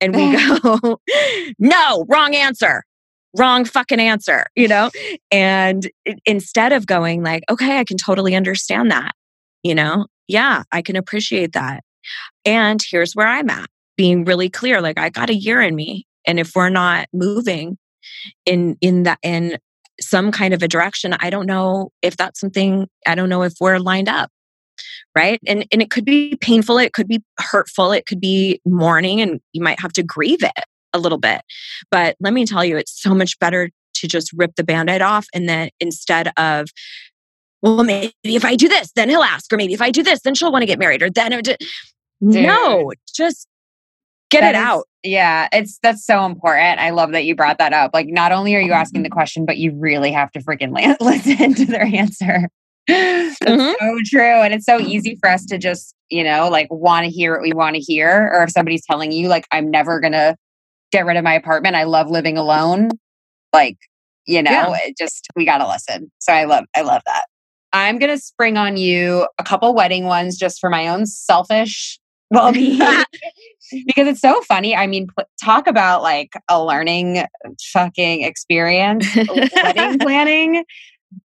and 0.01 0.15
we 0.15 0.37
go 0.61 0.99
no 1.59 2.05
wrong 2.09 2.35
answer 2.35 2.83
wrong 3.37 3.65
fucking 3.65 4.01
answer, 4.01 4.47
you 4.55 4.69
know? 4.69 4.91
And 5.31 5.91
instead 6.25 6.73
of 6.73 6.87
going 6.87 7.23
like, 7.23 7.43
okay, 7.51 7.79
I 7.79 7.85
can 7.85 7.97
totally 7.97 8.35
understand 8.35 8.91
that, 8.91 9.13
you 9.63 9.75
know? 9.75 10.07
Yeah, 10.29 10.63
I 10.73 10.83
can 10.83 10.97
appreciate 10.97 11.53
that. 11.53 11.83
And 12.45 12.81
here's 12.89 13.15
where 13.15 13.27
I'm 13.27 13.51
at, 13.51 13.69
being 13.97 14.25
really 14.25 14.49
clear 14.49 14.81
like 14.81 14.99
I 14.99 15.11
got 15.11 15.31
a 15.31 15.35
year 15.35 15.61
in 15.61 15.75
me 15.75 16.07
and 16.27 16.39
if 16.39 16.53
we're 16.55 16.71
not 16.71 17.07
moving 17.13 17.79
in 18.47 18.77
in 18.81 19.05
that 19.05 19.19
in 19.23 19.59
some 20.01 20.33
kind 20.33 20.55
of 20.55 20.63
a 20.63 20.69
direction, 20.69 21.15
I 21.19 21.31
don't 21.31 21.47
know 21.47 21.91
if 22.03 22.17
that's 22.17 22.41
something 22.41 22.89
I 23.07 23.15
don't 23.15 23.29
know 23.29 23.43
if 23.43 23.55
we're 23.61 23.79
lined 23.79 24.09
up 24.09 24.31
right 25.15 25.39
and 25.47 25.65
and 25.71 25.81
it 25.81 25.91
could 25.91 26.05
be 26.05 26.37
painful 26.41 26.79
it 26.79 26.93
could 26.93 27.07
be 27.07 27.23
hurtful 27.39 27.93
it 27.93 28.07
could 28.07 28.21
be 28.21 28.61
mourning 28.67 29.21
and 29.21 29.41
you 29.53 29.63
might 29.63 29.79
have 29.79 29.93
to 29.93 30.03
grieve 30.03 30.43
it 30.43 30.65
a 30.95 30.99
little 30.99 31.19
bit. 31.19 31.43
But 31.91 32.17
let 32.21 32.33
me 32.33 32.47
tell 32.47 32.65
you, 32.65 32.77
it's 32.77 33.01
so 33.03 33.15
much 33.15 33.39
better 33.41 33.69
to 33.95 34.09
just 34.09 34.33
rip 34.33 34.55
the 34.57 34.65
band 34.65 34.89
aid 34.89 35.03
off. 35.03 35.27
And 35.35 35.49
then 35.49 35.69
instead 35.81 36.33
of 36.37 36.69
well, 37.63 37.83
maybe 37.83 38.13
if 38.25 38.45
I 38.45 38.57
do 38.57 38.69
this, 38.69 38.93
then 38.95 39.09
he'll 39.09 39.23
ask, 39.23 39.51
or 39.53 39.57
maybe 39.57 39.73
if 39.73 39.81
I 39.81 39.91
do 39.91 40.03
this, 40.03 40.21
then 40.23 40.35
she'll 40.35 40.53
want 40.53 40.63
to 40.63 40.67
get 40.67 40.79
married, 40.79 41.03
or 41.03 41.09
then 41.09 41.33
it 41.33 41.37
would- 41.37 41.57
no, 42.21 42.93
just 43.15 43.49
get 44.31 44.43
That 44.43 44.55
it 44.55 44.59
is- 44.59 44.65
out. 44.65 44.85
Yeah, 45.05 45.49
it's 45.53 45.79
that's 45.83 46.05
so 46.05 46.25
important. 46.25 46.81
I 46.81 46.89
love 46.91 47.13
that 47.13 47.27
you 47.27 47.37
brought 47.37 47.59
that 47.59 47.75
up. 47.75 47.91
Like, 47.93 48.07
not 48.09 48.33
only 48.33 48.57
are 48.57 48.61
you 48.61 48.73
asking 48.73 49.03
the 49.03 49.11
question, 49.11 49.45
but 49.45 49.59
you 49.59 49.73
really 49.79 50.11
have 50.11 50.33
to 50.33 50.41
freaking 50.41 50.73
la- 50.73 50.97
listen 51.07 51.55
to 51.55 51.67
their 51.67 51.85
answer. 51.85 52.49
That's 52.89 53.39
Mhm. 53.41 53.75
so 53.79 53.99
true. 54.07 54.23
And 54.43 54.55
it's 54.55 54.65
so 54.65 54.81
easy 54.81 55.17
for 55.21 55.29
us 55.29 55.45
to 55.47 55.59
just, 55.59 55.95
you 56.09 56.25
know, 56.25 56.49
like 56.49 56.69
want 56.71 57.05
to 57.05 57.11
hear 57.11 57.33
what 57.33 57.43
we 57.43 57.53
want 57.53 57.77
to 57.77 57.81
hear. 57.83 58.31
Or 58.33 58.43
if 58.45 58.51
somebody's 58.51 58.85
telling 58.87 59.13
you, 59.13 59.29
like, 59.29 59.47
I'm 59.53 59.71
never 59.71 60.01
going 60.01 60.13
to 60.15 60.37
get 60.91 61.05
rid 61.05 61.17
of 61.19 61.25
my 61.25 61.35
apartment, 61.35 61.77
I 61.77 61.85
love 61.85 62.09
living 62.11 62.39
alone. 62.39 62.89
Like, 63.53 63.77
you 64.27 64.43
know, 64.43 64.51
Yeah. 64.51 64.77
it 64.85 64.97
just, 64.97 65.27
we 65.37 65.45
got 65.45 65.59
to 65.59 65.69
listen. 65.69 66.11
So 66.19 66.33
I 66.33 66.45
love, 66.45 66.65
I 66.75 66.81
love 66.81 67.03
that. 67.05 67.25
I'm 67.75 67.99
going 67.99 68.11
to 68.17 68.19
spring 68.23 68.57
on 68.57 68.77
you 68.79 69.29
a 69.39 69.45
couple 69.45 69.75
wedding 69.75 70.05
ones 70.05 70.39
just 70.39 70.61
for 70.61 70.71
my 70.71 70.89
own 70.89 71.05
selfish 71.07 71.99
well 72.31 72.53
because 73.87 74.09
it's 74.09 74.21
so 74.21 74.41
funny. 74.43 74.75
I 74.77 74.87
mean, 74.87 75.07
pl- 75.17 75.27
talk 75.43 75.67
about 75.67 76.03
like 76.03 76.33
a 76.49 76.63
learning 76.63 77.25
fucking 77.73 78.23
experience. 78.23 79.07
Wedding 79.57 79.99
planning 79.99 80.65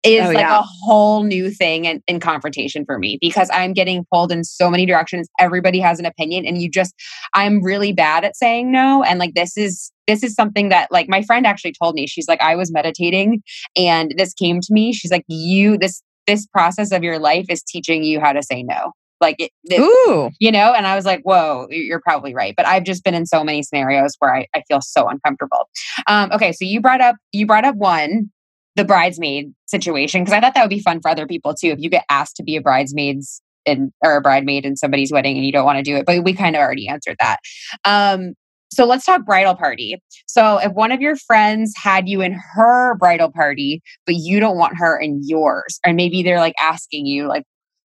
is 0.02 0.24
Oh, 0.24 0.28
like 0.28 0.38
yeah. 0.38 0.58
a 0.58 0.62
whole 0.84 1.22
new 1.22 1.50
thing 1.50 1.84
in, 1.84 2.02
in 2.08 2.18
confrontation 2.18 2.84
for 2.84 2.98
me 2.98 3.18
because 3.20 3.48
I'm 3.52 3.72
getting 3.72 4.04
pulled 4.12 4.32
in 4.32 4.42
so 4.42 4.68
many 4.68 4.84
directions. 4.84 5.28
Everybody 5.38 5.78
has 5.78 6.00
an 6.00 6.06
opinion, 6.06 6.44
and 6.44 6.60
you 6.60 6.68
just, 6.68 6.92
I'm 7.34 7.62
really 7.62 7.92
bad 7.92 8.24
at 8.24 8.36
saying 8.36 8.72
no. 8.72 9.04
And 9.04 9.18
like, 9.20 9.34
this 9.34 9.56
is, 9.56 9.92
this 10.08 10.22
is 10.24 10.34
something 10.34 10.70
that 10.70 10.90
like 10.90 11.08
my 11.08 11.22
friend 11.22 11.46
actually 11.46 11.72
told 11.80 11.94
me. 11.94 12.06
She's 12.06 12.26
like, 12.28 12.40
I 12.40 12.56
was 12.56 12.72
meditating 12.72 13.42
and 13.76 14.12
this 14.16 14.34
came 14.34 14.60
to 14.60 14.72
me. 14.72 14.92
She's 14.92 15.10
like, 15.10 15.24
you, 15.28 15.78
this, 15.78 16.02
this 16.26 16.46
process 16.46 16.90
of 16.92 17.02
your 17.04 17.18
life 17.18 17.46
is 17.48 17.62
teaching 17.62 18.02
you 18.02 18.20
how 18.20 18.32
to 18.32 18.42
say 18.42 18.62
no. 18.64 18.92
Like 19.20 19.36
it, 19.38 19.50
it- 19.64 19.80
Ooh. 19.80 20.30
you 20.40 20.52
know 20.52 20.74
and 20.74 20.86
i 20.86 20.94
was 20.94 21.04
like 21.06 21.22
whoa 21.22 21.66
you're 21.70 22.00
probably 22.00 22.34
right 22.34 22.54
but 22.56 22.66
i've 22.66 22.84
just 22.84 23.02
been 23.02 23.14
in 23.14 23.24
so 23.26 23.42
many 23.42 23.62
scenarios 23.62 24.14
where 24.18 24.34
i, 24.34 24.46
I 24.54 24.62
feel 24.68 24.80
so 24.82 25.08
uncomfortable. 25.08 25.68
Um, 26.06 26.30
okay 26.32 26.52
so 26.52 26.64
you 26.64 26.80
brought 26.80 27.00
up 27.00 27.16
you 27.32 27.46
brought 27.46 27.64
up 27.64 27.76
one 27.76 28.30
the 28.74 28.84
bridesmaid 28.84 29.52
situation 29.66 30.22
because 30.22 30.34
i 30.34 30.40
thought 30.40 30.54
that 30.54 30.62
would 30.62 30.70
be 30.70 30.80
fun 30.80 31.00
for 31.00 31.08
other 31.10 31.26
people 31.26 31.54
too 31.54 31.68
if 31.68 31.78
you 31.80 31.88
get 31.88 32.04
asked 32.10 32.36
to 32.36 32.42
be 32.42 32.56
a 32.56 32.60
bridesmaid's 32.60 33.40
in 33.64 33.92
or 34.04 34.16
a 34.16 34.22
bridemaid 34.22 34.62
in 34.64 34.76
somebody's 34.76 35.10
wedding 35.12 35.36
and 35.36 35.44
you 35.44 35.52
don't 35.52 35.64
want 35.64 35.76
to 35.76 35.82
do 35.82 35.96
it 35.96 36.06
but 36.06 36.22
we 36.24 36.32
kind 36.32 36.54
of 36.56 36.60
already 36.60 36.86
answered 36.88 37.16
that. 37.18 37.38
Um, 37.84 38.34
so 38.72 38.84
let's 38.84 39.04
talk 39.06 39.24
bridal 39.24 39.54
party. 39.54 39.96
So 40.26 40.58
if 40.58 40.72
one 40.72 40.92
of 40.92 41.00
your 41.00 41.16
friends 41.16 41.72
had 41.76 42.08
you 42.08 42.20
in 42.20 42.38
her 42.54 42.94
bridal 42.96 43.30
party 43.30 43.82
but 44.06 44.16
you 44.16 44.38
don't 44.40 44.56
want 44.58 44.76
her 44.76 44.98
in 44.98 45.20
yours 45.24 45.80
or 45.86 45.92
maybe 45.92 46.22
they're 46.22 46.38
like 46.40 46.54
asking 46.60 47.06
you 47.06 47.26
like 47.26 47.44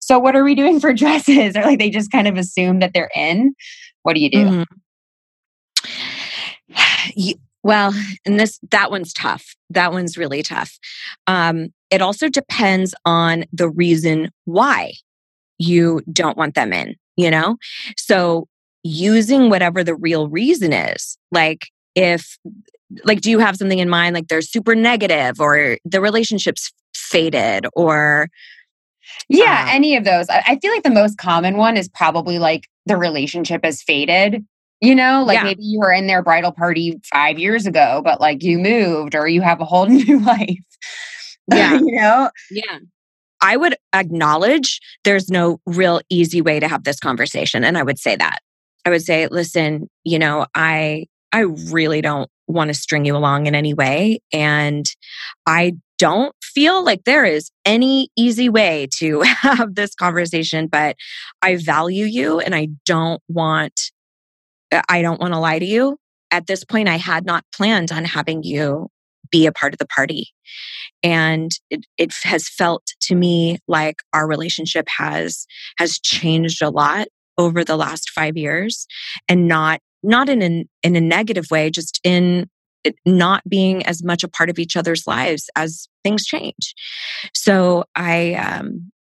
so 0.10 0.18
what 0.18 0.36
are 0.36 0.44
we 0.44 0.56
doing 0.56 0.80
for 0.80 0.92
dresses 1.02 1.56
or 1.56 1.62
like 1.62 1.78
they 1.78 1.92
just 1.92 2.12
kind 2.12 2.28
of 2.28 2.36
assume 2.36 2.80
that 2.80 2.94
they're 2.94 3.12
in 3.16 3.54
what 4.04 4.14
do 4.16 4.20
you 4.22 4.30
do 4.32 4.46
Mhm. 4.46 4.66
Ye- 7.16 7.40
well, 7.62 7.94
and 8.26 8.40
this 8.40 8.58
that 8.72 8.90
one's 8.90 9.12
tough. 9.14 9.56
That 9.70 9.92
one's 9.92 10.18
really 10.18 10.42
tough. 10.44 10.78
Um, 11.28 11.70
it 11.92 12.02
also 12.02 12.30
depends 12.30 12.96
on 13.06 13.44
the 13.52 13.70
reason 13.70 14.30
why 14.46 14.94
you 15.58 16.02
don't 16.12 16.38
want 16.38 16.56
them 16.56 16.72
in. 16.72 16.96
You 17.18 17.30
know, 17.32 17.58
so 17.98 18.48
using 18.84 19.50
whatever 19.50 19.84
the 19.84 19.96
real 19.96 20.30
reason 20.30 20.72
is, 20.72 21.18
like 21.32 21.68
if 21.96 22.38
like 23.04 23.20
do 23.22 23.30
you 23.30 23.40
have 23.40 23.58
something 23.58 23.80
in 23.80 23.90
mind 23.90 24.16
like 24.16 24.30
they're 24.30 24.42
super 24.42 24.74
negative 24.74 25.40
or 25.42 25.78
the 25.86 26.00
relationship's 26.02 26.72
faded 26.96 27.68
or 27.74 28.30
yeah 29.30 29.64
Um, 29.64 29.70
any 29.76 29.96
of 29.96 30.04
those 30.04 30.30
I, 30.30 30.44
I 30.48 30.60
feel 30.60 30.72
like 30.72 30.84
the 30.84 30.90
most 30.90 31.18
common 31.18 31.58
one 31.58 31.78
is 31.78 31.88
probably 31.90 32.40
like 32.40 32.68
the 32.86 32.98
relationship 32.98 33.64
has 33.64 33.82
faded 33.82 34.46
you 34.82 34.96
know 34.96 35.24
like 35.26 35.36
Yeah. 35.38 35.44
maybe 35.44 35.64
you 35.64 35.80
were 35.80 35.92
in 35.92 36.08
their 36.08 36.22
bridal 36.24 36.52
party 36.52 37.00
five 37.12 37.38
years 37.40 37.66
ago 37.66 38.02
but 38.04 38.20
like 38.22 38.44
you 38.44 38.58
moved 38.60 39.16
or 39.16 39.28
you 39.28 39.42
have 39.42 39.62
a 39.62 39.66
whole 39.66 39.86
new 39.88 40.20
life 40.20 40.58
Yeah. 41.52 41.74
you 41.80 41.96
know 42.00 42.30
Yeah. 42.52 42.80
I 43.42 43.56
would 43.56 43.76
acknowledge 43.96 44.82
there's 45.06 45.30
no 45.30 45.62
real 45.66 46.02
easy 46.10 46.42
way 46.42 46.60
to 46.60 46.68
have 46.68 46.84
this 46.84 47.00
conversation. 47.00 47.64
And 47.64 47.78
I 47.78 47.84
would 47.84 47.98
say 47.98 48.18
that. 48.18 48.40
I 48.84 48.90
would 48.90 49.02
say, 49.02 49.28
listen, 49.28 49.90
you 50.04 50.20
know, 50.20 50.46
I 50.56 51.06
I 51.32 51.42
really 51.72 52.02
don't 52.02 52.30
want 52.48 52.68
to 52.68 52.74
string 52.74 53.06
you 53.06 53.16
along 53.16 53.46
in 53.46 53.56
any 53.56 53.74
way. 53.74 54.20
And 54.34 54.86
I 55.46 55.78
don't 56.00 56.36
feel 56.60 56.84
like 56.84 57.06
there 57.06 57.24
is 57.24 57.52
any 57.64 58.10
easy 58.18 58.50
way 58.50 58.86
to 58.98 59.22
have 59.42 59.76
this 59.76 59.96
conversation, 59.96 60.68
but 60.68 60.98
I 61.42 61.56
value 61.56 62.04
you 62.04 62.42
and 62.42 62.54
I 62.54 62.68
don't 62.86 63.22
want 63.30 63.80
uh, 64.70 64.82
I 64.90 65.02
don't 65.02 65.22
want 65.22 65.34
to 65.34 65.40
lie 65.40 65.60
to 65.60 65.66
you. 65.66 65.98
At 66.32 66.48
this 66.48 66.66
point, 66.66 66.90
I 66.90 66.98
had 66.98 67.26
not 67.26 67.46
planned 67.56 67.94
on 67.94 68.04
having 68.04 68.44
you 68.44 68.90
be 69.32 69.46
a 69.46 69.54
part 69.54 69.74
of 69.74 69.80
the 69.80 69.88
party 69.88 70.32
and 71.02 71.52
it, 71.70 71.86
it 71.98 72.14
has 72.24 72.50
felt 72.50 72.84
to 73.04 73.16
me 73.16 73.60
like 73.68 73.98
our 74.12 74.28
relationship 74.28 74.88
has 74.98 75.46
has 75.78 75.98
changed 76.00 76.62
a 76.62 76.70
lot 76.70 77.08
over 77.38 77.64
the 77.64 77.78
last 77.78 78.10
five 78.10 78.36
years 78.36 78.86
and 79.30 79.48
not 79.48 79.80
not 80.04 80.28
in 80.28 80.42
a, 80.42 80.66
in 80.84 80.96
a 80.96 81.02
negative 81.02 81.46
way 81.52 81.70
just 81.70 82.02
in 82.04 82.50
not 83.06 83.48
being 83.48 83.86
as 83.86 84.04
much 84.04 84.24
a 84.24 84.28
part 84.28 84.50
of 84.50 84.60
each 84.60 84.76
other's 84.76 85.06
lives 85.08 85.50
as 85.56 85.88
things 86.04 86.26
change 86.26 86.74
so 87.34 87.84
i 87.96 88.34
um 88.36 88.92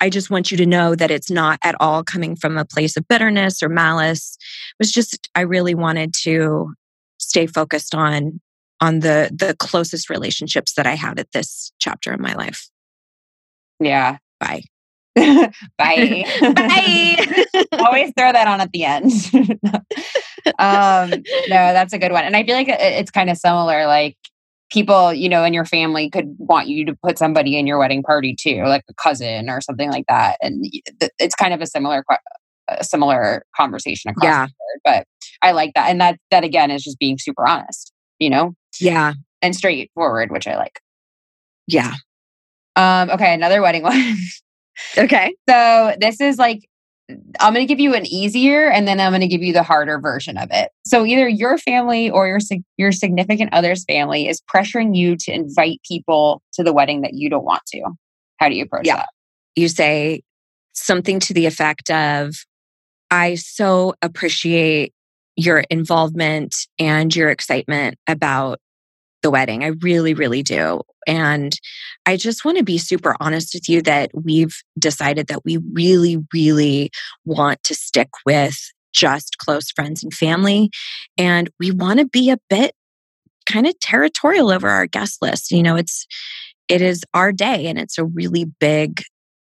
i 0.00 0.08
just 0.08 0.30
want 0.30 0.50
you 0.50 0.56
to 0.56 0.66
know 0.66 0.94
that 0.94 1.10
it's 1.10 1.30
not 1.30 1.58
at 1.62 1.74
all 1.80 2.02
coming 2.04 2.36
from 2.36 2.56
a 2.56 2.64
place 2.64 2.96
of 2.96 3.06
bitterness 3.08 3.62
or 3.62 3.68
malice 3.68 4.36
it 4.38 4.76
was 4.78 4.92
just 4.92 5.28
i 5.34 5.40
really 5.40 5.74
wanted 5.74 6.14
to 6.14 6.72
stay 7.18 7.46
focused 7.46 7.94
on 7.94 8.40
on 8.80 9.00
the 9.00 9.30
the 9.32 9.54
closest 9.58 10.08
relationships 10.10 10.72
that 10.74 10.86
I 10.86 10.94
had 10.94 11.18
at 11.18 11.32
this 11.32 11.70
chapter 11.78 12.12
in 12.12 12.20
my 12.20 12.34
life. 12.34 12.68
yeah 13.78 14.16
Bye. 14.40 14.62
bye 15.78 16.24
Bye. 16.40 17.44
always 17.80 18.12
throw 18.16 18.32
that 18.32 18.46
on 18.46 18.60
at 18.60 18.70
the 18.72 18.84
end 18.84 19.10
um 20.58 21.10
no 21.10 21.72
that's 21.72 21.92
a 21.92 21.98
good 21.98 22.12
one 22.12 22.24
and 22.24 22.36
i 22.36 22.44
feel 22.44 22.54
like 22.54 22.68
it's 22.68 23.10
kind 23.10 23.28
of 23.28 23.36
similar 23.36 23.86
like 23.86 24.16
people 24.70 25.12
you 25.12 25.28
know 25.28 25.42
in 25.44 25.52
your 25.52 25.64
family 25.64 26.08
could 26.08 26.34
want 26.38 26.68
you 26.68 26.84
to 26.86 26.94
put 27.02 27.18
somebody 27.18 27.58
in 27.58 27.66
your 27.66 27.78
wedding 27.78 28.02
party 28.02 28.36
too 28.38 28.62
like 28.66 28.84
a 28.88 28.94
cousin 28.94 29.50
or 29.50 29.60
something 29.60 29.90
like 29.90 30.04
that 30.08 30.36
and 30.40 30.64
it's 31.18 31.34
kind 31.34 31.52
of 31.52 31.60
a 31.60 31.66
similar 31.66 32.04
a 32.68 32.84
similar 32.84 33.44
conversation 33.56 34.10
across 34.10 34.24
Yeah. 34.24 34.46
the 34.46 34.52
board 34.52 34.80
but 34.84 35.06
i 35.42 35.50
like 35.52 35.72
that 35.74 35.90
and 35.90 36.00
that 36.00 36.18
that 36.30 36.44
again 36.44 36.70
is 36.70 36.84
just 36.84 36.98
being 37.00 37.18
super 37.18 37.46
honest 37.46 37.92
you 38.20 38.30
know 38.30 38.54
yeah. 38.80 39.14
and 39.42 39.56
straightforward 39.56 40.30
which 40.30 40.46
i 40.46 40.56
like 40.56 40.80
Yeah. 41.66 41.94
um 42.76 43.10
okay 43.10 43.34
another 43.34 43.60
wedding 43.60 43.82
one 43.82 44.16
Okay. 44.96 45.34
So 45.48 45.94
this 46.00 46.20
is 46.20 46.38
like 46.38 46.66
I'm 47.40 47.52
going 47.52 47.66
to 47.66 47.72
give 47.72 47.80
you 47.80 47.94
an 47.94 48.06
easier 48.06 48.70
and 48.70 48.86
then 48.86 49.00
I'm 49.00 49.10
going 49.10 49.20
to 49.20 49.26
give 49.28 49.42
you 49.42 49.52
the 49.52 49.62
harder 49.64 49.98
version 49.98 50.36
of 50.36 50.48
it. 50.52 50.70
So 50.86 51.04
either 51.04 51.28
your 51.28 51.58
family 51.58 52.08
or 52.10 52.28
your 52.28 52.38
your 52.76 52.92
significant 52.92 53.52
other's 53.52 53.84
family 53.84 54.28
is 54.28 54.40
pressuring 54.42 54.96
you 54.96 55.16
to 55.16 55.32
invite 55.32 55.80
people 55.86 56.42
to 56.54 56.62
the 56.62 56.72
wedding 56.72 57.00
that 57.02 57.14
you 57.14 57.28
don't 57.28 57.44
want 57.44 57.62
to. 57.72 57.82
How 58.38 58.48
do 58.48 58.54
you 58.54 58.64
approach 58.64 58.86
Yeah. 58.86 58.96
that? 58.96 59.08
You 59.56 59.68
say 59.68 60.22
something 60.72 61.18
to 61.20 61.34
the 61.34 61.46
effect 61.46 61.90
of 61.90 62.34
I 63.10 63.34
so 63.34 63.94
appreciate 64.02 64.92
your 65.36 65.64
involvement 65.70 66.54
and 66.78 67.14
your 67.14 67.30
excitement 67.30 67.96
about 68.06 68.60
the 69.22 69.30
wedding. 69.30 69.64
I 69.64 69.68
really, 69.80 70.14
really 70.14 70.42
do. 70.42 70.80
And 71.06 71.52
I 72.06 72.16
just 72.16 72.44
want 72.44 72.58
to 72.58 72.64
be 72.64 72.78
super 72.78 73.16
honest 73.20 73.54
with 73.54 73.68
you 73.68 73.82
that 73.82 74.10
we've 74.14 74.56
decided 74.78 75.26
that 75.28 75.44
we 75.44 75.58
really, 75.72 76.18
really 76.32 76.90
want 77.24 77.62
to 77.64 77.74
stick 77.74 78.08
with 78.24 78.56
just 78.92 79.38
close 79.38 79.70
friends 79.70 80.02
and 80.02 80.12
family. 80.12 80.70
And 81.16 81.48
we 81.58 81.70
want 81.70 82.00
to 82.00 82.06
be 82.06 82.30
a 82.30 82.38
bit 82.48 82.74
kind 83.46 83.66
of 83.66 83.78
territorial 83.80 84.50
over 84.50 84.68
our 84.68 84.86
guest 84.86 85.18
list. 85.22 85.50
You 85.50 85.62
know, 85.62 85.76
it's, 85.76 86.06
it 86.68 86.82
is 86.82 87.02
our 87.14 87.32
day 87.32 87.66
and 87.66 87.78
it's 87.78 87.98
a 87.98 88.04
really 88.04 88.44
big, 88.44 89.02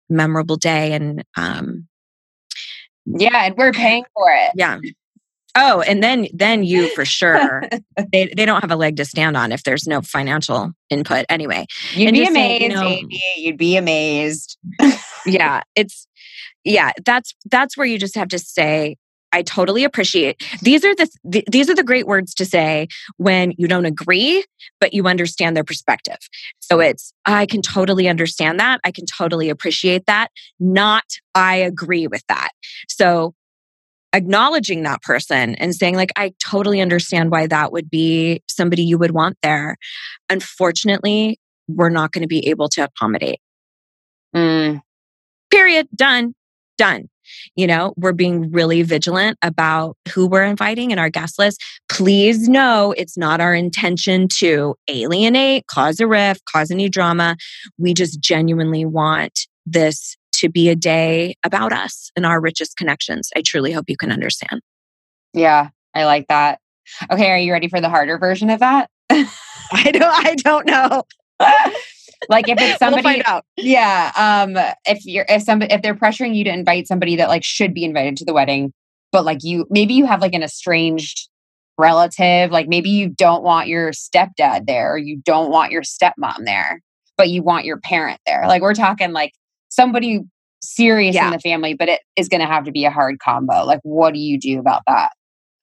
memorable 0.10 0.57
day. 0.57 0.93
And, 0.93 1.23
um, 1.35 1.88
Yeah, 3.06 3.45
and 3.45 3.56
we're 3.57 3.72
paying 3.72 4.03
for 4.14 4.30
it. 4.31 4.52
yeah. 4.56 4.80
Oh, 5.56 5.82
and 5.82 6.03
then 6.03 6.27
then 6.34 6.64
you 6.64 6.90
for 6.95 7.06
sure 7.06 7.64
they 8.11 8.32
they 8.36 8.45
don't 8.45 8.61
have 8.61 8.72
a 8.72 8.76
leg 8.76 8.98
to 8.98 9.06
stand 9.06 9.38
on 9.38 9.52
if 9.52 9.64
there's 9.64 9.88
no 9.88 10.02
financial 10.02 10.72
input 10.90 11.26
anyway. 11.30 11.65
You'd 11.94 12.07
And 12.10 12.15
be 12.15 12.26
amazed, 12.27 12.64
you 12.64 12.69
know- 12.69 12.84
Amy. 12.88 13.22
You'd 13.38 13.57
be 13.57 13.77
amazed. 13.77 14.57
Yeah, 15.26 15.61
it's 15.76 16.07
yeah, 16.64 16.91
that's 17.06 17.34
that's 17.49 17.77
where 17.77 17.88
you 17.88 17.98
just 17.98 18.15
have 18.15 18.27
to 18.30 18.40
say 18.40 18.98
I 19.32 19.41
totally 19.41 19.84
appreciate. 19.84 20.41
These 20.61 20.86
are 20.86 20.95
the, 20.95 21.10
the 21.26 21.44
these 21.52 21.69
are 21.69 21.76
the 21.76 21.84
great 21.84 22.07
words 22.07 22.34
to 22.36 22.45
say 22.45 22.88
when 23.18 23.53
you 23.57 23.68
don't 23.68 23.86
agree, 23.86 24.45
but 24.80 24.94
you 24.94 25.07
understand 25.07 25.56
their 25.57 25.64
perspective. 25.64 26.18
So 26.60 26.80
it's 26.80 27.11
I 27.26 27.45
can 27.45 27.61
totally 27.61 28.07
understand 28.07 28.60
that. 28.60 28.80
I 28.86 28.91
can 28.91 29.06
totally 29.06 29.49
appreciate 29.49 30.06
that. 30.06 30.30
Not 30.60 31.03
I 31.34 31.56
agree 31.57 32.07
with 32.07 32.23
that. 32.30 32.49
So 32.88 33.34
acknowledging 34.16 34.84
that 34.84 35.02
person 35.02 35.56
and 35.56 35.76
saying 35.76 35.96
like 35.96 36.12
I 36.16 36.34
totally 36.44 36.82
understand 36.82 37.32
why 37.32 37.48
that 37.48 37.72
would 37.72 37.90
be 37.90 38.42
somebody 38.48 38.84
you 38.84 38.98
would 38.98 39.12
want 39.12 39.38
there. 39.44 39.78
Unfortunately, 40.30 41.40
we're 41.68 41.90
not 41.90 42.12
going 42.12 42.22
to 42.22 42.28
be 42.28 42.48
able 42.48 42.70
to 42.70 42.82
accommodate. 42.82 43.40
Mm. 44.36 44.82
Period. 45.52 45.88
Done. 45.96 46.34
Done. 46.78 47.10
You 47.56 47.68
know, 47.68 47.94
we're 47.98 48.14
being 48.14 48.52
really 48.52 48.84
vigilant 48.84 49.38
about 49.42 49.98
who 50.14 50.28
we're 50.28 50.44
inviting 50.44 50.92
in 50.92 51.00
our 51.00 51.10
guest 51.10 51.40
list. 51.40 51.62
Please 51.90 52.48
know 52.48 52.94
it's 52.98 53.18
not 53.18 53.42
our 53.42 53.56
intention 53.56 54.28
to 54.38 54.76
alienate, 54.88 55.66
cause 55.68 56.00
a 56.00 56.08
rift, 56.08 56.44
cause 56.52 56.70
any 56.70 56.88
drama. 56.88 57.36
We 57.78 57.94
just 57.94 58.20
genuinely 58.20 58.86
want 58.86 59.48
this 59.66 60.16
to 60.40 60.49
be 60.49 60.70
a 60.70 60.76
day 60.76 61.36
about 61.44 61.74
us 61.74 62.12
and 62.16 62.26
our 62.26 62.40
richest 62.40 62.78
connections. 62.78 63.30
I 63.36 63.41
truly 63.45 63.72
hope 63.72 63.86
you 63.88 63.98
can 63.98 64.12
understand. 64.12 64.62
Yeah, 65.34 65.70
I 65.94 66.06
like 66.06 66.28
that. 66.28 66.60
Okay, 67.12 67.30
are 67.30 67.38
you 67.38 67.52
ready 67.52 67.68
for 67.68 67.82
the 67.82 67.90
harder 67.90 68.18
version 68.18 68.49
of 68.49 68.60
that? 68.60 68.90
I 69.10 69.91
don't 69.91 70.03
I 70.03 70.36
don't 70.36 70.66
know. 70.66 71.03
like 72.30 72.48
if 72.48 72.60
it's 72.60 72.80
somebody 72.80 73.22
we'll 73.28 73.41
yeah 73.57 74.12
um 74.16 74.57
if 74.86 75.06
you're 75.06 75.26
if 75.28 75.44
somebody 75.44 75.74
if 75.74 75.82
they're 75.82 75.95
pressuring 75.95 76.36
you 76.36 76.44
to 76.44 76.49
invite 76.49 76.88
somebody 76.88 77.16
that 77.16 77.28
like 77.28 77.44
should 77.44 77.74
be 77.74 77.84
invited 77.84 78.18
to 78.18 78.26
the 78.26 78.34
wedding 78.34 78.74
but 79.12 79.26
like 79.26 79.40
you 79.44 79.66
maybe 79.70 79.94
you 79.94 80.06
have 80.06 80.22
like 80.22 80.34
an 80.34 80.44
estranged 80.44 81.30
relative 81.78 82.52
like 82.52 82.68
maybe 82.68 82.90
you 82.90 83.10
don't 83.10 83.44
want 83.44 83.68
your 83.68 83.91
stepdad 83.91 84.66
there 84.66 84.94
or 84.94 84.98
you 84.98 85.22
don't 85.26 85.52
want 85.52 85.72
your 85.72 85.82
stepmom 85.82 86.45
there 86.45 86.82
but 87.18 87.30
you 87.30 87.44
want 87.44 87.66
your 87.66 87.78
parent 87.78 88.20
there 88.26 88.45
like 88.48 88.62
we're 88.62 88.74
talking 88.74 89.12
like 89.12 89.34
somebody 89.76 90.22
serious 90.61 91.14
Yeah. 91.15 91.26
in 91.27 91.31
the 91.31 91.39
family 91.39 91.73
but 91.73 91.89
it 91.89 92.02
is 92.15 92.27
going 92.30 92.41
to 92.41 92.47
have 92.47 92.64
to 92.65 92.72
be 92.72 92.85
a 92.85 92.89
hard 92.91 93.19
combo 93.19 93.64
like 93.65 93.80
what 93.84 94.14
do 94.14 94.19
you 94.19 94.39
do 94.39 94.60
about 94.60 94.81
that 94.88 95.11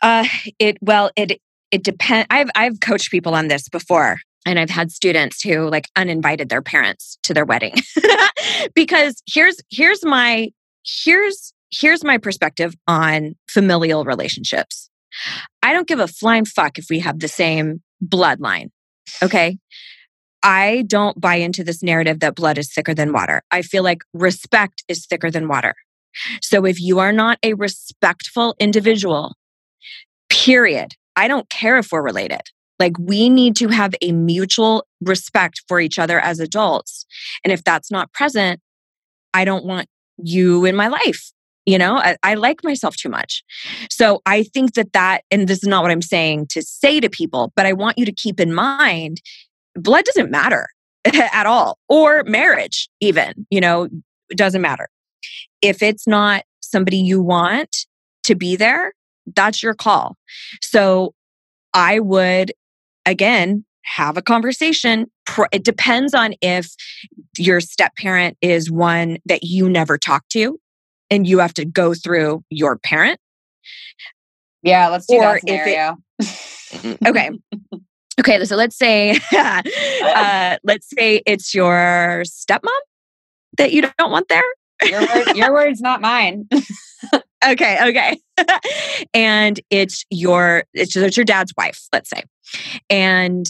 Uh, 0.02 0.24
it 0.58 0.76
well, 0.80 1.10
it 1.16 1.40
it 1.70 1.82
depends. 1.84 2.26
I've 2.30 2.50
I've 2.54 2.80
coached 2.80 3.10
people 3.10 3.34
on 3.34 3.48
this 3.48 3.68
before, 3.68 4.18
and 4.44 4.58
I've 4.58 4.68
had 4.70 4.90
students 4.92 5.40
who 5.42 5.68
like 5.70 5.88
uninvited 5.96 6.48
their 6.48 6.60
parents 6.62 7.18
to 7.22 7.32
their 7.34 7.44
wedding 7.46 7.74
because 8.74 9.22
here's 9.32 9.56
here's 9.70 10.04
my 10.04 10.50
here's 10.84 11.52
here's 11.70 12.04
my 12.04 12.18
perspective 12.18 12.74
on 12.86 13.34
familial 13.48 14.04
relationships. 14.04 14.90
I 15.62 15.72
don't 15.72 15.86
give 15.88 16.00
a 16.00 16.08
flying 16.08 16.44
fuck 16.44 16.78
if 16.78 16.86
we 16.90 16.98
have 17.00 17.20
the 17.20 17.28
same 17.28 17.80
bloodline. 18.04 18.70
Okay. 19.22 19.58
I 20.42 20.84
don't 20.86 21.20
buy 21.20 21.36
into 21.36 21.62
this 21.64 21.82
narrative 21.82 22.20
that 22.20 22.34
blood 22.34 22.58
is 22.58 22.72
thicker 22.72 22.94
than 22.94 23.12
water. 23.12 23.42
I 23.50 23.62
feel 23.62 23.82
like 23.82 24.02
respect 24.12 24.84
is 24.88 25.06
thicker 25.06 25.30
than 25.30 25.48
water. 25.48 25.74
So 26.40 26.64
if 26.66 26.80
you 26.80 26.98
are 26.98 27.12
not 27.12 27.38
a 27.42 27.54
respectful 27.54 28.54
individual, 28.58 29.34
period, 30.28 30.92
I 31.16 31.28
don't 31.28 31.48
care 31.48 31.78
if 31.78 31.92
we're 31.92 32.02
related. 32.02 32.42
Like 32.78 32.98
we 32.98 33.28
need 33.28 33.56
to 33.56 33.68
have 33.68 33.94
a 34.02 34.12
mutual 34.12 34.86
respect 35.00 35.62
for 35.68 35.80
each 35.80 35.98
other 35.98 36.18
as 36.18 36.40
adults. 36.40 37.06
And 37.44 37.52
if 37.52 37.62
that's 37.62 37.90
not 37.90 38.12
present, 38.12 38.60
I 39.32 39.44
don't 39.44 39.64
want 39.64 39.88
you 40.18 40.64
in 40.64 40.74
my 40.74 40.88
life. 40.88 41.32
You 41.64 41.78
know, 41.78 41.96
I, 41.96 42.16
I 42.24 42.34
like 42.34 42.64
myself 42.64 42.96
too 42.96 43.08
much. 43.08 43.44
So 43.88 44.20
I 44.26 44.42
think 44.42 44.74
that 44.74 44.92
that, 44.94 45.22
and 45.30 45.46
this 45.46 45.62
is 45.62 45.68
not 45.68 45.82
what 45.82 45.92
I'm 45.92 46.02
saying 46.02 46.48
to 46.50 46.62
say 46.62 46.98
to 46.98 47.08
people, 47.08 47.52
but 47.54 47.66
I 47.66 47.72
want 47.72 47.98
you 47.98 48.04
to 48.04 48.12
keep 48.12 48.40
in 48.40 48.52
mind 48.52 49.22
blood 49.74 50.04
doesn't 50.04 50.30
matter 50.30 50.68
at 51.04 51.46
all, 51.46 51.78
or 51.88 52.22
marriage, 52.24 52.88
even, 53.00 53.46
you 53.50 53.60
know, 53.60 53.88
it 54.30 54.36
doesn't 54.36 54.62
matter. 54.62 54.88
If 55.60 55.82
it's 55.82 56.06
not 56.06 56.44
somebody 56.60 56.96
you 56.96 57.22
want 57.22 57.86
to 58.24 58.34
be 58.34 58.56
there, 58.56 58.92
that's 59.36 59.62
your 59.62 59.74
call. 59.74 60.16
So 60.60 61.14
I 61.74 61.98
would, 62.00 62.52
again, 63.06 63.64
have 63.84 64.16
a 64.16 64.22
conversation. 64.22 65.10
It 65.52 65.64
depends 65.64 66.14
on 66.14 66.34
if 66.40 66.72
your 67.36 67.60
step 67.60 67.94
parent 67.96 68.36
is 68.40 68.70
one 68.70 69.18
that 69.26 69.42
you 69.42 69.68
never 69.68 69.98
talk 69.98 70.28
to 70.30 70.58
and 71.10 71.26
you 71.26 71.38
have 71.40 71.54
to 71.54 71.64
go 71.64 71.94
through 71.94 72.44
your 72.48 72.78
parent. 72.78 73.18
yeah 74.62 74.88
let's 74.88 75.06
do 75.06 75.16
Or 75.16 75.20
that 75.22 75.36
if 75.38 75.44
it- 75.44 75.48
scenario 75.50 75.96
Okay. 77.06 77.30
Okay, 78.20 78.44
so 78.44 78.56
let's 78.56 78.76
say 78.76 79.18
uh, 79.32 80.56
let's 80.64 80.88
say 80.96 81.22
it's 81.26 81.54
your 81.54 82.22
stepmom 82.26 82.68
that 83.56 83.72
you 83.72 83.82
don't 83.82 84.10
want 84.10 84.28
there. 84.28 84.42
your, 84.82 85.00
word, 85.00 85.36
your 85.36 85.52
words 85.52 85.80
not 85.80 86.00
mine 86.00 86.48
Okay, 87.44 87.88
okay. 87.88 88.20
and 89.14 89.60
it's 89.70 90.04
your 90.10 90.64
it's, 90.74 90.94
it's 90.94 91.16
your 91.16 91.24
dad's 91.24 91.52
wife, 91.56 91.88
let's 91.92 92.08
say. 92.08 92.22
And 92.88 93.46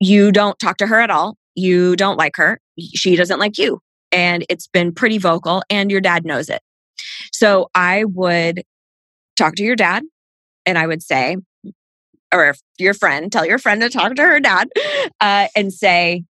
you 0.00 0.32
don't 0.32 0.58
talk 0.58 0.78
to 0.78 0.86
her 0.86 1.00
at 1.00 1.10
all. 1.10 1.36
You 1.54 1.96
don't 1.96 2.16
like 2.16 2.36
her. 2.36 2.60
She 2.78 3.16
doesn't 3.16 3.38
like 3.38 3.58
you. 3.58 3.80
And 4.12 4.44
it's 4.48 4.66
been 4.66 4.92
pretty 4.92 5.18
vocal 5.18 5.62
and 5.68 5.90
your 5.90 6.00
dad 6.00 6.24
knows 6.24 6.48
it. 6.48 6.62
So 7.32 7.68
I 7.74 8.04
would 8.04 8.62
talk 9.36 9.54
to 9.56 9.62
your 9.62 9.76
dad 9.76 10.02
and 10.64 10.78
I 10.78 10.86
would 10.86 11.02
say 11.02 11.36
or 12.32 12.54
your 12.78 12.94
friend, 12.94 13.30
tell 13.30 13.46
your 13.46 13.58
friend 13.58 13.80
to 13.82 13.90
talk 13.90 14.14
to 14.14 14.22
her 14.22 14.40
dad 14.40 14.68
uh, 15.20 15.48
and 15.54 15.72
say, 15.72 16.24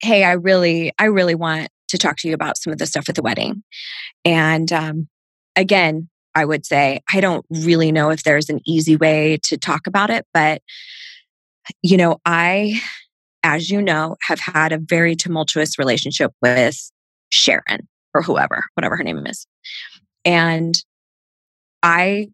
"Hey, 0.00 0.24
I 0.24 0.32
really 0.32 0.92
I 0.98 1.04
really 1.04 1.34
want 1.34 1.68
to 1.88 1.98
talk 1.98 2.16
to 2.18 2.28
you 2.28 2.34
about 2.34 2.58
some 2.58 2.72
of 2.72 2.78
the 2.78 2.86
stuff 2.86 3.08
at 3.08 3.14
the 3.14 3.22
wedding." 3.22 3.62
And 4.24 4.72
um, 4.72 5.08
again, 5.54 6.08
I 6.34 6.44
would 6.44 6.66
say, 6.66 7.00
I 7.12 7.20
don't 7.20 7.46
really 7.50 7.90
know 7.90 8.10
if 8.10 8.22
there's 8.22 8.50
an 8.50 8.60
easy 8.66 8.96
way 8.96 9.38
to 9.44 9.56
talk 9.56 9.86
about 9.86 10.10
it, 10.10 10.26
but 10.34 10.60
you 11.82 11.96
know, 11.96 12.18
I, 12.24 12.80
as 13.42 13.70
you 13.70 13.80
know, 13.80 14.16
have 14.22 14.38
had 14.40 14.72
a 14.72 14.78
very 14.78 15.16
tumultuous 15.16 15.78
relationship 15.78 16.32
with 16.42 16.90
Sharon 17.30 17.88
or 18.14 18.22
whoever, 18.22 18.64
whatever 18.74 18.96
her 18.96 19.02
name 19.02 19.26
is. 19.26 19.46
And 20.24 20.74
I, 21.82 22.28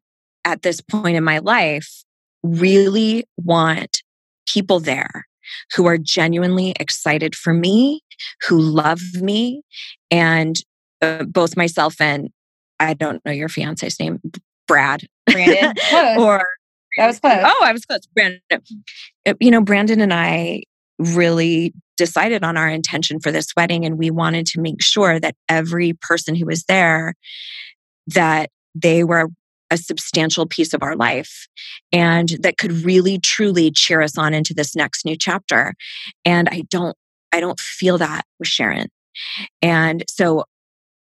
at 0.45 0.62
this 0.62 0.81
point 0.81 1.16
in 1.16 1.24
my 1.24 1.39
life, 1.39 2.05
really 2.43 3.24
want 3.36 4.02
people 4.47 4.81
there 4.81 5.27
who 5.74 5.86
are 5.86 5.98
genuinely 5.98 6.74
excited 6.78 7.35
for 7.35 7.52
me, 7.52 8.01
who 8.48 8.59
love 8.60 9.01
me, 9.20 9.62
and 10.10 10.56
uh, 11.01 11.24
both 11.24 11.56
myself 11.56 12.01
and 12.01 12.31
I 12.81 12.94
don't 12.94 13.24
know 13.24 13.32
your 13.32 13.48
fiance's 13.48 13.98
name, 14.01 14.20
Brad. 14.66 15.06
Brandon? 15.27 15.74
Or 16.19 16.44
That 16.97 17.06
was 17.06 17.20
close. 17.20 17.43
Oh, 17.44 17.60
I 17.62 17.73
was 17.73 17.85
close. 17.85 18.06
Brandon. 18.14 18.40
Uh, 18.51 19.35
You 19.40 19.51
know, 19.51 19.60
Brandon 19.60 20.01
and 20.01 20.12
I 20.12 20.62
really 20.98 21.73
decided 21.97 22.43
on 22.44 22.56
our 22.56 22.69
intention 22.69 23.20
for 23.20 23.31
this 23.31 23.48
wedding 23.56 23.85
and 23.85 23.98
we 23.98 24.10
wanted 24.10 24.47
to 24.47 24.60
make 24.60 24.82
sure 24.82 25.20
that 25.20 25.35
every 25.48 25.93
person 25.93 26.35
who 26.35 26.47
was 26.47 26.64
there 26.64 27.14
that 28.09 28.51
they 28.74 29.05
were 29.05 29.28
a 29.73 29.77
substantial 29.78 30.47
piece 30.47 30.74
of 30.74 30.82
our 30.82 30.94
life 30.94 31.49
and 31.93 32.36
that 32.40 32.59
could 32.59 32.73
really 32.85 33.19
truly 33.19 33.70
cheer 33.70 34.03
us 34.03 34.19
on 34.19 34.35
into 34.35 34.53
this 34.53 34.77
next 34.77 35.05
new 35.07 35.16
chapter. 35.16 35.74
And 36.24 36.49
i 36.51 36.62
don't 36.69 36.97
i 37.32 37.40
don't 37.40 37.59
feel 37.59 37.99
that 37.99 38.23
with 38.39 38.49
sharon. 38.49 38.89
And 39.62 40.05
so 40.09 40.44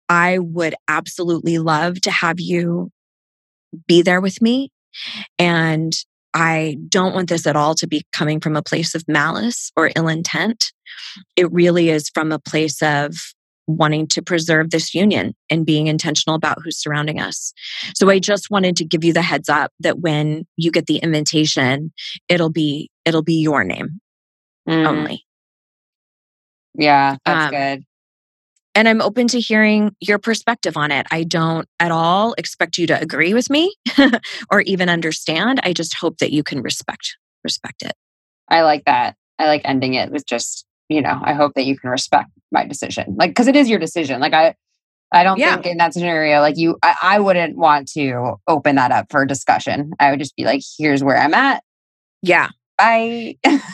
i 0.08 0.38
would 0.38 0.74
absolutely 0.88 1.58
love 1.58 2.00
to 2.02 2.10
have 2.10 2.40
you 2.40 2.90
be 3.86 4.02
there 4.02 4.20
with 4.20 4.42
me. 4.42 4.70
And 5.38 5.92
I 6.34 6.76
don't 6.88 7.14
want 7.14 7.28
this 7.28 7.46
at 7.46 7.56
all 7.56 7.74
to 7.76 7.86
be 7.86 8.04
coming 8.12 8.40
from 8.40 8.56
a 8.56 8.62
place 8.62 8.94
of 8.94 9.04
malice 9.08 9.70
or 9.76 9.90
ill 9.96 10.08
intent. 10.08 10.72
It 11.34 11.50
really 11.52 11.88
is 11.88 12.10
from 12.10 12.32
a 12.32 12.38
place 12.38 12.82
of 12.82 13.14
wanting 13.66 14.06
to 14.08 14.22
preserve 14.22 14.70
this 14.70 14.94
union 14.94 15.34
and 15.50 15.66
being 15.66 15.86
intentional 15.88 16.36
about 16.36 16.58
who's 16.62 16.78
surrounding 16.78 17.20
us. 17.20 17.52
So 17.94 18.08
I 18.10 18.18
just 18.18 18.50
wanted 18.50 18.76
to 18.76 18.84
give 18.84 19.04
you 19.04 19.12
the 19.12 19.22
heads 19.22 19.48
up 19.48 19.72
that 19.80 19.98
when 20.00 20.46
you 20.56 20.70
get 20.70 20.86
the 20.86 20.98
invitation, 20.98 21.92
it'll 22.28 22.50
be 22.50 22.90
it'll 23.04 23.22
be 23.22 23.40
your 23.40 23.64
name 23.64 24.00
Mm, 24.68 24.86
only. 24.86 25.24
yeah, 26.74 27.16
that's 27.24 27.44
Um, 27.46 27.50
good. 27.50 27.84
And 28.74 28.88
I'm 28.88 29.00
open 29.00 29.26
to 29.28 29.40
hearing 29.40 29.94
your 30.00 30.18
perspective 30.18 30.76
on 30.76 30.92
it. 30.92 31.06
I 31.10 31.22
don't 31.22 31.66
at 31.80 31.90
all 31.90 32.34
expect 32.36 32.76
you 32.76 32.86
to 32.88 33.00
agree 33.00 33.32
with 33.32 33.48
me 33.48 33.74
or 34.50 34.60
even 34.62 34.88
understand. 34.90 35.60
I 35.62 35.72
just 35.72 35.94
hope 35.94 36.18
that 36.18 36.32
you 36.32 36.42
can 36.42 36.60
respect 36.62 37.16
respect 37.44 37.82
it. 37.82 37.94
I 38.48 38.62
like 38.62 38.84
that. 38.86 39.16
I 39.38 39.46
like 39.46 39.62
ending 39.64 39.94
it 39.94 40.10
with 40.10 40.26
just, 40.26 40.66
you 40.88 41.00
know, 41.00 41.18
I 41.22 41.32
hope 41.32 41.54
that 41.54 41.64
you 41.64 41.78
can 41.78 41.90
respect 41.90 42.28
my 42.52 42.64
decision. 42.64 43.16
Like, 43.18 43.34
cause 43.34 43.46
it 43.46 43.56
is 43.56 43.68
your 43.68 43.78
decision. 43.78 44.20
Like, 44.20 44.32
I, 44.32 44.54
I 45.12 45.22
don't 45.22 45.38
Yeah. 45.38 45.54
think 45.54 45.66
in 45.66 45.76
that 45.78 45.94
scenario, 45.94 46.40
like 46.40 46.56
you, 46.56 46.76
I, 46.82 46.96
I 47.02 47.20
wouldn't 47.20 47.56
want 47.56 47.88
to 47.92 48.34
open 48.48 48.76
that 48.76 48.90
up 48.90 49.06
for 49.10 49.24
discussion. 49.24 49.92
I 50.00 50.10
would 50.10 50.18
just 50.18 50.34
be 50.36 50.44
like, 50.44 50.62
here's 50.78 51.02
where 51.04 51.16
I'm 51.16 51.34
at. 51.34 51.62
Yeah. 52.22 52.48
I 52.78 53.36
it, 53.44 53.64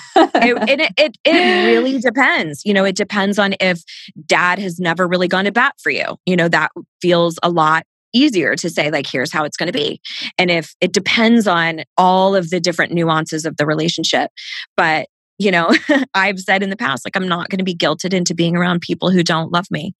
it, 0.80 0.92
it, 0.96 1.16
it 1.24 1.64
really 1.66 1.98
depends. 2.02 2.62
You 2.64 2.72
know, 2.72 2.84
it 2.84 2.94
depends 2.96 3.38
on 3.38 3.54
if 3.60 3.82
dad 4.26 4.58
has 4.60 4.78
never 4.78 5.08
really 5.08 5.26
gone 5.26 5.44
to 5.46 5.52
bat 5.52 5.74
for 5.82 5.90
you. 5.90 6.16
You 6.26 6.36
know, 6.36 6.48
that 6.48 6.70
feels 7.00 7.38
a 7.42 7.50
lot 7.50 7.84
easier 8.12 8.54
to 8.54 8.68
say, 8.70 8.90
like, 8.90 9.06
here's 9.10 9.32
how 9.32 9.42
it's 9.44 9.56
going 9.56 9.66
to 9.68 9.72
be. 9.72 10.00
And 10.38 10.50
if 10.50 10.74
it 10.80 10.92
depends 10.92 11.48
on 11.48 11.80
all 11.96 12.36
of 12.36 12.50
the 12.50 12.60
different 12.60 12.92
nuances 12.92 13.44
of 13.44 13.56
the 13.56 13.66
relationship. 13.66 14.30
But, 14.76 15.08
you 15.38 15.50
know, 15.50 15.74
I've 16.14 16.38
said 16.40 16.62
in 16.62 16.70
the 16.70 16.76
past, 16.76 17.04
like, 17.04 17.16
I'm 17.16 17.28
not 17.28 17.48
going 17.48 17.58
to 17.58 17.64
be 17.64 17.74
guilted 17.74 18.12
into 18.14 18.34
being 18.34 18.56
around 18.56 18.80
people 18.80 19.10
who 19.10 19.22
don't 19.22 19.52
love 19.52 19.66
me, 19.70 19.94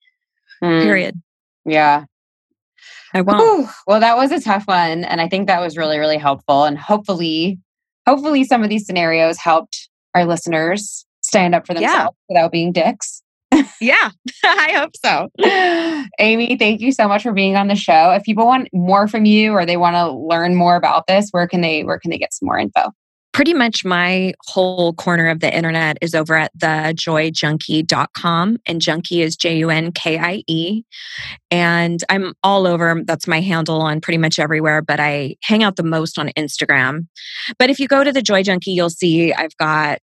Hmm, 0.61 0.81
period. 0.83 1.21
yeah. 1.65 2.05
I 3.15 3.21
won't. 3.21 3.39
Whew. 3.41 3.69
Well, 3.87 4.01
that 4.01 4.17
was 4.17 4.33
a 4.33 4.41
tough 4.41 4.67
one. 4.67 5.05
And 5.05 5.21
I 5.21 5.29
think 5.29 5.47
that 5.47 5.61
was 5.61 5.77
really, 5.77 5.99
really 5.99 6.17
helpful. 6.17 6.65
And 6.65 6.79
hopefully, 6.79 7.59
hopefully 8.07 8.43
some 8.45 8.63
of 8.63 8.71
these 8.71 8.87
scenarios 8.87 9.37
helped 9.39 9.89
our 10.15 10.25
listeners 10.25 11.05
stand 11.21 11.55
up 11.55 11.67
for 11.67 11.75
Yeah. 11.75 11.81
themselves 11.81 12.17
without 12.29 12.53
being 12.53 12.73
dicks. 12.73 13.23
Yeah, 13.83 14.11
I 14.45 14.73
hope 14.75 14.93
so. 15.05 15.29
Amy, 16.19 16.57
thank 16.57 16.81
you 16.81 16.91
so 16.91 17.07
much 17.07 17.23
for 17.23 17.33
being 17.33 17.55
on 17.57 17.69
the 17.69 17.75
show. 17.77 18.13
If 18.13 18.23
people 18.23 18.47
want 18.47 18.69
more 18.73 19.07
from 19.09 19.27
you 19.27 19.53
or 19.53 19.67
they 19.67 19.77
want 19.77 19.95
to 19.97 20.11
learn 20.11 20.55
more 20.55 20.75
about 20.77 21.07
this, 21.07 21.29
where 21.33 21.47
can 21.47 21.61
they 21.61 21.85
where 21.85 21.99
can 21.99 22.11
they 22.11 22.19
get 22.19 22.33
some 22.33 22.47
more 22.47 22.59
info? 22.59 22.91
Pretty 23.33 23.55
much 23.55 23.85
my 23.85 24.35
whole 24.47 24.93
corner 24.93 25.29
of 25.29 25.41
the 25.41 25.55
internet 25.55 25.99
is 26.01 26.15
over 26.15 26.35
at 26.35 26.57
thejoyjunkie.com 26.59 28.59
and 28.67 28.81
junkie 28.81 29.23
is 29.23 29.37
j-u-n-k-i-e 29.37 30.83
and 31.51 32.05
i'm 32.09 32.35
all 32.43 32.67
over 32.67 33.03
that's 33.05 33.27
my 33.27 33.41
handle 33.41 33.81
on 33.81 34.01
pretty 34.01 34.19
much 34.19 34.39
everywhere 34.39 34.83
but 34.83 35.01
i 35.01 35.35
hang 35.43 35.63
out 35.63 35.77
the 35.77 35.83
most 35.83 36.19
on 36.19 36.29
instagram. 36.39 37.07
But 37.59 37.71
if 37.71 37.81
you 37.81 37.89
go 37.89 38.05
to 38.05 38.13
the 38.13 38.23
joy 38.23 38.43
junkie 38.43 38.73
you'll 38.73 38.91
see 38.91 39.33
i've 39.33 39.57
got 39.57 40.01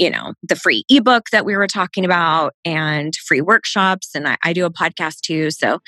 you 0.00 0.10
know 0.10 0.32
the 0.42 0.56
free 0.56 0.84
ebook 0.88 1.30
that 1.30 1.44
we 1.44 1.56
were 1.56 1.68
talking 1.68 2.04
about 2.04 2.54
and 2.64 3.14
free 3.16 3.40
workshops 3.40 4.10
and 4.14 4.26
i, 4.26 4.36
I 4.42 4.52
do 4.52 4.64
a 4.64 4.70
podcast 4.70 5.20
too. 5.20 5.50
So 5.50 5.78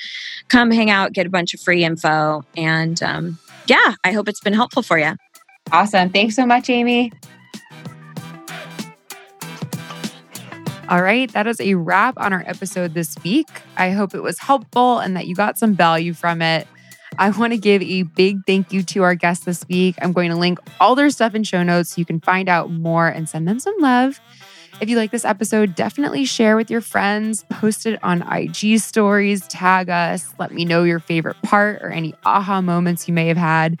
come 0.47 0.71
hang 0.71 0.89
out 0.89 1.13
get 1.13 1.27
a 1.27 1.29
bunch 1.29 1.53
of 1.53 1.59
free 1.59 1.83
info 1.83 2.43
and 2.55 3.01
um, 3.03 3.39
yeah 3.67 3.95
i 4.03 4.11
hope 4.11 4.29
it's 4.29 4.41
been 4.41 4.53
helpful 4.53 4.83
for 4.83 4.97
you 4.97 5.15
Awesome. 5.71 6.09
Thanks 6.09 6.35
so 6.35 6.45
much, 6.45 6.69
Amy. 6.69 7.11
All 10.89 11.03
right, 11.03 11.31
that 11.33 11.45
is 11.45 11.61
a 11.61 11.75
wrap 11.75 12.15
on 12.17 12.33
our 12.33 12.43
episode 12.47 12.95
this 12.95 13.15
week. 13.23 13.47
I 13.77 13.91
hope 13.91 14.15
it 14.15 14.23
was 14.23 14.39
helpful 14.39 14.97
and 14.97 15.15
that 15.15 15.27
you 15.27 15.35
got 15.35 15.59
some 15.59 15.75
value 15.75 16.13
from 16.13 16.41
it. 16.41 16.67
I 17.19 17.29
want 17.29 17.53
to 17.53 17.59
give 17.59 17.83
a 17.83 18.03
big 18.03 18.39
thank 18.47 18.73
you 18.73 18.81
to 18.81 19.03
our 19.03 19.13
guests 19.13 19.45
this 19.45 19.67
week. 19.67 19.95
I'm 20.01 20.13
going 20.13 20.31
to 20.31 20.35
link 20.35 20.57
all 20.79 20.95
their 20.95 21.11
stuff 21.11 21.35
in 21.35 21.43
show 21.43 21.61
notes 21.61 21.91
so 21.91 21.99
you 21.99 22.05
can 22.05 22.19
find 22.19 22.49
out 22.49 22.71
more 22.71 23.07
and 23.07 23.29
send 23.29 23.47
them 23.47 23.59
some 23.59 23.75
love. 23.79 24.19
If 24.81 24.89
you 24.89 24.95
like 24.95 25.11
this 25.11 25.25
episode, 25.25 25.75
definitely 25.75 26.25
share 26.25 26.55
with 26.55 26.71
your 26.71 26.81
friends, 26.81 27.43
post 27.51 27.85
it 27.85 28.01
on 28.01 28.21
IG 28.31 28.79
stories, 28.79 29.45
tag 29.47 29.89
us, 29.89 30.33
let 30.39 30.53
me 30.53 30.63
know 30.65 30.83
your 30.83 30.99
favorite 30.99 31.35
part 31.43 31.81
or 31.83 31.89
any 31.89 32.15
aha 32.25 32.61
moments 32.61 33.07
you 33.07 33.13
may 33.13 33.27
have 33.27 33.37
had. 33.37 33.79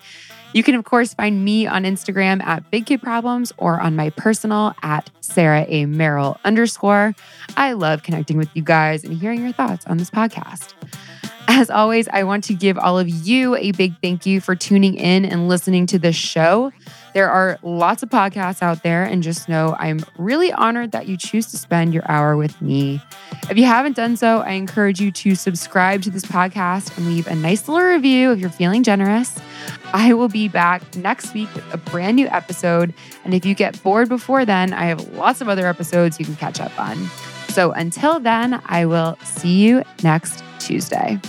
You 0.53 0.63
can, 0.63 0.73
of 0.75 0.83
course, 0.83 1.13
find 1.13 1.45
me 1.45 1.67
on 1.67 1.83
Instagram 1.83 2.43
at 2.43 2.69
Big 2.71 2.87
Kid 2.87 3.01
Problems 3.01 3.53
or 3.57 3.79
on 3.79 3.95
my 3.95 4.09
personal 4.09 4.73
at 4.81 5.09
Sarah 5.21 5.65
A. 5.67 5.85
Merrill 5.85 6.39
underscore. 6.43 7.13
I 7.55 7.73
love 7.73 8.01
connecting 8.01 8.37
with 8.37 8.49
you 8.55 8.63
guys 8.63 9.03
and 9.03 9.13
hearing 9.13 9.43
your 9.43 9.53
thoughts 9.53 9.85
on 9.85 9.97
this 9.97 10.09
podcast. 10.09 10.73
As 11.47 11.69
always, 11.69 12.07
I 12.07 12.23
want 12.23 12.43
to 12.45 12.53
give 12.53 12.77
all 12.77 12.97
of 12.97 13.09
you 13.09 13.55
a 13.55 13.71
big 13.71 13.93
thank 14.01 14.25
you 14.25 14.39
for 14.41 14.55
tuning 14.55 14.95
in 14.95 15.25
and 15.25 15.47
listening 15.47 15.85
to 15.87 15.99
this 15.99 16.15
show. 16.15 16.71
There 17.13 17.29
are 17.29 17.57
lots 17.63 18.03
of 18.03 18.09
podcasts 18.09 18.61
out 18.61 18.83
there, 18.83 19.03
and 19.03 19.23
just 19.23 19.49
know 19.49 19.75
I'm 19.79 19.99
really 20.17 20.51
honored 20.51 20.91
that 20.91 21.07
you 21.07 21.17
choose 21.17 21.47
to 21.47 21.57
spend 21.57 21.93
your 21.93 22.03
hour 22.09 22.37
with 22.37 22.61
me. 22.61 23.01
If 23.49 23.57
you 23.57 23.65
haven't 23.65 23.95
done 23.95 24.15
so, 24.15 24.39
I 24.39 24.51
encourage 24.51 25.01
you 25.01 25.11
to 25.11 25.33
subscribe 25.35 26.03
to 26.03 26.11
this 26.11 26.23
podcast 26.23 26.95
and 26.97 27.07
leave 27.07 27.27
a 27.27 27.35
nice 27.35 27.67
little 27.67 27.87
review 27.87 28.31
if 28.31 28.39
you're 28.39 28.49
feeling 28.49 28.83
generous. 28.83 29.39
I 29.91 30.13
will 30.13 30.27
be 30.27 30.47
back 30.47 30.95
next 30.95 31.33
week 31.33 31.53
with 31.55 31.73
a 31.73 31.77
brand 31.77 32.15
new 32.15 32.27
episode. 32.27 32.93
And 33.25 33.33
if 33.33 33.45
you 33.45 33.55
get 33.55 33.81
bored 33.81 34.07
before 34.07 34.45
then, 34.45 34.73
I 34.73 34.85
have 34.85 35.07
lots 35.13 35.41
of 35.41 35.49
other 35.49 35.65
episodes 35.65 36.19
you 36.19 36.25
can 36.25 36.35
catch 36.35 36.59
up 36.59 36.77
on. 36.79 36.97
So 37.49 37.71
until 37.71 38.19
then, 38.19 38.61
I 38.65 38.85
will 38.85 39.17
see 39.23 39.57
you 39.57 39.83
next 40.03 40.43
Tuesday. 40.59 41.19